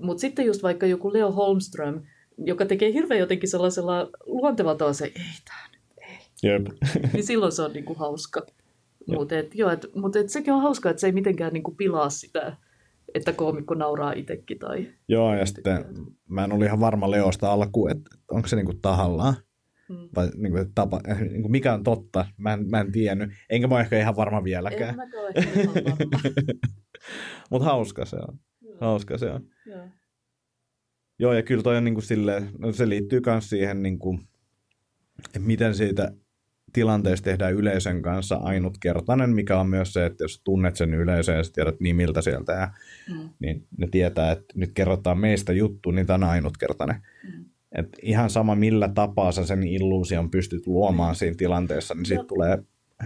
Mutta 0.00 0.20
sitten 0.20 0.46
just 0.46 0.62
vaikka 0.62 0.86
joku 0.86 1.12
Leo 1.12 1.32
Holmström, 1.32 2.02
joka 2.38 2.66
tekee 2.66 2.92
hirveän 2.92 3.20
jotenkin 3.20 3.48
sellaisella 3.48 4.10
luontevalla 4.26 4.78
tavalla 4.78 4.94
se, 4.94 5.04
ei 5.04 5.12
tämä 5.44 5.68
nyt, 5.72 5.82
ei. 6.10 6.18
Jep. 6.42 6.66
niin 7.12 7.24
silloin 7.24 7.52
se 7.52 7.62
on 7.62 7.72
niin 7.72 7.84
kuin 7.84 7.98
hauska. 7.98 8.46
Mutta 9.06 9.38
et, 9.38 9.54
joo, 9.54 9.70
et, 9.70 9.86
mut 9.94 10.16
et 10.16 10.28
sekin 10.28 10.54
on 10.54 10.62
hauska, 10.62 10.90
että 10.90 11.00
se 11.00 11.06
ei 11.06 11.12
mitenkään 11.12 11.52
niin 11.52 11.62
kuin 11.62 11.76
pilaa 11.76 12.10
sitä, 12.10 12.56
että 13.14 13.32
koomikko 13.32 13.74
nauraa 13.74 14.12
itsekin. 14.12 14.58
Tai 14.58 14.88
joo, 15.08 15.34
ja 15.34 15.46
sitten 15.46 15.84
mä 16.28 16.44
en 16.44 16.52
ole 16.52 16.66
ihan 16.66 16.80
varma 16.80 17.10
Leosta 17.10 17.52
alkuun, 17.52 17.90
että 17.90 18.10
onko 18.30 18.48
se 18.48 18.56
niin 18.56 18.66
kuin 18.66 18.80
tahallaan. 18.80 19.34
Mm. 19.88 20.08
Tai 20.14 20.30
niin 20.36 20.52
kuin, 20.52 20.74
tapa, 20.74 21.00
niin 21.30 21.42
kuin 21.42 21.52
mikä 21.52 21.74
on 21.74 21.84
totta, 21.84 22.26
mä 22.36 22.52
en, 22.52 22.70
mä 22.70 22.80
en 22.80 22.92
tiennyt. 22.92 23.30
Enkä 23.50 23.66
mä 23.66 23.74
ole 23.74 23.82
ehkä 23.82 23.98
ihan 23.98 24.16
varma 24.16 24.44
vieläkään. 24.44 24.90
En 24.90 24.96
mä 24.96 25.06
Mutta 27.50 27.64
hauska 27.64 28.04
se 28.04 28.16
on. 28.16 28.38
Hauska 28.80 29.18
se 29.18 29.30
on. 29.30 29.48
Joo. 29.66 29.88
Joo, 31.18 31.32
ja 31.32 31.42
kyllä 31.42 31.62
toi 31.62 31.76
on 31.76 31.84
niin 31.84 31.94
kuin 31.94 32.04
silleen, 32.04 32.50
no 32.58 32.72
se 32.72 32.88
liittyy 32.88 33.20
myös 33.26 33.50
siihen, 33.50 33.82
niin 33.82 33.98
kuin, 33.98 34.28
että 35.24 35.38
miten 35.38 35.74
siitä 35.74 36.12
tilanteesta 36.72 37.24
tehdään 37.24 37.54
yleisön 37.54 38.02
kanssa 38.02 38.34
ainutkertainen, 38.34 39.30
mikä 39.30 39.60
on 39.60 39.68
myös 39.68 39.92
se, 39.92 40.06
että 40.06 40.24
jos 40.24 40.40
tunnet 40.44 40.76
sen 40.76 40.94
yleisön 40.94 41.36
ja 41.36 41.44
sä 41.44 41.52
tiedät 41.52 41.80
nimiltä 41.80 42.22
sieltä, 42.22 42.52
ja, 42.52 42.70
mm. 43.14 43.28
niin 43.38 43.66
ne 43.78 43.88
tietää, 43.90 44.32
että 44.32 44.54
nyt 44.54 44.70
kerrotaan 44.74 45.18
meistä 45.18 45.52
juttu, 45.52 45.90
niin 45.90 46.06
tämä 46.06 46.14
on 46.14 46.32
ainutkertainen. 46.32 46.96
Mm. 47.24 47.44
Et 47.72 47.88
ihan 48.02 48.30
sama 48.30 48.54
millä 48.54 48.88
tapaa 48.88 49.32
sä 49.32 49.46
sen 49.46 49.62
illuusion 49.62 50.30
pystyt 50.30 50.66
luomaan 50.66 51.14
siinä 51.14 51.36
tilanteessa, 51.36 51.94
niin 51.94 52.06
siitä 52.06 52.24
tulee 52.24 52.58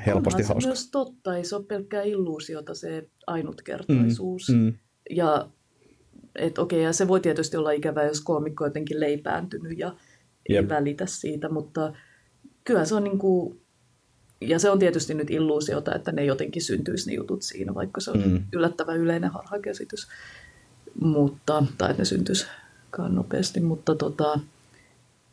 helposti 0.06 0.42
hauska. 0.42 0.60
se 0.60 0.68
myös 0.68 0.90
totta, 0.90 1.36
ei 1.36 1.44
se 1.44 1.56
ole 1.56 1.64
pelkkää 1.64 2.02
illuusiota 2.02 2.74
se 2.74 3.08
ainutkertaisuus. 3.26 4.48
Mm, 4.48 4.56
mm. 4.56 4.72
Ja 5.10 5.48
et 6.34 6.58
okei, 6.58 6.82
ja 6.82 6.92
se 6.92 7.08
voi 7.08 7.20
tietysti 7.20 7.56
olla 7.56 7.70
ikävää, 7.70 8.04
jos 8.04 8.20
koomikko 8.20 8.64
on 8.64 8.68
jotenkin 8.70 9.00
leipääntynyt 9.00 9.78
ja 9.78 9.94
Jep. 10.48 10.62
ei 10.62 10.68
välitä 10.68 11.06
siitä, 11.06 11.48
mutta 11.48 11.92
kyllä 12.64 12.84
se 12.84 12.94
on 12.94 13.04
niin 13.04 13.18
kuin, 13.18 13.60
ja 14.40 14.58
se 14.58 14.70
on 14.70 14.78
tietysti 14.78 15.14
nyt 15.14 15.30
illuusiota, 15.30 15.94
että 15.94 16.12
ne 16.12 16.24
jotenkin 16.24 16.62
syntyisi 16.62 17.10
ne 17.10 17.16
jutut 17.16 17.42
siinä, 17.42 17.74
vaikka 17.74 18.00
se 18.00 18.10
on 18.10 18.22
mm. 18.28 18.42
yllättävän 18.52 18.96
yleinen 18.96 19.30
harhakäsitys, 19.30 20.08
mutta, 21.00 21.64
tai 21.78 21.90
että 21.90 22.00
ne 22.00 22.04
syntyisikaan 22.04 23.14
nopeasti, 23.14 23.60
mutta 23.60 23.94
tota, 23.94 24.40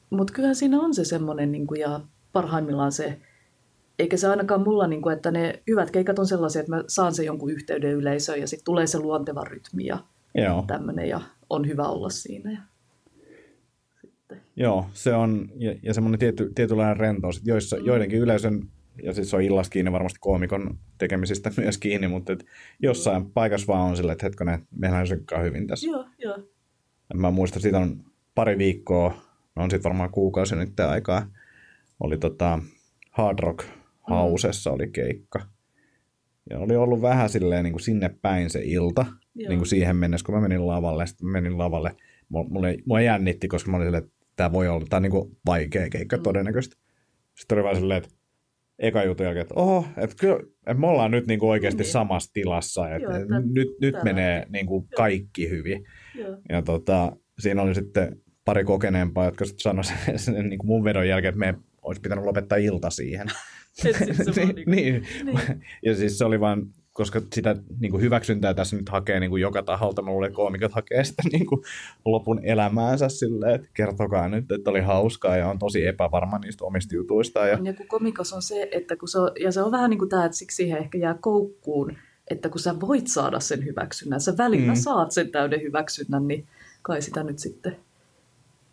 mutta 0.10 0.34
kyllähän 0.34 0.56
siinä 0.56 0.80
on 0.80 0.94
se 0.94 1.06
semmoinen, 1.06 1.52
niin 1.52 1.68
kuin, 1.68 1.82
ja 1.82 2.02
parhaimmillaan 2.34 2.92
se, 2.92 3.20
eikä 4.00 4.18
se 4.18 4.28
ainakaan 4.28 4.62
mulla, 4.62 4.88
niin 4.88 5.02
kuin, 5.02 5.16
että 5.16 5.32
ne 5.32 5.64
hyvät 5.68 5.92
keikat 5.92 6.20
on 6.20 6.28
sellaisia, 6.28 6.60
että 6.60 6.76
mä 6.76 6.84
saan 6.88 7.14
sen 7.14 7.26
jonkun 7.26 7.52
yhteyden 7.52 7.92
yleisöön 7.92 8.40
ja 8.40 8.48
sitten 8.48 8.66
tulee 8.66 8.88
se 8.88 9.00
luonteva 9.00 9.44
rytmi 9.44 9.86
ja 9.86 10.00
tämmöinen 10.68 11.10
ja 11.10 11.22
on 11.50 11.68
hyvä 11.68 11.84
olla 11.84 12.10
siinä. 12.10 12.52
Ja 12.52 12.62
sitten. 14.02 14.42
Joo, 14.56 14.86
se 14.94 15.14
on, 15.14 15.50
ja, 15.56 15.76
ja 15.84 15.94
semmoinen 15.94 16.20
tiety, 16.20 16.52
tietynlainen 16.56 16.98
rentous, 16.98 17.42
joissa 17.46 17.78
mm. 17.78 17.86
joidenkin 17.86 18.20
yleisön, 18.20 18.70
ja 19.04 19.14
sitten 19.14 19.30
se 19.30 19.36
on 19.36 19.42
illasta 19.42 19.72
kiinni 19.72 19.92
varmasti 19.92 20.20
koomikon 20.22 20.78
tekemisistä 20.98 21.52
myös 21.58 21.78
kiinni, 21.78 22.08
mutta 22.08 22.34
et 22.34 22.46
jossain 22.80 23.24
mm. 23.24 23.32
paikassa 23.32 23.68
vaan 23.68 23.90
on 23.90 23.98
sillä, 23.98 24.12
että 24.12 24.26
hetkonen, 24.26 24.68
meillä 24.72 24.98
on 25.38 25.44
hyvin 25.44 25.68
tässä. 25.68 25.88
Joo, 25.88 26.06
joo. 26.18 26.38
Mä 27.14 27.32
muistan, 27.32 27.62
siitä 27.62 27.80
on 27.80 28.04
pari 28.36 28.58
viikkoa, 28.58 29.22
no 29.56 29.64
on 29.64 29.72
sitten 29.72 29.90
varmaan 29.90 30.12
kuukausi 30.12 30.56
nyt 30.56 30.80
aikaa, 30.80 31.28
oli 32.00 32.18
tota 32.18 32.60
Hard 33.12 33.40
Rock 33.40 33.66
Hausessa 34.10 34.72
oli 34.72 34.88
keikka. 34.88 35.40
Ja 36.50 36.60
oli 36.60 36.76
ollut 36.76 37.02
vähän 37.02 37.30
silleen 37.30 37.64
niin 37.64 37.74
kuin 37.74 37.82
sinne 37.82 38.16
päin 38.22 38.50
se 38.50 38.62
ilta, 38.64 39.06
Joo. 39.38 39.50
niin 39.50 39.60
kuin 39.60 39.68
siihen 39.68 39.96
mennessä, 39.96 40.26
kun 40.26 40.36
mä 40.36 40.42
menin 40.42 40.68
lavalle. 40.68 41.08
Sitten 41.08 41.30
menin 41.30 41.58
lavalle, 41.58 41.96
mulle, 42.30 42.78
mulle 42.86 43.04
jännitti, 43.04 43.48
koska 43.48 43.72
mä 43.72 43.78
olin 43.78 43.88
silleen, 43.88 44.04
että 44.04 44.16
tämä 44.36 44.52
voi 44.52 44.68
olla, 44.68 44.86
tämä 44.90 44.98
on 44.98 45.04
niin 45.04 45.12
kuin 45.12 45.38
vaikea 45.46 45.90
keikka 45.90 46.18
mm. 46.18 46.24
todennäköisesti. 46.24 46.78
Sitten 47.36 47.58
oli 47.58 47.64
vaan 47.64 47.76
silleen, 47.76 47.98
että 48.04 48.10
eka 48.80 49.04
jutun 49.04 49.26
jälkeen, 49.26 49.42
että 49.42 49.54
oho, 49.56 49.86
että 49.98 50.16
kyllä, 50.20 50.40
että 50.40 50.82
me 50.82 50.88
ollaan 50.88 51.12
nyt 51.12 51.28
niin 51.28 51.40
kuin 51.40 51.50
oikeasti 51.50 51.84
niin. 51.84 51.92
samassa 51.92 52.34
tilassa, 52.34 52.96
että, 52.96 53.10
Joo, 53.10 53.22
että 53.22 53.40
nyt, 53.54 53.68
nyt 53.82 53.96
menee 54.04 54.46
niin 54.50 54.66
kuin 54.66 54.88
kaikki 54.96 55.50
hyvin. 55.50 55.86
Joo. 56.16 56.38
Ja 56.50 56.62
tota, 56.62 57.12
siinä 57.40 57.62
oli 57.62 57.76
sitten 57.76 58.22
pari 58.46 58.64
kokeneempaa, 58.64 59.26
jotka 59.26 59.46
sitten 59.46 59.64
sanoivat 59.64 59.86
sen, 60.06 60.20
sen 60.36 60.50
niin 60.50 60.60
kuin 60.60 60.68
mun 60.68 60.84
vedon 60.84 61.08
jälkeen, 61.08 61.30
että 61.30 61.40
me 61.40 61.56
olisi 61.82 62.02
pitänyt 62.02 62.26
lopettaa 62.26 62.58
ilta 62.58 62.90
siihen. 62.90 63.28
niin, 64.36 64.56
niin, 64.66 65.06
niin. 65.26 65.64
Ja 65.86 65.96
siis 65.96 66.18
se 66.18 66.26
oli 66.26 66.40
vaan, 66.40 66.64
koska 66.98 67.22
sitä 67.34 67.56
niin 67.80 67.92
kuin 67.92 68.04
hyväksyntää 68.04 68.54
tässä 68.54 68.76
nyt 68.76 68.90
hakee 68.90 69.20
niin 69.20 69.30
kuin 69.30 69.42
joka 69.42 69.64
taholta, 69.64 70.02
mä 70.02 70.12
luulen, 70.12 70.28
että 70.28 70.36
koomikot 70.36 70.72
hakee 70.72 71.04
sitä 71.04 71.24
niin 71.32 71.46
kuin 71.46 71.62
lopun 72.06 72.40
elämäänsä 72.44 73.10
silleen, 73.10 73.56
että 73.56 73.68
kertokaa 73.74 74.30
nyt, 74.30 74.52
että 74.52 74.70
oli 74.70 74.82
hauskaa 74.82 75.38
ja 75.38 75.50
on 75.50 75.60
tosi 75.60 75.88
epävarma 75.88 76.40
niistä 76.40 76.66
omista 76.66 76.96
jutuista. 76.96 77.48
Ja, 77.48 77.60
ja 77.64 77.74
kun 77.74 77.88
komikos 77.88 78.34
on 78.34 78.42
se, 78.42 78.70
että 78.72 78.96
kun 78.96 79.08
se 79.08 79.20
on, 79.20 79.32
ja 79.40 79.52
se 79.52 79.62
on 79.62 79.72
vähän 79.72 79.90
niin 79.90 80.00
kuin 80.00 80.10
tämä, 80.10 80.26
että 80.26 80.38
siksi 80.38 80.56
siihen 80.56 80.78
ehkä 80.78 80.98
jää 80.98 81.18
koukkuun, 81.22 81.98
että 82.28 82.50
kun 82.50 82.60
sä 82.60 82.80
voit 82.80 83.08
saada 83.08 83.40
sen 83.40 83.66
hyväksynnän, 83.66 84.22
sä 84.22 84.38
välillä 84.38 84.74
mm. 84.74 84.80
saat 84.80 85.12
sen 85.12 85.32
täyden 85.32 85.62
hyväksynnän, 85.62 86.28
niin 86.28 86.48
kai 86.82 87.02
sitä 87.02 87.24
nyt 87.24 87.40
sitten 87.40 87.76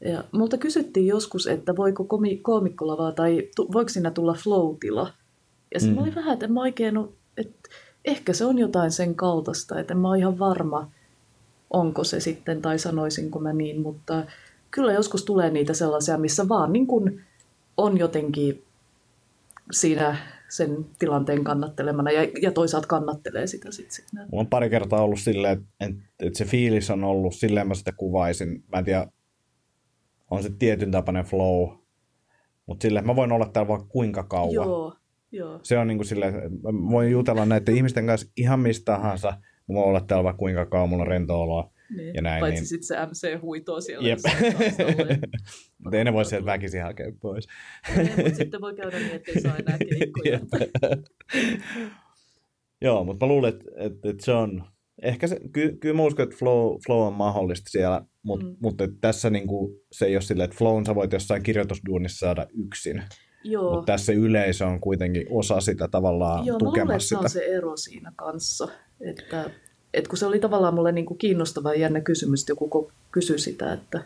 ja 0.05 0.25
multa 0.33 0.59
kysyttiin 0.59 1.07
joskus, 1.07 1.47
että 1.47 1.77
voiko 1.77 2.05
komi- 2.05 2.41
koomikkolavaa 2.43 3.13
tai 3.13 3.49
tu- 3.57 3.73
voiko 3.73 3.89
siinä 3.89 4.11
tulla 4.11 4.35
flow-tila. 4.35 5.13
Ja 5.75 5.81
sitten 5.81 5.99
mm. 5.99 6.03
oli 6.03 6.15
vähän, 6.15 6.33
että 6.33 6.47
en 6.47 6.53
mä 6.53 6.61
oikein 6.61 6.95
että 7.37 7.69
ehkä 8.05 8.33
se 8.33 8.45
on 8.45 8.59
jotain 8.59 8.91
sen 8.91 9.15
kaltaista, 9.15 9.81
että 9.81 9.95
en 9.95 9.99
mä 9.99 10.09
ole 10.09 10.19
ihan 10.19 10.39
varma, 10.39 10.91
onko 11.71 12.05
se 12.05 12.21
sitten, 12.21 12.63
tai 12.63 12.79
sanoisinko 12.79 13.41
mä 13.41 13.53
niin, 13.53 13.81
mutta 13.81 14.25
kyllä 14.71 14.93
joskus 14.93 15.25
tulee 15.25 15.51
niitä 15.51 15.75
sellaisia, 15.75 16.19
missä 16.19 16.49
vaan 16.49 16.73
niin 16.73 16.87
kuin 16.87 17.21
on 17.77 17.99
jotenkin 17.99 18.63
siinä 19.73 20.17
sen 20.49 20.87
tilanteen 20.99 21.45
kannattelemana 21.45 22.11
ja, 22.11 22.29
ja 22.43 22.53
toisaalta 22.53 22.89
kannattelee 22.89 23.47
sitä 23.47 23.71
sitten. 23.71 23.93
Sit. 23.93 24.05
Mulla 24.13 24.41
on 24.41 24.47
pari 24.47 24.71
kertaa 24.71 25.03
ollut 25.03 25.21
silleen, 25.21 25.67
että, 25.81 26.03
että 26.21 26.39
se 26.39 26.45
fiilis 26.45 26.91
on 26.91 27.05
ollut, 27.05 27.35
silleen 27.35 27.69
mä 27.69 27.75
sitä 27.75 27.93
kuvaisin. 27.93 28.65
Mä 28.73 28.79
en 28.79 28.85
tiedä, 28.85 29.07
on 30.31 30.43
se 30.43 30.51
tietyn 30.59 30.91
tapainen 30.91 31.25
flow, 31.25 31.69
mutta 32.67 32.83
sille 32.83 33.03
mä 33.03 33.17
voin 33.17 33.33
olla 33.33 33.47
täällä 33.47 33.69
vaikka 33.69 33.87
kuinka 33.89 34.23
kauan. 34.23 34.55
Joo, 34.55 34.97
joo. 35.37 35.61
Se 35.63 35.79
on 35.79 35.87
niin 35.87 35.99
kuin 35.99 36.07
sille, 36.07 36.33
voin 36.91 37.11
jutella 37.11 37.47
näiden 37.47 37.77
ihmisten 37.77 38.07
kanssa 38.07 38.31
ihan 38.37 38.61
mistä 38.61 38.85
tahansa, 38.85 39.29
mä 39.69 39.75
voin 39.75 39.89
olla 39.89 40.01
täällä 40.01 40.25
vaikka 40.25 40.39
kuinka 40.39 40.67
kauan, 40.67 40.89
mulla 40.89 41.03
on 41.03 41.09
rento 41.09 41.41
oloa. 41.41 41.75
Niin. 41.97 42.15
Ja 42.15 42.23
näin, 42.23 42.41
Paitsi 42.41 42.61
niin... 42.61 42.69
sitten 42.69 42.87
se 42.87 43.07
MC 43.07 43.43
huitoo 43.43 43.81
siellä. 43.81 44.09
Jep. 44.09 44.19
mutta 45.85 45.99
ei 45.99 46.05
ne 46.05 46.13
voi 46.13 46.25
sieltä 46.25 46.47
väkisin 46.47 46.83
hakea 46.83 47.13
pois. 47.21 47.49
Mutta 47.97 48.35
sitten 48.35 48.61
voi 48.61 48.75
käydä 48.75 48.99
niin, 48.99 49.15
ettei 49.15 49.41
saa 49.41 49.57
enää 49.57 49.79
keikkoja. 49.79 50.41
Joo, 52.85 53.05
mutta 53.05 53.27
mä 53.27 53.33
luulen, 53.33 53.53
että, 53.55 53.65
että, 53.77 54.09
että 54.09 54.25
se 54.25 54.33
on, 54.33 54.65
ehkä 55.03 55.27
se, 55.27 55.41
ky, 55.53 55.77
kyllä 55.81 55.97
mä 55.97 56.03
uskon, 56.03 56.23
että 56.23 56.37
flow, 56.37 56.77
flow 56.87 57.07
on 57.07 57.13
mahdollista 57.13 57.71
siellä, 57.71 58.05
mutta 58.23 58.47
mm. 58.47 58.57
mut 58.63 58.75
tässä 59.01 59.31
niinku, 59.31 59.85
se 59.93 60.07
ei 60.07 60.17
ole 60.17 60.23
silleen, 60.23 60.45
että 60.45 60.57
flown 60.57 60.87
sä 60.87 60.95
voit 60.95 61.13
jossain 61.13 61.43
kirjoitusduunissa 61.43 62.19
saada 62.19 62.47
yksin. 62.67 63.03
Joo. 63.45 63.75
Mutta 63.75 63.93
tässä 63.93 64.13
yleisö 64.13 64.67
on 64.67 64.81
kuitenkin 64.81 65.27
osa 65.31 65.61
sitä 65.61 65.89
tavallaan 65.89 66.47
Joo, 66.47 66.59
tukemassa 66.59 67.09
sitä. 67.09 67.15
Joo, 67.15 67.23
on 67.23 67.31
se 67.31 67.45
ero 67.45 67.77
siinä 67.77 68.13
kanssa. 68.17 68.69
Että, 69.01 69.51
että 69.95 70.09
kun 70.09 70.19
se 70.19 70.27
oli 70.27 70.41
tavallaan 70.41 70.75
mulle 70.75 70.93
niinku 70.93 71.15
kiinnostava 71.15 71.75
ja 71.75 71.81
jännä 71.81 72.01
kysymys, 72.01 72.41
että 72.41 72.53
joku 72.53 72.93
kysyi 73.13 73.39
sitä, 73.39 73.73
että 73.73 74.05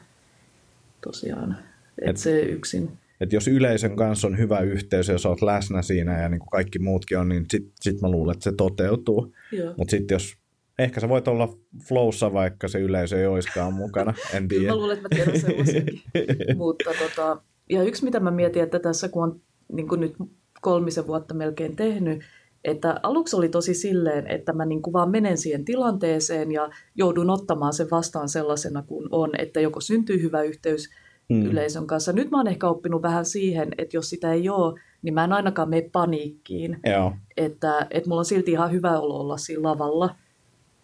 tosiaan, 1.05 1.59
että 1.99 2.11
et, 2.11 2.17
se 2.17 2.41
yksin. 2.41 2.91
Että 3.21 3.37
jos 3.37 3.49
yleisön 3.49 3.97
kanssa 3.97 4.27
on 4.27 4.39
hyvä 4.39 4.61
yhteys, 4.61 5.09
jos 5.09 5.27
olet 5.27 5.43
läsnä 5.43 5.83
siinä 5.83 6.23
ja 6.23 6.29
niin 6.29 6.39
kuin 6.39 6.51
kaikki 6.51 6.79
muutkin 6.79 7.19
on, 7.19 7.29
niin 7.29 7.47
sitten 7.51 7.73
sit 7.81 8.01
mä 8.01 8.11
luulen, 8.11 8.33
että 8.33 8.45
se 8.45 8.53
toteutuu. 8.57 9.35
Mutta 9.77 9.91
sitten 9.91 10.15
jos 10.15 10.39
Ehkä 10.79 11.01
sä 11.01 11.09
voit 11.09 11.29
olla 11.29 11.49
flowssa, 11.89 12.33
vaikka 12.33 12.69
se 12.69 12.79
yleisö 12.79 13.21
ei 13.21 13.27
oiskaan 13.27 13.75
mukana, 13.75 14.15
en 14.35 14.49
tiedä. 14.49 14.67
mä 14.67 14.77
luulen, 14.77 14.97
että 14.97 15.09
mä 15.09 15.17
tiedän 15.17 15.41
sellaisenkin. 15.41 16.03
Mutta 16.57 16.91
tota, 16.99 17.43
ja 17.71 17.83
yksi 17.83 18.05
mitä 18.05 18.21
mä 18.21 18.31
mietin, 18.31 18.63
että 18.63 18.79
tässä 18.79 19.09
kun 19.09 19.23
on 19.23 19.41
niin 19.73 19.89
kuin 19.89 20.01
nyt 20.01 20.15
kolmisen 20.61 21.07
vuotta 21.07 21.35
melkein 21.35 21.77
tehnyt, 21.77 22.23
että 22.65 23.01
aluksi 23.03 23.37
oli 23.37 23.49
tosi 23.49 23.75
silleen, 23.75 24.27
että 24.27 24.53
mä 24.53 24.65
niin 24.65 24.83
kuin 24.83 24.93
vaan 24.93 25.11
menen 25.11 25.39
siihen 25.39 25.65
tilanteeseen 25.65 26.53
ja 26.53 26.71
joudun 26.95 27.31
ottamaan 27.31 27.73
sen 27.73 27.91
vastaan 27.91 28.29
sellaisena 28.29 28.83
kuin 28.83 29.09
on, 29.11 29.31
että 29.39 29.61
joko 29.61 29.81
syntyy 29.81 30.23
hyvä 30.23 30.43
yhteys 30.43 30.91
hmm. 31.33 31.47
yleisön 31.47 31.87
kanssa. 31.87 32.13
Nyt 32.13 32.31
mä 32.31 32.37
oon 32.37 32.49
ehkä 32.49 32.69
oppinut 32.69 33.03
vähän 33.03 33.25
siihen, 33.25 33.69
että 33.79 33.97
jos 33.97 34.11
sitä 34.11 34.33
ei 34.33 34.49
ole, 34.49 34.81
niin 35.03 35.15
mä 35.15 35.25
en 35.25 35.33
ainakaan 35.33 35.71
mene 35.71 35.91
paniikkiin. 35.93 36.81
Joo. 36.87 37.13
Että, 37.37 37.87
että 37.91 38.09
mulla 38.09 38.21
on 38.21 38.25
silti 38.25 38.51
ihan 38.51 38.73
hyvä 38.73 38.99
olo 38.99 39.21
olla 39.21 39.37
siinä 39.37 39.63
lavalla 39.63 40.15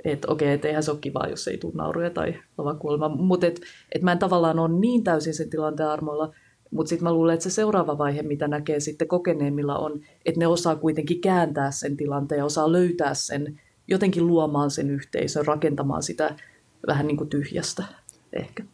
että 0.05 0.29
okei, 0.31 0.53
että 0.53 0.69
eihän 0.69 0.83
se 0.83 0.91
ole 0.91 0.99
kivaa, 1.01 1.29
jos 1.29 1.49
ei 1.49 1.59
tule 1.59 1.73
nauruja 1.77 2.11
tai 2.11 2.35
lavakuolema. 2.59 3.09
Mutta 3.09 3.47
et, 3.47 3.61
et 3.93 4.03
mä 4.03 4.13
en 4.13 4.19
tavallaan 4.19 4.59
ole 4.59 4.81
niin 4.81 5.05
täysin 5.05 5.35
sen 5.35 5.51
tilanteen 5.51 5.89
armoilla, 5.89 6.35
mutta 6.75 6.89
sitten 6.89 7.05
mä 7.05 7.13
luulen, 7.13 7.35
että 7.35 7.45
se 7.45 7.51
seuraava 7.51 7.99
vaihe, 7.99 8.23
mitä 8.23 8.49
näkee 8.49 8.81
sitten 8.81 9.09
kokeneemmilla 9.09 9.79
on, 9.79 10.01
että 10.25 10.41
ne 10.41 10.47
osaa 10.47 10.77
kuitenkin 10.77 11.21
kääntää 11.21 11.71
sen 11.71 11.97
tilanteen 11.97 12.39
ja 12.39 12.45
osaa 12.45 12.73
löytää 12.73 13.15
sen, 13.15 13.61
jotenkin 13.89 14.27
luomaan 14.27 14.71
sen 14.71 14.91
yhteisön, 14.91 15.47
rakentamaan 15.47 16.03
sitä 16.03 16.37
vähän 16.87 17.07
niin 17.07 17.17
kuin 17.17 17.31
tyhjästä 17.31 17.85
ehkä. 18.33 18.65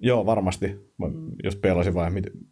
Joo, 0.00 0.26
varmasti. 0.26 0.66
Mä, 0.98 1.08
mm. 1.08 1.30
Jos 1.44 1.56
pelasin 1.56 1.94
vai 1.94 2.10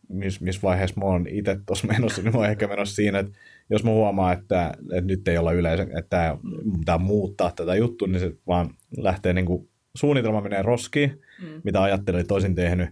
missä 0.09 0.44
mis 0.44 0.62
vaiheessa 0.62 1.01
mä 1.01 1.07
oon 1.07 1.27
itse 1.28 1.59
tuossa 1.66 1.86
menossa, 1.86 2.23
niin 2.23 2.32
mä 2.32 2.39
oon 2.39 2.51
ehkä 2.51 2.69
menossa 2.69 2.94
siinä, 2.94 3.19
että 3.19 3.32
jos 3.70 3.85
mä 3.85 3.90
huomaan, 3.90 4.39
että, 4.39 4.74
että 4.93 5.07
nyt 5.07 5.28
ei 5.28 5.39
olla 5.39 5.52
yleisö, 5.52 5.86
että 5.98 6.39
pitää 6.78 6.98
muuttaa 6.98 7.52
tätä 7.57 7.74
juttua, 7.74 8.09
niin 8.09 8.20
se 8.20 8.32
vaan 8.47 8.70
lähtee 8.97 9.32
niin 9.32 9.47
kuin, 9.47 9.69
suunnitelma 9.97 10.40
menee 10.40 10.62
roskiin, 10.62 11.20
mm. 11.43 11.61
mitä 11.65 11.82
ajattelin 11.82 12.27
toisin 12.27 12.55
tehnyt, 12.55 12.90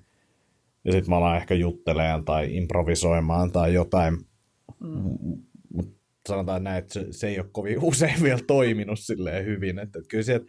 ja 0.85 0.93
sitten 0.93 1.11
mä 1.11 1.17
alan 1.17 1.37
ehkä 1.37 1.55
juttelemaan 1.55 2.25
tai 2.25 2.57
improvisoimaan 2.57 3.53
tai 3.53 3.75
jotain. 3.75 4.15
Mm. 4.81 5.43
Mutta 5.75 5.99
sanotaan 6.29 6.65
näin, 6.65 6.79
että 6.79 6.95
se, 6.95 7.07
se 7.11 7.29
ei 7.29 7.39
ole 7.39 7.49
kovin 7.53 7.79
usein 7.83 8.23
vielä 8.23 8.41
toiminut 8.47 8.99
silleen 8.99 9.45
hyvin. 9.45 9.79
Että, 9.79 9.99
että 9.99 10.09
kyllä 10.09 10.25
se, 10.25 10.35
että 10.35 10.49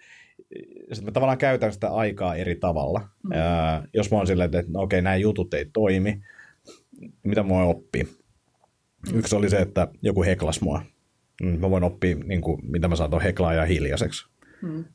sitten 0.94 1.06
mä 1.06 1.12
tavallaan 1.12 1.38
käytän 1.38 1.74
sitä 1.74 1.90
aikaa 1.90 2.36
eri 2.36 2.56
tavalla. 2.56 3.10
Mm. 3.24 3.32
Ja, 3.38 3.84
jos 3.94 4.12
mä 4.12 4.18
oon 4.18 4.28
silleen, 4.28 4.56
että 4.56 4.72
no, 4.72 4.82
okei, 4.82 5.02
nämä 5.02 5.16
jutut 5.16 5.54
ei 5.54 5.66
toimi, 5.74 6.22
mitä 7.24 7.44
mä 7.44 7.50
voin 7.50 7.68
oppia? 7.68 8.04
Mm. 8.04 9.20
Yksi 9.20 9.36
oli 9.36 9.50
se, 9.50 9.58
että 9.58 9.88
joku 10.02 10.24
heklas 10.24 10.62
mua. 10.62 10.82
Mm, 11.42 11.60
mä 11.60 11.70
voin 11.70 11.84
oppia, 11.84 12.16
niin 12.16 12.42
kuin, 12.42 12.72
mitä 12.72 12.88
mä 12.88 12.96
saan 12.96 13.10
tuon 13.10 13.56
ja 13.56 13.66
hiljaiseksi. 13.66 14.30
Mm. 14.62 14.86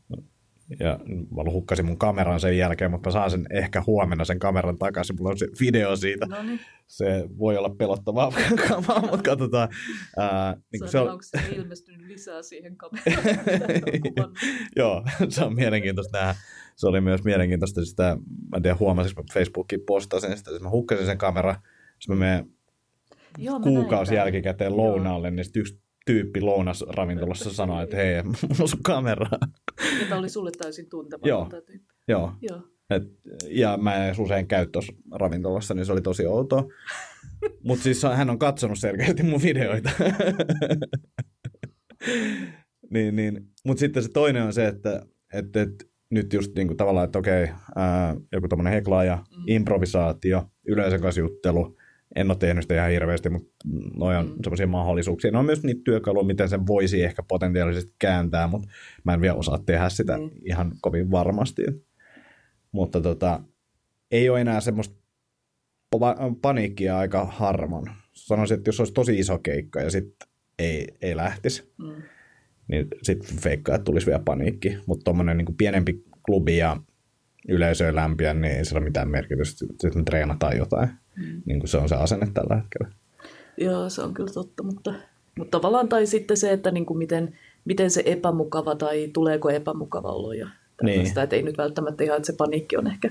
Ja 0.81 0.99
mä 1.07 1.53
hukkasin 1.53 1.87
mun 1.87 1.99
kameran 1.99 2.41
sen 2.41 2.59
jälkeen, 2.59 2.91
mutta 2.91 3.09
mä 3.09 3.13
saan 3.13 3.31
sen 3.31 3.47
ehkä 3.51 3.83
huomenna 3.87 4.25
sen 4.25 4.39
kameran 4.39 4.79
takaisin. 4.79 5.17
Mulla 5.17 5.31
on 5.31 5.39
se 5.39 5.47
video 5.61 5.97
siitä. 5.97 6.27
Noniin. 6.27 6.61
Se 6.87 7.29
voi 7.39 7.57
olla 7.57 7.71
pelottavaa 7.79 8.33
kamaa, 8.69 9.01
mutta 9.01 9.23
katsotaan. 9.23 9.69
Ää, 10.17 10.57
niin 10.73 10.89
se 10.89 10.99
on, 10.99 11.11
onko 11.11 11.23
se 11.23 11.39
ilmestynyt 11.57 12.07
lisää 12.07 12.43
siihen 12.43 12.77
kameraan? 12.77 13.25
Joo, 14.77 15.05
se 15.29 15.45
on 15.45 15.55
mielenkiintoista 15.55 16.19
nähdä. 16.19 16.35
Se 16.77 16.87
oli 16.87 17.01
myös 17.01 17.25
mielenkiintoista 17.25 17.85
sitä, 17.85 18.17
mä 18.51 18.57
en 18.57 18.63
tiedä 18.63 18.77
huomasinko, 18.81 19.23
mä 19.23 19.35
Facebookiin 19.35 19.81
postasin 19.87 20.37
sitä, 20.37 20.51
mä 20.63 20.71
hukkasin 20.71 21.07
sen 21.07 21.19
kameran, 21.19 21.57
sitten 21.99 22.17
mä 22.17 22.25
menen 22.25 22.51
Joo, 23.39 23.61
kuukausi 23.61 24.15
jälkikäteen 24.15 24.77
lounaalle, 24.77 25.31
niin 25.31 25.45
sitten 25.45 25.61
yksi 25.61 25.84
tyyppi 26.05 26.41
lounasravintolassa 26.41 27.53
sanoi, 27.53 27.85
että 27.85 27.97
hei, 27.97 28.23
mulla 28.23 28.57
on 28.61 28.69
sun 28.69 28.83
kamera. 28.83 29.29
Ja 30.01 30.07
tämä 30.09 30.19
oli 30.19 30.29
sulle 30.29 30.51
täysin 30.59 30.89
tuntematon 30.89 31.29
Joo. 31.29 31.47
tyyppi. 31.51 31.81
Joo. 32.09 32.33
Joo. 32.43 32.61
Et, 32.91 33.03
ja 33.49 33.77
mä 33.77 34.07
en 34.07 34.15
usein 34.19 34.47
käy 34.47 34.67
tuossa 34.67 34.93
ravintolassa, 35.13 35.75
niin 35.75 35.87
se 35.87 35.93
oli 35.93 36.01
tosi 36.01 36.27
outoa. 36.27 36.65
Mutta 37.65 37.83
siis 37.83 38.03
hän 38.03 38.31
on 38.31 38.39
katsonut 38.39 38.79
selkeästi 38.79 39.23
mun 39.23 39.43
videoita. 39.43 39.91
niin, 42.91 43.17
niin. 43.17 43.49
Mutta 43.65 43.81
sitten 43.81 44.03
se 44.03 44.09
toinen 44.09 44.43
on 44.43 44.53
se, 44.53 44.67
että 44.67 45.07
et, 45.33 45.57
et, 45.57 45.71
nyt 46.11 46.33
just 46.33 46.55
niinku 46.57 46.75
tavallaan, 46.75 47.05
että 47.05 47.19
okei, 47.19 47.49
ää, 47.77 48.17
joku 48.33 48.49
tämmöinen 48.49 48.73
heklaaja, 48.73 49.17
mm. 49.17 49.45
improvisaatio, 49.47 50.45
yleisön 50.69 51.01
kanssa 51.01 51.21
juttelu, 51.21 51.77
en 52.17 52.31
ole 52.31 52.37
tehnyt 52.39 52.65
sitä 52.65 52.75
ihan 52.75 52.91
hirveästi, 52.91 53.31
mutta 53.31 53.55
noin 53.97 54.17
on 54.17 54.27
mm. 54.27 54.35
sellaisia 54.43 54.67
mahdollisuuksia. 54.67 55.31
Ne 55.31 55.39
on 55.39 55.45
myös 55.45 55.63
niitä 55.63 55.81
työkaluja, 55.85 56.27
miten 56.27 56.49
sen 56.49 56.67
voisi 56.67 57.05
ehkä 57.05 57.23
potentiaalisesti 57.29 57.95
kääntää, 57.99 58.47
mutta 58.47 58.69
mä 59.05 59.15
en 59.15 59.21
vielä 59.21 59.35
osaa 59.35 59.59
tehdä 59.59 59.89
sitä 59.89 60.19
mm. 60.19 60.31
ihan 60.45 60.73
kovin 60.81 61.11
varmasti. 61.11 61.63
mutta 62.73 63.01
tota, 63.01 63.41
ei 64.11 64.29
ole 64.29 64.41
enää 64.41 64.61
semmoista 64.61 64.95
pa- 65.97 66.37
paniikkia 66.43 66.99
aika 66.99 67.25
harvoin. 67.25 67.87
Sanoisin, 68.13 68.57
että 68.57 68.69
jos 68.69 68.81
olisi 68.81 68.93
tosi 68.93 69.19
iso 69.19 69.39
keikka 69.39 69.81
ja 69.81 69.91
sitten 69.91 70.29
ei, 70.59 70.89
ei 71.03 71.17
lähtisi, 71.17 71.73
Mm. 71.79 72.03
niin 72.69 72.87
sitten 73.03 73.37
feikkaa, 73.37 73.75
että 73.75 73.85
tulisi 73.85 74.07
vielä 74.07 74.23
paniikki. 74.25 74.79
Mutta 74.87 75.05
tuommoinen 75.05 75.37
niin 75.39 75.57
pienempi 75.59 76.05
klubi 76.27 76.57
ja 76.57 76.77
yleisö 77.49 77.95
lämpiä, 77.95 78.35
niin 78.35 78.53
ei 78.53 78.65
sillä 78.65 78.79
ole 78.79 78.85
mitään 78.85 79.09
merkitystä. 79.09 79.59
Sitten 79.59 79.91
me 79.97 80.03
treenataan 80.05 80.57
jotain. 80.57 80.89
Mm. 81.17 81.43
Niin 81.47 81.61
kuin 81.61 81.69
se 81.69 81.77
on 81.77 81.89
se 81.89 81.95
asenne 81.95 82.29
tällä 82.35 82.57
hetkellä. 82.57 82.89
Joo, 83.57 83.91
se 83.91 84.03
on 84.03 84.15
kyllä 84.15 84.33
totta, 84.33 84.63
mutta, 84.63 84.95
mutta 85.39 85.51
tavallaan 85.51 85.89
tai 85.89 86.07
sitten 86.07 86.37
se, 86.37 86.53
että 86.53 86.71
niin 86.71 86.87
kuin 86.87 86.99
miten, 86.99 87.39
miten 87.65 87.91
se 87.91 88.03
epämukava 88.07 88.75
tai 88.75 89.11
tuleeko 89.13 89.51
epämukava 89.51 90.09
olo 90.09 90.33
ja 90.33 90.49
Niin. 90.83 91.07
että 91.07 91.37
ei 91.37 91.43
nyt 91.43 91.59
välttämättä 91.59 92.05
ihan, 92.05 92.17
että 92.17 92.27
se 92.27 92.37
paniikki 92.37 92.77
on 92.77 92.87
ehkä 92.87 93.11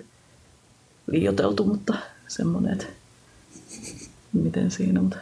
liioteltu, 1.07 1.65
mutta 1.65 1.93
semmoinen, 2.27 2.73
että 2.73 2.85
miten 4.33 4.71
siinä, 4.71 5.01
mutta 5.01 5.17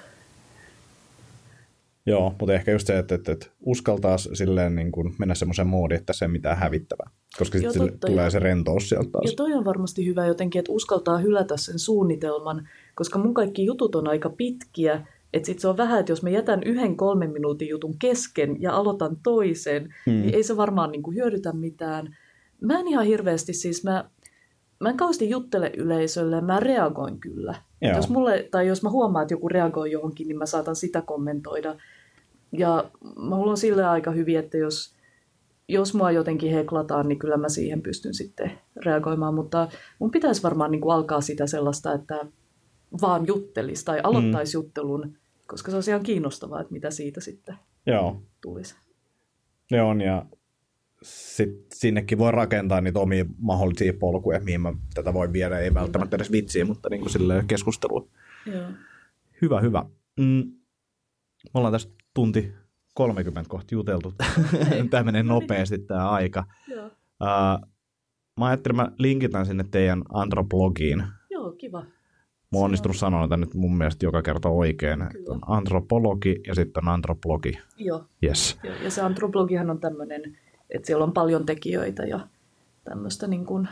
Joo, 2.05 2.35
mutta 2.39 2.53
ehkä 2.53 2.71
just 2.71 2.87
se, 2.87 2.97
että, 2.97 3.15
että, 3.15 3.31
että 3.31 3.47
uskaltaa 3.59 4.17
silleen 4.17 4.75
niin 4.75 4.91
kuin 4.91 5.15
mennä 5.17 5.35
semmoiseen 5.35 5.67
moodiin, 5.67 5.99
että 5.99 6.13
se 6.13 6.25
ei 6.25 6.29
mitään 6.29 6.57
hävittävää. 6.57 7.09
Koska 7.37 7.57
Joo, 7.57 7.71
sitten 7.71 7.91
totta, 7.91 8.07
tulee 8.07 8.23
ja- 8.23 8.29
se 8.29 8.39
rentous 8.39 8.89
sieltä 8.89 9.07
Ja 9.07 9.11
taas. 9.11 9.35
toi 9.35 9.53
on 9.53 9.65
varmasti 9.65 10.05
hyvä 10.05 10.25
jotenkin, 10.25 10.59
että 10.59 10.71
uskaltaa 10.71 11.17
hylätä 11.17 11.57
sen 11.57 11.79
suunnitelman, 11.79 12.67
koska 12.95 13.19
mun 13.19 13.33
kaikki 13.33 13.65
jutut 13.65 13.95
on 13.95 14.07
aika 14.07 14.29
pitkiä, 14.29 15.07
että 15.33 15.45
sit 15.45 15.59
se 15.59 15.67
on 15.67 15.77
vähän, 15.77 15.99
että 15.99 16.11
jos 16.11 16.23
mä 16.23 16.29
jätän 16.29 16.63
yhden 16.63 16.97
kolmen 16.97 17.31
minuutin 17.31 17.67
jutun 17.69 17.95
kesken 17.99 18.61
ja 18.61 18.73
aloitan 18.73 19.17
toisen, 19.23 19.83
Hmm. 20.05 20.13
mm. 20.13 20.21
niin 20.21 20.35
ei 20.35 20.43
se 20.43 20.57
varmaan 20.57 20.91
niin 20.91 21.03
kuin 21.03 21.15
hyödytä 21.15 21.53
mitään. 21.53 22.15
Mä 22.61 22.79
en 22.79 22.87
ihan 22.87 23.05
hirveästi 23.05 23.53
siis, 23.53 23.83
mä, 23.83 24.09
mä 24.79 24.89
en 24.89 24.97
kauheasti 24.97 25.29
juttele 25.29 25.71
yleisölle, 25.77 26.41
mä 26.41 26.59
reagoin 26.59 27.19
kyllä. 27.19 27.55
Joo. 27.81 27.95
jos 27.95 28.09
mulle, 28.09 28.47
tai 28.51 28.67
jos 28.67 28.83
mä 28.83 28.89
huomaan, 28.89 29.23
että 29.23 29.33
joku 29.33 29.49
reagoi 29.49 29.91
johonkin, 29.91 30.27
niin 30.27 30.37
mä 30.37 30.45
saatan 30.45 30.75
sitä 30.75 31.01
kommentoida. 31.01 31.75
Ja 32.57 32.91
mulla 33.17 33.51
on 33.51 33.57
sille 33.57 33.85
aika 33.85 34.11
hyvin, 34.11 34.39
että 34.39 34.57
jos, 34.57 34.93
jos 35.71 35.93
mua 35.93 36.11
jotenkin 36.11 36.51
heklataan, 36.51 37.07
niin 37.07 37.19
kyllä 37.19 37.37
mä 37.37 37.49
siihen 37.49 37.81
pystyn 37.81 38.13
sitten 38.13 38.51
reagoimaan, 38.85 39.33
mutta 39.33 39.67
mun 39.99 40.11
pitäisi 40.11 40.43
varmaan 40.43 40.71
niin 40.71 40.81
kuin 40.81 40.95
alkaa 40.95 41.21
sitä 41.21 41.47
sellaista, 41.47 41.93
että 41.93 42.25
vaan 43.01 43.27
juttelisi 43.27 43.85
tai 43.85 43.99
aloittaisi 44.03 44.57
mm. 44.57 44.63
juttelun, 44.63 45.17
koska 45.47 45.71
se 45.71 45.77
on 45.77 45.83
ihan 45.87 46.03
kiinnostavaa, 46.03 46.61
että 46.61 46.73
mitä 46.73 46.91
siitä 46.91 47.21
sitten 47.21 47.55
Joo, 47.85 48.21
tulisi. 48.41 48.75
ne 49.71 49.81
on 49.81 50.01
ja 50.01 50.25
sit 51.03 51.65
sinnekin 51.73 52.17
voi 52.17 52.31
rakentaa 52.31 52.81
niitä 52.81 52.99
omia 52.99 53.25
mahdollisia 53.37 53.93
polkuja, 53.93 54.39
mihin 54.39 54.61
mä 54.61 54.73
tätä 54.93 55.13
voi 55.13 55.33
viedä, 55.33 55.59
ei 55.59 55.73
välttämättä 55.73 56.15
edes 56.15 56.31
vitsiä, 56.31 56.65
mutta 56.65 56.89
niin 56.89 57.01
kuin 57.01 57.11
silleen 57.11 57.47
keskustelua. 57.47 58.07
Joo. 58.45 58.67
Hyvä, 59.41 59.61
hyvä. 59.61 59.85
Mm. 60.19 60.51
Me 61.43 61.51
ollaan 61.53 61.71
tässä 61.71 61.89
tunti 62.13 62.53
30 62.93 63.49
kohta 63.49 63.75
juteltu. 63.75 64.13
Tämä 64.89 65.03
menee 65.03 65.23
niin. 65.23 65.29
nopeasti 65.29 65.77
tämä 65.77 66.09
aika. 66.09 66.43
Joo. 66.67 66.85
Uh, 66.85 67.69
mä 68.39 68.45
ajattelin, 68.45 68.75
mä 68.75 68.91
linkitän 68.97 69.45
sinne 69.45 69.65
teidän 69.71 70.03
antropologiin. 70.13 71.03
Joo, 71.29 71.51
kiva. 71.51 71.81
Mä 72.51 72.57
oon 72.57 72.65
onnistunut 72.65 72.97
sanoa 72.97 73.37
nyt 73.37 73.53
mun 73.53 73.77
mielestä 73.77 74.05
joka 74.05 74.21
kerta 74.21 74.49
oikein. 74.49 74.99
Kyllä. 74.99 75.11
Että 75.19 75.31
on 75.31 75.41
antropologi 75.47 76.41
ja 76.47 76.55
sitten 76.55 76.83
on 76.83 76.93
antropologi. 76.93 77.59
Joo. 77.77 78.05
Yes. 78.23 78.59
Joo. 78.63 78.75
Ja 78.83 78.91
se 78.91 79.01
antropologihan 79.01 79.69
on 79.69 79.79
tämmöinen, 79.79 80.37
että 80.69 80.85
siellä 80.85 81.03
on 81.03 81.13
paljon 81.13 81.45
tekijöitä 81.45 82.03
ja 82.03 82.19
tämmöistä 82.83 83.27
niin 83.27 83.45
kuin 83.45 83.67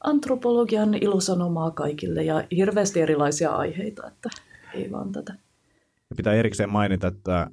antropologian 0.00 0.94
ilosanomaa 0.94 1.70
kaikille 1.70 2.22
ja 2.22 2.44
hirveästi 2.56 3.00
erilaisia 3.00 3.50
aiheita, 3.50 4.06
että 4.06 4.30
ei 4.74 4.90
vaan 4.90 5.12
tätä. 5.12 5.34
Pitää 6.16 6.34
erikseen 6.34 6.70
mainita, 6.70 7.06
että 7.06 7.50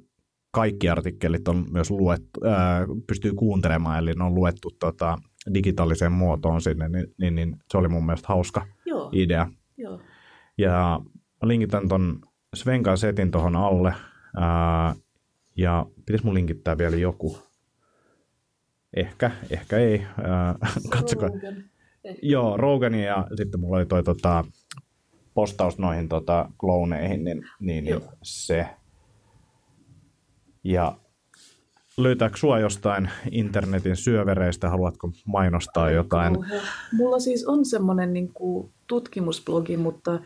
kaikki 0.52 0.88
artikkelit 0.88 1.48
on 1.48 1.66
myös 1.70 1.90
luettu, 1.90 2.44
ää, 2.44 2.86
pystyy 3.06 3.32
kuuntelemaan, 3.32 3.98
eli 3.98 4.12
ne 4.12 4.24
on 4.24 4.34
luettu 4.34 4.70
tota, 4.78 5.18
digitaaliseen 5.54 6.12
muotoon 6.12 6.60
sinne, 6.60 6.88
niin, 6.88 7.06
niin, 7.18 7.34
niin 7.34 7.56
se 7.70 7.78
oli 7.78 7.88
mun 7.88 8.06
mielestä 8.06 8.28
hauska 8.28 8.66
Joo, 8.86 9.10
idea. 9.12 9.46
joo. 9.76 10.00
Ja 10.58 11.00
mä 11.42 11.48
linkitän 11.48 11.88
ton 11.88 12.20
Svenkan 12.54 12.98
setin 12.98 13.30
tuohon 13.30 13.56
alle. 13.56 13.94
Ää, 14.36 14.94
ja 15.56 15.86
pitäisi 16.06 16.24
mun 16.24 16.34
linkittää 16.34 16.78
vielä 16.78 16.96
joku. 16.96 17.38
Ehkä, 18.96 19.30
ehkä 19.50 19.78
ei. 19.78 20.06
Ää, 20.22 20.54
katsokaa. 20.90 21.28
Rogan. 21.28 21.64
Ehkä. 22.04 22.20
Joo, 22.22 22.56
Rogani 22.56 23.04
ja 23.04 23.26
sitten 23.36 23.60
mulla 23.60 23.76
oli 23.76 23.86
toi 23.86 24.02
tota, 24.02 24.44
postaus 25.34 25.78
noihin 25.78 26.08
tota, 26.08 26.50
klooneihin, 26.60 27.24
niin, 27.24 27.44
niin, 27.60 27.84
niin 27.84 28.00
se. 28.22 28.66
Ja 30.64 30.96
löytääkö 31.96 32.36
sua 32.36 32.58
jostain 32.58 33.10
internetin 33.30 33.96
syövereistä? 33.96 34.70
Haluatko 34.70 35.10
mainostaa 35.26 35.90
jotain? 35.90 36.32
Kauhea. 36.34 36.62
Mulla 36.92 37.18
siis 37.18 37.46
on 37.46 37.64
semmoinen 37.64 38.12
niin 38.12 38.32
kuin 38.32 38.70
tutkimusblogi, 38.86 39.76
mutta 39.76 40.20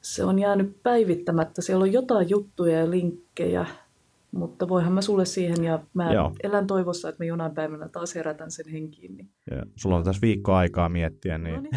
se 0.00 0.24
on 0.24 0.38
jäänyt 0.38 0.82
päivittämättä. 0.82 1.62
Siellä 1.62 1.82
on 1.82 1.92
jotain 1.92 2.30
juttuja 2.30 2.78
ja 2.78 2.90
linkkejä, 2.90 3.66
mutta 4.32 4.68
voihan 4.68 4.92
mä 4.92 5.00
sulle 5.00 5.24
siihen 5.24 5.64
ja 5.64 5.78
mä 5.94 6.12
Joo. 6.12 6.32
elän 6.42 6.66
toivossa, 6.66 7.08
että 7.08 7.24
mä 7.24 7.28
jonain 7.28 7.54
päivänä 7.54 7.88
taas 7.88 8.14
herätän 8.14 8.50
sen 8.50 8.68
henkiin. 8.68 9.16
Niin... 9.16 9.28
Ja 9.50 9.62
sulla 9.76 9.96
on 9.96 10.04
tässä 10.04 10.20
viikko 10.20 10.54
aikaa 10.54 10.88
miettiä, 10.88 11.38
niin 11.38 11.54
No 11.54 11.60
niin. 11.60 11.74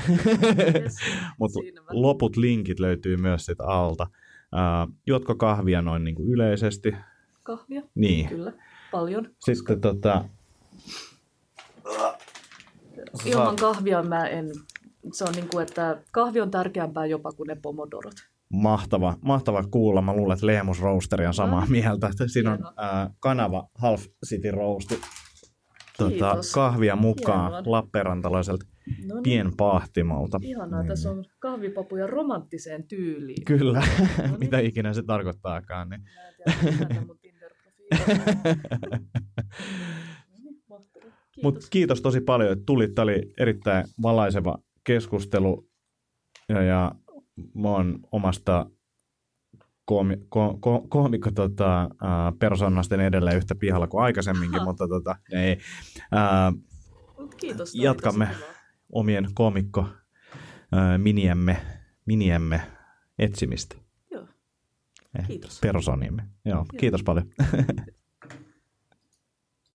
Yes. 0.81 0.95
Mutta 1.39 1.59
loput 1.89 2.38
linkit 2.38 2.79
löytyy 2.79 3.17
myös 3.17 3.45
sitä 3.45 3.63
alta. 3.63 4.07
Uh, 4.53 4.93
juotko 5.07 5.35
kahvia 5.35 5.81
noin 5.81 6.03
niin 6.03 6.15
kuin 6.15 6.29
yleisesti? 6.29 6.95
Kahvia? 7.48 7.82
Niin. 7.95 8.30
Kyllä, 8.30 8.53
paljon. 8.91 9.30
Sitten 9.40 9.82
tota, 9.82 10.26
sä 13.24 13.30
Ilman 13.30 13.45
saat- 13.45 13.60
kahvia 13.60 14.03
mä 14.03 14.28
en... 14.28 14.45
Se 15.14 15.24
on 15.24 15.34
niin 15.34 15.48
kuin, 15.52 15.64
että 15.64 16.02
kahvi 16.11 16.41
on 16.41 16.52
tärkeämpää 16.52 17.06
jopa 17.06 17.32
kuin 17.32 17.48
ne 17.48 17.56
pomodorot. 17.61 18.14
mahtava, 18.53 19.18
mahtava 19.22 19.64
kuulla. 19.64 20.02
Mä 20.02 20.14
luulen, 20.15 20.34
että 20.36 20.45
Leemus 20.45 20.82
Roasteri 20.82 21.26
on 21.28 21.34
samaa 21.34 21.60
Ah, 21.61 21.69
mieltä. 21.69 22.07
Että 22.07 22.28
Siinä 22.28 22.52
on 22.52 22.57
hienoa. 22.57 23.06
uh, 23.06 23.15
kanava 23.19 23.69
Half 23.76 24.06
City 24.26 24.52
Roasti. 24.52 24.99
Tota, 25.98 26.36
kahvia 26.53 26.95
mukaan 26.95 27.52
Hienoa. 27.52 27.72
Lappeenrantalaiselta 27.72 28.65
No 29.06 29.15
niin, 29.15 29.24
pienpaahtimolta. 29.24 30.40
ihanaa. 30.41 30.82
Niin, 30.82 30.88
Tässä 30.88 31.10
niin. 31.10 31.19
on 31.19 31.26
kahvipapuja 31.40 32.07
romanttiseen 32.07 32.88
tyyliin. 32.88 33.45
Kyllä, 33.45 33.84
niin. 34.18 34.40
mitä 34.40 34.60
ikinä 34.60 34.94
se 34.94 35.03
tarkoittaakaan. 35.03 35.90
Niin. 35.90 36.02
Mä 36.45 36.53
en 37.11 37.18
tiedä, 37.22 37.26
Mutta 41.43 41.68
Kiitos. 41.69 42.01
tosi 42.01 42.22
paljon, 42.22 42.51
että 42.51 42.64
tulit. 42.65 42.95
Tämä 42.95 43.03
oli 43.03 43.34
erittäin 43.39 43.85
valaiseva 44.01 44.57
keskustelu. 44.84 45.69
Ja, 46.49 46.61
ja 46.61 46.91
mä 47.53 47.69
oon 47.69 47.99
omasta 48.11 48.69
koomi, 49.85 50.18
ko, 50.30 50.57
ko, 50.59 50.85
koomikko 50.89 51.31
tota, 51.31 51.81
äh, 51.84 51.89
persoonnasten 52.39 52.99
edelleen 52.99 53.38
yhtä 53.38 53.55
pihalla 53.55 53.88
kuin 53.88 54.03
aikaisemminkin, 54.03 54.64
mutta 54.64 54.88
tota, 54.88 55.15
ei. 55.34 55.57
Äh, 56.01 56.53
Mut 57.19 57.35
kiitos. 57.35 57.76
jatkamme 57.76 58.27
omien 58.91 59.27
koomikko 59.34 59.81
äh, 59.81 60.97
miniemme, 60.97 61.57
miniemme 62.05 62.61
etsimistä. 63.19 63.86
Eh, 65.19 65.27
Kiitos. 65.27 65.59
Persoonimme. 65.59 66.23
Joo, 66.45 66.55
Joo. 66.57 66.65
kiitos 66.79 67.03
paljon. 67.03 67.25